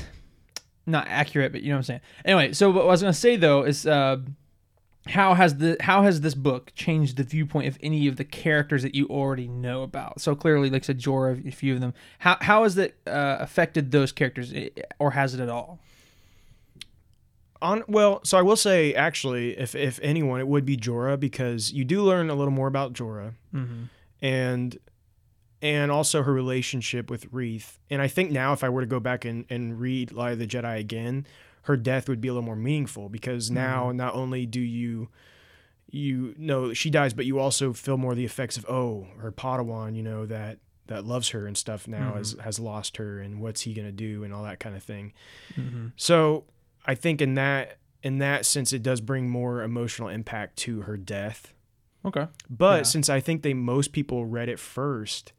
not 0.86 1.06
accurate, 1.08 1.50
but 1.52 1.62
you 1.62 1.70
know 1.70 1.74
what 1.74 1.78
I'm 1.80 1.82
saying. 1.82 2.00
Anyway, 2.24 2.52
so 2.52 2.70
what 2.70 2.84
I 2.84 2.86
was 2.86 3.02
gonna 3.02 3.12
say 3.12 3.36
though 3.36 3.64
is 3.64 3.86
uh, 3.86 4.18
how 5.08 5.34
has 5.34 5.56
the 5.56 5.76
how 5.80 6.02
has 6.02 6.20
this 6.20 6.34
book 6.34 6.72
changed 6.74 7.16
the 7.16 7.22
viewpoint 7.22 7.68
of 7.68 7.78
any 7.82 8.08
of 8.08 8.16
the 8.16 8.24
characters 8.24 8.82
that 8.82 8.94
you 8.94 9.06
already 9.06 9.48
know 9.48 9.82
about? 9.82 10.20
So 10.20 10.34
clearly, 10.34 10.70
like 10.70 10.84
said, 10.84 10.98
Jora, 10.98 11.46
a 11.46 11.50
few 11.50 11.74
of 11.74 11.80
them. 11.80 11.94
How 12.18 12.36
how 12.40 12.64
has 12.64 12.76
it 12.76 12.96
uh, 13.06 13.36
affected 13.40 13.90
those 13.90 14.12
characters, 14.12 14.52
eh, 14.52 14.68
or 14.98 15.12
has 15.12 15.34
it 15.34 15.40
at 15.40 15.48
all? 15.48 15.78
On 17.62 17.84
well, 17.88 18.20
so 18.24 18.36
I 18.36 18.42
will 18.42 18.56
say 18.56 18.94
actually, 18.94 19.56
if 19.58 19.74
if 19.74 19.98
anyone, 20.02 20.40
it 20.40 20.48
would 20.48 20.64
be 20.64 20.76
Jora 20.76 21.18
because 21.18 21.72
you 21.72 21.84
do 21.84 22.02
learn 22.02 22.28
a 22.28 22.34
little 22.34 22.52
more 22.52 22.68
about 22.68 22.92
Jora, 22.92 23.34
and 24.20 24.78
and 25.62 25.90
also 25.90 26.22
her 26.22 26.32
relationship 26.32 27.10
with 27.10 27.32
Reath. 27.32 27.78
And 27.88 28.02
I 28.02 28.08
think 28.08 28.30
now, 28.30 28.52
if 28.52 28.62
I 28.62 28.68
were 28.68 28.82
to 28.82 28.86
go 28.86 29.00
back 29.00 29.24
and 29.24 29.46
and 29.48 29.80
read 29.80 30.12
Light 30.12 30.32
of 30.32 30.38
the 30.38 30.46
Jedi 30.46 30.78
again, 30.78 31.26
her 31.66 31.76
death 31.76 32.08
would 32.08 32.20
be 32.20 32.28
a 32.28 32.32
little 32.32 32.46
more 32.46 32.56
meaningful 32.56 33.08
because 33.08 33.46
mm-hmm. 33.46 33.56
now 33.56 33.92
not 33.92 34.14
only 34.14 34.46
do 34.46 34.60
you 34.60 35.08
you 35.88 36.34
know 36.38 36.72
she 36.72 36.90
dies, 36.90 37.12
but 37.12 37.26
you 37.26 37.38
also 37.38 37.72
feel 37.72 37.96
more 37.96 38.14
the 38.14 38.24
effects 38.24 38.56
of 38.56 38.64
oh 38.68 39.06
her 39.18 39.32
Padawan, 39.32 39.94
you 39.94 40.02
know 40.02 40.26
that 40.26 40.58
that 40.86 41.04
loves 41.04 41.30
her 41.30 41.46
and 41.46 41.56
stuff 41.56 41.88
now 41.88 42.14
has 42.14 42.34
mm-hmm. 42.34 42.42
has 42.42 42.60
lost 42.60 42.96
her 42.98 43.20
and 43.20 43.40
what's 43.40 43.62
he 43.62 43.74
gonna 43.74 43.92
do 43.92 44.22
and 44.22 44.32
all 44.32 44.44
that 44.44 44.60
kind 44.60 44.76
of 44.76 44.82
thing. 44.82 45.12
Mm-hmm. 45.56 45.88
So 45.96 46.44
I 46.84 46.94
think 46.94 47.20
in 47.20 47.34
that 47.34 47.78
in 48.02 48.18
that 48.18 48.46
sense 48.46 48.72
it 48.72 48.82
does 48.82 49.00
bring 49.00 49.28
more 49.28 49.62
emotional 49.62 50.08
impact 50.08 50.56
to 50.58 50.82
her 50.82 50.96
death. 50.96 51.52
Okay. 52.04 52.28
But 52.48 52.78
Yeah. 52.78 52.82
since 52.84 53.08
I 53.08 53.18
think 53.18 53.42
they 53.42 53.54
most 53.54 53.90
people 53.90 54.24
read 54.24 54.48
it 54.48 54.60
first, 54.60 55.32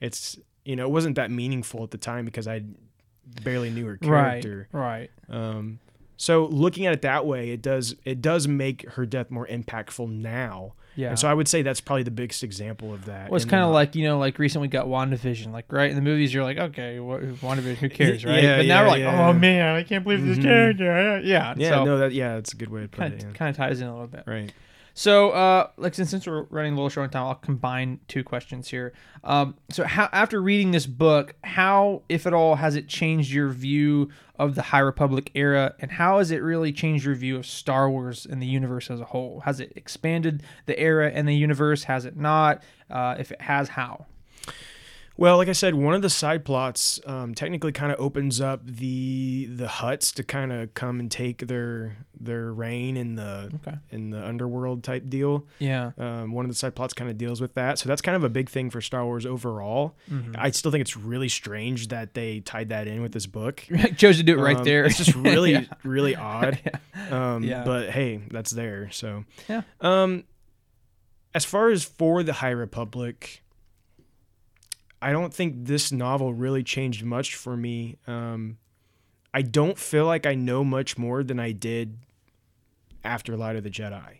it's 0.00 0.38
you 0.66 0.76
know 0.76 0.84
it 0.84 0.90
wasn't 0.90 1.16
that 1.16 1.30
meaningful 1.30 1.82
at 1.82 1.90
the 1.90 1.98
time 1.98 2.26
because 2.26 2.46
I 2.46 2.64
barely 3.42 3.70
knew 3.70 3.86
her 3.86 3.96
character. 3.96 4.68
Right. 4.72 5.10
Right. 5.30 5.36
Um, 5.36 5.78
so 6.16 6.46
looking 6.46 6.86
at 6.86 6.92
it 6.92 7.02
that 7.02 7.24
way, 7.26 7.50
it 7.50 7.62
does 7.62 7.96
it 8.04 8.20
does 8.20 8.46
make 8.46 8.88
her 8.90 9.06
death 9.06 9.30
more 9.30 9.46
impactful 9.46 10.10
now. 10.10 10.74
Yeah. 10.96 11.10
And 11.10 11.18
so 11.18 11.28
I 11.28 11.34
would 11.34 11.48
say 11.48 11.62
that's 11.62 11.80
probably 11.80 12.02
the 12.02 12.10
biggest 12.10 12.42
example 12.42 12.92
of 12.92 13.06
that. 13.06 13.30
Well, 13.30 13.36
it's 13.36 13.44
kind 13.46 13.62
of 13.62 13.70
like 13.72 13.94
you 13.94 14.04
know, 14.04 14.18
like 14.18 14.38
recently 14.38 14.66
we 14.68 14.72
got 14.72 14.86
WandaVision. 14.86 15.50
Like 15.52 15.72
right 15.72 15.88
in 15.88 15.96
the 15.96 16.02
movies, 16.02 16.34
you're 16.34 16.42
like, 16.42 16.58
okay, 16.58 16.98
what, 17.00 17.22
WandaVision, 17.22 17.76
who 17.76 17.88
cares, 17.88 18.24
right? 18.24 18.42
Yeah, 18.42 18.56
but 18.58 18.66
now 18.66 18.74
yeah, 18.80 18.82
we're 18.82 18.88
like, 18.88 19.00
yeah. 19.00 19.28
oh 19.28 19.32
man, 19.32 19.76
I 19.76 19.82
can't 19.84 20.04
believe 20.04 20.26
this 20.26 20.38
Mhm. 20.38 20.42
character. 20.42 21.20
Yeah. 21.24 21.54
yeah, 21.56 21.68
so 21.70 21.84
no, 21.84 21.98
that 21.98 22.12
yeah, 22.12 22.34
that's 22.34 22.52
a 22.52 22.56
good 22.56 22.68
way 22.70 22.82
to 22.82 22.88
put 22.88 22.98
kind 23.00 23.14
it. 23.14 23.22
yeah. 23.24 23.32
kind 23.32 23.48
of 23.50 23.56
ties 23.56 23.80
in 23.80 23.86
a 23.86 23.92
little 23.92 24.08
bit. 24.08 24.24
Right. 24.26 24.52
So, 25.00 25.30
uh, 25.30 25.70
like 25.78 25.94
since, 25.94 26.10
since 26.10 26.26
we're 26.26 26.42
running 26.50 26.74
a 26.74 26.76
little 26.76 26.90
short 26.90 27.04
on 27.04 27.10
time, 27.10 27.26
I'll 27.26 27.34
combine 27.36 28.00
two 28.06 28.22
questions 28.22 28.68
here. 28.68 28.92
Um, 29.24 29.54
so, 29.70 29.84
how 29.84 30.10
after 30.12 30.42
reading 30.42 30.72
this 30.72 30.84
book, 30.84 31.36
how, 31.42 32.02
if 32.10 32.26
at 32.26 32.34
all, 32.34 32.56
has 32.56 32.76
it 32.76 32.86
changed 32.86 33.32
your 33.32 33.48
view 33.48 34.10
of 34.38 34.56
the 34.56 34.60
High 34.60 34.80
Republic 34.80 35.30
era, 35.34 35.74
and 35.78 35.90
how 35.90 36.18
has 36.18 36.30
it 36.30 36.42
really 36.42 36.70
changed 36.70 37.06
your 37.06 37.14
view 37.14 37.38
of 37.38 37.46
Star 37.46 37.88
Wars 37.88 38.26
and 38.26 38.42
the 38.42 38.46
universe 38.46 38.90
as 38.90 39.00
a 39.00 39.06
whole? 39.06 39.40
Has 39.46 39.58
it 39.58 39.72
expanded 39.74 40.42
the 40.66 40.78
era 40.78 41.10
and 41.10 41.26
the 41.26 41.34
universe? 41.34 41.84
Has 41.84 42.04
it 42.04 42.18
not? 42.18 42.62
Uh, 42.90 43.16
if 43.18 43.32
it 43.32 43.40
has, 43.40 43.70
how? 43.70 44.04
Well, 45.20 45.36
like 45.36 45.48
I 45.48 45.52
said, 45.52 45.74
one 45.74 45.92
of 45.92 46.00
the 46.00 46.08
side 46.08 46.46
plots 46.46 46.98
um, 47.04 47.34
technically 47.34 47.72
kind 47.72 47.92
of 47.92 48.00
opens 48.00 48.40
up 48.40 48.66
the 48.66 49.44
the 49.50 49.66
Hutts 49.66 50.14
to 50.14 50.22
kind 50.24 50.50
of 50.50 50.72
come 50.72 50.98
and 50.98 51.10
take 51.10 51.46
their 51.46 51.98
their 52.18 52.50
reign 52.50 52.96
in 52.96 53.16
the 53.16 53.52
Okay. 53.56 53.76
in 53.90 54.08
the 54.08 54.26
underworld 54.26 54.82
type 54.82 55.10
deal. 55.10 55.46
Yeah. 55.58 55.90
Um, 55.98 56.32
one 56.32 56.46
of 56.46 56.50
the 56.50 56.54
side 56.54 56.74
plots 56.74 56.94
kind 56.94 57.10
of 57.10 57.18
deals 57.18 57.38
with 57.38 57.52
that, 57.52 57.78
so 57.78 57.86
that's 57.86 58.00
kind 58.00 58.16
of 58.16 58.24
a 58.24 58.30
big 58.30 58.48
thing 58.48 58.70
for 58.70 58.80
Star 58.80 59.04
Wars 59.04 59.26
overall. 59.26 59.94
Mm-hmm. 60.10 60.36
I 60.38 60.52
still 60.52 60.70
think 60.70 60.80
it's 60.80 60.96
really 60.96 61.28
strange 61.28 61.88
that 61.88 62.14
they 62.14 62.40
tied 62.40 62.70
that 62.70 62.88
in 62.88 63.02
with 63.02 63.12
this 63.12 63.26
book. 63.26 63.62
Chose 63.98 64.16
to 64.16 64.22
do 64.22 64.38
it 64.38 64.42
right 64.42 64.56
Um, 64.56 64.64
there. 64.64 64.86
It's 64.86 64.96
just 64.96 65.14
really, 65.14 65.52
Yeah. 65.52 65.64
really 65.84 66.16
odd. 66.16 66.58
Um, 67.10 67.44
Yeah. 67.44 67.64
But 67.64 67.90
hey, 67.90 68.22
that's 68.30 68.52
there. 68.52 68.88
So, 68.90 69.24
Yeah. 69.50 69.62
Um, 69.82 70.24
as 71.34 71.44
far 71.44 71.68
as 71.68 71.84
for 71.84 72.22
the 72.22 72.32
High 72.34 72.50
Republic, 72.50 73.42
I 75.02 75.12
don't 75.12 75.32
think 75.32 75.64
this 75.66 75.90
novel 75.92 76.34
really 76.34 76.62
changed 76.62 77.04
much 77.04 77.34
for 77.34 77.56
me. 77.56 77.96
Um, 78.06 78.58
I 79.32 79.42
don't 79.42 79.78
feel 79.78 80.04
like 80.06 80.26
I 80.26 80.34
know 80.34 80.62
much 80.64 80.98
more 80.98 81.22
than 81.22 81.38
I 81.40 81.52
did 81.52 81.96
after 83.04 83.36
Light 83.36 83.56
of 83.56 83.62
the 83.64 83.70
Jedi. 83.70 84.18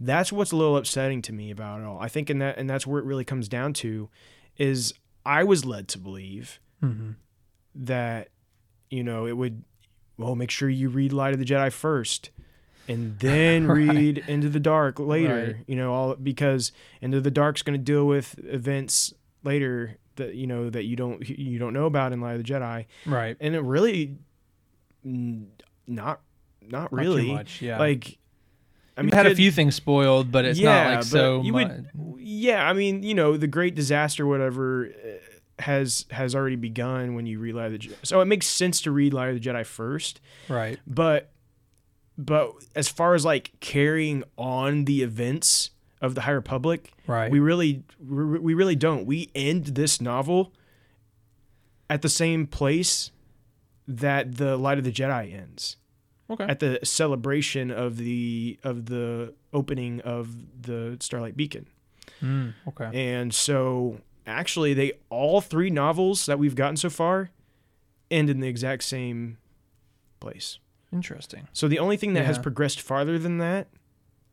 That's 0.00 0.32
what's 0.32 0.50
a 0.52 0.56
little 0.56 0.76
upsetting 0.76 1.20
to 1.22 1.32
me 1.32 1.50
about 1.50 1.80
it 1.80 1.84
all. 1.84 1.98
I 2.00 2.08
think, 2.08 2.30
in 2.30 2.38
that, 2.38 2.56
and 2.58 2.68
that's 2.68 2.86
where 2.86 2.98
it 3.00 3.04
really 3.04 3.24
comes 3.24 3.48
down 3.48 3.72
to, 3.74 4.08
is 4.56 4.94
I 5.26 5.44
was 5.44 5.64
led 5.64 5.88
to 5.88 5.98
believe 5.98 6.58
Mhm. 6.82 7.16
that 7.74 8.28
you 8.88 9.04
know 9.04 9.26
it 9.26 9.36
would 9.36 9.62
well 10.16 10.34
make 10.34 10.50
sure 10.50 10.68
you 10.68 10.88
read 10.88 11.12
light 11.12 11.32
of 11.34 11.38
the 11.38 11.44
jedi 11.44 11.70
first 11.70 12.30
and 12.88 13.18
then 13.20 13.66
Right. 13.66 13.88
read 13.94 14.24
into 14.26 14.48
the 14.48 14.58
dark 14.58 14.98
later 14.98 15.54
Right. 15.58 15.64
you 15.68 15.76
know 15.76 15.92
all 15.92 16.16
because 16.16 16.72
into 17.02 17.20
the 17.20 17.30
dark's 17.30 17.60
going 17.62 17.78
to 17.78 17.84
deal 17.84 18.06
with 18.06 18.38
events 18.42 19.12
later 19.42 19.96
that 20.16 20.34
you 20.34 20.46
know 20.46 20.68
that 20.70 20.84
you 20.84 20.96
don't 20.96 21.26
you 21.28 21.58
don't 21.58 21.72
know 21.72 21.86
about 21.86 22.12
in 22.12 22.20
light 22.20 22.32
of 22.36 22.38
the 22.44 22.52
jedi 22.52 22.86
Right. 23.06 23.36
and 23.40 23.54
it 23.54 23.60
really 23.62 24.18
not 25.04 26.20
not 26.62 26.92
really 26.92 27.26
too 27.26 27.32
much, 27.32 27.62
yeah. 27.62 27.78
like 27.78 28.18
i 28.96 29.02
We've 29.02 29.12
had 29.12 29.26
a 29.26 29.34
few 29.34 29.50
things 29.50 29.74
spoiled, 29.74 30.30
but 30.30 30.44
it's 30.44 30.60
not 30.60 30.94
like 30.94 31.04
so 31.04 31.42
you 31.42 31.52
much. 31.52 31.68
would 31.94 32.20
yeah 32.22 32.68
i 32.68 32.72
mean 32.74 33.02
you 33.02 33.14
know 33.14 33.36
the 33.36 33.46
great 33.46 33.74
disaster 33.74 34.26
whatever 34.26 34.88
uh, 34.88 35.62
has 35.62 36.04
has 36.10 36.34
already 36.34 36.56
begun 36.56 37.14
when 37.14 37.26
you 37.26 37.38
read 37.38 37.54
light 37.54 37.66
of 37.66 37.72
the 37.72 37.78
jedi 37.78 37.94
so 38.02 38.20
it 38.20 38.26
makes 38.26 38.46
sense 38.46 38.80
to 38.82 38.90
read 38.90 39.12
light 39.14 39.28
of 39.34 39.34
the 39.34 39.48
jedi 39.48 39.64
first 39.64 40.20
Right. 40.48 40.78
but 40.86 41.30
but 42.18 42.52
as 42.76 42.88
far 42.88 43.14
as 43.14 43.24
like 43.24 43.52
carrying 43.60 44.22
on 44.36 44.84
the 44.84 45.02
events 45.02 45.70
of 46.00 46.14
the 46.14 46.22
high 46.22 46.30
republic 46.32 46.92
Right. 47.06 47.30
we 47.30 47.40
really 47.40 47.82
we 48.06 48.54
really 48.54 48.76
don't 48.76 49.04
we 49.06 49.30
end 49.34 49.66
this 49.66 50.00
novel 50.00 50.52
at 51.88 52.02
the 52.02 52.08
same 52.08 52.46
place 52.46 53.10
that 53.88 54.36
the 54.36 54.56
light 54.56 54.78
of 54.78 54.84
the 54.84 54.92
jedi 54.92 55.34
ends 55.34 55.76
Okay. 56.30 56.44
at 56.44 56.60
the 56.60 56.78
celebration 56.84 57.70
of 57.72 57.96
the 57.96 58.58
of 58.62 58.86
the 58.86 59.34
opening 59.52 60.00
of 60.02 60.62
the 60.62 60.96
starlight 61.00 61.36
beacon 61.36 61.66
Mm, 62.22 62.52
okay. 62.68 62.90
and 62.92 63.32
so 63.32 63.98
actually 64.26 64.74
they 64.74 64.92
all 65.10 65.40
three 65.40 65.70
novels 65.70 66.26
that 66.26 66.38
we've 66.38 66.54
gotten 66.54 66.76
so 66.76 66.90
far 66.90 67.30
end 68.10 68.28
in 68.28 68.40
the 68.40 68.48
exact 68.48 68.82
same 68.84 69.38
place 70.20 70.58
Interesting. 70.92 71.48
so 71.52 71.66
the 71.66 71.78
only 71.78 71.96
thing 71.96 72.12
that 72.14 72.26
has 72.26 72.38
progressed 72.38 72.80
farther 72.80 73.18
than 73.18 73.38
that 73.38 73.68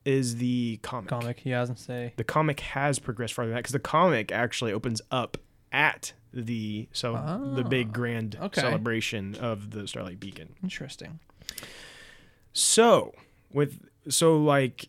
is 0.07 0.37
the 0.37 0.79
comic. 0.81 1.09
Comic. 1.09 1.41
Yeah, 1.43 1.57
I 1.57 1.61
was 1.61 1.69
gonna 1.69 1.77
say. 1.79 2.13
The 2.15 2.23
comic 2.23 2.61
has 2.61 2.97
progressed 2.97 3.33
farther 3.33 3.49
than 3.49 3.55
that 3.55 3.59
because 3.63 3.73
the 3.73 3.79
comic 3.79 4.31
actually 4.31 4.71
opens 4.71 5.01
up 5.11 5.37
at 5.71 6.13
the 6.33 6.87
so 6.93 7.13
the 7.55 7.63
big 7.63 7.91
grand 7.91 8.37
Ah, 8.39 8.45
okay. 8.45 8.61
celebration 8.61 9.35
of 9.35 9.71
the 9.71 9.87
Starlight 9.87 10.19
Beacon. 10.19 10.55
Interesting. 10.63 11.19
So 12.53 13.13
with 13.51 13.79
so 14.09 14.37
like 14.37 14.87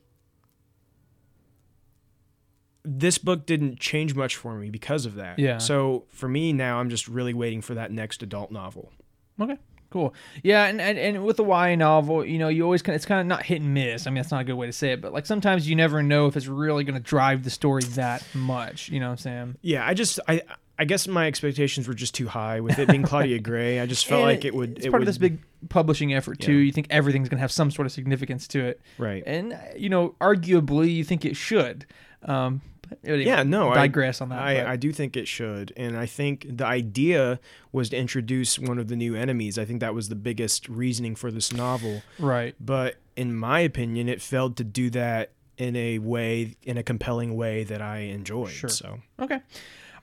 this 2.85 3.19
book 3.19 3.45
didn't 3.45 3.79
change 3.81 4.15
much 4.15 4.37
for 4.37 4.55
me 4.55 4.71
because 4.71 5.05
of 5.05 5.17
that. 5.17 5.39
Yeah. 5.39 5.59
So 5.59 6.05
for 6.11 6.29
me 6.29 6.53
now, 6.53 6.79
I'm 6.79 6.89
just 6.91 7.07
really 7.09 7.35
waiting 7.35 7.61
for 7.61 7.75
that 7.75 7.91
next 7.93 8.23
adult 8.23 8.51
novel. 8.51 8.93
Okay. 9.41 9.59
Cool. 9.91 10.15
Yeah, 10.43 10.67
and, 10.67 10.81
and, 10.81 10.99
and 10.99 11.25
with 11.25 11.39
the 11.39 11.45
YA 11.45 11.75
novel, 11.75 12.25
you 12.25 12.39
know, 12.39 12.49
you 12.49 12.63
always 12.63 12.83
kind 12.83 12.95
of, 12.95 12.97
it's 12.97 13.07
kind 13.07 13.21
of 13.23 13.27
not 13.27 13.45
hit 13.45 13.63
and 13.63 13.73
miss. 13.73 14.07
I 14.07 14.11
mean, 14.11 14.17
that's 14.17 14.31
not 14.31 14.43
a 14.43 14.45
good 14.45 14.55
way 14.55 14.67
to 14.67 14.73
say 14.73 14.93
it, 14.93 15.01
but 15.01 15.15
like 15.15 15.25
sometimes 15.25 15.69
you 15.69 15.77
never 15.77 16.03
know 16.03 16.27
if 16.27 16.37
it's 16.37 16.47
really 16.47 16.85
going 16.85 16.95
to 16.95 17.01
drive 17.01 17.43
the 17.43 17.51
story 17.51 17.83
that 17.95 18.23
much. 18.35 18.91
You 18.91 19.01
know 19.01 19.07
what 19.07 19.13
I'm 19.13 19.19
saying? 19.19 19.57
Yeah, 19.63 19.87
I 19.87 19.95
just 19.95 20.21
I 20.29 20.43
I 20.79 20.85
guess 20.85 21.09
my 21.09 21.27
expectations 21.27 21.89
were 21.89 21.95
just 21.95 22.15
too 22.15 22.29
high 22.29 22.61
with 22.61 22.79
it 22.79 22.89
being 22.89 23.03
Claudia 23.03 23.39
Gray. 23.41 23.81
I 23.81 23.87
just 23.87 24.07
felt 24.07 24.21
And 24.21 24.29
like 24.29 24.45
it 24.45 24.55
would. 24.55 24.77
It's 24.77 24.87
it 24.87 24.91
part 24.91 25.01
would, 25.01 25.03
of 25.03 25.07
this 25.07 25.19
big 25.19 25.39
publishing 25.69 26.15
effort 26.15 26.39
too. 26.39 26.53
Yeah. 26.53 26.67
You 26.67 26.73
think 26.73 26.87
everything's 26.91 27.29
going 27.29 27.39
to 27.39 27.43
have 27.43 27.53
some 27.53 27.71
sort 27.71 27.87
of 27.87 27.93
significance 27.93 28.47
to 28.49 28.65
it, 28.65 28.81
right. 28.97 29.23
and 29.27 29.59
you 29.77 29.89
know, 29.89 30.15
arguably, 30.21 30.95
you 30.95 31.03
think 31.03 31.25
it 31.25 31.35
should. 31.35 31.87
Um, 32.23 32.61
but 32.89 32.99
anyway, 33.05 33.25
yeah, 33.25 33.43
no, 33.43 33.73
digress 33.73 34.21
I, 34.21 34.25
on 34.25 34.29
that. 34.31 34.41
I, 34.41 34.73
I 34.73 34.77
do 34.77 34.93
think 34.93 35.17
it 35.17 35.29
should, 35.29 35.73
and 35.77 35.97
I 35.97 36.07
think 36.07 36.47
the 36.49 36.67
idea 36.67 37.41
was 37.73 37.91
to 37.91 37.97
introduce 37.97 38.59
one 38.59 38.79
of 38.79 38.89
the 38.89 38.97
new 38.97 39.15
enemies. 39.15 39.59
I 39.59 39.65
think 39.65 39.81
that 39.81 39.95
was 39.95 40.09
the 40.09 40.15
biggest 40.15 40.69
reasoning 40.69 41.15
for 41.15 41.31
this 41.31 41.53
novel. 41.53 42.03
right. 42.19 42.55
But 42.61 42.97
in 43.17 43.35
my 43.35 43.61
opinion, 43.61 44.09
it 44.09 44.23
failed 44.23 44.57
to 44.59 44.65
do 44.65 44.91
that 44.91 45.33
in 45.57 45.75
a 45.77 45.99
way, 45.99 46.57
in 46.63 46.79
a 46.79 46.83
compelling 46.83 47.37
way 47.37 47.65
that 47.65 47.83
I 47.83 47.99
enjoyed. 47.99 48.53
Sure. 48.53 48.71
So 48.71 49.01
Okay. 49.21 49.41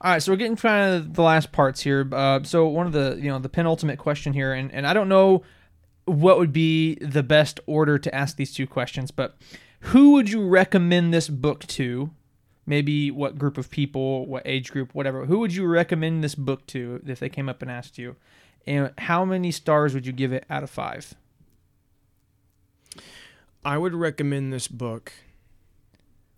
All 0.02 0.12
right, 0.12 0.22
so 0.22 0.30
we're 0.30 0.36
getting 0.36 0.56
kind 0.56 0.94
of 0.94 1.14
the 1.14 1.22
last 1.22 1.52
parts 1.52 1.80
here. 1.80 2.06
Uh, 2.12 2.42
so 2.42 2.66
one 2.68 2.86
of 2.86 2.92
the 2.92 3.18
you 3.20 3.28
know 3.30 3.38
the 3.38 3.48
penultimate 3.48 3.98
question 3.98 4.34
here, 4.34 4.52
and, 4.52 4.70
and 4.72 4.86
I 4.86 4.92
don't 4.92 5.08
know 5.08 5.42
what 6.04 6.38
would 6.38 6.52
be 6.52 6.96
the 6.96 7.22
best 7.22 7.60
order 7.66 7.98
to 7.98 8.14
ask 8.14 8.36
these 8.36 8.52
two 8.52 8.66
questions, 8.66 9.10
but 9.10 9.36
who 9.80 10.12
would 10.12 10.30
you 10.30 10.46
recommend 10.46 11.14
this 11.14 11.28
book 11.28 11.66
to? 11.66 12.10
Maybe 12.66 13.10
what 13.10 13.38
group 13.38 13.58
of 13.58 13.70
people, 13.70 14.26
what 14.26 14.42
age 14.44 14.72
group, 14.72 14.94
whatever. 14.94 15.26
Who 15.26 15.38
would 15.38 15.54
you 15.54 15.66
recommend 15.66 16.24
this 16.24 16.34
book 16.34 16.66
to 16.68 17.00
if 17.06 17.20
they 17.20 17.28
came 17.28 17.48
up 17.48 17.62
and 17.62 17.70
asked 17.70 17.96
you? 17.96 18.16
And 18.66 18.92
how 18.98 19.24
many 19.24 19.52
stars 19.52 19.94
would 19.94 20.06
you 20.06 20.12
give 20.12 20.32
it 20.32 20.44
out 20.50 20.64
of 20.64 20.70
five? 20.70 21.14
I 23.64 23.78
would 23.78 23.94
recommend 23.94 24.52
this 24.52 24.66
book 24.68 25.12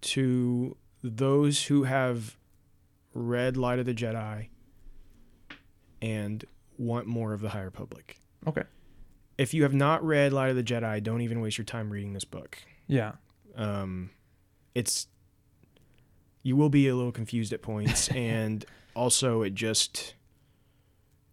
to 0.00 0.76
those 1.02 1.64
who 1.66 1.84
have 1.84 2.36
read 3.14 3.56
Light 3.56 3.78
of 3.78 3.86
the 3.86 3.94
Jedi 3.94 4.48
and 6.00 6.44
want 6.76 7.06
more 7.06 7.32
of 7.32 7.40
the 7.40 7.50
High 7.50 7.62
Republic. 7.62 8.18
Okay. 8.46 8.64
If 9.36 9.55
you 9.55 9.62
have 9.62 9.74
not 9.74 10.05
read 10.05 10.32
Light 10.32 10.50
of 10.50 10.56
the 10.56 10.62
Jedi, 10.62 11.02
don't 11.02 11.20
even 11.20 11.40
waste 11.40 11.59
your 11.59 11.64
time 11.64 11.90
reading 11.90 12.12
this 12.12 12.24
book. 12.24 12.59
Yeah. 12.86 13.12
Um, 13.56 14.10
it's 14.74 15.06
you 16.43 16.56
will 16.56 16.70
be 16.70 16.89
a 16.89 16.94
little 16.94 17.12
confused 17.12 17.52
at 17.52 17.62
points, 17.62 18.09
and 18.15 18.65
also 18.94 19.43
it 19.43 19.55
just 19.55 20.15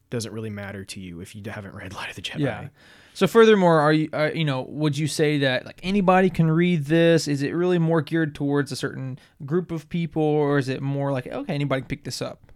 doesn't 0.10 0.32
really 0.32 0.50
matter 0.50 0.86
to 0.86 1.00
you 1.00 1.20
if 1.20 1.36
you 1.36 1.42
haven't 1.46 1.74
read 1.76 1.94
Light 1.94 2.10
of 2.10 2.16
the 2.16 2.22
Jedi. 2.22 2.40
Yeah. 2.40 2.68
So 3.14 3.28
furthermore, 3.28 3.80
are 3.80 3.94
you 3.94 4.10
uh, 4.14 4.32
you 4.34 4.44
know 4.46 4.64
would 4.70 4.98
you 4.98 5.08
say 5.08 5.40
that 5.40 5.66
like 5.66 5.80
anybody 5.84 6.30
can 6.30 6.52
read 6.52 6.86
this? 6.86 7.28
Is 7.28 7.42
it 7.42 7.52
really 7.52 7.80
more 7.80 8.02
geared 8.02 8.36
towards 8.36 8.72
a 8.72 8.76
certain 8.76 9.18
group 9.46 9.72
of 9.72 9.88
people, 9.90 10.22
or 10.22 10.58
is 10.58 10.68
it 10.70 10.82
more 10.82 11.12
like 11.12 11.28
okay 11.28 11.54
anybody 11.54 11.82
can 11.82 11.88
pick 11.88 12.04
this 12.04 12.22
up? 12.22 12.52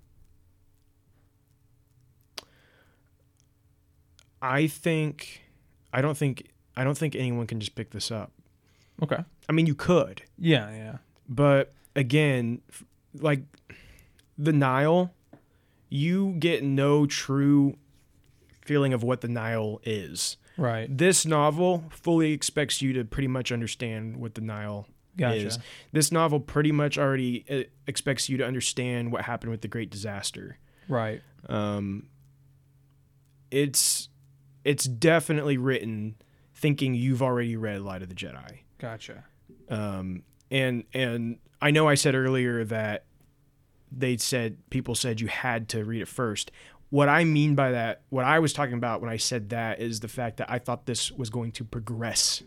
I 4.42 4.68
think 4.68 5.42
I 5.94 6.02
don't 6.02 6.18
think 6.18 6.50
I 6.76 6.84
don't 6.84 6.98
think 6.98 7.16
anyone 7.16 7.48
can 7.48 7.60
just 7.60 7.76
pick 7.76 7.92
this 7.92 8.12
up. 8.12 8.32
Okay. 9.02 9.24
I 9.48 9.52
mean, 9.52 9.66
you 9.66 9.76
could, 9.76 10.22
Yeah, 10.38 10.70
yeah. 10.72 10.98
but 11.28 11.74
again, 12.00 12.62
like 13.14 13.42
the 14.38 14.54
Nihil, 14.54 15.14
you 15.90 16.36
get 16.40 16.64
no 16.64 17.06
true 17.06 17.76
feeling 18.62 18.94
of 18.94 19.04
what 19.04 19.20
the 19.22 19.28
Nihil 19.28 19.82
is. 19.84 20.38
Right. 20.58 20.88
This 20.96 21.26
novel 21.26 21.84
fully 21.90 22.32
expects 22.32 22.82
you 22.82 22.94
to 22.94 23.04
pretty 23.04 23.28
much 23.28 23.52
understand 23.52 24.18
what 24.18 24.36
the 24.36 24.42
Nihil 24.42 24.88
Gotcha. 25.18 25.36
is. 25.36 25.60
This 25.92 26.12
novel 26.12 26.40
pretty 26.40 26.72
much 26.72 26.98
already 26.98 27.46
uh, 27.50 27.70
expects 27.86 28.30
you 28.30 28.38
to 28.38 28.46
understand 28.46 29.12
what 29.12 29.24
happened 29.24 29.52
with 29.52 29.62
the 29.62 29.68
Great 29.68 29.90
Disaster. 29.90 30.58
Right. 30.88 31.22
Um, 31.48 32.08
it's 33.52 34.10
it's 34.64 34.86
definitely 34.86 35.58
written 35.58 36.16
thinking 36.54 36.94
you've 36.94 37.22
already 37.22 37.56
read 37.56 37.82
Light 37.82 38.02
of 38.04 38.10
the 38.10 38.16
Jedi. 38.16 38.60
Gotcha. 38.78 39.26
Um, 39.70 40.24
and 40.52 40.84
and 40.94 41.38
I 41.62 41.72
know 41.72 41.88
I 41.88 41.96
said 41.96 42.16
earlier 42.16 42.64
that 42.66 43.06
they 43.92 44.18
said 44.18 44.58
people 44.70 44.96
said 44.96 45.20
you 45.22 45.28
had 45.28 45.70
to 45.70 45.84
read 45.84 46.02
it 46.02 46.08
first. 46.08 46.52
What 46.92 47.08
I 47.10 47.24
mean 47.24 47.54
by 47.56 47.72
that, 47.72 48.02
what 48.10 48.26
I 48.26 48.40
was 48.40 48.52
talking 48.54 48.74
about 48.76 49.00
when 49.02 49.10
I 49.12 49.18
said 49.18 49.50
that 49.50 49.80
is 49.80 50.00
the 50.00 50.08
fact 50.08 50.38
that 50.38 50.50
I 50.50 50.58
thought 50.58 50.86
this 50.88 51.12
was 51.12 51.30
going 51.30 51.52
to 51.54 51.64
progress 51.64 52.42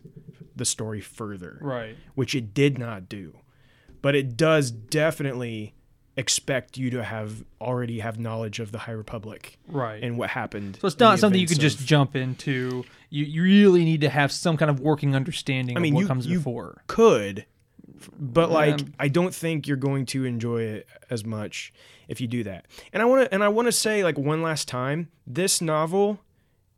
the 0.56 0.64
story 0.64 1.00
further, 1.00 1.58
Right. 1.60 1.96
which 2.14 2.34
it 2.34 2.52
did 2.52 2.76
not 2.78 3.08
do. 3.08 3.36
But 4.02 4.16
it 4.16 4.36
does 4.36 4.72
definitely 4.72 5.74
expect 6.16 6.76
you 6.76 6.90
to 6.90 7.02
have 7.04 7.44
already 7.60 8.00
have 8.00 8.18
knowledge 8.18 8.58
of 8.60 8.70
the 8.72 8.78
High 8.78 8.92
Republic 8.92 9.58
Right. 9.68 10.02
and 10.02 10.18
what 10.18 10.30
happened. 10.30 10.78
so 10.80 10.86
it's 10.88 10.98
not 10.98 11.18
something 11.20 11.38
you 11.40 11.44
events 11.44 11.58
can 11.58 11.60
just 11.70 11.86
jump 11.86 12.16
into. 12.16 12.84
You 13.10 13.24
you 13.24 13.42
really 13.42 13.84
need 13.84 14.00
to 14.02 14.08
have 14.10 14.30
some 14.32 14.56
kind 14.56 14.70
of 14.70 14.80
working 14.80 15.14
understanding 15.14 15.76
I 15.76 15.80
mean, 15.80 15.92
of 15.92 15.94
what 15.94 16.00
you- 16.02 16.06
comes 16.08 16.26
you- 16.26 16.38
before. 16.38 16.82
could, 16.88 17.46
but 18.18 18.50
like 18.50 18.80
Um, 18.80 18.94
I 18.98 19.08
don't 19.08 19.34
think 19.34 19.66
you're 19.66 19.76
going 19.76 20.06
to 20.06 20.24
enjoy 20.24 20.62
it 20.62 20.86
as 21.10 21.24
much 21.24 21.72
if 22.08 22.20
you 22.20 22.26
do 22.26 22.44
that. 22.44 22.66
And 22.92 23.02
I 23.02 23.06
want 23.06 23.24
to 23.26 23.34
and 23.34 23.42
I 23.44 23.48
want 23.48 23.66
to 23.68 23.72
say 23.72 24.02
like 24.04 24.18
one 24.18 24.42
last 24.42 24.68
time, 24.68 25.08
this 25.26 25.60
novel 25.60 26.20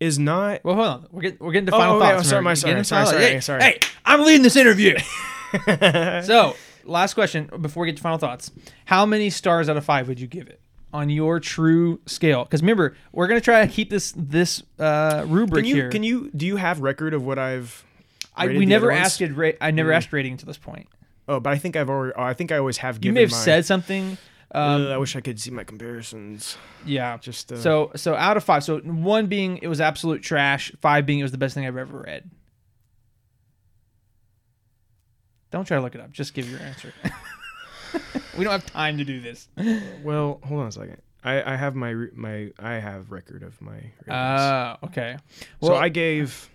is 0.01 0.19
not. 0.19 0.62
Well, 0.65 0.74
hold 0.74 0.86
on. 0.89 1.07
We're 1.11 1.23
getting 1.23 1.39
we're 1.41 1.53
getting 1.53 1.66
to 1.66 1.74
Oh, 1.74 1.78
final 1.78 1.97
okay, 2.03 2.16
thoughts. 2.16 2.28
sorry, 2.28 2.41
We're 2.41 2.43
my- 2.45 2.55
sorry, 2.55 2.85
sorry, 2.85 3.07
sorry, 3.07 3.23
hey, 3.24 3.41
sorry. 3.41 3.62
Hey, 3.62 3.78
I'm 4.05 4.23
leading 4.23 4.43
this 4.43 4.57
interview. 4.57 4.97
so, 6.23 6.57
last 6.85 7.15
question 7.15 7.49
before 7.61 7.82
we 7.82 7.86
get 7.89 7.97
to 7.97 8.03
final 8.03 8.19
thoughts. 8.19 8.51
How 8.86 9.07
many 9.07 9.31
stars 9.31 9.69
out 9.69 9.77
of 9.77 9.85
five 9.85 10.09
would 10.09 10.20
you 10.20 10.27
give 10.27 10.49
it 10.49 10.61
on 10.93 11.11
your 11.11 11.41
true 11.41 12.01
scale? 12.07 12.45
Because 12.45 12.61
remember, 12.62 12.97
we're 13.12 13.27
gonna 13.28 13.41
try 13.41 13.65
to 13.66 13.73
keep 13.73 13.91
this 13.91 14.12
this 14.16 14.62
uh, 14.78 15.24
rubric 15.27 15.62
Can 15.65 15.69
you 15.69 15.74
here. 15.77 15.91
can 15.91 16.03
you 16.03 16.31
do 16.36 16.47
you 16.47 16.57
have 16.57 16.81
record 16.81 17.15
of 17.15 17.24
what 17.24 17.39
I've? 17.39 17.85
I, 18.36 18.49
we 18.49 18.66
never 18.66 18.91
asked 18.91 19.20
it. 19.20 19.32
Ra- 19.32 19.53
I 19.61 19.70
never 19.70 19.93
asked 19.93 20.12
rating 20.12 20.36
to 20.39 20.47
this 20.47 20.59
point. 20.59 20.89
Oh, 21.29 21.41
but 21.41 21.53
I 21.53 21.59
think 21.59 21.75
I've 21.77 21.89
already. 21.91 22.13
Oh, 22.17 22.23
I 22.23 22.35
think 22.35 22.53
I 22.53 22.59
always 22.59 22.79
have 22.79 23.05
You 23.05 23.13
may 23.13 23.23
have 23.23 23.31
my- 23.31 23.37
said 23.37 23.65
something. 23.65 24.19
Um, 24.55 24.87
I 24.87 24.99
wish 24.99 25.17
I 25.17 25.21
could 25.21 25.41
see 25.41 25.51
my 25.51 25.65
comparisons. 25.65 26.57
yeah. 26.87 27.17
Just 27.19 27.51
uh, 27.51 27.57
So 27.59 27.91
so 27.97 28.15
out 28.15 28.37
of 28.37 28.45
five, 28.45 28.63
so 28.63 28.79
one 28.81 29.27
being 29.27 29.59
it 29.59 29.67
was 29.67 29.81
absolute 29.81 30.23
trash, 30.23 30.71
five 30.81 31.07
being 31.07 31.19
it 31.19 31.23
was 31.25 31.33
the 31.33 31.39
best 31.39 31.55
thing 31.55 31.67
I've 31.67 31.77
ever 31.77 31.99
read. 32.07 32.31
Don't 35.51 35.65
try 35.67 35.77
to 35.77 35.83
look 35.83 35.95
it 35.95 36.01
up. 36.01 36.11
Just 36.13 36.35
give 36.35 36.49
your 36.51 36.61
answer. 36.61 36.93
we 38.39 38.45
don't 38.45 38.53
have 38.53 38.67
time 38.67 38.99
to 38.99 39.05
do 39.05 39.21
this. 39.21 39.49
Well, 40.03 40.41
hold 40.45 40.61
on 40.63 40.67
a 40.69 40.73
second. 40.73 41.01
I, 41.23 41.55
I 41.55 41.57
have 41.57 41.75
my 41.75 41.95
my 42.15 42.51
I 42.59 42.75
have 42.75 43.11
record 43.11 43.43
of 43.43 43.61
my. 43.63 43.79
Ah, 44.09 44.79
okay. 44.85 45.17
so 45.63 45.75
I 45.75 45.89
gave. 45.89 46.49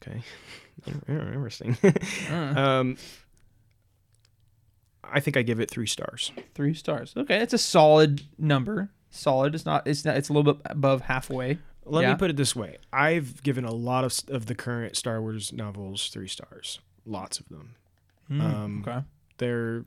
Okay, 0.00 0.22
interesting. 1.08 1.76
Uh, 2.30 2.32
um, 2.56 2.96
I 5.04 5.20
think 5.20 5.36
I 5.36 5.42
give 5.42 5.60
it 5.60 5.70
three 5.70 5.86
stars. 5.86 6.32
three 6.54 6.74
stars. 6.74 7.14
Okay, 7.16 7.38
that's 7.38 7.54
a 7.54 7.58
solid 7.58 8.22
number. 8.38 8.90
Solid. 9.10 9.54
It's 9.54 9.64
not. 9.64 9.86
It's 9.86 10.04
not. 10.04 10.16
It's 10.16 10.28
a 10.28 10.32
little 10.32 10.52
bit 10.54 10.62
above 10.66 11.02
halfway. 11.02 11.58
Let 11.84 12.02
Yeah. 12.02 12.12
me 12.12 12.18
put 12.18 12.30
it 12.30 12.36
this 12.36 12.54
way: 12.54 12.76
I've 12.92 13.42
given 13.42 13.64
a 13.64 13.72
lot 13.72 14.04
of 14.04 14.12
of 14.28 14.46
the 14.46 14.54
current 14.54 14.96
Star 14.96 15.20
Wars 15.22 15.52
novels 15.52 16.08
three 16.08 16.28
stars. 16.28 16.80
Lots 17.06 17.40
of 17.40 17.48
them. 17.48 17.74
Um, 18.30 18.84
okay. 18.86 19.02
They're 19.38 19.86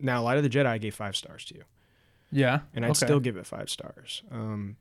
now 0.00 0.22
Light 0.22 0.38
of 0.38 0.42
the 0.42 0.48
Jedi. 0.48 0.66
I 0.66 0.78
gave 0.78 0.94
five 0.94 1.14
stars 1.16 1.44
to 1.46 1.54
you. 1.56 1.64
Yeah. 2.32 2.60
and 2.74 2.84
I'd 2.84 2.92
okay. 2.92 3.06
still 3.06 3.20
give 3.20 3.36
it 3.36 3.46
five 3.46 3.68
stars. 3.68 4.22
Um, 4.30 4.76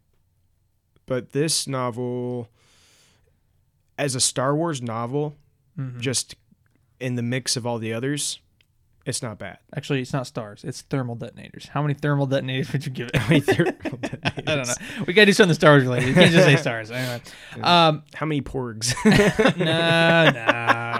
but 1.05 1.33
this 1.33 1.67
novel, 1.67 2.47
as 3.97 4.15
a 4.15 4.19
Star 4.19 4.55
Wars 4.55 4.81
novel, 4.81 5.35
Mhm. 5.79 5.99
just 5.99 6.35
in 6.99 7.15
the 7.15 7.23
mix 7.23 7.55
of 7.57 7.65
all 7.65 7.79
the 7.79 7.93
others, 7.93 8.39
it's 9.05 9.21
not 9.21 9.37
bad. 9.37 9.57
Actually, 9.75 10.01
it's 10.01 10.13
not 10.13 10.25
stars. 10.27 10.63
It's 10.63 10.81
thermal 10.83 11.15
detonators. 11.15 11.67
How 11.67 11.81
many 11.81 11.93
thermal 11.93 12.25
detonators 12.25 12.71
would 12.71 12.85
you 12.85 12.91
give 12.91 13.09
it? 13.13 13.15
many 13.27 13.41
thermal 13.41 13.73
I 14.23 14.55
don't 14.55 14.67
know. 14.67 14.73
We 15.05 15.13
gotta 15.13 15.25
do 15.25 15.33
something 15.33 15.53
Star 15.55 15.71
Wars 15.73 15.83
related. 15.83 16.07
You 16.09 16.13
can't 16.13 16.31
just 16.31 16.45
say 16.45 16.55
stars. 16.61 16.89
Anyway. 16.91 17.21
Um, 17.61 18.03
How 18.13 18.25
many 18.25 18.41
porgs? 18.41 18.93
no, 19.57 20.31
no. 20.31 20.92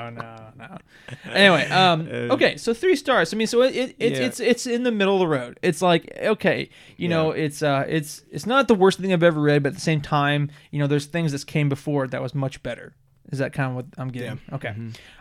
Anyway, 1.31 1.65
um, 1.69 2.07
okay, 2.07 2.57
so 2.57 2.73
three 2.73 2.95
stars. 2.95 3.33
I 3.33 3.37
mean, 3.37 3.47
so 3.47 3.61
it, 3.61 3.75
it 3.75 3.95
it's 3.99 4.19
Yeah. 4.19 4.25
it's 4.25 4.39
it's 4.39 4.67
in 4.67 4.83
the 4.83 4.91
middle 4.91 5.15
of 5.15 5.19
the 5.19 5.27
road. 5.27 5.59
It's 5.61 5.81
like 5.81 6.11
okay, 6.21 6.69
you 6.97 7.07
know, 7.09 7.31
it's 7.31 7.61
uh, 7.61 7.85
it's 7.87 8.23
it's 8.31 8.45
not 8.45 8.67
the 8.67 8.75
worst 8.75 8.99
thing 8.99 9.13
I've 9.13 9.23
ever 9.23 9.39
read, 9.41 9.63
but 9.63 9.69
at 9.69 9.75
the 9.75 9.81
same 9.81 10.01
time, 10.01 10.49
you 10.71 10.79
know, 10.79 10.87
there's 10.87 11.05
things 11.05 11.31
that 11.31 11.45
came 11.45 11.69
before 11.69 12.07
that 12.07 12.21
was 12.21 12.33
much 12.35 12.61
better. 12.63 12.93
Is 13.31 13.39
that 13.39 13.53
kind 13.53 13.69
of 13.69 13.75
what 13.75 13.85
I'm 13.97 14.09
getting? 14.09 14.39
Okay. 14.51 14.75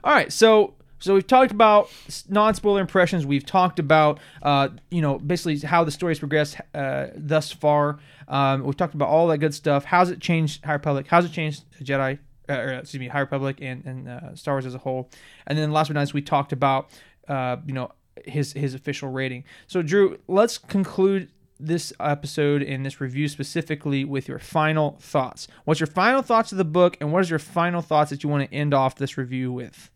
All 0.04 0.12
right. 0.12 0.32
So 0.32 0.74
so 0.98 1.14
we've 1.14 1.26
talked 1.26 1.50
about 1.50 1.90
non 2.28 2.54
spoiler 2.54 2.80
impressions. 2.80 3.26
We've 3.26 3.44
talked 3.44 3.78
about 3.78 4.20
uh, 4.42 4.68
you 4.90 5.00
know 5.02 5.18
basically 5.18 5.58
how 5.66 5.82
the 5.84 5.90
story's 5.90 6.18
progressed 6.20 6.56
uh, 6.74 7.06
thus 7.16 7.50
far. 7.50 7.98
Um, 8.28 8.62
we've 8.64 8.76
talked 8.76 8.94
about 8.94 9.08
all 9.08 9.26
that 9.28 9.38
good 9.38 9.52
stuff. 9.54 9.84
How's 9.84 10.10
it 10.10 10.20
changed 10.20 10.64
High 10.64 10.74
Republic? 10.74 11.06
How's 11.08 11.24
it 11.24 11.32
changed 11.32 11.64
Jedi? 11.82 12.18
Uh, 12.48 12.54
or, 12.54 12.72
excuse 12.72 13.00
me, 13.00 13.08
High 13.08 13.20
Republic 13.20 13.58
and 13.60 13.84
and 13.84 14.08
uh, 14.08 14.34
Star 14.34 14.54
Wars 14.54 14.66
as 14.66 14.74
a 14.74 14.78
whole. 14.78 15.10
And 15.46 15.56
then 15.56 15.70
last 15.72 15.88
but 15.88 15.94
not 15.94 16.00
least, 16.00 16.14
we 16.14 16.22
talked 16.22 16.52
about 16.52 16.90
uh, 17.28 17.56
you 17.66 17.72
know 17.72 17.92
his 18.24 18.52
his 18.52 18.74
official 18.74 19.10
rating. 19.10 19.44
So 19.66 19.82
Drew, 19.82 20.18
let's 20.28 20.58
conclude 20.58 21.30
this 21.60 21.92
episode 22.00 22.60
and 22.62 22.84
this 22.84 23.00
review 23.00 23.28
specifically 23.28 24.04
with 24.04 24.26
your 24.26 24.40
final 24.40 24.96
thoughts. 25.00 25.46
What's 25.64 25.78
your 25.78 25.86
final 25.86 26.20
thoughts 26.20 26.50
of 26.50 26.58
the 26.58 26.64
book, 26.64 26.96
and 27.00 27.12
what 27.12 27.20
is 27.20 27.30
your 27.30 27.38
final 27.38 27.80
thoughts 27.82 28.10
that 28.10 28.24
you 28.24 28.28
want 28.28 28.50
to 28.50 28.54
end 28.56 28.74
off 28.74 28.96
this 28.96 29.16
review 29.16 29.52
with? 29.52 29.88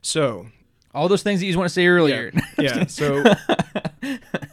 so 0.00 0.46
All 0.94 1.08
those 1.08 1.22
things 1.22 1.40
that 1.40 1.46
you 1.46 1.52
just 1.52 1.58
want 1.58 1.68
to 1.68 1.74
say 1.74 1.86
earlier. 1.86 2.32
yeah, 2.58 2.86
so 2.86 3.24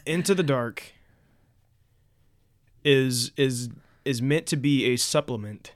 Into 0.05 0.33
the 0.33 0.43
Dark 0.43 0.93
is 2.83 3.31
is 3.37 3.69
is 4.05 4.21
meant 4.21 4.45
to 4.47 4.55
be 4.57 4.85
a 4.85 4.95
supplement 4.95 5.73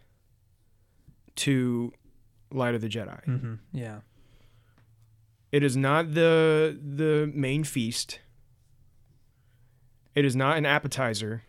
to 1.38 1.92
Light 2.52 2.76
of 2.76 2.82
the 2.82 2.90
Jedi. 2.90 3.24
hmm 3.26 3.54
Yeah. 3.72 4.00
It 5.52 5.64
is 5.64 5.78
not 5.78 6.14
the 6.14 6.80
the 6.84 7.32
main 7.34 7.64
feast. 7.64 8.20
It 10.16 10.26
is 10.26 10.36
not 10.36 10.58
an 10.58 10.66
appetizer. 10.66 11.44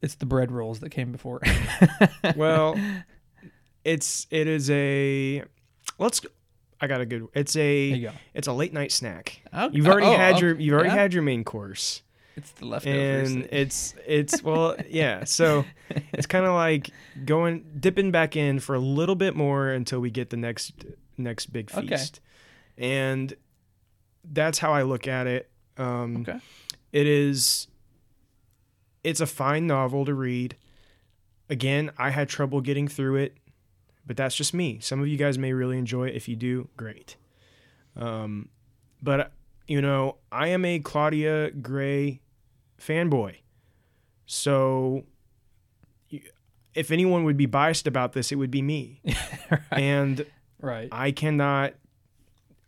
It's 0.00 0.14
the 0.14 0.26
bread 0.26 0.50
rolls 0.52 0.80
that 0.80 0.90
came 0.90 1.12
before. 1.12 1.40
Well, 2.36 2.76
it's 3.84 4.26
it 4.30 4.46
is 4.46 4.68
a 4.70 5.42
let's 5.98 6.20
I 6.80 6.86
got 6.86 7.00
a 7.00 7.06
good 7.06 7.26
it's 7.34 7.56
a 7.56 7.84
you 7.86 8.06
go. 8.08 8.12
it's 8.34 8.46
a 8.48 8.52
late 8.52 8.72
night 8.72 8.92
snack. 8.92 9.40
Okay. 9.54 9.74
You've 9.76 9.88
already 9.88 10.06
Oh, 10.08 10.16
had 10.16 10.36
oh, 10.36 10.38
your 10.40 10.60
you've 10.60 10.74
already 10.74 10.90
yeah. 10.90 10.94
had 10.96 11.14
your 11.14 11.22
main 11.22 11.44
course. 11.44 12.02
It's 12.38 12.50
the 12.52 12.64
leftovers. 12.66 13.32
And 13.32 13.48
it's 13.50 13.94
it's 14.06 14.42
well 14.42 14.76
yeah, 14.88 15.24
so 15.24 15.64
it's 16.12 16.26
kind 16.34 16.46
of 16.46 16.54
like 16.54 16.90
going 17.24 17.64
dipping 17.78 18.10
back 18.10 18.36
in 18.36 18.60
for 18.60 18.74
a 18.74 18.78
little 18.78 19.14
bit 19.16 19.34
more 19.36 19.68
until 19.70 20.00
we 20.00 20.10
get 20.10 20.30
the 20.30 20.36
next 20.36 20.72
next 21.16 21.46
big 21.46 21.70
Okay. 21.74 21.86
feast. 21.88 22.20
And 22.76 23.34
that's 24.24 24.58
how 24.58 24.72
I 24.72 24.82
look 24.82 25.06
at 25.08 25.26
it. 25.26 25.50
Um 25.76 26.18
okay. 26.28 26.38
it 26.92 27.06
is 27.06 27.68
it's 29.04 29.20
a 29.20 29.26
fine 29.26 29.66
novel 29.66 30.04
to 30.04 30.12
read 30.12 30.56
again 31.48 31.90
i 31.96 32.10
had 32.10 32.28
trouble 32.28 32.60
getting 32.60 32.88
through 32.88 33.14
it 33.16 33.36
but 34.04 34.16
that's 34.16 34.34
just 34.34 34.52
me 34.52 34.78
some 34.80 35.00
of 35.00 35.06
you 35.06 35.16
guys 35.16 35.38
may 35.38 35.52
really 35.52 35.78
enjoy 35.78 36.08
it 36.08 36.14
if 36.16 36.28
you 36.28 36.34
do 36.36 36.68
great 36.76 37.16
um, 37.96 38.48
but 39.00 39.30
you 39.68 39.80
know 39.80 40.16
i 40.32 40.48
am 40.48 40.64
a 40.64 40.78
claudia 40.80 41.50
gray 41.52 42.20
fanboy 42.80 43.36
So, 44.26 45.04
if 46.74 46.90
anyone 46.90 47.24
would 47.24 47.36
be 47.36 47.46
biased 47.46 47.86
about 47.86 48.12
this, 48.12 48.30
it 48.30 48.36
would 48.36 48.50
be 48.50 48.62
me. 48.62 49.02
And 49.72 50.24
Right. 50.60 50.88
I 50.92 51.10
cannot 51.12 51.74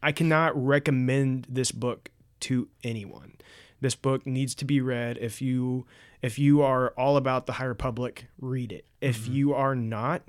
I 0.03 0.12
cannot 0.12 0.57
recommend 0.57 1.47
this 1.49 1.73
book 1.73 2.11
to 2.41 2.69
anyone. 2.82 3.35
This 3.81 3.95
book 3.95 4.27
needs 4.27 4.55
to 4.57 4.65
be 4.65 4.81
read 4.81 5.19
if 5.19 5.43
you 5.43 5.87
if 6.23 6.39
you 6.39 6.62
are 6.62 6.91
all 6.97 7.16
about 7.16 7.47
the 7.47 7.53
High 7.55 7.65
Republic, 7.65 8.27
read 8.41 8.73
it. 8.73 8.85
If 9.01 9.27
you 9.28 9.55
are 9.55 9.74
not, 9.74 10.23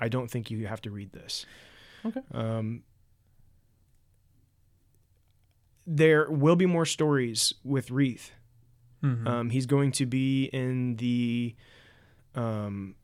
I 0.00 0.08
don't 0.08 0.30
think 0.30 0.50
you 0.50 0.66
have 0.66 0.80
to 0.82 0.90
read 0.90 1.12
this. 1.12 1.46
Okay. 2.04 2.20
Um 2.32 2.82
there 5.86 6.30
will 6.30 6.56
be 6.56 6.66
more 6.66 6.86
stories 6.86 7.54
with 7.64 7.90
Reath. 7.90 8.30
Mhm. 9.02 9.26
Um, 9.26 9.50
he's 9.50 9.66
going 9.66 9.92
to 9.92 10.06
be 10.06 10.44
in 10.52 10.96
the, 10.96 11.54
um, 12.34 12.94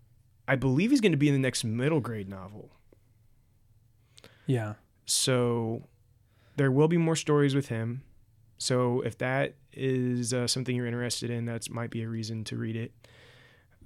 I 0.47 0.55
believe 0.57 0.91
he's 0.91 1.01
going 1.01 1.12
to 1.12 1.19
be 1.19 1.29
in 1.29 1.35
the 1.35 1.41
next 1.41 1.65
middle 1.65 2.01
grade 2.01 2.29
novel. 2.29 2.70
yeah. 4.47 4.75
So 5.05 5.85
there 6.57 6.70
will 6.70 6.89
be 6.89 6.99
more 6.99 7.16
stories 7.16 7.55
with 7.55 7.69
him. 7.69 8.03
So 8.59 9.01
if 9.03 9.16
that 9.19 9.55
is 9.73 10.35
uh, 10.35 10.47
something 10.47 10.75
you're 10.77 10.87
interested 10.87 11.31
in, 11.31 11.47
that 11.47 11.70
might 11.70 11.91
be 11.91 12.03
a 12.03 12.09
reason 12.09 12.45
to 12.45 12.57
read 12.57 12.77
it. 12.77 12.93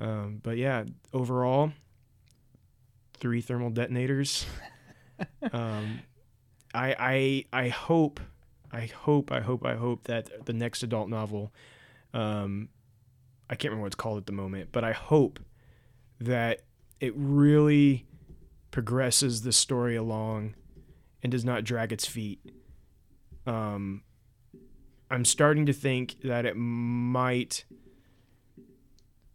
Um, 0.01 0.41
but 0.43 0.57
yeah, 0.57 0.85
overall, 1.13 1.73
three 3.15 3.41
thermal 3.41 3.71
detonators. 3.71 4.47
um, 5.53 6.01
I 6.75 7.45
I 7.53 7.65
I 7.65 7.69
hope, 7.69 8.19
I 8.73 8.87
hope, 8.87 9.31
I 9.31 9.41
hope, 9.41 9.65
I 9.65 9.75
hope 9.77 10.05
that 10.05 10.47
the 10.47 10.53
next 10.53 10.83
adult 10.83 11.09
novel, 11.09 11.53
um, 12.13 12.69
I 13.49 13.55
can't 13.55 13.71
remember 13.71 13.83
what 13.83 13.87
it's 13.89 13.97
called 13.97 14.19
at 14.19 14.27
the 14.27 14.33
moment, 14.33 14.71
but 14.73 14.85
I 14.85 14.93
hope 14.93 15.41
that 16.21 16.63
it 17.01 17.13
really 17.17 18.07
progresses 18.71 19.43
the 19.43 19.53
story 19.53 19.97
along 19.97 20.55
and 21.23 21.31
does 21.31 21.45
not 21.45 21.65
drag 21.65 21.93
its 21.93 22.07
feet. 22.07 22.41
Um, 23.47 24.03
I'm 25.11 25.25
starting 25.25 25.67
to 25.67 25.73
think 25.73 26.17
that 26.23 26.47
it 26.47 26.57
might. 26.57 27.65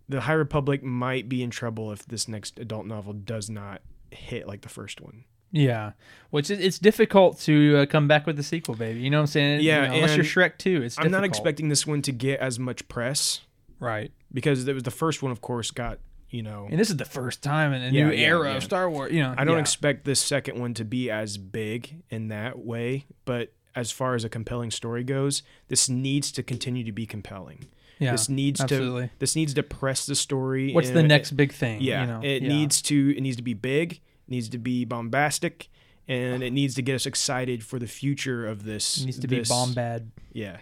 The 0.09 0.21
High 0.21 0.33
Republic 0.33 0.81
might 0.81 1.27
be 1.27 1.43
in 1.43 1.49
trouble 1.49 1.91
if 1.91 2.05
this 2.05 2.27
next 2.27 2.57
adult 2.59 2.85
novel 2.85 3.13
does 3.13 3.49
not 3.49 3.81
hit 4.09 4.47
like 4.47 4.61
the 4.61 4.69
first 4.69 5.01
one. 5.01 5.25
Yeah, 5.51 5.91
which 6.29 6.49
is, 6.49 6.59
it's 6.59 6.79
difficult 6.79 7.39
to 7.41 7.77
uh, 7.77 7.85
come 7.85 8.07
back 8.07 8.25
with 8.25 8.35
the 8.35 8.43
sequel, 8.43 8.75
baby. 8.75 8.99
You 8.99 9.09
know 9.09 9.17
what 9.17 9.23
I'm 9.23 9.27
saying? 9.27 9.61
Yeah, 9.61 9.83
You 9.83 9.87
know, 9.87 9.95
unless 9.95 10.15
you're 10.15 10.25
Shrek 10.25 10.57
too. 10.57 10.81
It's 10.83 10.99
I'm 10.99 11.11
not 11.11 11.23
expecting 11.23 11.69
this 11.69 11.87
one 11.87 12.01
to 12.03 12.11
get 12.11 12.39
as 12.39 12.59
much 12.59 12.87
press 12.87 13.41
right. 13.79 14.11
because 14.33 14.67
it 14.67 14.73
was 14.73 14.83
the 14.83 14.91
first 14.91 15.23
one, 15.23 15.31
of 15.31 15.41
course, 15.41 15.71
got 15.71 15.99
you 16.29 16.43
know. 16.43 16.67
And 16.69 16.79
this 16.79 16.89
is 16.89 16.97
the 16.97 17.05
first 17.05 17.41
time 17.41 17.73
in 17.73 17.81
a 17.81 17.85
Yeah, 17.85 18.07
new 18.07 18.11
yeah, 18.13 18.27
era 18.27 18.49
yeah. 18.51 18.57
of 18.57 18.63
Star 18.63 18.89
Wars. 18.89 19.11
You 19.11 19.23
know, 19.23 19.35
I 19.37 19.45
don't 19.45 19.59
expect 19.59 20.05
this 20.05 20.19
second 20.19 20.59
one 20.59 20.73
to 20.75 20.85
be 20.85 21.09
as 21.09 21.37
big 21.37 22.03
in 22.09 22.27
that 22.29 22.59
way, 22.59 23.05
but 23.25 23.53
as 23.75 23.91
far 23.91 24.15
as 24.15 24.23
a 24.23 24.29
compelling 24.29 24.71
story 24.71 25.03
goes, 25.03 25.43
this 25.67 25.87
needs 25.87 26.31
to 26.33 26.43
continue 26.43 26.83
to 26.83 26.91
be 26.91 27.05
compelling. 27.05 27.67
Yeah, 27.99 28.11
this 28.11 28.29
needs 28.29 28.61
absolutely. 28.61 29.07
to 29.07 29.11
this 29.19 29.35
needs 29.35 29.53
to 29.55 29.63
press 29.63 30.05
the 30.05 30.15
story. 30.15 30.73
What's 30.73 30.91
the 30.91 31.03
next 31.03 31.31
big 31.31 31.51
thing? 31.51 31.81
Yeah, 31.81 32.01
you 32.01 32.07
know? 32.07 32.21
it 32.23 32.43
needs 32.43 32.81
to 32.83 33.15
it 33.17 33.21
needs 33.21 33.37
to 33.37 33.43
be 33.43 33.53
big, 33.53 34.01
needs 34.27 34.49
to 34.49 34.57
be 34.57 34.85
bombastic, 34.85 35.69
and 36.07 36.43
it 36.43 36.51
needs 36.51 36.75
to 36.75 36.81
get 36.81 36.95
us 36.95 37.05
excited 37.05 37.63
for 37.63 37.79
the 37.79 37.87
future 37.87 38.45
of 38.47 38.63
this. 38.63 38.99
It 39.01 39.05
needs 39.05 39.19
to 39.19 39.27
be 39.27 39.39
this- 39.39 39.49
bomb 39.49 39.73
bad. 39.73 40.11
Yeah, 40.33 40.57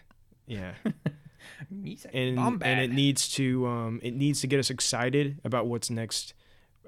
yeah, 0.47 0.73
And, 2.13 2.37
and 2.39 2.63
and 2.63 2.79
it 2.81 2.91
needs 2.91 3.29
to 3.35 3.65
um 3.67 3.99
it 4.03 4.13
needs 4.15 4.41
to 4.41 4.47
get 4.47 4.59
us 4.59 4.69
excited 4.69 5.39
about 5.43 5.67
what's 5.67 5.89
next 5.89 6.33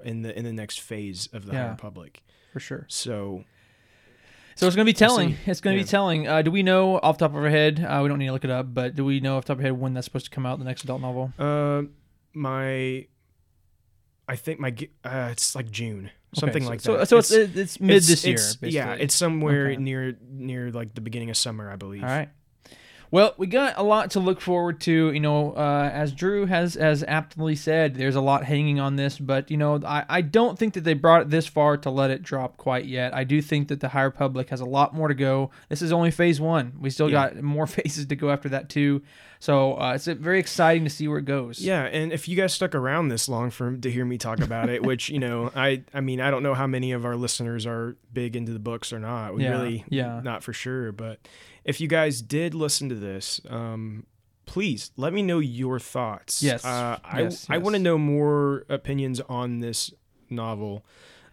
in 0.04 0.22
the 0.22 0.36
in 0.36 0.44
the 0.44 0.52
next 0.52 0.80
phase 0.80 1.28
of 1.32 1.46
the 1.46 1.52
High 1.52 1.58
Yeah. 1.58 1.70
Republic. 1.70 2.22
for 2.52 2.60
sure. 2.60 2.84
So 2.88 3.44
So 4.56 4.66
it's 4.66 4.74
going 4.76 4.84
to 4.86 4.92
be 4.92 4.96
telling. 4.96 5.36
It's 5.46 5.60
going 5.60 5.74
to 5.76 5.78
Yeah. 5.80 5.84
be 5.84 5.88
telling. 5.88 6.26
Uh, 6.28 6.42
do 6.42 6.50
we 6.50 6.62
know 6.64 6.98
off 6.98 7.18
the 7.18 7.26
top 7.28 7.36
of 7.36 7.42
our 7.42 7.48
head? 7.50 7.78
Uh, 7.84 8.00
we 8.02 8.08
don't 8.08 8.18
need 8.18 8.26
to 8.26 8.32
look 8.32 8.44
it 8.44 8.50
up, 8.50 8.74
but 8.74 8.94
do 8.96 9.04
we 9.04 9.20
know 9.20 9.36
off 9.36 9.44
the 9.44 9.48
top 9.54 9.58
of 9.58 9.64
our 9.64 9.70
head 9.72 9.78
when 9.80 9.94
that's 9.94 10.04
supposed 10.06 10.24
to 10.26 10.30
come 10.32 10.44
out? 10.46 10.58
The 10.58 10.64
next 10.64 10.82
adult 10.84 11.00
novel. 11.00 11.32
Uh, 11.38 11.82
my, 12.34 13.06
I 14.28 14.36
think 14.36 14.58
my 14.60 14.74
uh, 15.04 15.28
it's 15.32 15.54
like 15.54 15.70
June, 15.70 16.10
something 16.34 16.62
Okay, 16.62 16.70
like 16.70 16.80
so, 16.80 16.96
that. 16.98 17.08
So 17.08 17.18
it's 17.18 17.30
it's, 17.30 17.56
it's 17.56 17.80
mid 17.80 18.02
this 18.02 18.24
year. 18.24 18.34
it's- 18.34 18.56
basically. 18.56 18.70
yeah, 18.76 18.94
it's 18.94 19.14
somewhere 19.14 19.68
Okay. 19.68 19.76
near 19.76 20.16
near 20.30 20.70
like 20.70 20.94
the 20.94 21.00
beginning 21.00 21.30
of 21.30 21.36
summer, 21.36 21.70
I 21.70 21.76
believe. 21.76 22.02
All 22.02 22.08
right. 22.08 22.28
Well, 23.10 23.34
we 23.38 23.46
got 23.46 23.78
a 23.78 23.82
lot 23.82 24.10
to 24.12 24.20
look 24.20 24.40
forward 24.40 24.80
to. 24.82 25.12
You 25.12 25.20
know, 25.20 25.52
uh, 25.52 25.90
as 25.92 26.12
Drew 26.12 26.44
has 26.46 26.74
has 26.74 27.02
aptly 27.08 27.56
said, 27.56 27.94
there's 27.94 28.16
a 28.16 28.20
lot 28.20 28.44
hanging 28.44 28.78
on 28.80 28.96
this, 28.96 29.18
but 29.18 29.50
you 29.50 29.56
know, 29.56 29.80
I, 29.84 30.04
I 30.08 30.20
don't 30.20 30.58
think 30.58 30.74
that 30.74 30.84
they 30.84 30.94
brought 30.94 31.22
it 31.22 31.30
this 31.30 31.46
far 31.46 31.76
to 31.78 31.90
let 31.90 32.10
it 32.10 32.22
drop 32.22 32.56
quite 32.58 32.84
yet. 32.84 33.14
I 33.14 33.24
do 33.24 33.40
think 33.40 33.68
that 33.68 33.80
the 33.80 33.88
High 33.88 34.02
Republic 34.02 34.50
has 34.50 34.60
a 34.60 34.66
lot 34.66 34.94
more 34.94 35.08
to 35.08 35.14
go. 35.14 35.50
This 35.70 35.80
is 35.80 35.90
only 35.92 36.10
phase 36.10 36.40
one. 36.40 36.74
We 36.78 36.90
still 36.90 37.08
Yeah. 37.10 37.30
got 37.30 37.42
more 37.42 37.66
phases 37.78 38.06
to 38.06 38.16
go 38.16 38.30
after 38.30 38.50
that 38.50 38.68
too. 38.68 39.02
So 39.40 39.74
uh, 39.80 39.92
it's 39.94 40.08
uh, 40.08 40.14
very 40.18 40.40
exciting 40.40 40.82
to 40.84 40.90
see 40.90 41.06
where 41.06 41.18
it 41.18 41.24
goes. 41.24 41.60
Yeah, 41.60 41.84
and 41.84 42.12
if 42.12 42.26
you 42.28 42.36
guys 42.36 42.52
stuck 42.52 42.74
around 42.74 43.08
this 43.08 43.28
long 43.28 43.50
for 43.50 43.76
to 43.76 43.90
hear 43.90 44.04
me 44.04 44.18
talk 44.18 44.40
about 44.40 44.68
it, 44.68 44.82
which 44.82 45.08
you 45.08 45.20
know, 45.20 45.50
I 45.56 45.84
I 45.94 46.00
mean, 46.00 46.20
I 46.20 46.30
don't 46.30 46.42
know 46.42 46.54
how 46.54 46.66
many 46.66 46.92
of 46.92 47.04
our 47.06 47.14
listeners 47.16 47.64
are 47.64 47.96
big 48.12 48.34
into 48.36 48.52
the 48.52 48.58
books 48.58 48.92
or 48.92 48.98
not. 48.98 49.34
We 49.34 49.44
Yeah, 49.44 49.50
really, 49.50 49.84
yeah. 49.88 50.20
not 50.24 50.42
for 50.42 50.52
sure. 50.52 50.90
But 50.90 51.20
if 51.68 51.80
you 51.80 51.86
guys 51.88 52.22
did 52.22 52.54
listen 52.54 52.88
to 52.88 52.94
this, 52.94 53.40
um, 53.48 54.04
please 54.46 54.90
let 54.96 55.12
me 55.12 55.22
know 55.22 55.38
your 55.38 55.78
thoughts. 55.78 56.42
Yes, 56.42 56.64
uh, 56.64 56.98
I 57.04 57.22
yes, 57.22 57.46
I 57.50 57.58
want 57.58 57.74
to 57.76 57.80
know 57.88 57.98
more 57.98 58.64
opinions 58.68 59.20
on 59.28 59.60
this 59.60 59.92
novel. 60.30 60.84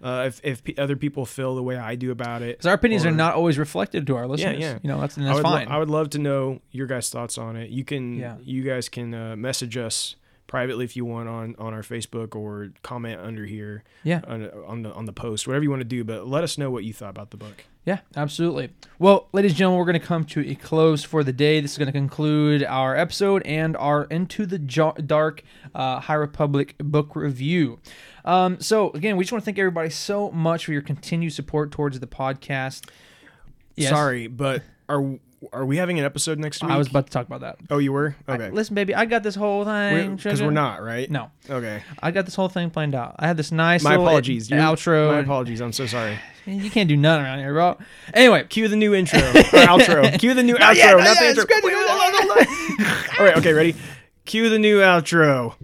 Uh, 0.03 0.25
if 0.27 0.41
if 0.43 0.63
p- 0.63 0.75
other 0.77 0.95
people 0.97 1.25
feel 1.25 1.55
the 1.55 1.63
way 1.63 1.77
I 1.77 1.95
do 1.95 2.11
about 2.11 2.41
it, 2.41 2.57
Because 2.57 2.67
our 2.67 2.73
opinions 2.75 3.05
or- 3.05 3.09
are 3.09 3.11
not 3.25 3.33
always 3.35 3.57
reflected 3.57 4.05
to 4.07 4.15
our 4.17 4.27
listeners. 4.27 4.59
yeah. 4.59 4.73
yeah. 4.73 4.79
You 4.83 4.89
know, 4.89 4.99
that's, 4.99 5.15
and 5.17 5.25
I 5.27 5.33
that's 5.33 5.43
lo- 5.45 5.51
fine. 5.51 5.67
I 5.69 5.77
would 5.79 5.89
love 5.89 6.09
to 6.11 6.19
know 6.19 6.59
your 6.71 6.85
guys' 6.85 7.09
thoughts 7.09 7.37
on 7.37 7.55
it. 7.55 7.69
You 7.69 7.85
can, 7.85 8.17
Yeah. 8.19 8.35
you 8.43 8.61
guys 8.63 8.89
can 8.89 9.13
uh, 9.13 9.35
message 9.37 9.77
us 9.77 10.15
privately 10.55 10.85
if 10.85 10.95
you 10.95 11.03
want 11.03 11.27
on 11.27 11.53
on 11.59 11.73
our 11.73 11.81
Facebook 11.81 12.33
or 12.33 12.69
comment 12.81 13.19
under 13.19 13.45
here 13.45 13.83
yeah. 14.03 14.21
on, 14.25 14.49
on 14.65 14.83
the 14.83 14.93
on 14.93 15.03
the 15.03 15.11
post, 15.11 15.45
whatever 15.45 15.63
you 15.63 15.69
want 15.69 15.81
to 15.81 15.83
do. 15.83 16.05
But 16.05 16.27
let 16.27 16.45
us 16.45 16.57
know 16.57 16.71
what 16.71 16.85
you 16.85 16.93
thought 16.93 17.09
about 17.09 17.31
the 17.31 17.35
book. 17.35 17.65
Yeah, 17.83 17.99
absolutely. 18.15 18.69
Well, 18.97 19.27
ladies 19.33 19.51
and 19.51 19.57
gentlemen, 19.57 19.79
we're 19.79 19.85
going 19.91 19.99
to 19.99 20.07
come 20.07 20.23
to 20.23 20.49
a 20.49 20.55
close 20.55 21.03
for 21.03 21.25
the 21.25 21.33
day. 21.33 21.59
This 21.59 21.73
is 21.73 21.77
going 21.77 21.87
to 21.87 21.91
conclude 21.91 22.63
our 22.63 22.95
episode 22.95 23.43
and 23.45 23.75
our 23.75 24.05
Into 24.05 24.45
the 24.45 24.57
Dark 24.57 25.43
uh, 25.75 25.99
High 25.99 26.13
Republic 26.13 26.75
book 26.77 27.17
review. 27.17 27.79
Um, 28.23 28.61
so, 28.61 28.91
again, 28.91 29.17
we 29.17 29.25
just 29.25 29.33
want 29.33 29.43
to 29.43 29.45
thank 29.45 29.59
everybody 29.59 29.89
so 29.89 30.31
much 30.31 30.65
for 30.65 30.71
your 30.71 30.81
continued 30.81 31.33
support 31.33 31.71
towards 31.71 31.99
the 31.99 32.07
podcast. 32.07 32.89
Yes. 33.75 33.89
Sorry, 33.89 34.27
but 34.27 34.63
are 34.87 35.19
are 35.53 35.65
we 35.65 35.77
having 35.77 35.99
an 35.99 36.05
episode 36.05 36.39
next 36.39 36.61
week? 36.63 36.71
I 36.71 36.77
was 36.77 36.87
about 36.87 37.05
to 37.07 37.11
talk 37.11 37.25
about 37.27 37.41
that. 37.41 37.57
Oh, 37.69 37.77
you 37.77 37.91
were 37.93 38.15
okay. 38.27 38.49
Listen, 38.49 38.75
baby, 38.75 38.93
I 38.95 39.05
got 39.05 39.23
this 39.23 39.35
whole 39.35 39.65
thing. 39.65 40.15
Because 40.15 40.41
we're, 40.41 40.51
not 40.51 40.81
right. 40.83 41.09
No, 41.09 41.31
Okay. 41.49 41.83
I 42.01 42.11
got 42.11 42.25
this 42.25 42.35
whole 42.35 42.49
thing 42.49 42.69
planned 42.69 42.95
out. 42.95 43.15
I 43.19 43.27
had 43.27 43.37
this 43.37 43.51
nice 43.51 43.83
My 43.83 43.95
apologies. 43.95 44.49
You- 44.49 44.57
outro. 44.57 45.11
My 45.11 45.19
apologies. 45.19 45.61
I'm 45.61 45.73
so 45.73 45.85
sorry. 45.85 46.17
you 46.45 46.69
can't 46.69 46.87
do 46.89 46.97
nothing 46.97 47.25
around 47.25 47.39
here, 47.39 47.53
bro. 47.53 47.77
Anyway, 48.13 48.43
Cue 48.49 48.67
the 48.67 48.75
new 48.75 48.93
intro 48.93 49.19
or 49.29 49.33
outro. 49.33 50.19
Cue 50.19 50.33
the 50.33 50.43
new 50.43 50.55
outro, 50.55 50.75
yet, 50.75 50.91
not 50.97 51.03
not 51.03 51.17
the 51.17 51.23
yet. 51.25 51.37
intro. 51.37 51.45
Wait, 51.63 51.73
hold 51.75 51.89
on, 51.89 52.13
hold 52.13 52.87
on. 52.87 53.19
All 53.19 53.25
right. 53.25 53.37
Okay. 53.37 53.53
Ready. 53.53 53.75
Cue 54.25 54.49
the 54.49 54.59
new 54.59 54.79
outro. 54.79 55.55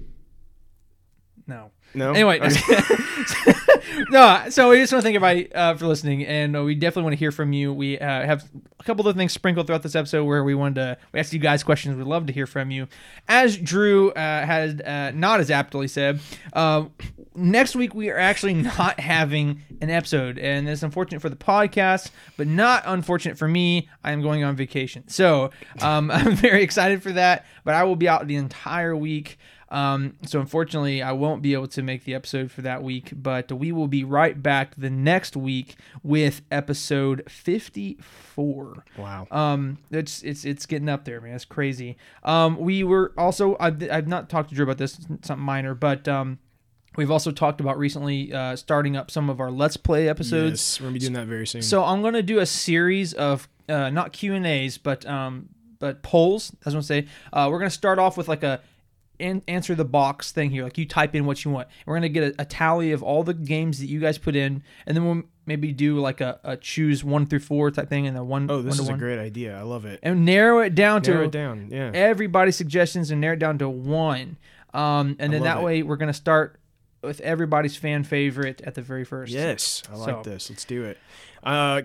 no. 1.47 1.71
No. 1.93 2.11
Anyway, 2.11 2.39
Okay. 2.39 2.55
no. 4.09 4.45
So 4.49 4.69
we 4.69 4.77
just 4.77 4.91
want 4.91 5.01
to 5.01 5.05
thank 5.05 5.15
everybody 5.15 5.53
uh, 5.53 5.75
for 5.75 5.87
listening, 5.87 6.25
and 6.25 6.55
uh, 6.55 6.63
we 6.63 6.75
definitely 6.75 7.03
want 7.03 7.13
to 7.13 7.19
hear 7.19 7.31
from 7.31 7.53
you. 7.53 7.73
We 7.73 7.99
uh, 7.99 8.05
have 8.05 8.47
a 8.79 8.83
couple 8.83 9.07
of 9.07 9.15
things 9.15 9.33
sprinkled 9.33 9.67
throughout 9.67 9.83
this 9.83 9.95
episode 9.95 10.25
where 10.25 10.43
we 10.43 10.55
wanted 10.55 10.75
to 10.75 10.97
we 11.11 11.19
asked 11.19 11.33
you 11.33 11.39
guys 11.39 11.63
questions. 11.63 11.95
We'd 11.95 12.07
love 12.07 12.25
to 12.27 12.33
hear 12.33 12.47
from 12.47 12.71
you. 12.71 12.87
As 13.27 13.57
Drew 13.57 14.11
uh, 14.11 14.45
had 14.45 14.81
uh, 14.81 15.11
not 15.11 15.39
as 15.39 15.51
aptly 15.51 15.87
said, 15.87 16.19
next 17.35 17.75
week 17.75 17.93
we 17.93 18.09
are 18.09 18.17
actually 18.17 18.53
not 18.77 18.99
having 18.99 19.61
an 19.81 19.89
episode, 19.89 20.37
and 20.37 20.67
it's 20.67 20.83
unfortunate 20.83 21.21
for 21.21 21.29
the 21.29 21.35
podcast, 21.35 22.11
but 22.37 22.47
not 22.47 22.83
unfortunate 22.85 23.37
for 23.37 23.47
me. 23.47 23.89
I 24.03 24.11
am 24.11 24.21
going 24.21 24.43
on 24.43 24.55
vacation, 24.55 25.07
so 25.07 25.51
um, 25.81 26.11
I'm 26.11 26.35
very 26.35 26.63
excited 26.63 27.03
for 27.03 27.11
that. 27.13 27.45
But 27.63 27.75
I 27.75 27.83
will 27.83 27.95
be 27.95 28.07
out 28.07 28.27
the 28.27 28.35
entire 28.35 28.95
week. 28.95 29.37
Um, 29.71 30.17
so 30.25 30.41
unfortunately, 30.41 31.01
I 31.01 31.13
won't 31.13 31.41
be 31.41 31.53
able 31.53 31.69
to 31.69 31.81
make 31.81 32.03
the 32.03 32.13
episode 32.13 32.51
for 32.51 32.61
that 32.61 32.83
week, 32.83 33.13
but 33.15 33.51
we 33.51 33.71
will 33.71 33.87
be 33.87 34.03
right 34.03 34.41
back 34.41 34.75
the 34.75 34.89
next 34.89 35.37
week 35.37 35.75
with 36.03 36.41
episode 36.51 37.23
54. 37.29 38.83
wow. 38.97 39.27
Um, 39.31 39.77
it's 39.89 40.21
it's 40.23 40.43
it's 40.43 40.65
getting 40.65 40.89
up 40.89 41.05
there, 41.05 41.21
man. 41.21 41.35
It's 41.35 41.45
crazy. 41.45 41.95
Um, 42.23 42.57
we 42.57 42.83
were 42.83 43.13
also 43.17 43.55
I've, 43.61 43.81
I've 43.89 44.07
not 44.07 44.29
talked 44.29 44.49
to 44.49 44.55
Drew 44.55 44.65
about 44.65 44.77
this, 44.77 44.99
something 45.21 45.39
minor, 45.39 45.73
but 45.73 46.05
um, 46.05 46.39
we've 46.97 47.11
also 47.11 47.31
talked 47.31 47.61
about 47.61 47.77
recently 47.77 48.33
uh, 48.33 48.57
starting 48.57 48.97
up 48.97 49.09
some 49.09 49.29
of 49.29 49.39
our 49.39 49.51
Let's 49.51 49.77
Play 49.77 50.09
episodes. 50.09 50.59
Yes, 50.59 50.81
we're 50.81 50.87
gonna 50.87 50.93
be 50.93 50.99
doing 50.99 51.13
that 51.13 51.27
very 51.27 51.47
soon. 51.47 51.61
So 51.61 51.85
I'm 51.85 52.01
gonna 52.01 52.21
do 52.21 52.39
a 52.39 52.45
series 52.45 53.13
of 53.13 53.47
uh, 53.69 53.89
not 53.89 54.11
Q 54.11 54.33
and 54.33 54.45
A's, 54.45 54.77
but 54.77 55.05
um, 55.05 55.47
but 55.79 56.03
polls. 56.03 56.53
As 56.65 56.73
I 56.73 56.77
was 56.77 56.89
gonna 56.89 57.03
say 57.03 57.07
uh, 57.31 57.47
we're 57.49 57.59
gonna 57.59 57.69
start 57.69 57.99
off 57.99 58.17
with 58.17 58.27
like 58.27 58.43
a 58.43 58.59
an- 59.21 59.43
answer 59.47 59.75
the 59.75 59.85
box 59.85 60.31
thing 60.31 60.49
here. 60.49 60.63
Like 60.63 60.77
you 60.77 60.85
type 60.85 61.15
in 61.15 61.25
what 61.25 61.45
you 61.45 61.51
want. 61.51 61.67
We're 61.85 61.95
gonna 61.95 62.09
get 62.09 62.35
a, 62.35 62.41
a 62.41 62.45
tally 62.45 62.91
of 62.91 63.01
all 63.03 63.23
the 63.23 63.33
games 63.33 63.79
that 63.79 63.87
you 63.87 63.99
guys 63.99 64.17
put 64.17 64.35
in, 64.35 64.63
and 64.85 64.97
then 64.97 65.05
we'll 65.05 65.23
maybe 65.45 65.71
do 65.71 65.99
like 65.99 66.21
a, 66.21 66.39
a 66.43 66.57
choose 66.57 67.03
one 67.03 67.25
through 67.25 67.39
four 67.39 67.71
type 67.71 67.89
thing, 67.89 68.07
and 68.07 68.15
then 68.15 68.27
one. 68.27 68.49
Oh, 68.51 68.61
this 68.61 68.79
is 68.79 68.87
a 68.87 68.91
one. 68.91 68.99
great 68.99 69.19
idea. 69.19 69.57
I 69.57 69.61
love 69.61 69.85
it. 69.85 69.99
And 70.03 70.25
narrow 70.25 70.59
it 70.59 70.75
down 70.75 71.01
Narrow 71.03 71.19
to 71.19 71.23
it 71.25 71.31
down. 71.31 71.69
Yeah. 71.71 71.91
everybody's 71.93 72.55
suggestions 72.55 73.11
and 73.11 73.21
narrow 73.21 73.33
it 73.35 73.39
down 73.39 73.57
to 73.59 73.69
one. 73.69 74.37
Um, 74.73 75.15
and 75.19 75.31
then 75.33 75.43
that 75.43 75.57
it. 75.57 75.63
way 75.63 75.83
we're 75.83 75.97
gonna 75.97 76.13
start 76.13 76.59
with 77.03 77.19
everybody's 77.21 77.75
fan 77.75 78.03
favorite 78.03 78.61
at 78.61 78.75
the 78.75 78.81
very 78.81 79.03
first. 79.03 79.31
Yes, 79.33 79.83
I 79.91 79.95
like 79.95 80.09
So- 80.09 80.29
this. 80.29 80.49
Let's 80.49 80.65
do 80.65 80.83
it. 80.83 80.97
Uh, 81.43 81.81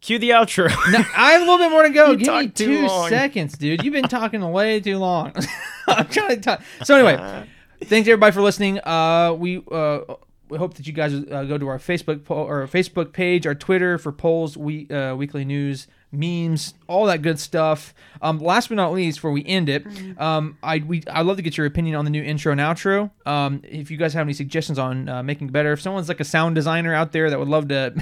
cue 0.00 0.18
the 0.18 0.30
outro. 0.30 0.68
Now, 0.90 1.04
I 1.16 1.32
have 1.32 1.42
a 1.42 1.44
little 1.44 1.58
bit 1.58 1.70
more 1.70 1.82
to 1.82 1.90
go. 1.90 2.10
You 2.12 2.16
Give 2.18 2.34
me 2.34 2.48
two 2.48 2.88
seconds, 3.08 3.56
dude. 3.58 3.82
You've 3.84 3.92
been 3.92 4.08
talking 4.08 4.40
way 4.50 4.80
too 4.80 4.98
long. 4.98 5.32
I'm 5.88 6.06
trying 6.08 6.36
to 6.36 6.40
talk. 6.40 6.62
So 6.84 6.94
anyway, 6.94 7.46
thanks 7.84 8.08
everybody 8.08 8.32
for 8.32 8.42
listening. 8.42 8.78
Uh, 8.80 9.34
we 9.38 9.62
uh, 9.70 10.00
we 10.48 10.58
hope 10.58 10.74
that 10.74 10.86
you 10.86 10.92
guys 10.92 11.12
uh, 11.14 11.44
go 11.44 11.58
to 11.58 11.68
our 11.68 11.78
Facebook 11.78 12.24
po- 12.24 12.44
or 12.44 12.60
our 12.62 12.66
Facebook 12.66 13.12
page, 13.12 13.46
our 13.46 13.54
Twitter 13.54 13.98
for 13.98 14.12
polls, 14.12 14.56
we 14.56 14.88
uh, 14.90 15.14
weekly 15.14 15.44
news, 15.44 15.86
memes, 16.12 16.74
all 16.86 17.06
that 17.06 17.22
good 17.22 17.38
stuff. 17.38 17.94
Um, 18.22 18.38
last 18.38 18.68
but 18.68 18.76
not 18.76 18.92
least, 18.92 19.18
before 19.18 19.32
we 19.32 19.44
end 19.44 19.68
it, 19.68 19.86
um, 20.18 20.56
I 20.62 20.78
we 20.78 21.02
I'd 21.10 21.26
love 21.26 21.36
to 21.36 21.42
get 21.42 21.56
your 21.56 21.66
opinion 21.66 21.96
on 21.96 22.04
the 22.04 22.10
new 22.10 22.22
intro 22.22 22.52
and 22.52 22.60
outro. 22.60 23.10
Um, 23.26 23.62
if 23.64 23.90
you 23.90 23.96
guys 23.96 24.14
have 24.14 24.26
any 24.26 24.32
suggestions 24.32 24.78
on 24.78 25.08
uh, 25.08 25.22
making 25.22 25.48
it 25.48 25.52
better, 25.52 25.72
if 25.72 25.80
someone's 25.80 26.08
like 26.08 26.20
a 26.20 26.24
sound 26.24 26.54
designer 26.54 26.94
out 26.94 27.12
there 27.12 27.30
that 27.30 27.38
would 27.38 27.48
love 27.48 27.68
to, 27.68 27.94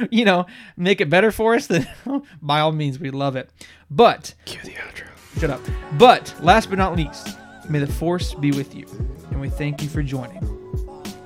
you 0.10 0.24
know, 0.24 0.46
make 0.76 1.00
it 1.00 1.10
better 1.10 1.30
for 1.30 1.54
us, 1.54 1.66
then 1.66 1.88
by 2.42 2.60
all 2.60 2.72
means, 2.72 2.98
we 2.98 3.10
love 3.10 3.36
it. 3.36 3.50
But 3.90 4.34
cue 4.44 4.60
the 4.62 4.72
outro. 4.72 5.06
Shut 5.38 5.50
up. 5.50 5.60
But 5.98 6.34
last 6.40 6.68
but 6.70 6.78
not 6.78 6.96
least, 6.96 7.36
may 7.68 7.78
the 7.78 7.86
force 7.86 8.34
be 8.34 8.50
with 8.52 8.74
you. 8.74 8.86
And 9.30 9.40
we 9.40 9.48
thank 9.48 9.82
you 9.82 9.88
for 9.88 10.02
joining 10.02 10.40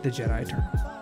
the 0.03 0.11
Jedi 0.11 0.43
Eternal. 0.43 0.94